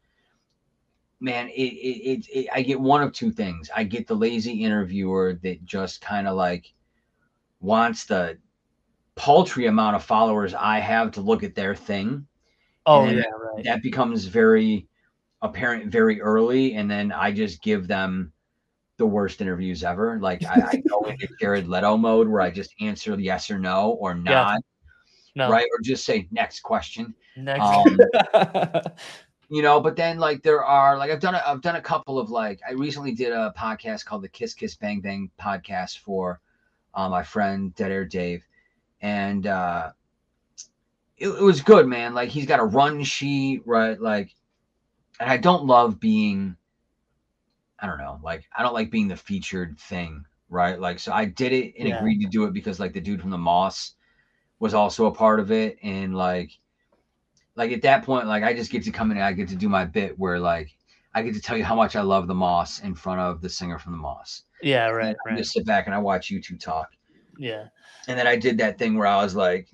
man 1.18 1.48
it 1.48 1.52
it, 1.52 2.10
it, 2.10 2.26
it 2.28 2.46
i 2.52 2.60
get 2.60 2.78
one 2.78 3.02
of 3.02 3.12
two 3.12 3.30
things 3.32 3.70
i 3.74 3.82
get 3.82 4.06
the 4.06 4.14
lazy 4.14 4.62
interviewer 4.64 5.38
that 5.42 5.64
just 5.64 6.02
kind 6.02 6.28
of 6.28 6.36
like 6.36 6.72
wants 7.60 8.04
the 8.04 8.36
paltry 9.14 9.66
amount 9.66 9.96
of 9.96 10.02
followers 10.02 10.54
i 10.54 10.78
have 10.78 11.10
to 11.12 11.20
look 11.20 11.42
at 11.42 11.54
their 11.54 11.74
thing. 11.74 12.26
Oh 12.86 13.06
yeah, 13.06 13.22
right. 13.54 13.64
that 13.64 13.82
becomes 13.82 14.24
very 14.24 14.86
apparent 15.42 15.86
very 15.90 16.20
early 16.20 16.74
and 16.74 16.90
then 16.90 17.12
i 17.12 17.30
just 17.30 17.62
give 17.62 17.86
them 17.86 18.32
the 18.98 19.06
worst 19.06 19.40
interviews 19.40 19.84
ever. 19.84 20.18
Like 20.20 20.44
i, 20.44 20.62
I 20.72 20.76
go 20.88 21.00
into 21.04 21.28
jared 21.40 21.68
leto 21.68 21.96
mode 21.96 22.28
where 22.28 22.40
i 22.40 22.50
just 22.50 22.74
answer 22.80 23.18
yes 23.18 23.50
or 23.50 23.58
no 23.58 23.92
or 24.00 24.14
not 24.14 24.60
No, 25.34 25.50
right? 25.50 25.64
Or 25.64 25.80
just 25.82 26.04
say 26.04 26.28
next 26.30 26.60
question. 26.60 27.14
Next. 27.36 27.62
um, 27.62 27.98
you 29.52 29.60
know 29.60 29.80
but 29.80 29.96
then 29.96 30.18
like 30.18 30.42
there 30.42 30.64
are 30.64 30.96
like 30.96 31.10
i've 31.10 31.20
done 31.20 31.34
a, 31.34 31.42
i've 31.46 31.60
done 31.60 31.76
a 31.76 31.80
couple 31.80 32.18
of 32.18 32.30
like 32.30 32.58
i 32.66 32.72
recently 32.72 33.12
did 33.12 33.32
a 33.32 33.52
podcast 33.56 34.06
called 34.06 34.22
the 34.22 34.28
kiss 34.28 34.54
kiss 34.54 34.74
bang 34.76 35.00
bang 35.00 35.30
podcast 35.38 35.98
for 35.98 36.40
uh, 36.94 37.06
my 37.08 37.22
friend 37.22 37.74
dead 37.74 37.90
air 37.92 38.04
dave 38.06 38.46
and 39.02 39.46
uh 39.46 39.90
it, 41.18 41.28
it 41.28 41.42
was 41.42 41.60
good 41.60 41.86
man 41.86 42.14
like 42.14 42.30
he's 42.30 42.46
got 42.46 42.60
a 42.60 42.64
run 42.64 43.02
sheet 43.04 43.62
right 43.66 44.00
like 44.00 44.30
and 45.20 45.30
i 45.30 45.36
don't 45.36 45.66
love 45.66 46.00
being 46.00 46.56
I 47.78 47.86
don't 47.86 47.98
know, 47.98 48.20
like 48.22 48.44
I 48.56 48.62
don't 48.62 48.74
like 48.74 48.90
being 48.92 49.08
the 49.08 49.16
featured 49.16 49.78
thing, 49.78 50.24
right? 50.48 50.78
Like 50.78 51.00
so 51.00 51.12
I 51.12 51.24
did 51.24 51.52
it 51.52 51.74
and 51.78 51.88
Yeah. 51.88 51.96
agreed 51.96 52.20
to 52.22 52.28
do 52.28 52.44
it 52.44 52.52
because 52.52 52.78
like 52.78 52.92
the 52.92 53.00
dude 53.00 53.20
from 53.20 53.30
the 53.30 53.38
Moss 53.38 53.94
was 54.60 54.74
also 54.74 55.06
a 55.06 55.14
part 55.14 55.40
of 55.40 55.50
it 55.50 55.78
and 55.82 56.14
like 56.14 56.52
like 57.56 57.72
at 57.72 57.82
that 57.82 58.04
point 58.04 58.26
like 58.28 58.44
I 58.44 58.54
just 58.54 58.70
get 58.70 58.84
to 58.84 58.92
come 58.92 59.10
in 59.10 59.16
and 59.16 59.26
I 59.26 59.32
get 59.32 59.48
to 59.48 59.56
do 59.56 59.68
my 59.68 59.84
bit 59.84 60.18
where 60.18 60.38
like 60.38 60.70
I 61.14 61.22
get 61.22 61.34
to 61.34 61.40
tell 61.40 61.56
you 61.56 61.64
how 61.64 61.74
much 61.74 61.96
I 61.96 62.02
love 62.02 62.28
the 62.28 62.34
Moss 62.34 62.80
in 62.80 62.94
front 62.94 63.20
of 63.20 63.40
the 63.40 63.48
singer 63.48 63.78
from 63.78 63.92
the 63.92 63.98
Moss. 63.98 64.44
Yeah, 64.62 64.88
right, 64.88 65.16
I 65.28 65.30
right. 65.30 65.36
just 65.36 65.52
sit 65.52 65.66
back 65.66 65.86
and 65.86 65.94
I 65.94 65.98
watch 65.98 66.30
you 66.30 66.40
two 66.40 66.56
talk. 66.56 66.88
Yeah. 67.42 67.66
And 68.06 68.16
then 68.16 68.28
I 68.28 68.36
did 68.36 68.58
that 68.58 68.78
thing 68.78 68.96
where 68.96 69.08
I 69.08 69.20
was 69.20 69.34
like, 69.34 69.68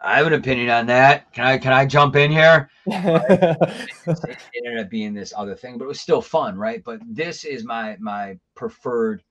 I 0.00 0.16
have 0.16 0.26
an 0.26 0.32
opinion 0.32 0.70
on 0.70 0.86
that. 0.86 1.30
Can 1.34 1.44
I 1.44 1.58
can 1.58 1.74
I 1.74 1.84
jump 1.84 2.16
in 2.16 2.30
here? 2.30 2.70
it 2.86 4.38
ended 4.56 4.78
up 4.80 4.88
being 4.88 5.12
this 5.12 5.34
other 5.36 5.54
thing, 5.54 5.76
but 5.76 5.84
it 5.84 5.88
was 5.88 6.00
still 6.00 6.22
fun, 6.22 6.56
right? 6.56 6.82
But 6.82 7.00
this 7.06 7.44
is 7.44 7.64
my 7.64 7.98
my 8.00 8.38
preferred 8.54 9.22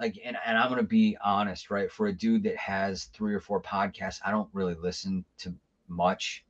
like 0.00 0.18
and, 0.24 0.36
and 0.44 0.58
I'm 0.58 0.68
gonna 0.70 0.82
be 0.82 1.16
honest, 1.24 1.70
right? 1.70 1.90
For 1.90 2.08
a 2.08 2.12
dude 2.12 2.42
that 2.42 2.56
has 2.56 3.04
three 3.04 3.32
or 3.32 3.40
four 3.40 3.62
podcasts, 3.62 4.18
I 4.24 4.32
don't 4.32 4.48
really 4.52 4.74
listen 4.74 5.24
to 5.38 5.54
much. 5.86 6.44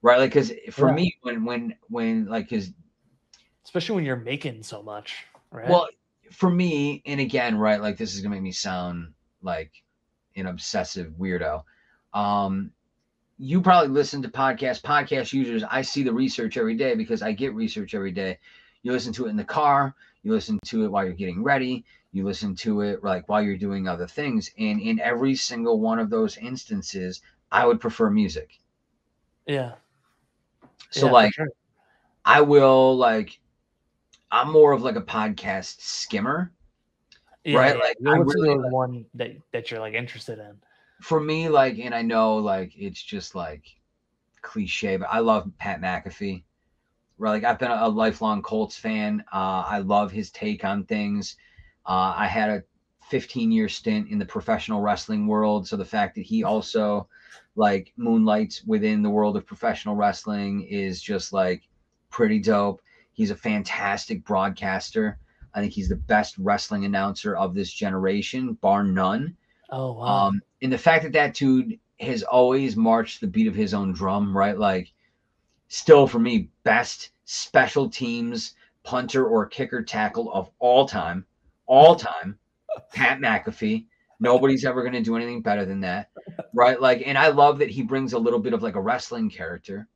Right? 0.00 0.18
Like 0.18 0.32
cause 0.32 0.52
for 0.70 0.86
Yeah. 0.86 0.94
me 0.94 1.12
when 1.22 1.44
when 1.44 1.74
when 1.88 2.26
like 2.26 2.48
cause 2.50 2.70
Especially 3.64 3.96
when 3.96 4.04
you're 4.04 4.14
making 4.16 4.62
so 4.62 4.80
much, 4.80 5.26
right? 5.50 5.68
well 5.68 5.88
for 6.32 6.50
me, 6.50 7.02
and 7.06 7.20
again, 7.20 7.58
right, 7.58 7.80
like 7.80 7.96
this 7.96 8.14
is 8.14 8.20
gonna 8.20 8.34
make 8.34 8.42
me 8.42 8.52
sound 8.52 9.14
like 9.42 9.82
an 10.36 10.46
obsessive 10.46 11.12
weirdo. 11.18 11.64
Um, 12.14 12.72
you 13.38 13.60
probably 13.62 13.88
listen 13.90 14.22
to 14.22 14.28
podcasts, 14.28 14.82
podcast 14.82 15.32
users. 15.32 15.62
I 15.64 15.82
see 15.82 16.02
the 16.02 16.12
research 16.12 16.56
every 16.56 16.74
day 16.76 16.94
because 16.94 17.22
I 17.22 17.32
get 17.32 17.54
research 17.54 17.94
every 17.94 18.12
day. 18.12 18.38
You 18.82 18.92
listen 18.92 19.12
to 19.14 19.26
it 19.26 19.30
in 19.30 19.36
the 19.36 19.44
car, 19.44 19.94
you 20.22 20.32
listen 20.32 20.58
to 20.66 20.84
it 20.84 20.88
while 20.88 21.04
you're 21.04 21.12
getting 21.14 21.42
ready, 21.42 21.84
you 22.12 22.24
listen 22.24 22.54
to 22.56 22.80
it 22.82 23.04
like 23.04 23.28
while 23.28 23.42
you're 23.42 23.56
doing 23.56 23.86
other 23.88 24.06
things. 24.06 24.50
And 24.58 24.80
in 24.80 25.00
every 25.00 25.34
single 25.36 25.80
one 25.80 25.98
of 25.98 26.10
those 26.10 26.36
instances, 26.38 27.22
I 27.50 27.66
would 27.66 27.80
prefer 27.80 28.10
music. 28.10 28.58
yeah. 29.46 29.74
So 30.90 31.06
Yeah, 31.06 31.12
like 31.12 31.32
sure. 31.32 31.48
I 32.24 32.40
will 32.42 32.96
like 32.96 33.40
I'm 34.30 34.50
more 34.52 34.72
of 34.72 34.82
like 34.82 34.96
a 34.96 35.02
podcast 35.02 35.80
skimmer. 35.80 36.52
Yeah, 37.44 37.58
right, 37.58 37.76
yeah. 37.76 37.82
like, 37.82 37.96
listen 38.26 38.42
really 38.42 38.56
the 38.56 38.62
like- 38.62 38.72
one 38.72 39.06
that, 39.14 39.36
that 39.52 39.70
you're 39.70 39.80
like 39.80 39.94
interested 39.94 40.38
in. 40.38 40.56
for 41.00 41.20
me, 41.20 41.48
like, 41.48 41.78
and 41.78 41.94
I 41.94 42.02
know 42.02 42.36
like 42.36 42.72
it's 42.76 43.02
just 43.02 43.34
like 43.34 43.64
cliche, 44.42 44.96
but 44.96 45.08
I 45.10 45.20
love 45.20 45.50
Pat 45.58 45.80
McAfee. 45.80 46.42
Right, 47.16 47.32
like 47.32 47.44
I've 47.44 47.58
been 47.58 47.70
a, 47.70 47.86
a 47.86 47.88
lifelong 47.88 48.42
Colts 48.42 48.76
fan. 48.76 49.24
Uh, 49.32 49.64
I 49.66 49.78
love 49.78 50.12
his 50.12 50.30
take 50.30 50.64
on 50.64 50.84
things. 50.84 51.36
Uh, 51.86 52.14
I 52.16 52.26
had 52.26 52.50
a 52.50 52.62
15 53.08 53.50
year 53.50 53.68
stint 53.68 54.08
in 54.10 54.18
the 54.18 54.24
professional 54.26 54.80
wrestling 54.82 55.26
world, 55.26 55.66
so 55.66 55.76
the 55.76 55.84
fact 55.84 56.14
that 56.16 56.22
he 56.22 56.44
also 56.44 57.08
like 57.56 57.92
moonlights 57.96 58.62
within 58.66 59.02
the 59.02 59.10
world 59.10 59.36
of 59.36 59.46
professional 59.46 59.96
wrestling 59.96 60.62
is 60.62 61.02
just 61.02 61.32
like 61.32 61.62
pretty 62.10 62.38
dope. 62.38 62.80
He's 63.18 63.32
a 63.32 63.36
fantastic 63.36 64.24
broadcaster. 64.24 65.18
I 65.52 65.60
think 65.60 65.72
he's 65.72 65.88
the 65.88 65.96
best 65.96 66.38
wrestling 66.38 66.84
announcer 66.84 67.34
of 67.34 67.52
this 67.52 67.72
generation, 67.72 68.52
bar 68.52 68.84
none. 68.84 69.36
Oh 69.70 69.94
wow. 69.94 70.28
Um, 70.28 70.40
and 70.62 70.72
the 70.72 70.78
fact 70.78 71.02
that 71.02 71.12
that 71.14 71.34
dude 71.34 71.80
has 71.98 72.22
always 72.22 72.76
marched 72.76 73.20
the 73.20 73.26
beat 73.26 73.48
of 73.48 73.56
his 73.56 73.74
own 73.74 73.92
drum, 73.92 74.36
right? 74.36 74.56
Like, 74.56 74.92
still 75.66 76.06
for 76.06 76.20
me, 76.20 76.48
best 76.62 77.10
special 77.24 77.90
teams 77.90 78.54
punter 78.84 79.26
or 79.26 79.46
kicker 79.46 79.82
tackle 79.82 80.32
of 80.32 80.48
all 80.60 80.86
time, 80.86 81.26
all 81.66 81.96
time, 82.12 82.38
Pat 82.92 83.18
McAfee. 83.18 83.86
Nobody's 84.20 84.64
ever 84.64 84.82
going 84.82 84.92
to 84.92 85.02
do 85.02 85.16
anything 85.16 85.42
better 85.42 85.64
than 85.64 85.80
that, 85.80 86.10
right? 86.54 86.80
Like, 86.80 87.02
and 87.04 87.18
I 87.18 87.30
love 87.30 87.58
that 87.58 87.70
he 87.70 87.82
brings 87.82 88.12
a 88.12 88.18
little 88.18 88.38
bit 88.38 88.52
of 88.52 88.62
like 88.62 88.76
a 88.76 88.80
wrestling 88.80 89.28
character 89.28 89.88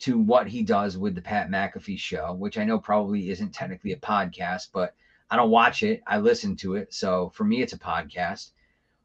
to 0.00 0.18
what 0.18 0.46
he 0.46 0.62
does 0.62 0.96
with 0.96 1.14
the 1.14 1.20
Pat 1.20 1.50
McAfee 1.50 1.98
show, 1.98 2.32
which 2.32 2.58
I 2.58 2.64
know 2.64 2.78
probably 2.78 3.30
isn't 3.30 3.52
technically 3.52 3.92
a 3.92 3.96
podcast, 3.96 4.68
but 4.72 4.94
I 5.30 5.36
don't 5.36 5.50
watch 5.50 5.82
it. 5.82 6.02
I 6.06 6.18
listen 6.18 6.56
to 6.56 6.76
it. 6.76 6.92
So 6.92 7.30
for 7.34 7.44
me, 7.44 7.62
it's 7.62 7.74
a 7.74 7.78
podcast. 7.78 8.50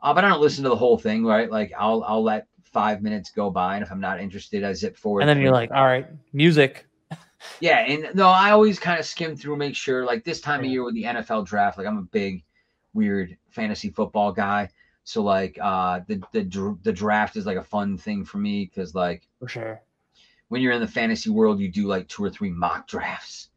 Uh, 0.02 0.14
but 0.14 0.24
I 0.24 0.30
don't 0.30 0.42
listen 0.42 0.64
to 0.64 0.70
the 0.70 0.76
whole 0.76 0.98
thing, 0.98 1.26
right? 1.26 1.50
Like 1.52 1.74
I'll 1.78 2.04
I'll 2.04 2.24
let 2.24 2.48
five 2.64 3.02
minutes 3.02 3.32
go 3.32 3.50
by, 3.50 3.76
and 3.76 3.84
if 3.84 3.92
I'm 3.92 4.00
not 4.00 4.20
interested, 4.20 4.64
I 4.64 4.74
zip 4.74 4.98
forward. 4.98 5.22
and 5.22 5.30
then 5.30 5.42
you're 5.42 5.52
like, 5.52 5.72
all 5.72 5.86
right, 5.86 6.08
music. 6.34 6.88
yeah, 7.60 7.80
and 7.80 8.14
no, 8.16 8.28
I 8.28 8.52
always 8.52 8.80
kind 8.80 9.00
of 9.00 9.06
skim 9.06 9.36
through, 9.36 9.56
make 9.58 9.76
sure. 9.76 10.06
Like 10.06 10.24
this 10.24 10.42
time 10.42 10.60
of 10.62 10.66
year 10.68 10.84
with 10.84 10.96
the 10.96 11.04
NFL 11.04 11.46
draft, 11.46 11.78
like 11.78 11.88
I'm 11.88 11.98
a 11.98 12.04
big, 12.04 12.44
weird 12.94 13.38
fantasy 13.50 13.90
football 13.90 14.32
guy. 14.32 14.70
So 15.04 15.24
like 15.24 15.58
uh 15.62 16.02
the 16.08 16.22
the 16.32 16.78
the 16.84 16.94
draft 16.94 17.36
is 17.36 17.46
like 17.46 17.58
a 17.58 17.64
fun 17.64 17.98
thing 17.98 18.26
for 18.26 18.38
me 18.38 18.66
because 18.66 18.96
like 18.96 19.28
For 19.40 19.48
sure. 19.48 19.82
When 20.50 20.62
you're 20.62 20.74
in 20.74 20.82
the 20.82 20.88
fantasy 20.88 21.30
world, 21.30 21.60
you 21.60 21.70
do 21.70 21.88
like 21.88 22.08
two 22.08 22.24
or 22.24 22.30
three 22.30 22.50
mock 22.50 22.88
drafts. 22.88 23.50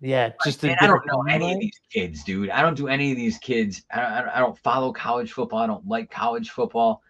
Yeah, 0.00 0.32
just 0.44 0.60
to 0.60 0.66
Man, 0.66 0.76
get 0.80 0.86
don't 0.88 1.06
know 1.06 1.22
any 1.22 1.54
of 1.54 1.60
these 1.60 1.80
kids, 1.90 2.24
dude. 2.24 2.50
I 2.50 2.60
don't 2.62 2.76
do 2.76 2.88
any 2.88 3.10
of 3.10 3.16
these 3.16 3.38
kids. 3.38 3.82
I 3.90 4.00
don't, 4.00 4.12
I 4.12 4.20
don't- 4.20 4.30
I 4.30 4.38
don't 4.40 4.58
follow 4.58 4.92
college 4.92 5.32
football. 5.32 5.60
I 5.60 5.66
don't 5.66 5.86
like 5.86 6.10
college 6.10 6.50
football. 6.50 7.02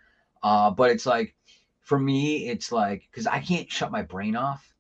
Uh, 0.42 0.70
but 0.70 0.90
it's 0.90 1.06
like, 1.06 1.34
for 1.80 1.98
me, 1.98 2.48
it's 2.48 2.70
like, 2.70 3.08
because 3.10 3.26
I 3.26 3.40
can't 3.40 3.70
shut 3.70 3.90
my 3.90 4.02
brain 4.02 4.36
off. 4.36 4.73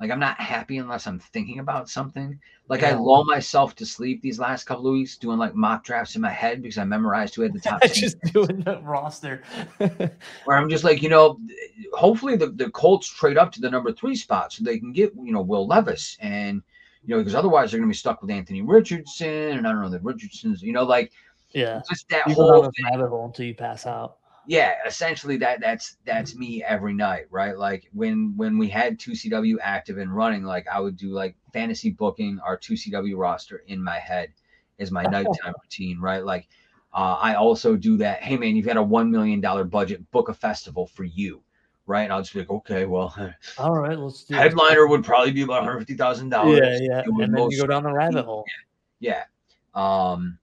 Like, 0.00 0.10
I'm 0.10 0.20
not 0.20 0.40
happy 0.40 0.78
unless 0.78 1.06
I'm 1.06 1.18
thinking 1.18 1.58
about 1.58 1.88
something. 1.88 2.38
Like, 2.68 2.82
I 2.82 2.94
lull 2.94 3.24
myself 3.24 3.74
to 3.76 3.86
sleep 3.86 4.22
these 4.22 4.38
last 4.38 4.64
couple 4.64 4.86
of 4.86 4.92
weeks 4.92 5.16
doing 5.16 5.38
like 5.38 5.54
mock 5.54 5.84
drafts 5.84 6.14
in 6.14 6.22
my 6.22 6.30
head 6.30 6.62
because 6.62 6.78
I 6.78 6.84
memorized 6.84 7.34
who 7.34 7.42
had 7.42 7.52
the 7.52 7.60
top 7.68 7.80
10 7.80 7.94
just 7.94 8.20
doing 8.32 8.60
the 8.60 8.80
roster. 8.80 9.42
where 9.78 10.56
I'm 10.56 10.68
just 10.68 10.84
like, 10.84 11.02
you 11.02 11.08
know, 11.08 11.40
hopefully 11.92 12.36
the, 12.36 12.48
the 12.48 12.70
Colts 12.70 13.08
trade 13.08 13.38
up 13.38 13.50
to 13.52 13.60
the 13.60 13.70
number 13.70 13.92
three 13.92 14.14
spot 14.14 14.52
so 14.52 14.62
they 14.62 14.78
can 14.78 14.92
get, 14.92 15.12
you 15.16 15.32
know, 15.32 15.42
Will 15.42 15.66
Levis. 15.66 16.16
And, 16.20 16.62
you 17.04 17.14
know, 17.14 17.20
because 17.20 17.34
otherwise 17.34 17.70
they're 17.70 17.80
going 17.80 17.88
to 17.88 17.92
be 17.92 17.96
stuck 17.96 18.22
with 18.22 18.30
Anthony 18.30 18.62
Richardson. 18.62 19.58
And 19.58 19.66
I 19.66 19.72
don't 19.72 19.82
know, 19.82 19.88
the 19.88 20.00
Richardsons, 20.00 20.62
you 20.62 20.72
know, 20.72 20.84
like 20.84 21.12
yeah. 21.50 21.80
just 21.88 22.08
that 22.10 22.28
You 22.28 22.34
whole 22.34 22.62
down 22.62 22.72
rabbit 22.84 23.08
hole 23.08 23.26
until 23.26 23.46
you 23.46 23.54
pass 23.54 23.86
out. 23.86 24.17
Yeah 24.48 24.76
essentially 24.86 25.36
that 25.36 25.60
that's 25.60 25.98
that's 26.06 26.34
me 26.34 26.64
every 26.64 26.94
night 26.94 27.26
right 27.30 27.58
like 27.58 27.86
when 27.92 28.32
when 28.36 28.56
we 28.56 28.66
had 28.66 28.98
2cw 28.98 29.56
active 29.62 29.98
and 29.98 30.10
running 30.16 30.42
like 30.42 30.66
i 30.72 30.80
would 30.80 30.96
do 30.96 31.10
like 31.10 31.36
fantasy 31.52 31.90
booking 31.90 32.40
our 32.42 32.56
2cw 32.56 33.16
roster 33.16 33.62
in 33.66 33.82
my 33.84 33.98
head 33.98 34.30
is 34.78 34.90
my 34.90 35.02
nighttime 35.14 35.52
routine 35.62 36.00
right 36.00 36.24
like 36.24 36.48
uh, 36.94 37.18
i 37.20 37.34
also 37.34 37.76
do 37.76 37.98
that 37.98 38.22
hey 38.22 38.38
man 38.38 38.56
you've 38.56 38.64
got 38.64 38.78
a 38.78 38.82
$1 38.82 39.10
million 39.10 39.40
budget 39.68 40.10
book 40.10 40.30
a 40.30 40.34
festival 40.34 40.86
for 40.86 41.04
you 41.04 41.42
right 41.86 42.04
and 42.04 42.12
i'll 42.12 42.22
just 42.22 42.32
be 42.32 42.38
like 42.40 42.50
okay 42.50 42.86
well 42.86 43.14
All 43.58 43.76
right, 43.78 43.98
let's 43.98 44.24
do 44.24 44.34
it. 44.34 44.38
headliner 44.38 44.86
would 44.86 45.04
probably 45.04 45.32
be 45.32 45.42
about 45.42 45.64
$150000 45.64 46.58
Yeah, 46.58 46.78
yeah. 46.80 47.02
And 47.04 47.20
then 47.20 47.32
most 47.32 47.52
you 47.52 47.60
go 47.60 47.66
down 47.66 47.82
the 47.82 47.92
rabbit 47.92 48.24
hole. 48.24 48.44
yeah. 49.00 49.24
Um, 49.74 50.38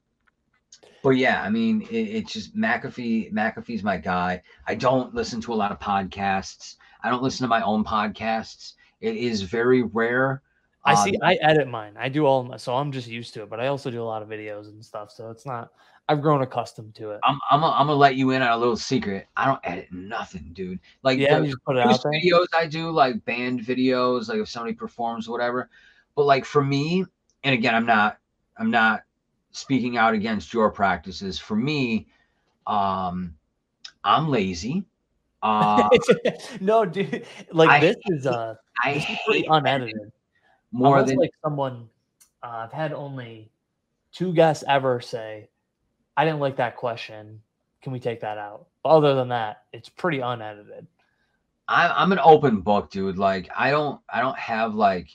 but 1.06 1.18
yeah, 1.18 1.44
I 1.44 1.52
mean, 1.52 1.84
it, 1.84 1.96
it's 1.96 2.34
just 2.34 2.58
McAfee. 2.58 3.32
McAfee's 3.32 3.84
my 3.84 3.96
guy. 3.96 4.42
I 4.66 4.74
don't 4.74 5.14
listen 5.14 5.40
to 5.42 5.54
a 5.54 5.56
lot 5.56 5.72
of 5.72 5.80
podcasts. 5.80 6.78
I 7.04 7.12
don't 7.12 7.22
listen 7.22 7.44
to 7.44 7.48
my 7.48 7.62
own 7.62 7.84
podcasts. 7.84 8.74
It 9.02 9.16
is 9.16 9.44
very 9.44 9.84
rare. 9.84 10.42
I 10.84 10.94
uh, 10.94 10.96
see. 10.96 11.14
I 11.22 11.36
edit 11.36 11.68
mine. 11.68 11.94
I 11.96 12.10
do 12.10 12.26
all, 12.26 12.46
my, 12.46 12.58
so 12.58 12.74
I'm 12.74 12.92
just 12.92 13.08
used 13.08 13.36
to 13.36 13.44
it. 13.44 13.52
But 13.52 13.60
I 13.60 13.68
also 13.68 13.92
do 13.92 14.02
a 14.02 14.04
lot 14.04 14.24
of 14.24 14.30
videos 14.30 14.66
and 14.66 14.84
stuff. 14.84 15.12
So 15.12 15.30
it's 15.30 15.46
not. 15.46 15.70
I've 16.10 16.24
grown 16.24 16.42
accustomed 16.42 16.96
to 16.96 17.12
it. 17.12 17.20
I'm 17.24 17.38
I'm 17.52 17.60
gonna 17.60 17.74
I'm 17.74 17.86
gonna 17.86 18.00
let 18.00 18.16
you 18.16 18.32
in 18.32 18.42
on 18.42 18.50
a 18.50 18.58
little 18.58 18.76
secret. 18.76 19.28
I 19.38 19.46
don't 19.46 19.60
edit 19.64 19.90
nothing, 19.92 20.54
dude. 20.54 20.80
Like 21.04 21.20
yeah, 21.20 21.38
the 21.38 21.46
you 21.46 21.52
just 21.52 21.64
put 21.66 21.76
it 21.76 21.86
out 21.86 22.02
there. 22.02 22.14
videos 22.14 22.48
I 22.52 22.66
do, 22.66 22.90
like 22.90 23.24
band 23.26 23.60
videos, 23.60 24.28
like 24.28 24.40
if 24.40 24.50
somebody 24.50 24.74
performs 24.74 25.28
or 25.28 25.34
whatever. 25.34 25.70
But 26.16 26.24
like 26.24 26.46
for 26.46 26.64
me, 26.64 27.06
and 27.44 27.54
again, 27.54 27.76
I'm 27.76 27.86
not 27.86 28.18
I'm 28.58 28.72
not 28.72 29.04
speaking 29.56 29.96
out 29.98 30.14
against 30.14 30.54
your 30.54 30.70
practices. 30.70 31.40
For 31.40 31.56
me, 31.56 32.08
um, 32.68 33.34
I'm 34.04 34.28
lazy. 34.28 34.84
Uh, 35.42 35.88
no, 36.60 36.86
dude. 36.86 37.26
Like 37.52 37.70
I 37.70 37.80
this 37.80 37.96
is 38.08 38.28
uh 38.28 38.56
I 38.84 38.96
this 38.96 39.10
is 39.10 39.18
pretty 39.26 39.48
unedited. 39.50 40.12
more 40.72 41.02
than 41.04 41.18
like 41.18 41.32
someone. 41.44 41.90
Uh, 42.44 42.66
I've 42.66 42.74
had 42.74 42.94
only 42.94 43.50
two 44.12 44.34
guests 44.34 44.64
ever 44.68 45.00
say, 45.00 45.50
"I 46.18 46.26
didn't 46.26 46.40
like 46.40 46.58
that 46.58 46.76
question. 46.76 47.42
Can 47.82 47.94
we 47.94 48.00
take 48.00 48.22
that 48.22 48.38
out?" 48.38 48.68
But 48.84 48.90
other 48.90 49.16
than 49.16 49.30
that, 49.30 49.64
it's 49.72 49.90
pretty 49.90 50.20
unedited. 50.20 50.86
I'm 51.68 51.92
I'm 51.96 52.12
an 52.12 52.20
open 52.22 52.62
book, 52.62 52.92
dude. 52.92 53.18
Like 53.18 53.50
I 53.56 53.72
don't 53.72 54.02
I 54.10 54.22
don't 54.22 54.38
have 54.38 54.76
like 54.76 55.10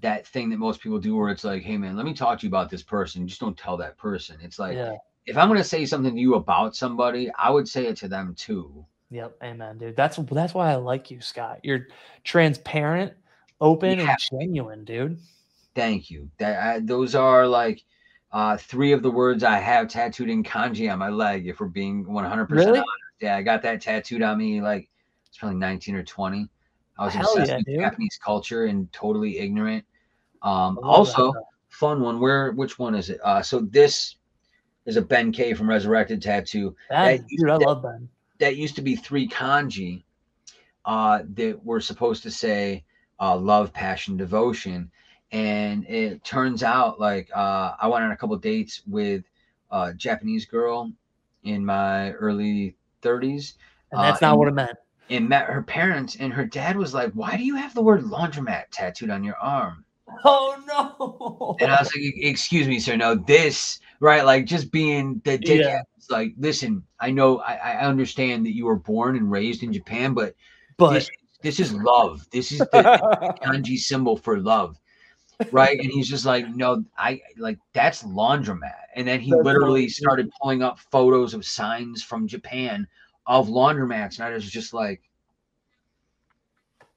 that 0.00 0.26
thing 0.26 0.50
that 0.50 0.58
most 0.58 0.80
people 0.80 0.98
do 0.98 1.16
where 1.16 1.30
it's 1.30 1.44
like, 1.44 1.62
hey 1.62 1.76
man, 1.76 1.96
let 1.96 2.06
me 2.06 2.14
talk 2.14 2.38
to 2.38 2.46
you 2.46 2.48
about 2.48 2.70
this 2.70 2.82
person. 2.82 3.26
Just 3.26 3.40
don't 3.40 3.56
tell 3.56 3.76
that 3.78 3.96
person. 3.96 4.38
It's 4.42 4.58
like 4.58 4.76
yeah. 4.76 4.96
if 5.26 5.36
I'm 5.36 5.48
gonna 5.48 5.64
say 5.64 5.86
something 5.86 6.14
to 6.14 6.20
you 6.20 6.34
about 6.34 6.76
somebody, 6.76 7.30
I 7.38 7.50
would 7.50 7.68
say 7.68 7.86
it 7.86 7.96
to 7.98 8.08
them 8.08 8.34
too. 8.34 8.84
Yep. 9.10 9.36
Amen, 9.42 9.78
dude. 9.78 9.96
That's 9.96 10.18
that's 10.30 10.54
why 10.54 10.70
I 10.70 10.76
like 10.76 11.10
you, 11.10 11.20
Scott. 11.20 11.60
You're 11.62 11.88
transparent, 12.24 13.14
open, 13.60 13.98
Yeah. 13.98 14.10
and 14.10 14.18
genuine, 14.30 14.84
dude. 14.84 15.18
Thank 15.74 16.10
you. 16.10 16.30
That 16.38 16.62
I, 16.62 16.80
those 16.80 17.14
are 17.14 17.46
like 17.46 17.82
uh, 18.32 18.56
three 18.56 18.92
of 18.92 19.02
the 19.02 19.10
words 19.10 19.42
I 19.42 19.58
have 19.58 19.88
tattooed 19.88 20.28
in 20.28 20.42
kanji 20.42 20.92
on 20.92 20.98
my 20.98 21.08
leg. 21.08 21.46
If 21.46 21.60
we're 21.60 21.66
being 21.68 22.04
100% 22.04 22.68
honest, 22.68 22.84
yeah, 23.20 23.36
I 23.36 23.42
got 23.42 23.62
that 23.62 23.80
tattooed 23.80 24.22
on 24.22 24.38
me 24.38 24.60
like 24.60 24.88
it's 25.26 25.38
probably 25.38 25.58
19 25.58 25.94
or 25.94 26.02
20. 26.02 26.48
I 26.98 27.04
was 27.04 27.14
Hell 27.14 27.30
obsessed 27.32 27.50
yeah, 27.50 27.56
with 27.58 27.66
dude. 27.66 27.80
Japanese 27.80 28.18
culture 28.22 28.66
and 28.66 28.92
totally 28.92 29.38
ignorant. 29.38 29.84
Um, 30.42 30.76
love 30.76 31.06
that 31.06 31.16
also, 31.16 31.32
fun 31.68 32.00
one. 32.00 32.20
Where 32.20 32.52
which 32.52 32.78
one 32.78 32.94
is 32.94 33.10
it? 33.10 33.20
Uh, 33.22 33.42
so 33.42 33.60
this 33.60 34.16
is 34.86 34.96
a 34.96 35.02
Ben 35.02 35.32
K 35.32 35.54
from 35.54 35.68
Resurrected 35.68 36.22
Tattoo 36.22 36.74
That, 36.90 37.18
that- 37.18 37.26
dude, 37.28 37.50
I 37.50 37.56
love 37.56 37.82
Ben. 37.82 38.08
that 38.38 38.56
used 38.56 38.76
to 38.76 38.82
be 38.82 38.96
three 38.96 39.28
kanji 39.28 40.02
uh, 40.84 41.20
that 41.34 41.64
were 41.64 41.80
supposed 41.80 42.22
to 42.24 42.30
say 42.30 42.84
uh, 43.20 43.36
love, 43.36 43.72
passion, 43.72 44.16
devotion. 44.16 44.90
And 45.30 45.84
it 45.86 46.24
turns 46.24 46.62
out 46.62 46.98
like 46.98 47.28
uh, 47.34 47.74
I 47.80 47.86
went 47.86 48.04
on 48.04 48.12
a 48.12 48.16
couple 48.16 48.36
dates 48.38 48.82
with 48.86 49.24
a 49.70 49.92
Japanese 49.92 50.46
girl 50.46 50.90
in 51.44 51.64
my 51.64 52.12
early 52.12 52.74
30s 53.02 53.54
And 53.92 54.00
that's 54.00 54.22
uh, 54.22 54.28
not 54.28 54.38
what 54.38 54.48
it 54.48 54.54
meant. 54.54 54.76
And 55.10 55.28
met 55.28 55.46
her 55.46 55.62
parents. 55.62 56.16
And 56.16 56.32
her 56.32 56.44
dad 56.44 56.76
was 56.76 56.94
like, 56.94 57.12
Why 57.12 57.36
do 57.36 57.44
you 57.44 57.56
have 57.56 57.74
the 57.74 57.82
word 57.82 58.02
laundromat 58.02 58.64
tattooed 58.70 59.10
on 59.10 59.24
your 59.24 59.36
arm? 59.36 59.84
Oh 60.24 60.56
no! 60.66 61.56
And 61.60 61.70
I 61.70 61.80
was 61.80 61.88
like, 61.94 62.02
"E-, 62.02 62.20
Excuse 62.24 62.66
me, 62.66 62.78
sir. 62.78 62.96
No, 62.96 63.14
this, 63.14 63.80
right? 64.00 64.24
Like 64.24 64.46
just 64.46 64.72
being 64.72 65.20
the 65.24 65.38
dickhead. 65.38 65.60
Yeah. 65.60 65.82
Like, 66.10 66.32
listen, 66.38 66.82
I 67.00 67.10
know, 67.10 67.40
I, 67.40 67.56
I 67.56 67.76
understand 67.80 68.46
that 68.46 68.54
you 68.54 68.64
were 68.64 68.78
born 68.78 69.16
and 69.16 69.30
raised 69.30 69.62
in 69.62 69.72
Japan, 69.74 70.14
but 70.14 70.34
but 70.78 70.94
this, 70.94 71.10
this 71.42 71.60
is 71.60 71.74
love. 71.74 72.26
This 72.32 72.50
is 72.50 72.60
the 72.60 73.36
kanji 73.44 73.76
symbol 73.76 74.16
for 74.16 74.40
love, 74.40 74.78
right? 75.52 75.78
And 75.78 75.90
he's 75.90 76.08
just 76.08 76.24
like, 76.24 76.48
no, 76.48 76.82
I 76.96 77.20
like 77.36 77.58
that's 77.74 78.04
laundromat. 78.04 78.72
And 78.96 79.06
then 79.06 79.20
he 79.20 79.30
That's 79.30 79.44
literally 79.44 79.88
started 79.88 80.30
pulling 80.40 80.62
up 80.62 80.78
photos 80.90 81.34
of 81.34 81.44
signs 81.44 82.02
from 82.02 82.26
Japan 82.26 82.86
of 83.28 83.46
laundromats, 83.48 84.16
and 84.18 84.26
I 84.26 84.30
was 84.32 84.50
just 84.50 84.74
like, 84.74 85.02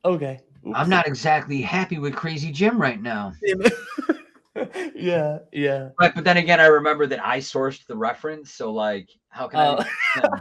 okay. 0.03 0.39
I'm 0.73 0.89
not 0.89 1.07
exactly 1.07 1.61
happy 1.61 1.99
with 1.99 2.15
Crazy 2.15 2.51
Jim 2.51 2.79
right 2.81 3.01
now. 3.01 3.33
yeah, 4.95 5.39
yeah. 5.51 5.89
Right, 5.99 6.13
but 6.13 6.23
then 6.23 6.37
again, 6.37 6.59
I 6.59 6.67
remember 6.67 7.07
that 7.07 7.25
I 7.25 7.39
sourced 7.39 7.85
the 7.85 7.95
reference, 7.97 8.51
so 8.53 8.71
like, 8.71 9.09
how 9.29 9.47
can 9.47 9.59
Uh, 9.59 9.83
I? 10.15 10.39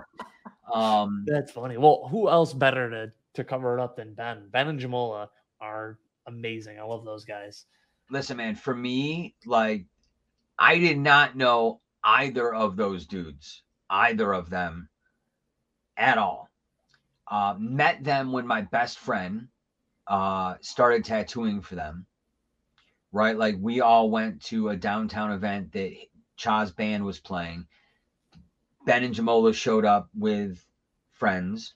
um, 1.02 1.24
that's 1.26 1.52
funny. 1.52 1.76
Well, 1.78 2.06
who 2.10 2.28
else 2.28 2.52
better 2.52 2.90
to 2.90 3.12
to 3.34 3.44
cover 3.44 3.78
it 3.78 3.80
up 3.80 3.96
than 3.96 4.14
Ben? 4.14 4.48
Ben 4.50 4.68
and 4.68 4.78
Jamola 4.80 5.28
are 5.60 5.98
amazing. 6.26 6.78
I 6.78 6.82
love 6.82 7.04
those 7.04 7.24
guys. 7.24 7.64
listen, 8.10 8.36
man, 8.36 8.54
for 8.56 8.74
me, 8.74 9.34
like, 9.46 9.86
I 10.58 10.78
did 10.78 10.98
not 10.98 11.36
know 11.36 11.80
either 12.04 12.52
of 12.54 12.76
those 12.76 13.06
dudes, 13.06 13.62
either 13.88 14.32
of 14.34 14.50
them 14.50 14.88
at 16.00 16.18
all. 16.18 16.48
Uh, 17.28 17.54
met 17.58 18.02
them 18.02 18.32
when 18.32 18.46
my 18.46 18.62
best 18.62 18.98
friend 18.98 19.46
uh, 20.08 20.54
started 20.60 21.04
tattooing 21.04 21.60
for 21.60 21.76
them. 21.76 22.06
Right, 23.12 23.36
like 23.36 23.56
we 23.60 23.80
all 23.80 24.10
went 24.10 24.42
to 24.44 24.70
a 24.70 24.76
downtown 24.76 25.32
event 25.32 25.72
that 25.72 25.92
Chaz 26.38 26.74
band 26.74 27.04
was 27.04 27.20
playing. 27.20 27.66
Ben 28.86 29.04
and 29.04 29.14
Jamola 29.14 29.52
showed 29.52 29.84
up 29.84 30.08
with 30.16 30.64
friends, 31.12 31.74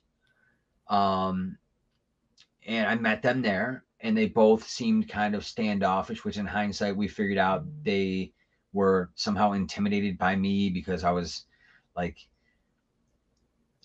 um, 0.87 1.57
and 2.65 2.87
I 2.87 2.95
met 2.95 3.21
them 3.21 3.41
there, 3.41 3.83
and 3.99 4.17
they 4.17 4.27
both 4.27 4.65
seemed 4.65 5.09
kind 5.09 5.35
of 5.35 5.45
standoffish. 5.45 6.23
Which, 6.23 6.37
in 6.37 6.45
hindsight, 6.45 6.95
we 6.95 7.09
figured 7.09 7.37
out 7.37 7.65
they 7.83 8.31
were 8.71 9.11
somehow 9.15 9.51
intimidated 9.51 10.17
by 10.17 10.37
me 10.37 10.69
because 10.69 11.03
I 11.03 11.11
was 11.11 11.45
like 11.97 12.17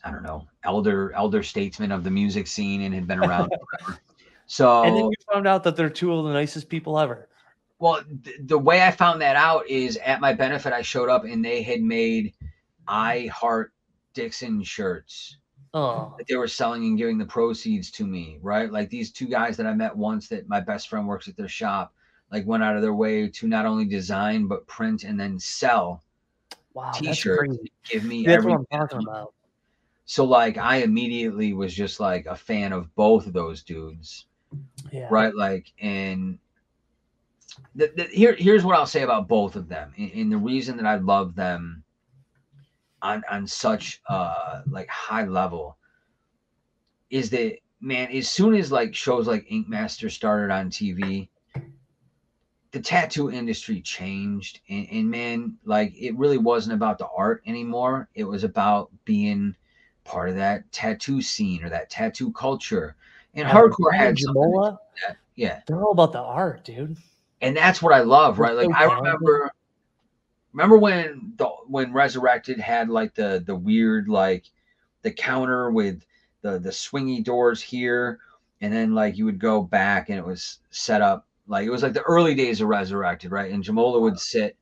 I 0.04 0.10
don't 0.10 0.22
know, 0.22 0.46
elder 0.64 1.12
elder 1.12 1.42
statesman 1.42 1.92
of 1.92 2.04
the 2.04 2.10
music 2.10 2.46
scene 2.46 2.82
and 2.82 2.94
had 2.94 3.06
been 3.06 3.18
around 3.18 3.50
forever. 3.84 4.00
So 4.46 4.82
And 4.84 4.96
then 4.96 5.04
you 5.04 5.14
found 5.32 5.46
out 5.46 5.64
that 5.64 5.76
they're 5.76 5.90
two 5.90 6.12
of 6.12 6.24
the 6.24 6.32
nicest 6.32 6.68
people 6.68 6.98
ever. 6.98 7.28
well, 7.78 8.02
th- 8.24 8.36
the 8.44 8.58
way 8.58 8.82
I 8.82 8.90
found 8.90 9.20
that 9.22 9.36
out 9.36 9.66
is 9.68 9.96
at 9.98 10.20
my 10.20 10.32
benefit, 10.32 10.72
I 10.72 10.82
showed 10.82 11.08
up 11.08 11.24
and 11.24 11.44
they 11.44 11.62
had 11.62 11.82
made 11.82 12.34
I 12.86 13.26
Heart 13.32 13.72
Dixon 14.14 14.62
shirts 14.62 15.36
Oh, 15.72 16.14
that 16.18 16.26
they 16.26 16.34
were 16.34 16.48
selling 16.48 16.84
and 16.84 16.98
giving 16.98 17.16
the 17.16 17.24
proceeds 17.24 17.92
to 17.92 18.04
me, 18.04 18.38
right? 18.42 18.72
Like 18.72 18.90
these 18.90 19.12
two 19.12 19.26
guys 19.26 19.56
that 19.56 19.66
I 19.66 19.72
met 19.72 19.96
once 19.96 20.28
that 20.28 20.48
my 20.48 20.60
best 20.60 20.88
friend 20.88 21.06
works 21.06 21.28
at 21.28 21.36
their 21.36 21.46
shop, 21.46 21.94
like 22.32 22.44
went 22.44 22.64
out 22.64 22.74
of 22.74 22.82
their 22.82 22.94
way 22.94 23.28
to 23.28 23.46
not 23.46 23.66
only 23.66 23.84
design 23.84 24.48
but 24.48 24.66
print 24.66 25.04
and 25.04 25.18
then 25.18 25.38
sell 25.38 26.02
wow, 26.74 26.90
t-shirts. 26.92 27.56
Give 27.84 28.04
me 28.04 28.24
That's 28.24 28.38
every 28.38 28.52
what 28.52 28.66
I'm 28.72 28.88
talking 28.88 29.06
about. 29.06 29.34
So 30.10 30.24
like 30.24 30.58
I 30.58 30.78
immediately 30.78 31.52
was 31.52 31.72
just 31.72 32.00
like 32.00 32.26
a 32.26 32.34
fan 32.34 32.72
of 32.72 32.92
both 32.96 33.28
of 33.28 33.32
those 33.32 33.62
dudes. 33.62 34.26
Yeah. 34.90 35.06
right 35.08 35.32
like 35.32 35.72
and 35.80 36.36
the, 37.76 37.92
the, 37.94 38.02
here 38.06 38.34
here's 38.34 38.64
what 38.64 38.74
i'll 38.74 38.84
say 38.84 39.02
about 39.02 39.28
both 39.28 39.54
of 39.54 39.68
them 39.68 39.92
and, 39.96 40.10
and 40.10 40.32
the 40.32 40.36
reason 40.36 40.76
that 40.78 40.86
i 40.86 40.96
love 40.96 41.36
them 41.36 41.84
on 43.00 43.22
on 43.30 43.46
such 43.46 44.02
uh 44.08 44.62
like 44.66 44.88
high 44.88 45.24
level 45.24 45.76
is 47.10 47.30
that 47.30 47.58
man 47.80 48.10
as 48.10 48.28
soon 48.28 48.56
as 48.56 48.72
like 48.72 48.92
shows 48.92 49.28
like 49.28 49.46
ink 49.48 49.68
master 49.68 50.10
started 50.10 50.52
on 50.52 50.68
tv 50.68 51.28
the 52.72 52.80
tattoo 52.80 53.30
industry 53.30 53.80
changed 53.80 54.58
and, 54.68 54.88
and 54.90 55.08
man 55.08 55.56
like 55.64 55.94
it 55.96 56.16
really 56.16 56.38
wasn't 56.38 56.74
about 56.74 56.98
the 56.98 57.06
art 57.16 57.40
anymore 57.46 58.08
it 58.16 58.24
was 58.24 58.42
about 58.42 58.90
being 59.04 59.54
part 60.10 60.28
of 60.28 60.34
that 60.36 60.70
tattoo 60.72 61.22
scene 61.22 61.62
or 61.62 61.68
that 61.70 61.88
tattoo 61.88 62.32
culture 62.32 62.96
and 63.34 63.46
Yeah, 63.46 63.54
hardcore 63.54 63.94
had 63.94 64.08
and 64.08 64.18
something 64.18 64.42
to 64.42 64.48
Jamola, 64.58 64.78
that. 65.06 65.16
yeah 65.36 65.60
they're 65.66 65.82
all 65.84 65.92
about 65.92 66.12
the 66.12 66.18
art, 66.20 66.64
dude. 66.64 66.96
and 67.40 67.56
that's 67.56 67.80
what 67.80 67.94
I 67.94 68.00
love, 68.00 68.38
right? 68.38 68.56
Like 68.56 68.68
I 68.74 68.84
remember, 68.84 69.50
remember 70.52 70.78
when 70.78 71.32
the 71.36 71.46
when 71.68 71.92
Resurrected 71.92 72.58
had 72.58 72.88
like 72.88 73.14
the 73.14 73.42
the 73.46 73.54
weird 73.54 74.08
like 74.08 74.46
the 75.02 75.12
counter 75.12 75.70
with 75.70 76.04
the 76.42 76.58
the 76.58 76.70
swingy 76.70 77.22
doors 77.22 77.62
here, 77.62 78.18
and 78.60 78.72
then 78.72 78.94
like 78.94 79.16
you 79.16 79.24
would 79.26 79.38
go 79.38 79.62
back 79.62 80.08
and 80.08 80.18
it 80.18 80.26
was 80.26 80.58
set 80.70 81.02
up 81.02 81.26
like 81.46 81.66
it 81.66 81.70
was 81.70 81.82
like 81.84 81.92
the 81.92 82.02
early 82.02 82.34
days 82.34 82.60
of 82.60 82.68
Resurrected, 82.68 83.30
right? 83.30 83.52
And 83.52 83.62
Jamola 83.62 84.00
would 84.00 84.18
sit 84.18 84.56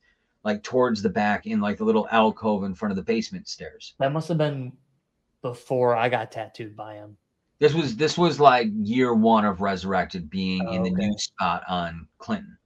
like 0.44 0.62
towards 0.62 1.02
the 1.02 1.08
back 1.10 1.46
in 1.46 1.60
like 1.60 1.78
the 1.78 1.84
little 1.84 2.06
alcove 2.10 2.64
in 2.64 2.74
front 2.74 2.92
of 2.92 2.96
the 2.96 3.02
basement 3.02 3.48
stairs. 3.48 3.94
That 3.98 4.12
must 4.12 4.28
have 4.28 4.38
been 4.38 4.72
before 5.43 5.94
I 5.97 6.09
got 6.09 6.32
tattooed 6.32 6.77
by 6.77 6.94
him. 6.94 7.16
This 7.59 7.74
was 7.74 7.97
this 7.97 8.16
was 8.16 8.39
like 8.39 8.69
year 8.73 9.15
one 9.15 9.44
of 9.44 9.60
Resurrected 9.60 10.31
being 10.31 10.60
in 10.73 10.82
the 10.82 10.90
Oh, 10.90 10.94
Okay. 10.94 11.06
new 11.09 11.19
spot 11.19 11.62
on 11.69 12.06
Clinton. 12.19 12.56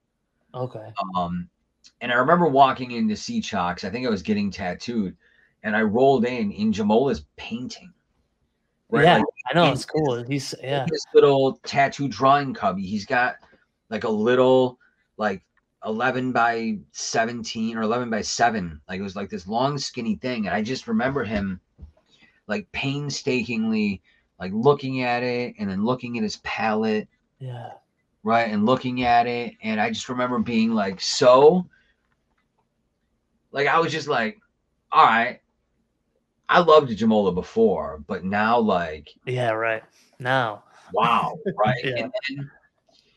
Okay. 0.55 0.93
Um, 1.17 1.49
and 2.03 2.13
I 2.13 2.17
remember 2.17 2.47
walking 2.47 2.91
into 2.93 3.17
Sea 3.17 3.41
Chalks. 3.41 3.85
I 3.85 3.91
think 3.91 4.07
I 4.07 4.11
was 4.11 4.23
getting 4.23 4.51
tattooed, 4.51 5.17
and 5.63 5.75
I 5.75 5.83
rolled 5.83 6.27
in 6.27 6.53
in 6.53 6.73
Jamola's 6.73 7.25
painting. 7.37 7.93
Yeah, 8.93 9.17
Like, 9.19 9.25
I 9.51 9.55
know 9.55 9.73
it's 9.73 9.87
cool. 9.87 10.23
He's 10.25 10.55
yeah. 10.63 10.85
This 10.91 11.05
little 11.15 11.59
tattoo 11.65 12.09
drawing 12.09 12.53
cubby. 12.53 12.83
He's 12.85 13.07
got 13.07 13.37
like 13.89 14.05
a 14.05 14.09
little 14.11 14.79
like 15.17 15.43
11 15.87 16.33
by 16.33 16.79
17 16.93 17.77
or 17.79 17.83
11 17.83 18.11
by 18.11 18.21
7. 18.21 18.79
Like 18.89 19.01
it 19.01 19.03
was 19.03 19.17
like 19.17 19.31
this 19.31 19.47
long 19.47 19.79
skinny 19.79 20.17
thing. 20.17 20.47
And 20.47 20.55
I 20.55 20.61
just 20.63 20.87
remember 20.87 21.25
him 21.25 21.59
like 22.53 22.71
painstakingly 22.73 24.03
like 24.39 24.53
looking 24.53 25.03
at 25.03 25.23
it 25.23 25.55
and 25.59 25.71
then 25.71 25.83
looking 25.87 26.19
at 26.19 26.23
his 26.23 26.37
palette 26.45 27.09
Yeah. 27.39 27.71
right 28.25 28.53
and 28.53 28.67
looking 28.67 29.05
at 29.05 29.27
it 29.27 29.55
and 29.63 29.81
i 29.81 29.89
just 29.89 30.11
remember 30.11 30.39
being 30.39 30.75
like 30.75 31.01
so 31.01 31.67
like 33.53 33.67
i 33.67 33.79
was 33.79 33.91
just 33.91 34.07
like 34.07 34.39
all 34.91 35.07
right 35.07 35.41
i 36.51 36.61
loved 36.61 36.91
jamola 36.91 37.35
before 37.35 38.05
but 38.07 38.23
now 38.23 38.59
like 38.59 39.09
Yeah, 39.25 39.53
right. 39.53 39.83
Now. 40.19 40.65
wow 40.93 41.39
right 41.57 41.81
Yeah. 41.85 42.05
and 42.05 42.13
then 42.29 42.51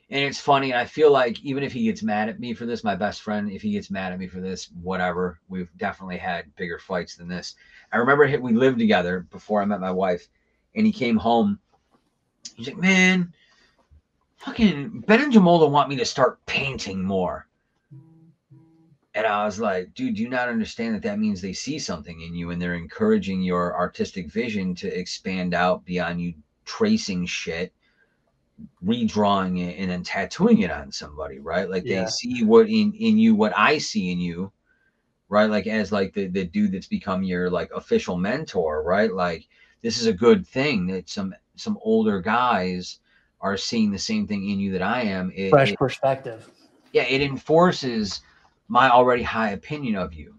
and 0.09 0.23
it's 0.23 0.39
funny 0.39 0.73
i 0.73 0.85
feel 0.85 1.11
like 1.11 1.43
even 1.43 1.63
if 1.63 1.73
he 1.73 1.83
gets 1.83 2.03
mad 2.03 2.29
at 2.29 2.39
me 2.39 2.53
for 2.53 2.65
this 2.65 2.83
my 2.83 2.95
best 2.95 3.21
friend 3.21 3.51
if 3.51 3.61
he 3.61 3.71
gets 3.71 3.89
mad 3.89 4.11
at 4.11 4.19
me 4.19 4.27
for 4.27 4.39
this 4.39 4.69
whatever 4.81 5.39
we've 5.49 5.75
definitely 5.77 6.17
had 6.17 6.53
bigger 6.55 6.79
fights 6.79 7.15
than 7.15 7.27
this. 7.27 7.55
I 7.91 7.97
remember 7.97 8.39
we 8.39 8.53
lived 8.53 8.79
together 8.79 9.25
before 9.31 9.61
i 9.61 9.65
met 9.65 9.79
my 9.79 9.91
wife 9.91 10.27
and 10.75 10.85
he 10.85 10.91
came 10.91 11.15
home. 11.15 11.59
He's 12.55 12.67
like 12.67 12.77
man 12.77 13.33
fucking 14.37 15.01
ben 15.07 15.21
and 15.21 15.33
jamola 15.33 15.69
want 15.69 15.89
me 15.89 15.95
to 15.95 16.05
start 16.05 16.45
painting 16.45 17.03
more. 17.03 17.47
And 19.15 19.25
i 19.25 19.45
was 19.45 19.59
like 19.59 19.93
dude 19.95 20.15
do 20.15 20.21
you 20.21 20.29
not 20.29 20.49
understand 20.49 20.93
that 20.93 21.03
that 21.03 21.19
means 21.19 21.41
they 21.41 21.53
see 21.53 21.79
something 21.79 22.21
in 22.21 22.35
you 22.35 22.51
and 22.51 22.61
they're 22.61 22.75
encouraging 22.75 23.41
your 23.41 23.75
artistic 23.75 24.27
vision 24.27 24.75
to 24.75 24.99
expand 24.99 25.53
out 25.53 25.83
beyond 25.85 26.21
you 26.21 26.33
tracing 26.65 27.25
shit 27.25 27.73
redrawing 28.83 29.59
it 29.59 29.77
and 29.79 29.89
then 29.91 30.03
tattooing 30.03 30.59
it 30.59 30.71
on 30.71 30.91
somebody, 30.91 31.39
right? 31.39 31.69
Like 31.69 31.85
Yeah. 31.85 32.05
they 32.05 32.07
see 32.07 32.43
what 32.43 32.67
in 32.69 32.93
in 32.93 33.17
you, 33.17 33.35
what 33.35 33.57
I 33.57 33.77
see 33.77 34.11
in 34.11 34.19
you, 34.19 34.51
right? 35.29 35.49
Like 35.49 35.67
as 35.67 35.91
like 35.91 36.13
the 36.13 36.27
the 36.27 36.45
dude 36.45 36.71
that's 36.71 36.87
become 36.87 37.23
your 37.23 37.49
like 37.49 37.71
official 37.71 38.17
mentor, 38.17 38.83
right? 38.83 39.13
Like 39.13 39.47
this 39.81 39.99
is 39.99 40.05
a 40.07 40.13
good 40.13 40.47
thing 40.47 40.87
that 40.87 41.09
some 41.09 41.33
some 41.55 41.77
older 41.81 42.21
guys 42.21 42.99
are 43.41 43.57
seeing 43.57 43.91
the 43.91 43.99
same 43.99 44.27
thing 44.27 44.49
in 44.49 44.59
you 44.59 44.71
that 44.71 44.81
I 44.81 45.01
am. 45.01 45.31
It, 45.35 45.49
Fresh 45.49 45.71
it- 45.71 45.79
perspective. 45.79 46.49
yeah, 46.93 47.03
it 47.03 47.21
enforces 47.21 48.21
my 48.67 48.89
already 48.89 49.23
high 49.23 49.51
opinion 49.51 49.95
of 49.95 50.13
you. 50.13 50.35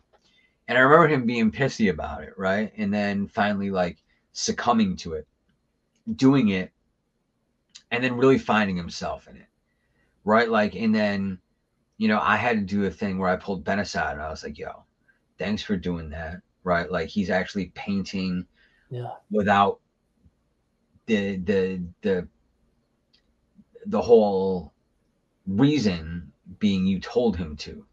And 0.68 0.76
I 0.76 0.80
remember 0.80 1.06
him 1.08 1.26
being 1.26 1.52
pissy 1.52 1.90
about 1.90 2.24
it, 2.24 2.32
right? 2.36 2.72
And 2.76 2.92
then 2.92 3.28
finally 3.28 3.70
like 3.70 3.98
succumbing 4.32 4.96
to 4.96 5.12
it, 5.14 5.28
doing 6.16 6.48
it, 6.48 6.72
and 7.90 8.02
then 8.02 8.16
really 8.16 8.38
finding 8.38 8.76
himself 8.76 9.28
in 9.28 9.36
it. 9.36 9.46
Right? 10.24 10.48
Like, 10.48 10.74
and 10.74 10.94
then, 10.94 11.38
you 11.98 12.08
know, 12.08 12.20
I 12.20 12.36
had 12.36 12.56
to 12.56 12.62
do 12.62 12.84
a 12.86 12.90
thing 12.90 13.18
where 13.18 13.30
I 13.30 13.36
pulled 13.36 13.64
Ben 13.64 13.78
aside 13.78 14.12
and 14.14 14.22
I 14.22 14.28
was 14.30 14.42
like, 14.42 14.58
yo, 14.58 14.84
thanks 15.38 15.62
for 15.62 15.76
doing 15.76 16.10
that. 16.10 16.36
Right? 16.64 16.90
Like 16.90 17.08
he's 17.08 17.30
actually 17.30 17.66
painting 17.74 18.46
Yeah. 18.90 19.12
without 19.30 19.78
the 21.06 21.36
the 21.36 21.82
the 22.02 22.28
the 23.86 24.02
whole 24.02 24.72
reason 25.46 26.32
being 26.58 26.84
you 26.84 26.98
told 26.98 27.36
him 27.36 27.56
to 27.56 27.86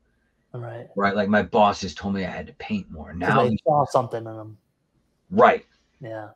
Right. 0.52 0.88
right 0.96 1.16
like 1.16 1.30
my 1.30 1.44
boss 1.44 1.82
just 1.82 1.98
told 1.98 2.16
me 2.16 2.26
i 2.26 2.30
had 2.30 2.48
to 2.48 2.54
paint 2.54 2.90
more 2.92 3.14
Now 3.14 3.44
they 3.44 3.58
saw 3.64 3.86
something 3.86 4.18
in 4.20 4.24
them. 4.24 4.58
right 5.30 5.66
Yeah. 6.00 6.30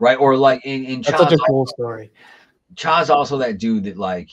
right 0.00 0.18
or 0.18 0.36
like 0.36 0.64
in, 0.64 0.84
in 0.84 1.02
That's 1.02 1.18
such 1.18 1.32
a 1.32 1.38
cool 1.38 1.66
story. 1.66 2.10
Chaz 2.74 3.10
also 3.10 3.38
that 3.38 3.58
dude 3.58 3.84
that 3.84 3.96
like 3.96 4.30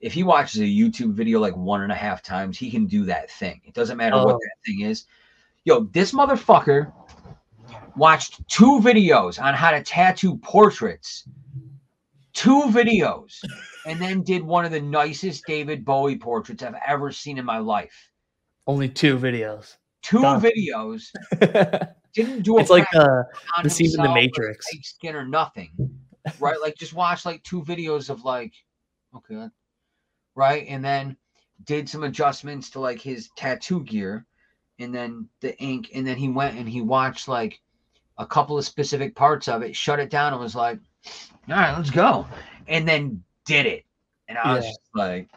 if 0.00 0.12
he 0.12 0.22
watches 0.22 0.60
a 0.60 0.64
youtube 0.64 1.12
video 1.12 1.40
like 1.40 1.56
one 1.56 1.82
and 1.82 1.92
a 1.92 1.94
half 1.94 2.22
times 2.22 2.56
he 2.56 2.70
can 2.70 2.86
do 2.86 3.04
that 3.04 3.30
thing 3.30 3.60
it 3.64 3.74
doesn't 3.74 3.96
matter 3.96 4.16
what 4.16 4.34
Oh. 4.36 4.38
that 4.38 4.56
thing 4.66 4.80
is 4.82 5.04
yo 5.64 5.80
this 5.92 6.12
motherfucker 6.12 6.92
watched 7.96 8.46
two 8.48 8.80
videos 8.80 9.42
on 9.42 9.54
how 9.54 9.70
to 9.72 9.82
tattoo 9.82 10.36
portraits 10.38 11.24
two 12.32 12.62
videos 12.64 13.40
and 13.86 14.00
then 14.00 14.22
did 14.22 14.42
one 14.42 14.64
of 14.64 14.70
the 14.70 14.80
nicest 14.80 15.44
david 15.46 15.84
bowie 15.84 16.16
portraits 16.16 16.62
i've 16.62 16.76
ever 16.86 17.10
seen 17.10 17.38
in 17.38 17.44
my 17.44 17.58
life 17.58 18.10
Only 18.66 18.88
two 18.88 19.18
videos. 19.18 19.76
two 20.02 20.22
Done. 20.22 20.40
videos 20.40 21.08
it's 21.32 21.92
didn't 22.14 22.42
do 22.42 22.58
a 22.58 22.60
like 22.64 22.86
practice 22.88 22.94
uh, 23.56 23.62
the 23.62 23.70
scene 23.70 23.90
in 23.94 24.02
The 24.02 24.12
Matrix. 24.14 24.66
skin 24.82 25.14
or 25.16 25.24
nothing 25.26 25.70
right? 26.38 26.60
Like 26.60 26.76
just 26.76 26.92
watch 26.92 27.24
like 27.24 27.42
two 27.42 27.62
videos 27.62 28.10
of 28.10 28.24
like 28.24 28.52
okay 29.16 29.48
right? 30.34 30.66
And 30.68 30.84
then 30.84 31.16
did 31.64 31.88
some 31.88 32.04
adjustments 32.04 32.70
to 32.70 32.80
like 32.80 33.00
his 33.00 33.28
tattoo 33.36 33.82
gear 33.84 34.26
and 34.78 34.94
then 34.94 35.28
the 35.40 35.56
ink 35.58 35.90
and 35.94 36.06
then 36.06 36.16
he 36.16 36.28
went 36.28 36.56
and 36.56 36.68
he 36.68 36.80
watched 36.80 37.28
like 37.28 37.60
a 38.18 38.26
couple 38.26 38.58
of 38.58 38.64
specific 38.64 39.14
parts 39.14 39.48
of 39.48 39.62
it 39.62 39.74
shut 39.76 39.98
it 40.00 40.10
down 40.10 40.32
and 40.32 40.40
was 40.40 40.54
like 40.54 40.78
all 41.48 41.56
right 41.56 41.76
let's 41.76 41.90
go. 41.90 42.26
And 42.68 42.86
then 42.86 43.22
did 43.46 43.66
it. 43.66 43.84
And 44.28 44.38
i 44.38 44.54
was 44.54 44.64
Yeah. 44.64 44.70
just 44.70 44.80
like 44.94 45.28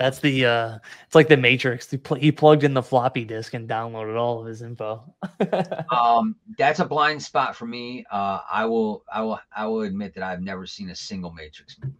that's 0.00 0.18
the 0.18 0.46
uh 0.46 0.78
it's 1.06 1.14
like 1.14 1.28
the 1.28 1.36
Matrix. 1.36 1.90
He, 1.90 1.98
pl- 1.98 2.16
he 2.16 2.32
plugged 2.32 2.64
in 2.64 2.74
the 2.74 2.82
floppy 2.82 3.24
disk 3.24 3.54
and 3.54 3.68
downloaded 3.68 4.18
all 4.18 4.40
of 4.40 4.46
his 4.46 4.62
info. 4.62 5.04
um 5.92 6.34
that's 6.58 6.80
a 6.80 6.84
blind 6.84 7.22
spot 7.22 7.54
for 7.54 7.66
me 7.66 8.04
uh 8.10 8.40
i 8.50 8.64
will 8.64 9.04
i 9.12 9.20
will 9.22 9.38
i 9.54 9.66
will 9.66 9.82
admit 9.82 10.14
that 10.14 10.22
i've 10.22 10.40
never 10.40 10.66
seen 10.66 10.90
a 10.90 10.94
single 10.94 11.32
matrix 11.32 11.76
movie 11.82 11.94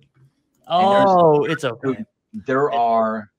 oh, 0.69 1.45
it's 1.45 1.65
okay. 1.65 2.05
there 2.33 2.71
are 2.73 3.31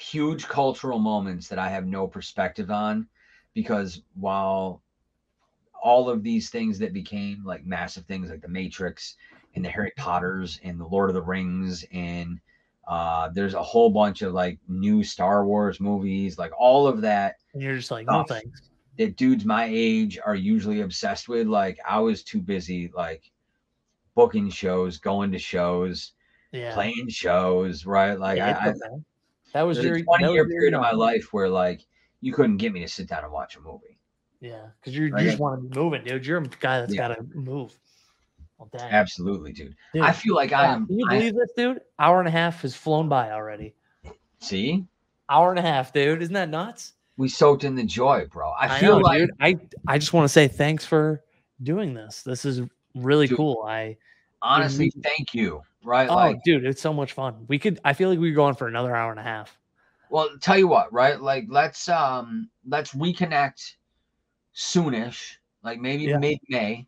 huge 0.00 0.48
cultural 0.48 0.98
moments 0.98 1.48
that 1.48 1.58
I 1.58 1.68
have 1.68 1.86
no 1.86 2.06
perspective 2.06 2.70
on 2.70 3.06
because 3.54 4.02
while 4.14 4.82
all 5.82 6.08
of 6.08 6.22
these 6.22 6.50
things 6.50 6.78
that 6.78 6.92
became 6.92 7.44
like 7.44 7.64
massive 7.64 8.04
things 8.06 8.30
like 8.30 8.40
the 8.40 8.48
Matrix 8.48 9.16
and 9.54 9.64
the 9.64 9.68
Harry 9.68 9.92
Potters 9.96 10.60
and 10.62 10.80
the 10.80 10.86
Lord 10.86 11.10
of 11.10 11.14
the 11.14 11.22
Rings 11.22 11.84
and 11.92 12.40
uh 12.90 13.30
there's 13.30 13.54
a 13.54 13.62
whole 13.62 13.90
bunch 13.90 14.22
of 14.22 14.34
like 14.34 14.58
new 14.68 15.04
Star 15.04 15.46
Wars 15.46 15.80
movies 15.80 16.38
like 16.38 16.52
all 16.58 16.86
of 16.88 17.00
that 17.02 17.36
And 17.54 17.62
you're 17.62 17.76
just 17.76 17.90
like, 17.90 18.06
no 18.06 18.24
thanks. 18.24 18.60
that 18.98 19.16
dudes 19.16 19.44
my 19.46 19.66
age 19.70 20.18
are 20.24 20.34
usually 20.34 20.82
obsessed 20.82 21.28
with 21.28 21.46
like 21.46 21.78
I 21.88 22.00
was 22.00 22.24
too 22.24 22.42
busy 22.42 22.90
like 22.94 23.30
booking 24.16 24.50
shows 24.50 24.98
going 24.98 25.32
to 25.32 25.38
shows 25.38 26.12
Yeah. 26.52 26.74
playing 26.74 27.08
shows 27.10 27.86
right 27.86 28.18
like 28.18 28.38
Yeah, 28.38 28.58
I, 28.64 28.70
I 28.70 28.72
that 29.54 29.62
was 29.62 29.82
your 29.82 29.96
a 29.96 30.02
20 30.02 30.32
year 30.32 30.46
period 30.48 30.74
of 30.74 30.82
my 30.82 30.92
life 30.92 31.32
where 31.32 31.48
like 31.48 31.86
you 32.20 32.32
couldn't 32.32 32.58
get 32.58 32.72
me 32.72 32.80
to 32.80 32.88
sit 32.88 33.08
down 33.08 33.24
and 33.24 33.32
watch 33.32 33.56
a 33.56 33.60
movie. 33.60 33.98
Yeah, 34.40 34.70
because 34.80 34.96
you 34.96 35.10
Right. 35.12 35.24
just 35.24 35.38
want 35.38 35.62
to 35.62 35.68
be 35.68 35.74
moving, 35.78 36.04
dude. 36.04 36.26
You're 36.26 36.38
a 36.42 36.46
guy 36.48 36.80
that's 36.80 36.94
Yeah. 36.94 37.08
got 37.08 37.14
to 37.16 37.22
move. 37.34 37.78
Well, 38.60 38.68
dang. 38.76 38.92
Absolutely, 38.92 39.52
dude. 39.52 39.74
Dude, 39.94 40.02
I 40.02 40.12
feel 40.12 40.34
like 40.34 40.50
wow, 40.52 40.74
I'm. 40.74 40.86
Can 40.86 40.98
you 40.98 41.06
I, 41.08 41.16
believe 41.16 41.34
this, 41.34 41.50
dude? 41.56 41.80
Hour 41.98 42.18
and 42.20 42.28
a 42.28 42.30
half 42.30 42.60
has 42.62 42.76
flown 42.76 43.08
by 43.08 43.30
already. 43.32 43.74
see, 44.38 44.84
Hour 45.30 45.50
and 45.50 45.58
a 45.58 45.62
half, 45.62 45.92
dude. 45.94 46.20
Isn't 46.22 46.34
that 46.34 46.50
nuts? 46.50 46.92
we 47.16 47.28
soaked 47.28 47.64
in 47.64 47.74
the 47.74 47.84
joy, 47.84 48.26
bro. 48.30 48.50
I, 48.50 48.76
I 48.76 48.80
feel 48.80 48.98
know, 48.98 49.04
like 49.04 49.18
dude. 49.18 49.30
I 49.40 49.56
I 49.88 49.98
just 49.98 50.12
want 50.12 50.24
to 50.24 50.28
say 50.28 50.46
thanks 50.46 50.84
for 50.86 51.22
doing 51.62 51.94
this. 51.94 52.22
This 52.22 52.44
is 52.44 52.60
really 52.94 53.26
Dude, 53.26 53.36
cool. 53.36 53.64
I 53.66 53.96
honestly, 54.42 54.92
thank 55.02 55.34
you. 55.34 55.62
Right, 55.82 56.08
oh, 56.10 56.14
like, 56.14 56.42
dude, 56.44 56.66
it's 56.66 56.82
so 56.82 56.92
much 56.92 57.12
fun. 57.14 57.46
We 57.48 57.58
could. 57.58 57.80
I 57.84 57.94
feel 57.94 58.10
like 58.10 58.18
we 58.18 58.30
could 58.30 58.36
go 58.36 58.44
on 58.44 58.54
for 58.54 58.68
another 58.68 58.94
hour 58.94 59.10
and 59.10 59.20
a 59.20 59.22
half. 59.22 59.56
well, 60.10 60.28
tell 60.40 60.58
you 60.58 60.68
what, 60.68 60.92
right? 60.92 61.18
Like, 61.18 61.46
let's 61.48 61.88
um, 61.88 62.50
let's 62.68 62.92
reconnect 62.92 63.74
soonish, 64.54 65.36
like 65.62 65.78
maybe 65.80 66.04
Yeah. 66.04 66.18
mid 66.18 66.38
May, 66.48 66.86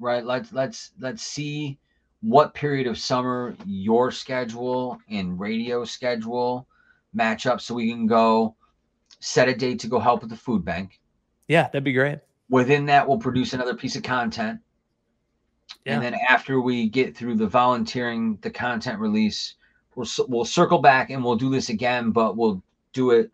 right? 0.00 0.24
Let's 0.24 0.52
let's 0.52 0.90
let's 0.98 1.22
see 1.22 1.78
what 2.22 2.52
period 2.54 2.86
of 2.86 2.98
summer 2.98 3.54
your 3.66 4.10
schedule 4.10 4.98
and 5.08 5.38
radio 5.38 5.84
schedule 5.84 6.66
match 7.14 7.46
up, 7.46 7.60
so 7.60 7.74
we 7.74 7.90
can 7.90 8.06
go 8.06 8.56
set 9.20 9.48
a 9.48 9.54
date 9.54 9.78
to 9.80 9.86
go 9.88 9.98
help 10.00 10.20
with 10.22 10.30
the 10.30 10.36
food 10.36 10.64
bank. 10.64 11.00
Yeah, 11.48 11.64
that'd 11.64 11.84
be 11.84 11.92
great. 11.92 12.18
within 12.48 12.86
that 12.86 13.06
we'll 13.06 13.18
produce 13.18 13.52
another 13.52 13.74
piece 13.74 13.94
of 13.96 14.02
content 14.02 14.60
Yeah. 15.84 15.94
and 15.94 16.02
then 16.02 16.14
after 16.28 16.60
we 16.60 16.88
get 16.88 17.16
through 17.16 17.36
the 17.36 17.46
volunteering 17.46 18.38
the 18.42 18.50
content 18.50 18.98
release 19.00 19.54
we'll 19.94 20.06
we'll 20.28 20.44
circle 20.44 20.78
back 20.78 21.10
and 21.10 21.22
we'll 21.24 21.36
do 21.36 21.50
this 21.50 21.68
again 21.68 22.10
but 22.12 22.36
we'll 22.36 22.62
do 22.92 23.10
it 23.12 23.30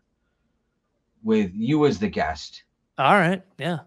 with 1.23 1.51
you 1.53 1.85
as 1.85 1.99
the 1.99 2.07
guest 2.09 2.63
All 2.97 3.15
right. 3.15 3.41
Yeah, 3.59 3.79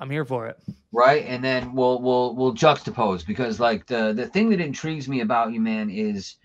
I'm 0.00 0.10
here 0.10 0.24
for 0.24 0.46
it. 0.48 0.58
Right? 0.94 1.24
And 1.26 1.42
then 1.42 1.74
we'll 1.74 2.00
we'll 2.00 2.36
we'll 2.36 2.54
juxtapose 2.54 3.26
because 3.26 3.58
like 3.58 3.86
the 3.86 4.12
the 4.12 4.26
thing 4.26 4.48
that 4.50 4.60
intrigues 4.60 5.08
me 5.08 5.20
about 5.20 5.52
you 5.52 5.60
man 5.60 5.90
is 5.90 6.36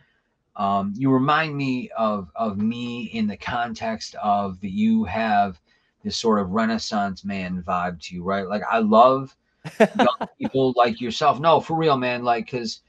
um 0.56 0.94
you 0.98 1.12
remind 1.12 1.56
me 1.56 1.90
of 1.96 2.30
of 2.36 2.58
me 2.58 3.04
in 3.14 3.28
the 3.28 3.38
context 3.38 4.16
of 4.16 4.60
that 4.62 4.72
you 4.72 5.04
have 5.04 5.62
this 6.04 6.18
sort 6.18 6.40
of 6.40 6.50
renaissance 6.50 7.24
man 7.24 7.64
vibe 7.66 8.02
to 8.02 8.16
you 8.16 8.24
right? 8.24 8.48
Like 8.48 8.64
i 8.70 8.80
love 8.80 9.36
young 9.80 10.28
people 10.40 10.74
like 10.76 11.00
yourself. 11.00 11.40
No 11.40 11.60
for 11.60 11.78
real 11.78 11.98
man 11.98 12.24
like 12.24 12.46
because 12.46 12.82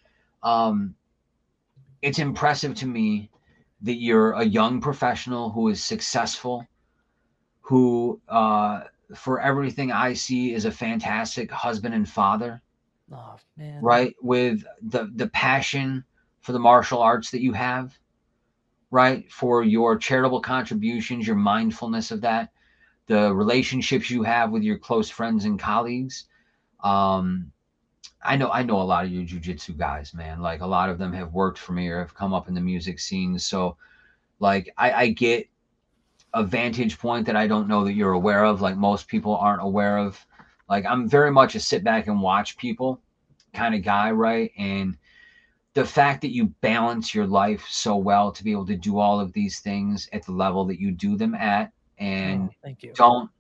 um 0.43 0.95
it's 2.01 2.19
impressive 2.19 2.75
to 2.77 2.87
me 2.87 3.31
that 3.83 3.97
you're 3.97 4.33
a 4.33 4.45
young 4.45 4.81
professional 4.81 5.51
who 5.51 5.69
is 5.69 5.85
successful 5.85 6.67
who 7.61 8.19
uh 8.29 8.81
for 9.15 9.41
everything 9.41 9.91
i 9.93 10.13
see 10.13 10.53
is 10.55 10.65
a 10.65 10.71
fantastic 10.71 11.51
husband 11.51 11.95
and 11.95 12.09
father 12.09 12.63
Oh 13.13 13.39
man. 13.57 13.83
right? 13.83 14.15
With 14.21 14.65
the 14.83 15.11
the 15.15 15.29
passion 15.29 16.05
for 16.41 16.53
the 16.53 16.59
martial 16.59 17.01
arts 17.03 17.31
that 17.31 17.43
you 17.43 17.53
have 17.53 17.99
right? 18.91 19.31
For 19.31 19.63
your 19.65 19.97
charitable 19.99 20.41
contributions 20.41 21.27
your 21.27 21.37
mindfulness 21.37 22.11
of 22.11 22.21
that 22.23 22.53
the 23.07 23.35
relationships 23.35 24.11
you 24.11 24.23
have 24.23 24.51
with 24.51 24.63
your 24.63 24.79
close 24.79 25.11
friends 25.11 25.45
and 25.45 25.59
colleagues. 25.59 26.27
Um 26.83 27.53
i 28.23 28.37
know 28.37 28.51
i 28.51 28.63
know 28.63 28.81
a 28.81 28.83
lot 28.83 29.05
of 29.05 29.11
your 29.11 29.25
jujitsu 29.25 29.77
guys 29.77 30.15
man. 30.15 30.41
Like 30.41 30.61
a 30.61 30.67
lot 30.67 30.89
of 30.91 30.99
them 30.99 31.13
have 31.13 31.33
worked 31.33 31.59
for 31.59 31.73
me 31.73 31.89
or 31.89 31.99
have 32.01 32.15
come 32.15 32.33
up 32.35 32.49
in 32.49 32.55
the 32.55 32.61
music 32.61 32.99
scene. 33.01 33.39
So 33.39 33.77
like 34.41 34.73
i 34.77 34.93
i 34.93 35.09
get 35.09 35.49
a 36.35 36.45
vantage 36.45 36.99
point 36.99 37.27
that 37.27 37.37
i 37.37 37.47
don't 37.47 37.69
know 37.69 37.85
that 37.85 37.95
you're 37.95 38.13
aware 38.13 38.45
of 38.45 38.61
like 38.61 38.77
most 38.77 39.09
people 39.09 39.37
aren't 39.37 39.63
aware 39.63 39.99
of 39.99 40.25
like 40.69 40.85
i'm 40.87 41.09
very 41.09 41.31
much 41.31 41.55
a 41.55 41.61
sit 41.61 41.83
back 41.85 42.07
and 42.07 42.21
watch 42.21 42.57
people 42.57 43.01
kind 43.53 43.75
of 43.75 43.83
guy, 43.83 44.11
right? 44.11 44.51
And 44.57 44.97
the 45.75 45.85
fact 45.85 46.21
that 46.23 46.33
you 46.33 46.47
balance 46.61 47.15
your 47.15 47.27
life 47.27 47.67
so 47.69 47.97
well 47.97 48.33
to 48.33 48.45
be 48.45 48.53
able 48.53 48.67
to 48.67 48.77
do 48.77 48.99
all 48.99 49.21
of 49.21 49.33
these 49.33 49.61
things 49.61 50.09
at 50.13 50.25
the 50.25 50.33
level 50.33 50.65
that 50.67 50.81
you 50.81 50.91
do 50.91 51.17
them 51.17 51.35
at 51.35 51.73
and 51.99 52.49
Oh, 52.49 52.55
thank 52.63 52.83
you. 52.83 52.93
don't 52.95 53.31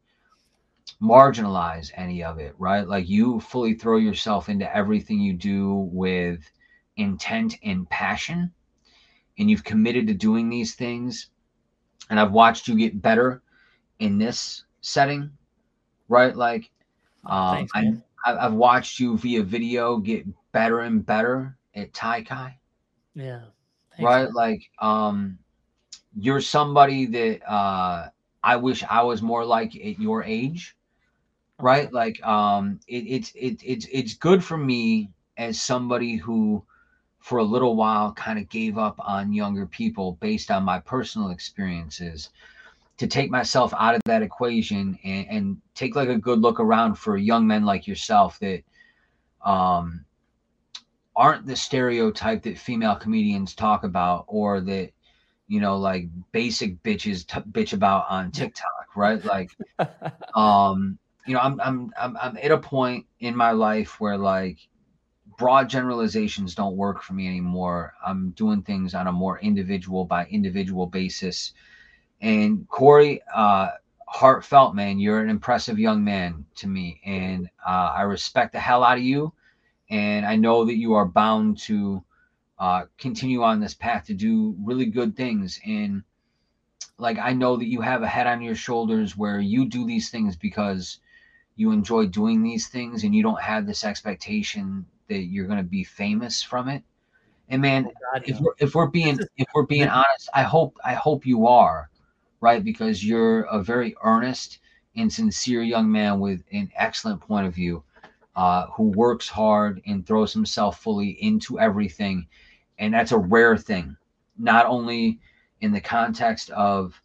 marginalize 1.03 1.91
any 1.95 2.23
of 2.23 2.39
it, 2.39 2.55
right? 2.59 2.87
Like 2.87 3.09
you 3.09 3.41
fully 3.41 3.75
throw 3.75 3.97
yourself 3.97 4.49
into 4.49 4.75
everything 4.77 5.19
you 5.21 5.33
do 5.33 5.89
with 5.93 6.51
intent 6.97 7.57
and 7.65 7.89
passion 7.89 8.53
and 9.39 9.51
you've 9.51 9.65
committed 9.65 10.07
to 10.07 10.15
doing 10.15 10.49
these 10.49 10.75
things 10.75 11.31
and 12.09 12.19
I've 12.19 12.33
watched 12.33 12.67
you 12.69 12.77
get 12.77 13.01
better 13.01 13.43
in 13.99 14.19
this 14.19 14.65
setting, 14.81 15.31
right? 16.09 16.35
Like 16.35 16.71
um, 17.27 17.67
Thanks, 17.73 18.03
I, 18.25 18.37
I've 18.47 18.55
watched 18.55 18.99
you 18.99 19.17
via 19.17 19.43
video 19.43 19.99
get 19.99 20.27
better 20.53 20.81
and 20.81 21.05
better 21.05 21.57
at 21.75 21.93
Tai 21.93 22.23
Kai, 22.23 22.59
Yeah. 23.15 23.43
Thanks, 23.97 24.03
right? 24.03 24.25
man. 24.25 24.33
Like 24.33 24.71
um, 24.81 25.39
you're 26.17 26.41
somebody 26.41 27.07
that 27.07 27.51
uh, 27.51 28.09
I 28.43 28.57
wish 28.57 28.83
I 28.89 29.03
was 29.03 29.23
more 29.23 29.45
like 29.45 29.75
at 29.77 29.99
your 29.99 30.23
age, 30.25 30.77
right? 31.59 31.93
Like 31.93 32.23
um, 32.25 32.81
it, 32.87 33.05
it's 33.07 33.33
it, 33.35 33.61
it's 33.65 33.87
it's 33.93 34.15
good 34.15 34.43
for 34.43 34.57
me 34.57 35.11
as 35.37 35.61
somebody 35.61 36.17
who, 36.17 36.63
for 37.21 37.39
a 37.39 37.45
little 37.45 37.77
while, 37.77 38.13
kind 38.13 38.39
of 38.39 38.49
gave 38.49 38.79
up 38.79 38.97
on 38.99 39.33
younger 39.33 39.67
people 39.67 40.19
based 40.21 40.51
on 40.51 40.65
my 40.65 40.81
personal 40.81 41.31
experiences. 41.31 42.31
To 42.99 43.07
take 43.07 43.31
myself 43.31 43.73
out 43.79 43.95
of 43.95 44.03
that 44.05 44.23
equation 44.23 44.99
and, 45.05 45.27
and 45.31 45.57
take 45.75 45.97
like 45.97 46.11
a 46.11 46.19
good 46.19 46.41
look 46.41 46.61
around 46.61 46.97
for 46.97 47.17
young 47.17 47.47
men 47.47 47.65
like 47.65 47.87
yourself 47.87 48.39
that 48.41 48.63
um, 49.43 50.05
aren't 51.17 51.47
the 51.47 51.57
stereotype 51.57 52.43
that 52.43 52.59
female 52.59 52.97
comedians 52.97 53.55
talk 53.55 53.85
about 53.85 54.25
or 54.27 54.61
that 54.61 54.91
you 55.49 55.61
know 55.61 55.79
like 55.79 56.09
basic 56.33 56.83
bitches 56.83 57.27
t- 57.27 57.51
bitch 57.53 57.73
about 57.73 58.05
on 58.11 58.31
TikTok, 58.31 58.97
right? 58.97 59.23
Like 59.25 59.51
um 60.35 60.99
you 61.27 61.35
know 61.35 61.41
I'm, 61.41 61.61
I'm 61.61 61.93
i'm 61.99 62.17
i'm 62.17 62.39
at 62.43 62.51
a 62.51 62.59
point 62.59 63.07
in 63.21 63.37
my 63.37 63.51
life 63.53 64.01
where 64.01 64.17
like 64.17 64.59
broad 65.41 65.71
generalizations 65.71 66.55
don't 66.55 66.77
work 66.77 67.03
for 67.03 67.15
me 67.15 67.27
anymore. 67.27 67.95
I'm 68.07 68.33
doing 68.33 68.61
things 68.61 68.95
on 68.95 69.07
a 69.07 69.13
more 69.13 69.39
individual 69.41 70.05
by 70.05 70.27
individual 70.27 70.87
basis. 70.87 71.55
And 72.21 72.69
Cory 72.69 73.23
uh 73.35 73.71
heartfelt 74.07 74.75
man 74.75 74.99
you're 74.99 75.21
an 75.21 75.31
impressive 75.31 75.79
young 75.79 76.05
man 76.05 76.45
to 76.57 76.67
me. 76.67 77.01
And 77.07 77.49
uh, 77.67 77.95
i 77.97 78.03
respect 78.03 78.53
the 78.53 78.61
hell 78.61 78.85
out 78.85 78.99
of 78.99 79.05
you. 79.05 79.33
And 79.89 80.27
i 80.27 80.37
know 80.37 80.67
that 80.67 80.77
you 80.77 80.93
are 80.93 81.07
bound 81.07 81.57
to 81.69 82.05
uh, 82.59 82.83
continue 82.99 83.43
on 83.43 83.61
this 83.61 83.73
path 83.73 84.05
to 84.09 84.15
do 84.15 84.55
really 84.63 84.85
good 84.85 85.17
things. 85.17 85.59
And 85.65 86.03
like 86.99 87.19
I 87.19 87.33
know 87.33 87.57
that 87.57 87.69
you 87.75 87.81
have 87.81 88.03
a 88.03 88.09
head 88.15 88.27
on 88.27 88.43
your 88.43 88.57
shoulders 88.57 89.17
where 89.17 89.41
you 89.41 89.65
do 89.65 89.87
these 89.87 90.11
things 90.11 90.37
because 90.37 90.99
you 91.57 91.73
enjoy 91.73 92.05
doing 92.09 92.43
these 92.43 92.69
things 92.69 93.05
and 93.05 93.15
you 93.15 93.23
don't 93.23 93.41
have 93.41 93.67
this 93.67 93.85
expectation 93.85 94.85
that 95.11 95.25
you're 95.25 95.47
going 95.47 95.59
to 95.59 95.63
be 95.63 95.85
famous 95.85 96.43
from 96.43 96.69
it. 96.69 96.83
And 97.51 97.61
man, 97.61 97.85
God, 97.85 98.23
if 98.27 98.41
we're, 98.41 98.55
if 98.59 98.75
we're 98.75 98.87
being 98.87 99.19
if 99.37 99.47
we're 99.55 99.67
being 99.67 99.89
honest, 99.89 100.31
I 100.33 100.43
hope 100.43 100.79
I 100.85 100.95
hope 100.95 101.27
you 101.27 101.47
are, 101.47 101.91
right? 102.41 102.65
Because 102.65 103.05
you're 103.05 103.43
a 103.43 103.61
very 103.63 103.95
earnest 104.05 104.61
and 104.97 105.13
sincere 105.13 105.63
young 105.63 105.91
man 105.91 106.21
with 106.21 106.43
an 106.53 106.71
excellent 106.77 107.21
point 107.21 107.47
of 107.47 107.55
view, 107.55 107.83
uh, 108.37 108.67
who 108.69 108.85
works 108.85 109.29
hard 109.29 109.83
and 109.87 110.07
throws 110.07 110.33
himself 110.33 110.81
fully 110.81 111.11
into 111.23 111.59
everything, 111.59 112.27
and 112.79 112.95
that's 112.95 113.13
a 113.13 113.19
rare 113.19 113.57
thing. 113.57 113.97
Not 114.39 114.67
only 114.67 115.21
in 115.61 115.73
the 115.73 115.81
context 115.81 116.51
of 116.51 117.01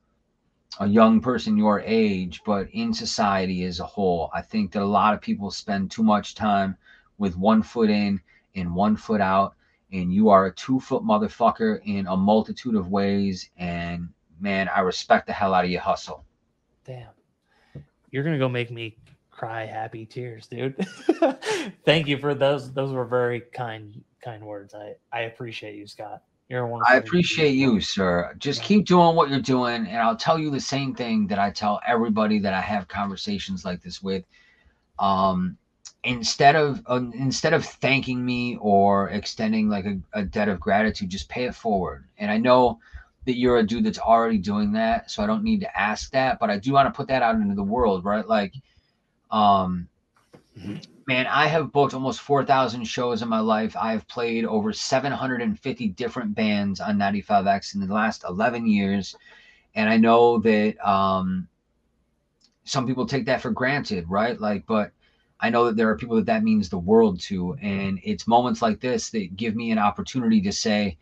a 0.80 0.88
young 0.88 1.22
person 1.22 1.57
your 1.57 1.82
age, 1.82 2.41
but 2.45 2.69
in 2.72 2.94
society 2.94 3.64
as 3.64 3.80
a 3.80 3.86
whole. 3.86 4.30
I 4.34 4.41
think 4.41 4.72
that 4.72 4.82
a 4.82 4.86
lot 4.86 5.14
of 5.14 5.22
people 5.22 5.49
spend 5.49 5.90
too 5.90 6.03
much 6.03 6.36
time 6.36 6.77
with 7.18 7.38
one 7.38 7.62
foot 7.64 7.90
in 7.90 8.20
and 8.56 8.74
one 8.76 8.96
foot 8.96 9.22
out, 9.22 9.56
and 9.92 10.14
you 10.14 10.30
are 10.30 10.48
a 10.48 10.54
two 10.54 10.80
foot 10.80 11.04
motherfucker 11.04 11.80
in 11.86 12.08
a 12.08 12.16
multitude 12.18 12.76
of 12.76 12.90
ways. 12.90 13.50
And 13.58 14.10
man, 14.40 14.70
I 14.70 14.82
respect 14.82 15.28
the 15.28 15.34
hell 15.34 15.54
out 15.54 15.66
of 15.66 15.72
your 15.72 15.82
hustle. 15.82 16.26
Damn. 16.86 17.10
You're 18.12 18.24
gonna 18.24 18.40
go 18.40 18.50
make 18.50 18.72
me 18.72 18.98
cry 19.32 19.66
happy 19.66 20.06
tears, 20.06 20.48
dude. 20.48 20.76
Thank 21.86 22.08
you 22.08 22.18
for 22.18 22.34
those. 22.34 22.72
Those 22.72 22.94
were 22.94 23.06
very 23.06 23.42
kind, 23.42 24.02
kind 24.24 24.44
words. 24.46 24.74
I 24.74 24.96
I 25.12 25.22
appreciate 25.22 25.76
you, 25.76 25.88
Scott. 25.88 26.24
You're 26.48 26.68
wonderful. 26.68 26.94
I 26.94 26.98
appreciate 26.98 27.56
you, 27.56 27.82
sir. 27.82 28.34
Just 28.38 28.62
Yeah. 28.62 28.68
keep 28.68 28.86
doing 28.86 29.16
what 29.16 29.30
you're 29.30 29.40
doing, 29.42 29.88
and 29.88 29.98
I'll 29.98 30.16
tell 30.16 30.38
you 30.40 30.52
the 30.52 30.60
same 30.60 30.94
thing 30.94 31.28
that 31.28 31.40
I 31.40 31.52
tell 31.52 31.82
everybody 31.86 32.40
that 32.40 32.54
I 32.54 32.62
have 32.62 32.88
conversations 32.88 33.66
like 33.66 33.82
this 33.82 34.02
with. 34.02 34.24
Um, 35.00 35.58
instead 36.06 36.56
of 36.56 36.82
uh, 36.88 37.02
instead 37.14 37.53
of 37.53 37.65
thanking 37.65 38.23
me 38.23 38.57
or 38.61 39.10
extending 39.10 39.69
like 39.69 39.86
a, 39.86 39.99
a 40.14 40.23
debt 40.23 40.48
of 40.48 40.60
gratitude, 40.60 41.10
just 41.10 41.27
pay 41.27 41.45
it 41.45 41.56
forward. 41.56 42.06
And 42.18 42.32
I 42.32 42.38
know 42.38 42.80
that 43.26 43.38
you're 43.38 43.57
a 43.57 43.64
dude 43.65 43.84
that's 43.84 43.99
already 43.99 44.38
doing 44.38 44.72
that, 44.73 45.10
so 45.10 45.23
I 45.23 45.27
don't 45.27 45.44
need 45.44 45.61
to 45.61 45.80
ask 45.80 46.11
that, 46.11 46.40
but 46.40 46.49
I 46.52 46.57
do 46.57 46.73
want 46.73 46.88
to 46.88 46.95
put 46.95 47.07
that 47.07 47.23
out 47.23 47.36
into 47.36 47.56
the 47.56 47.64
world, 47.64 48.06
right? 48.06 48.27
Like, 48.27 48.53
um, 49.32 49.88
man, 51.07 51.26
I 51.27 51.48
have 51.48 51.72
booked 51.72 51.95
almost 51.95 52.22
4,000 52.22 52.84
shows 52.86 53.23
in 53.23 53.27
my 53.27 53.40
life. 53.40 53.76
I 53.76 53.91
have 53.91 54.07
played 54.07 54.45
over 54.45 54.73
750 54.73 55.88
different 55.90 56.36
bands 56.36 56.80
on 56.80 56.98
95X 56.98 57.73
in 57.73 57.82
the 57.82 57.94
last 57.94 58.23
11 58.27 58.68
years. 58.68 59.15
And 59.73 59.90
I 59.90 59.98
know 59.98 60.40
that 60.40 60.77
um, 60.88 61.48
some 62.64 62.86
people 62.86 63.06
take 63.06 63.26
that 63.26 63.41
for 63.41 63.52
granted, 63.52 64.10
right? 64.10 64.40
Like, 64.40 64.65
but 64.68 64.91
I 65.40 65.49
know 65.49 65.66
that 65.66 65.76
there 65.76 65.90
are 65.90 65.98
people 65.98 66.16
that 66.16 66.26
that 66.28 66.44
means 66.44 66.70
the 66.70 66.78
world 66.78 67.20
to. 67.22 67.56
And 67.62 67.99
it's 68.03 68.28
moments 68.28 68.62
like 68.62 68.80
this 68.80 69.10
that 69.12 69.36
give 69.36 69.56
me 69.56 69.72
an 69.72 69.80
opportunity 69.80 70.41
to 70.41 70.52
say, 70.52 70.98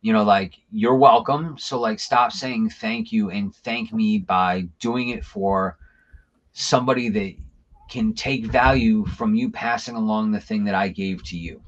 you 0.00 0.12
know, 0.12 0.24
like, 0.24 0.54
you're 0.70 0.96
welcome. 0.96 1.56
So, 1.58 1.80
like, 1.80 1.98
stop 2.00 2.32
saying 2.32 2.70
thank 2.70 3.12
you 3.12 3.30
and 3.30 3.54
thank 3.54 3.92
me 3.92 4.18
by 4.18 4.68
doing 4.80 5.10
it 5.10 5.24
for 5.24 5.78
somebody 6.52 7.08
that 7.10 7.34
can 7.88 8.14
take 8.14 8.46
value 8.46 9.04
from 9.04 9.34
you 9.34 9.50
passing 9.50 9.94
along 9.96 10.32
the 10.32 10.40
thing 10.40 10.64
that 10.64 10.74
I 10.74 10.88
gave 10.88 11.22
to 11.24 11.36
you. 11.36 11.60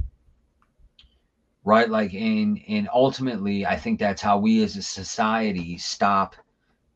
Right? 1.64 1.88
Like 1.88 2.14
and 2.14 2.60
and 2.68 2.88
ultimately 2.92 3.66
I 3.66 3.76
think 3.76 3.98
that's 3.98 4.22
how 4.22 4.38
we 4.38 4.62
as 4.62 4.76
a 4.76 4.82
society 4.82 5.78
stop 5.78 6.36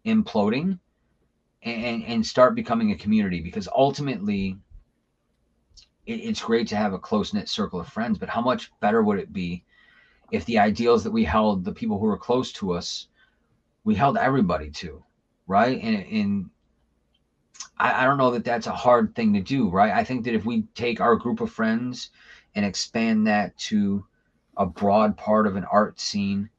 imploding 0.07 0.79
and, 1.63 2.05
and 2.05 2.27
start 2.27 2.55
becoming 2.55 2.93
a 2.93 2.97
community 2.97 3.41
because 3.41 3.69
ultimately 3.75 4.57
it, 6.07 6.15
it's 6.15 6.43
great 6.43 6.69
to 6.69 6.77
have 6.77 6.93
a 6.93 6.99
close-knit 6.99 7.49
circle 7.49 7.81
of 7.81 7.89
friends, 7.89 8.19
but 8.19 8.29
how 8.29 8.41
much 8.41 8.71
better 8.81 9.03
would 9.03 9.19
it 9.19 9.33
be 9.33 9.65
if 10.31 10.45
the 10.45 10.59
ideals 10.59 11.05
that 11.05 11.11
we 11.11 11.25
held, 11.25 11.65
the 11.65 11.73
people 11.73 11.99
who 11.99 12.07
were 12.07 12.17
close 12.19 12.53
to 12.53 12.73
us, 12.73 13.09
we 13.85 13.95
held 13.95 14.17
everybody 14.17 14.71
to, 14.71 15.03
right? 15.47 15.83
And 15.83 16.07
and 16.07 16.51
I, 17.79 18.03
I 18.03 18.05
don't 18.05 18.19
know 18.19 18.31
that 18.31 18.45
that's 18.45 18.67
a 18.67 18.73
hard 18.73 19.15
thing 19.15 19.33
to 19.35 19.41
do, 19.41 19.69
right? 19.69 19.93
I 19.93 20.05
think 20.05 20.25
that 20.25 20.35
if 20.35 20.45
we 20.45 20.63
take 20.75 21.01
our 21.01 21.17
group 21.17 21.41
of 21.41 21.51
friends 21.51 22.11
and 22.55 22.65
expand 22.65 23.27
that 23.27 23.57
to 23.59 24.05
a 24.57 24.67
broad 24.67 25.17
part 25.17 25.47
of 25.47 25.57
an 25.57 25.65
art 25.65 25.99
scene, 25.99 26.51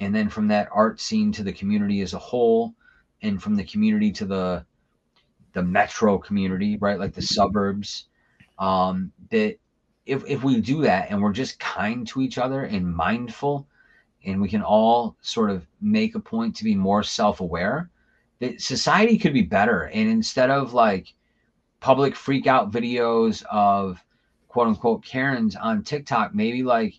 and 0.00 0.14
then 0.14 0.28
from 0.28 0.48
that 0.48 0.68
art 0.72 1.00
scene 1.00 1.30
to 1.32 1.42
the 1.42 1.52
community 1.52 2.00
as 2.00 2.14
a 2.14 2.18
whole, 2.18 2.74
and 3.22 3.42
from 3.42 3.54
the 3.54 3.64
community 3.64 4.10
to 4.12 4.24
the 4.24 4.64
the 5.52 5.62
metro 5.62 6.18
community, 6.18 6.76
right, 6.78 6.98
like 6.98 7.14
the 7.14 7.20
mm-hmm. 7.20 7.34
suburbs, 7.34 8.06
um, 8.58 9.12
that 9.30 9.56
if 10.06 10.24
if 10.26 10.44
we 10.44 10.60
do 10.60 10.82
that 10.82 11.10
and 11.10 11.22
we're 11.22 11.32
just 11.32 11.58
kind 11.58 12.06
to 12.08 12.20
each 12.20 12.38
other 12.38 12.64
and 12.64 12.94
mindful, 12.94 13.66
and 14.24 14.40
we 14.40 14.48
can 14.48 14.62
all 14.62 15.16
sort 15.20 15.50
of 15.50 15.66
make 15.80 16.14
a 16.14 16.20
point 16.20 16.56
to 16.56 16.64
be 16.64 16.74
more 16.74 17.02
self 17.02 17.40
aware 17.40 17.90
that 18.40 18.60
society 18.60 19.18
could 19.18 19.32
be 19.32 19.42
better. 19.42 19.84
And 19.84 20.08
instead 20.08 20.50
of 20.50 20.74
like 20.74 21.14
public 21.80 22.16
freak 22.16 22.46
out 22.46 22.72
videos 22.72 23.42
of 23.50 24.02
quote 24.48 24.68
unquote 24.68 25.04
Karens 25.04 25.56
on 25.56 25.82
TikTok, 25.82 26.34
maybe 26.34 26.62
like, 26.62 26.94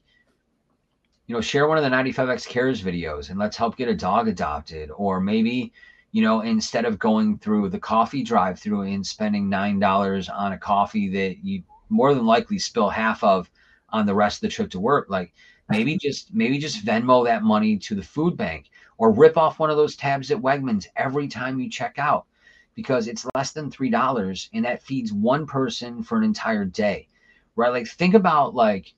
you 1.28 1.36
know, 1.36 1.42
share 1.42 1.68
one 1.68 1.78
of 1.78 1.84
the 1.84 1.90
95X 1.90 2.48
Cares 2.48 2.82
videos 2.82 3.30
and 3.30 3.40
let's 3.40 3.58
help 3.58 3.78
get 3.78 3.88
a 3.88 3.96
dog 3.96 4.28
adopted. 4.28 4.92
Or 4.96 5.20
maybe, 5.20 5.74
you 6.16 6.22
know, 6.22 6.40
instead 6.40 6.86
of 6.86 6.98
going 6.98 7.38
through 7.38 7.68
the 7.68 7.78
coffee 7.78 8.24
drive 8.24 8.58
through 8.58 8.84
and 8.84 9.06
spending 9.06 9.50
$9 9.50 10.34
on 10.34 10.54
a 10.54 10.58
coffee 10.58 11.10
that 11.10 11.44
you 11.44 11.62
more 11.90 12.14
than 12.14 12.26
likely 12.26 12.58
spill 12.58 12.88
half 12.88 13.22
of 13.22 13.52
on 13.90 14.06
the 14.06 14.16
rest 14.16 14.38
of 14.38 14.42
the 14.48 14.48
trip 14.48 14.70
to 14.70 14.80
work, 14.80 15.10
like 15.10 15.34
maybe 15.70 15.98
just 15.98 16.34
maybe 16.34 16.58
just 16.58 16.86
Venmo 16.86 17.26
that 17.26 17.44
money 17.44 17.78
to 17.80 17.96
the 17.96 18.02
food 18.02 18.38
bank 18.38 18.70
or 18.98 19.12
rip 19.12 19.36
off 19.36 19.60
one 19.60 19.70
of 19.70 19.76
those 19.76 19.98
tabs 19.98 20.32
at 20.32 20.38
Wegmans 20.38 20.88
every 20.96 21.28
time 21.28 21.60
you 21.60 21.70
check 21.70 21.96
out 21.98 22.26
because 22.76 23.10
it's 23.10 23.28
less 23.36 23.52
than 23.52 23.70
three 23.70 23.90
dollars 23.90 24.50
and 24.54 24.64
that 24.64 24.82
feeds 24.82 25.12
one 25.12 25.46
person 25.46 26.02
for 26.02 26.18
an 26.18 26.24
entire 26.24 26.64
day 26.64 27.10
right 27.58 27.74
like 27.74 27.88
think 27.88 28.14
about 28.14 28.54
like 28.54 28.94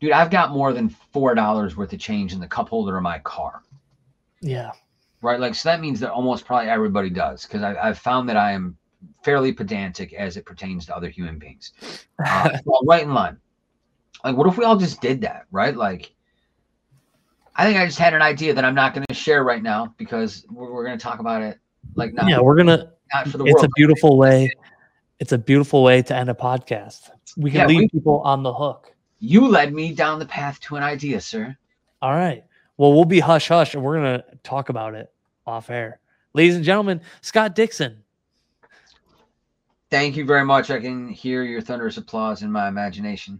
dude 0.00 0.12
i've 0.12 0.30
got 0.30 0.50
more 0.50 0.72
than 0.72 0.88
four 0.88 1.34
dollars 1.34 1.76
worth 1.76 1.92
of 1.92 2.00
change 2.00 2.32
in 2.32 2.40
the 2.40 2.46
cup 2.46 2.68
holder 2.68 2.96
of 2.96 3.02
my 3.02 3.18
car 3.20 3.62
Yeah. 4.42 4.72
Right 5.22 5.40
like 5.40 5.54
so 5.54 5.68
that 5.68 5.80
means 5.80 6.00
that 6.00 6.10
almost 6.10 6.44
probably 6.44 6.68
everybody 6.68 7.10
does 7.10 7.44
because 7.46 7.62
i've 7.62 7.98
found 7.98 8.28
that 8.28 8.36
i 8.36 8.52
am 8.52 8.76
fairly 9.22 9.52
pedantic 9.52 10.12
as 10.14 10.36
it 10.36 10.44
pertains 10.44 10.86
to 10.86 10.96
other 10.96 11.08
human 11.08 11.38
beings 11.38 11.72
uh, 12.26 12.50
well, 12.64 12.80
right 12.86 13.02
in 13.02 13.12
line 13.14 13.36
Like, 14.24 14.36
what 14.36 14.46
if 14.46 14.56
we 14.58 14.64
all 14.64 14.76
just 14.76 15.00
did 15.00 15.22
that, 15.22 15.46
right? 15.50 15.74
Like, 15.74 16.12
I 17.56 17.64
think 17.64 17.78
I 17.78 17.86
just 17.86 17.98
had 17.98 18.12
an 18.14 18.20
idea 18.22 18.52
that 18.54 18.64
I'm 18.64 18.74
not 18.74 18.92
going 18.94 19.06
to 19.08 19.14
share 19.14 19.44
right 19.44 19.62
now 19.62 19.94
because 19.96 20.44
we're, 20.50 20.70
we're 20.72 20.84
going 20.84 20.98
to 20.98 21.02
talk 21.02 21.20
about 21.20 21.40
it. 21.42 21.58
Like, 21.94 22.12
not, 22.12 22.28
yeah, 22.28 22.38
we're 22.40 22.54
gonna. 22.56 22.92
not 23.14 23.28
for 23.28 23.38
the 23.38 23.44
It's 23.44 23.54
world. 23.54 23.64
a 23.64 23.68
beautiful 23.76 24.18
way. 24.18 24.50
It's 25.18 25.32
a 25.32 25.38
beautiful 25.38 25.82
way 25.82 26.02
to 26.02 26.14
end 26.14 26.28
a 26.28 26.34
podcast. 26.34 27.10
We 27.38 27.50
can 27.50 27.60
Yeah, 27.60 27.66
leave 27.66 27.78
we- 27.78 27.88
people 27.88 28.20
on 28.20 28.42
the 28.42 28.52
hook. 28.52 28.94
You 29.18 29.48
led 29.48 29.72
me 29.72 29.94
down 29.94 30.18
the 30.18 30.26
path 30.26 30.60
to 30.60 30.76
an 30.76 30.82
idea, 30.82 31.20
sir. 31.20 31.56
All 32.02 32.12
right. 32.12 32.44
Well, 32.80 32.94
we'll 32.94 33.04
be 33.04 33.20
hush 33.20 33.48
hush, 33.48 33.74
and 33.74 33.84
we're 33.84 33.96
gonna 33.96 34.24
talk 34.42 34.70
about 34.70 34.94
it 34.94 35.12
off 35.46 35.68
air, 35.68 36.00
ladies 36.32 36.56
and 36.56 36.64
gentlemen. 36.64 37.02
Scott 37.20 37.54
Dixon. 37.54 38.02
Thank 39.90 40.16
you 40.16 40.24
very 40.24 40.46
much. 40.46 40.70
I 40.70 40.80
can 40.80 41.06
hear 41.06 41.42
your 41.42 41.60
thunderous 41.60 41.98
applause 41.98 42.40
in 42.40 42.50
my 42.50 42.68
imagination. 42.68 43.38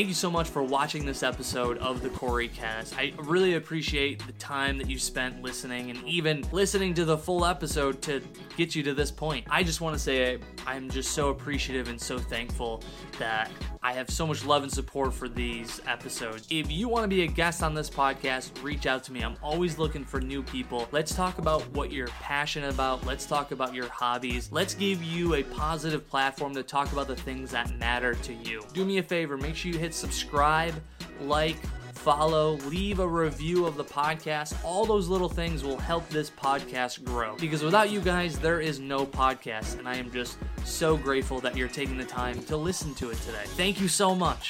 Thank 0.00 0.08
you 0.08 0.14
so 0.14 0.30
much 0.30 0.48
for 0.48 0.62
watching 0.62 1.04
this 1.04 1.22
episode 1.22 1.76
of 1.76 2.00
the 2.00 2.08
Cory 2.08 2.48
Cast. 2.48 2.96
I 2.96 3.12
really 3.18 3.56
appreciate 3.56 4.26
the 4.26 4.32
time 4.32 4.78
that 4.78 4.88
you 4.88 4.98
spent 4.98 5.42
listening 5.42 5.90
and 5.90 6.02
even 6.04 6.42
listening 6.52 6.94
to 6.94 7.04
the 7.04 7.18
full 7.18 7.44
episode 7.44 8.00
to 8.04 8.22
get 8.56 8.74
you 8.74 8.82
to 8.84 8.94
this 8.94 9.10
point. 9.10 9.46
I 9.50 9.62
just 9.62 9.82
want 9.82 9.94
to 9.94 9.98
say 9.98 10.38
I'm 10.66 10.88
just 10.88 11.10
so 11.12 11.28
appreciative 11.28 11.88
and 11.88 12.00
so 12.00 12.18
thankful 12.18 12.82
that 13.18 13.50
I 13.82 13.94
have 13.94 14.10
so 14.10 14.26
much 14.26 14.44
love 14.44 14.62
and 14.62 14.70
support 14.70 15.14
for 15.14 15.26
these 15.26 15.80
episodes. 15.86 16.46
If 16.50 16.70
you 16.70 16.86
want 16.86 17.04
to 17.04 17.08
be 17.08 17.22
a 17.22 17.26
guest 17.26 17.62
on 17.62 17.72
this 17.72 17.88
podcast, 17.88 18.62
reach 18.62 18.84
out 18.86 19.02
to 19.04 19.12
me. 19.12 19.22
I'm 19.22 19.38
always 19.42 19.78
looking 19.78 20.04
for 20.04 20.20
new 20.20 20.42
people. 20.42 20.86
Let's 20.92 21.14
talk 21.14 21.38
about 21.38 21.62
what 21.70 21.90
you're 21.90 22.08
passionate 22.08 22.74
about. 22.74 23.06
Let's 23.06 23.24
talk 23.24 23.52
about 23.52 23.72
your 23.72 23.88
hobbies. 23.88 24.52
Let's 24.52 24.74
give 24.74 25.02
you 25.02 25.36
a 25.36 25.42
positive 25.44 26.06
platform 26.10 26.54
to 26.56 26.62
talk 26.62 26.92
about 26.92 27.08
the 27.08 27.16
things 27.16 27.52
that 27.52 27.74
matter 27.78 28.12
to 28.16 28.34
you. 28.34 28.62
Do 28.74 28.84
me 28.84 28.98
a 28.98 29.02
favor, 29.02 29.38
make 29.38 29.56
sure 29.56 29.72
you 29.72 29.78
hit 29.78 29.94
subscribe, 29.94 30.74
like, 31.22 31.56
follow, 32.00 32.52
leave 32.66 32.98
a 32.98 33.06
review 33.06 33.66
of 33.66 33.76
the 33.76 33.84
podcast. 33.84 34.56
All 34.64 34.86
those 34.86 35.08
little 35.08 35.28
things 35.28 35.62
will 35.62 35.76
help 35.76 36.08
this 36.08 36.30
podcast 36.30 37.04
grow. 37.04 37.36
Because 37.36 37.62
without 37.62 37.90
you 37.90 38.00
guys, 38.00 38.38
there 38.38 38.60
is 38.60 38.80
no 38.80 39.04
podcast. 39.04 39.78
And 39.78 39.86
I 39.86 39.96
am 39.96 40.10
just 40.10 40.38
so 40.64 40.96
grateful 40.96 41.40
that 41.40 41.56
you're 41.56 41.68
taking 41.68 41.98
the 41.98 42.04
time 42.04 42.42
to 42.44 42.56
listen 42.56 42.94
to 42.94 43.10
it 43.10 43.18
today. 43.20 43.44
Thank 43.44 43.80
you 43.80 43.88
so 43.88 44.14
much. 44.14 44.48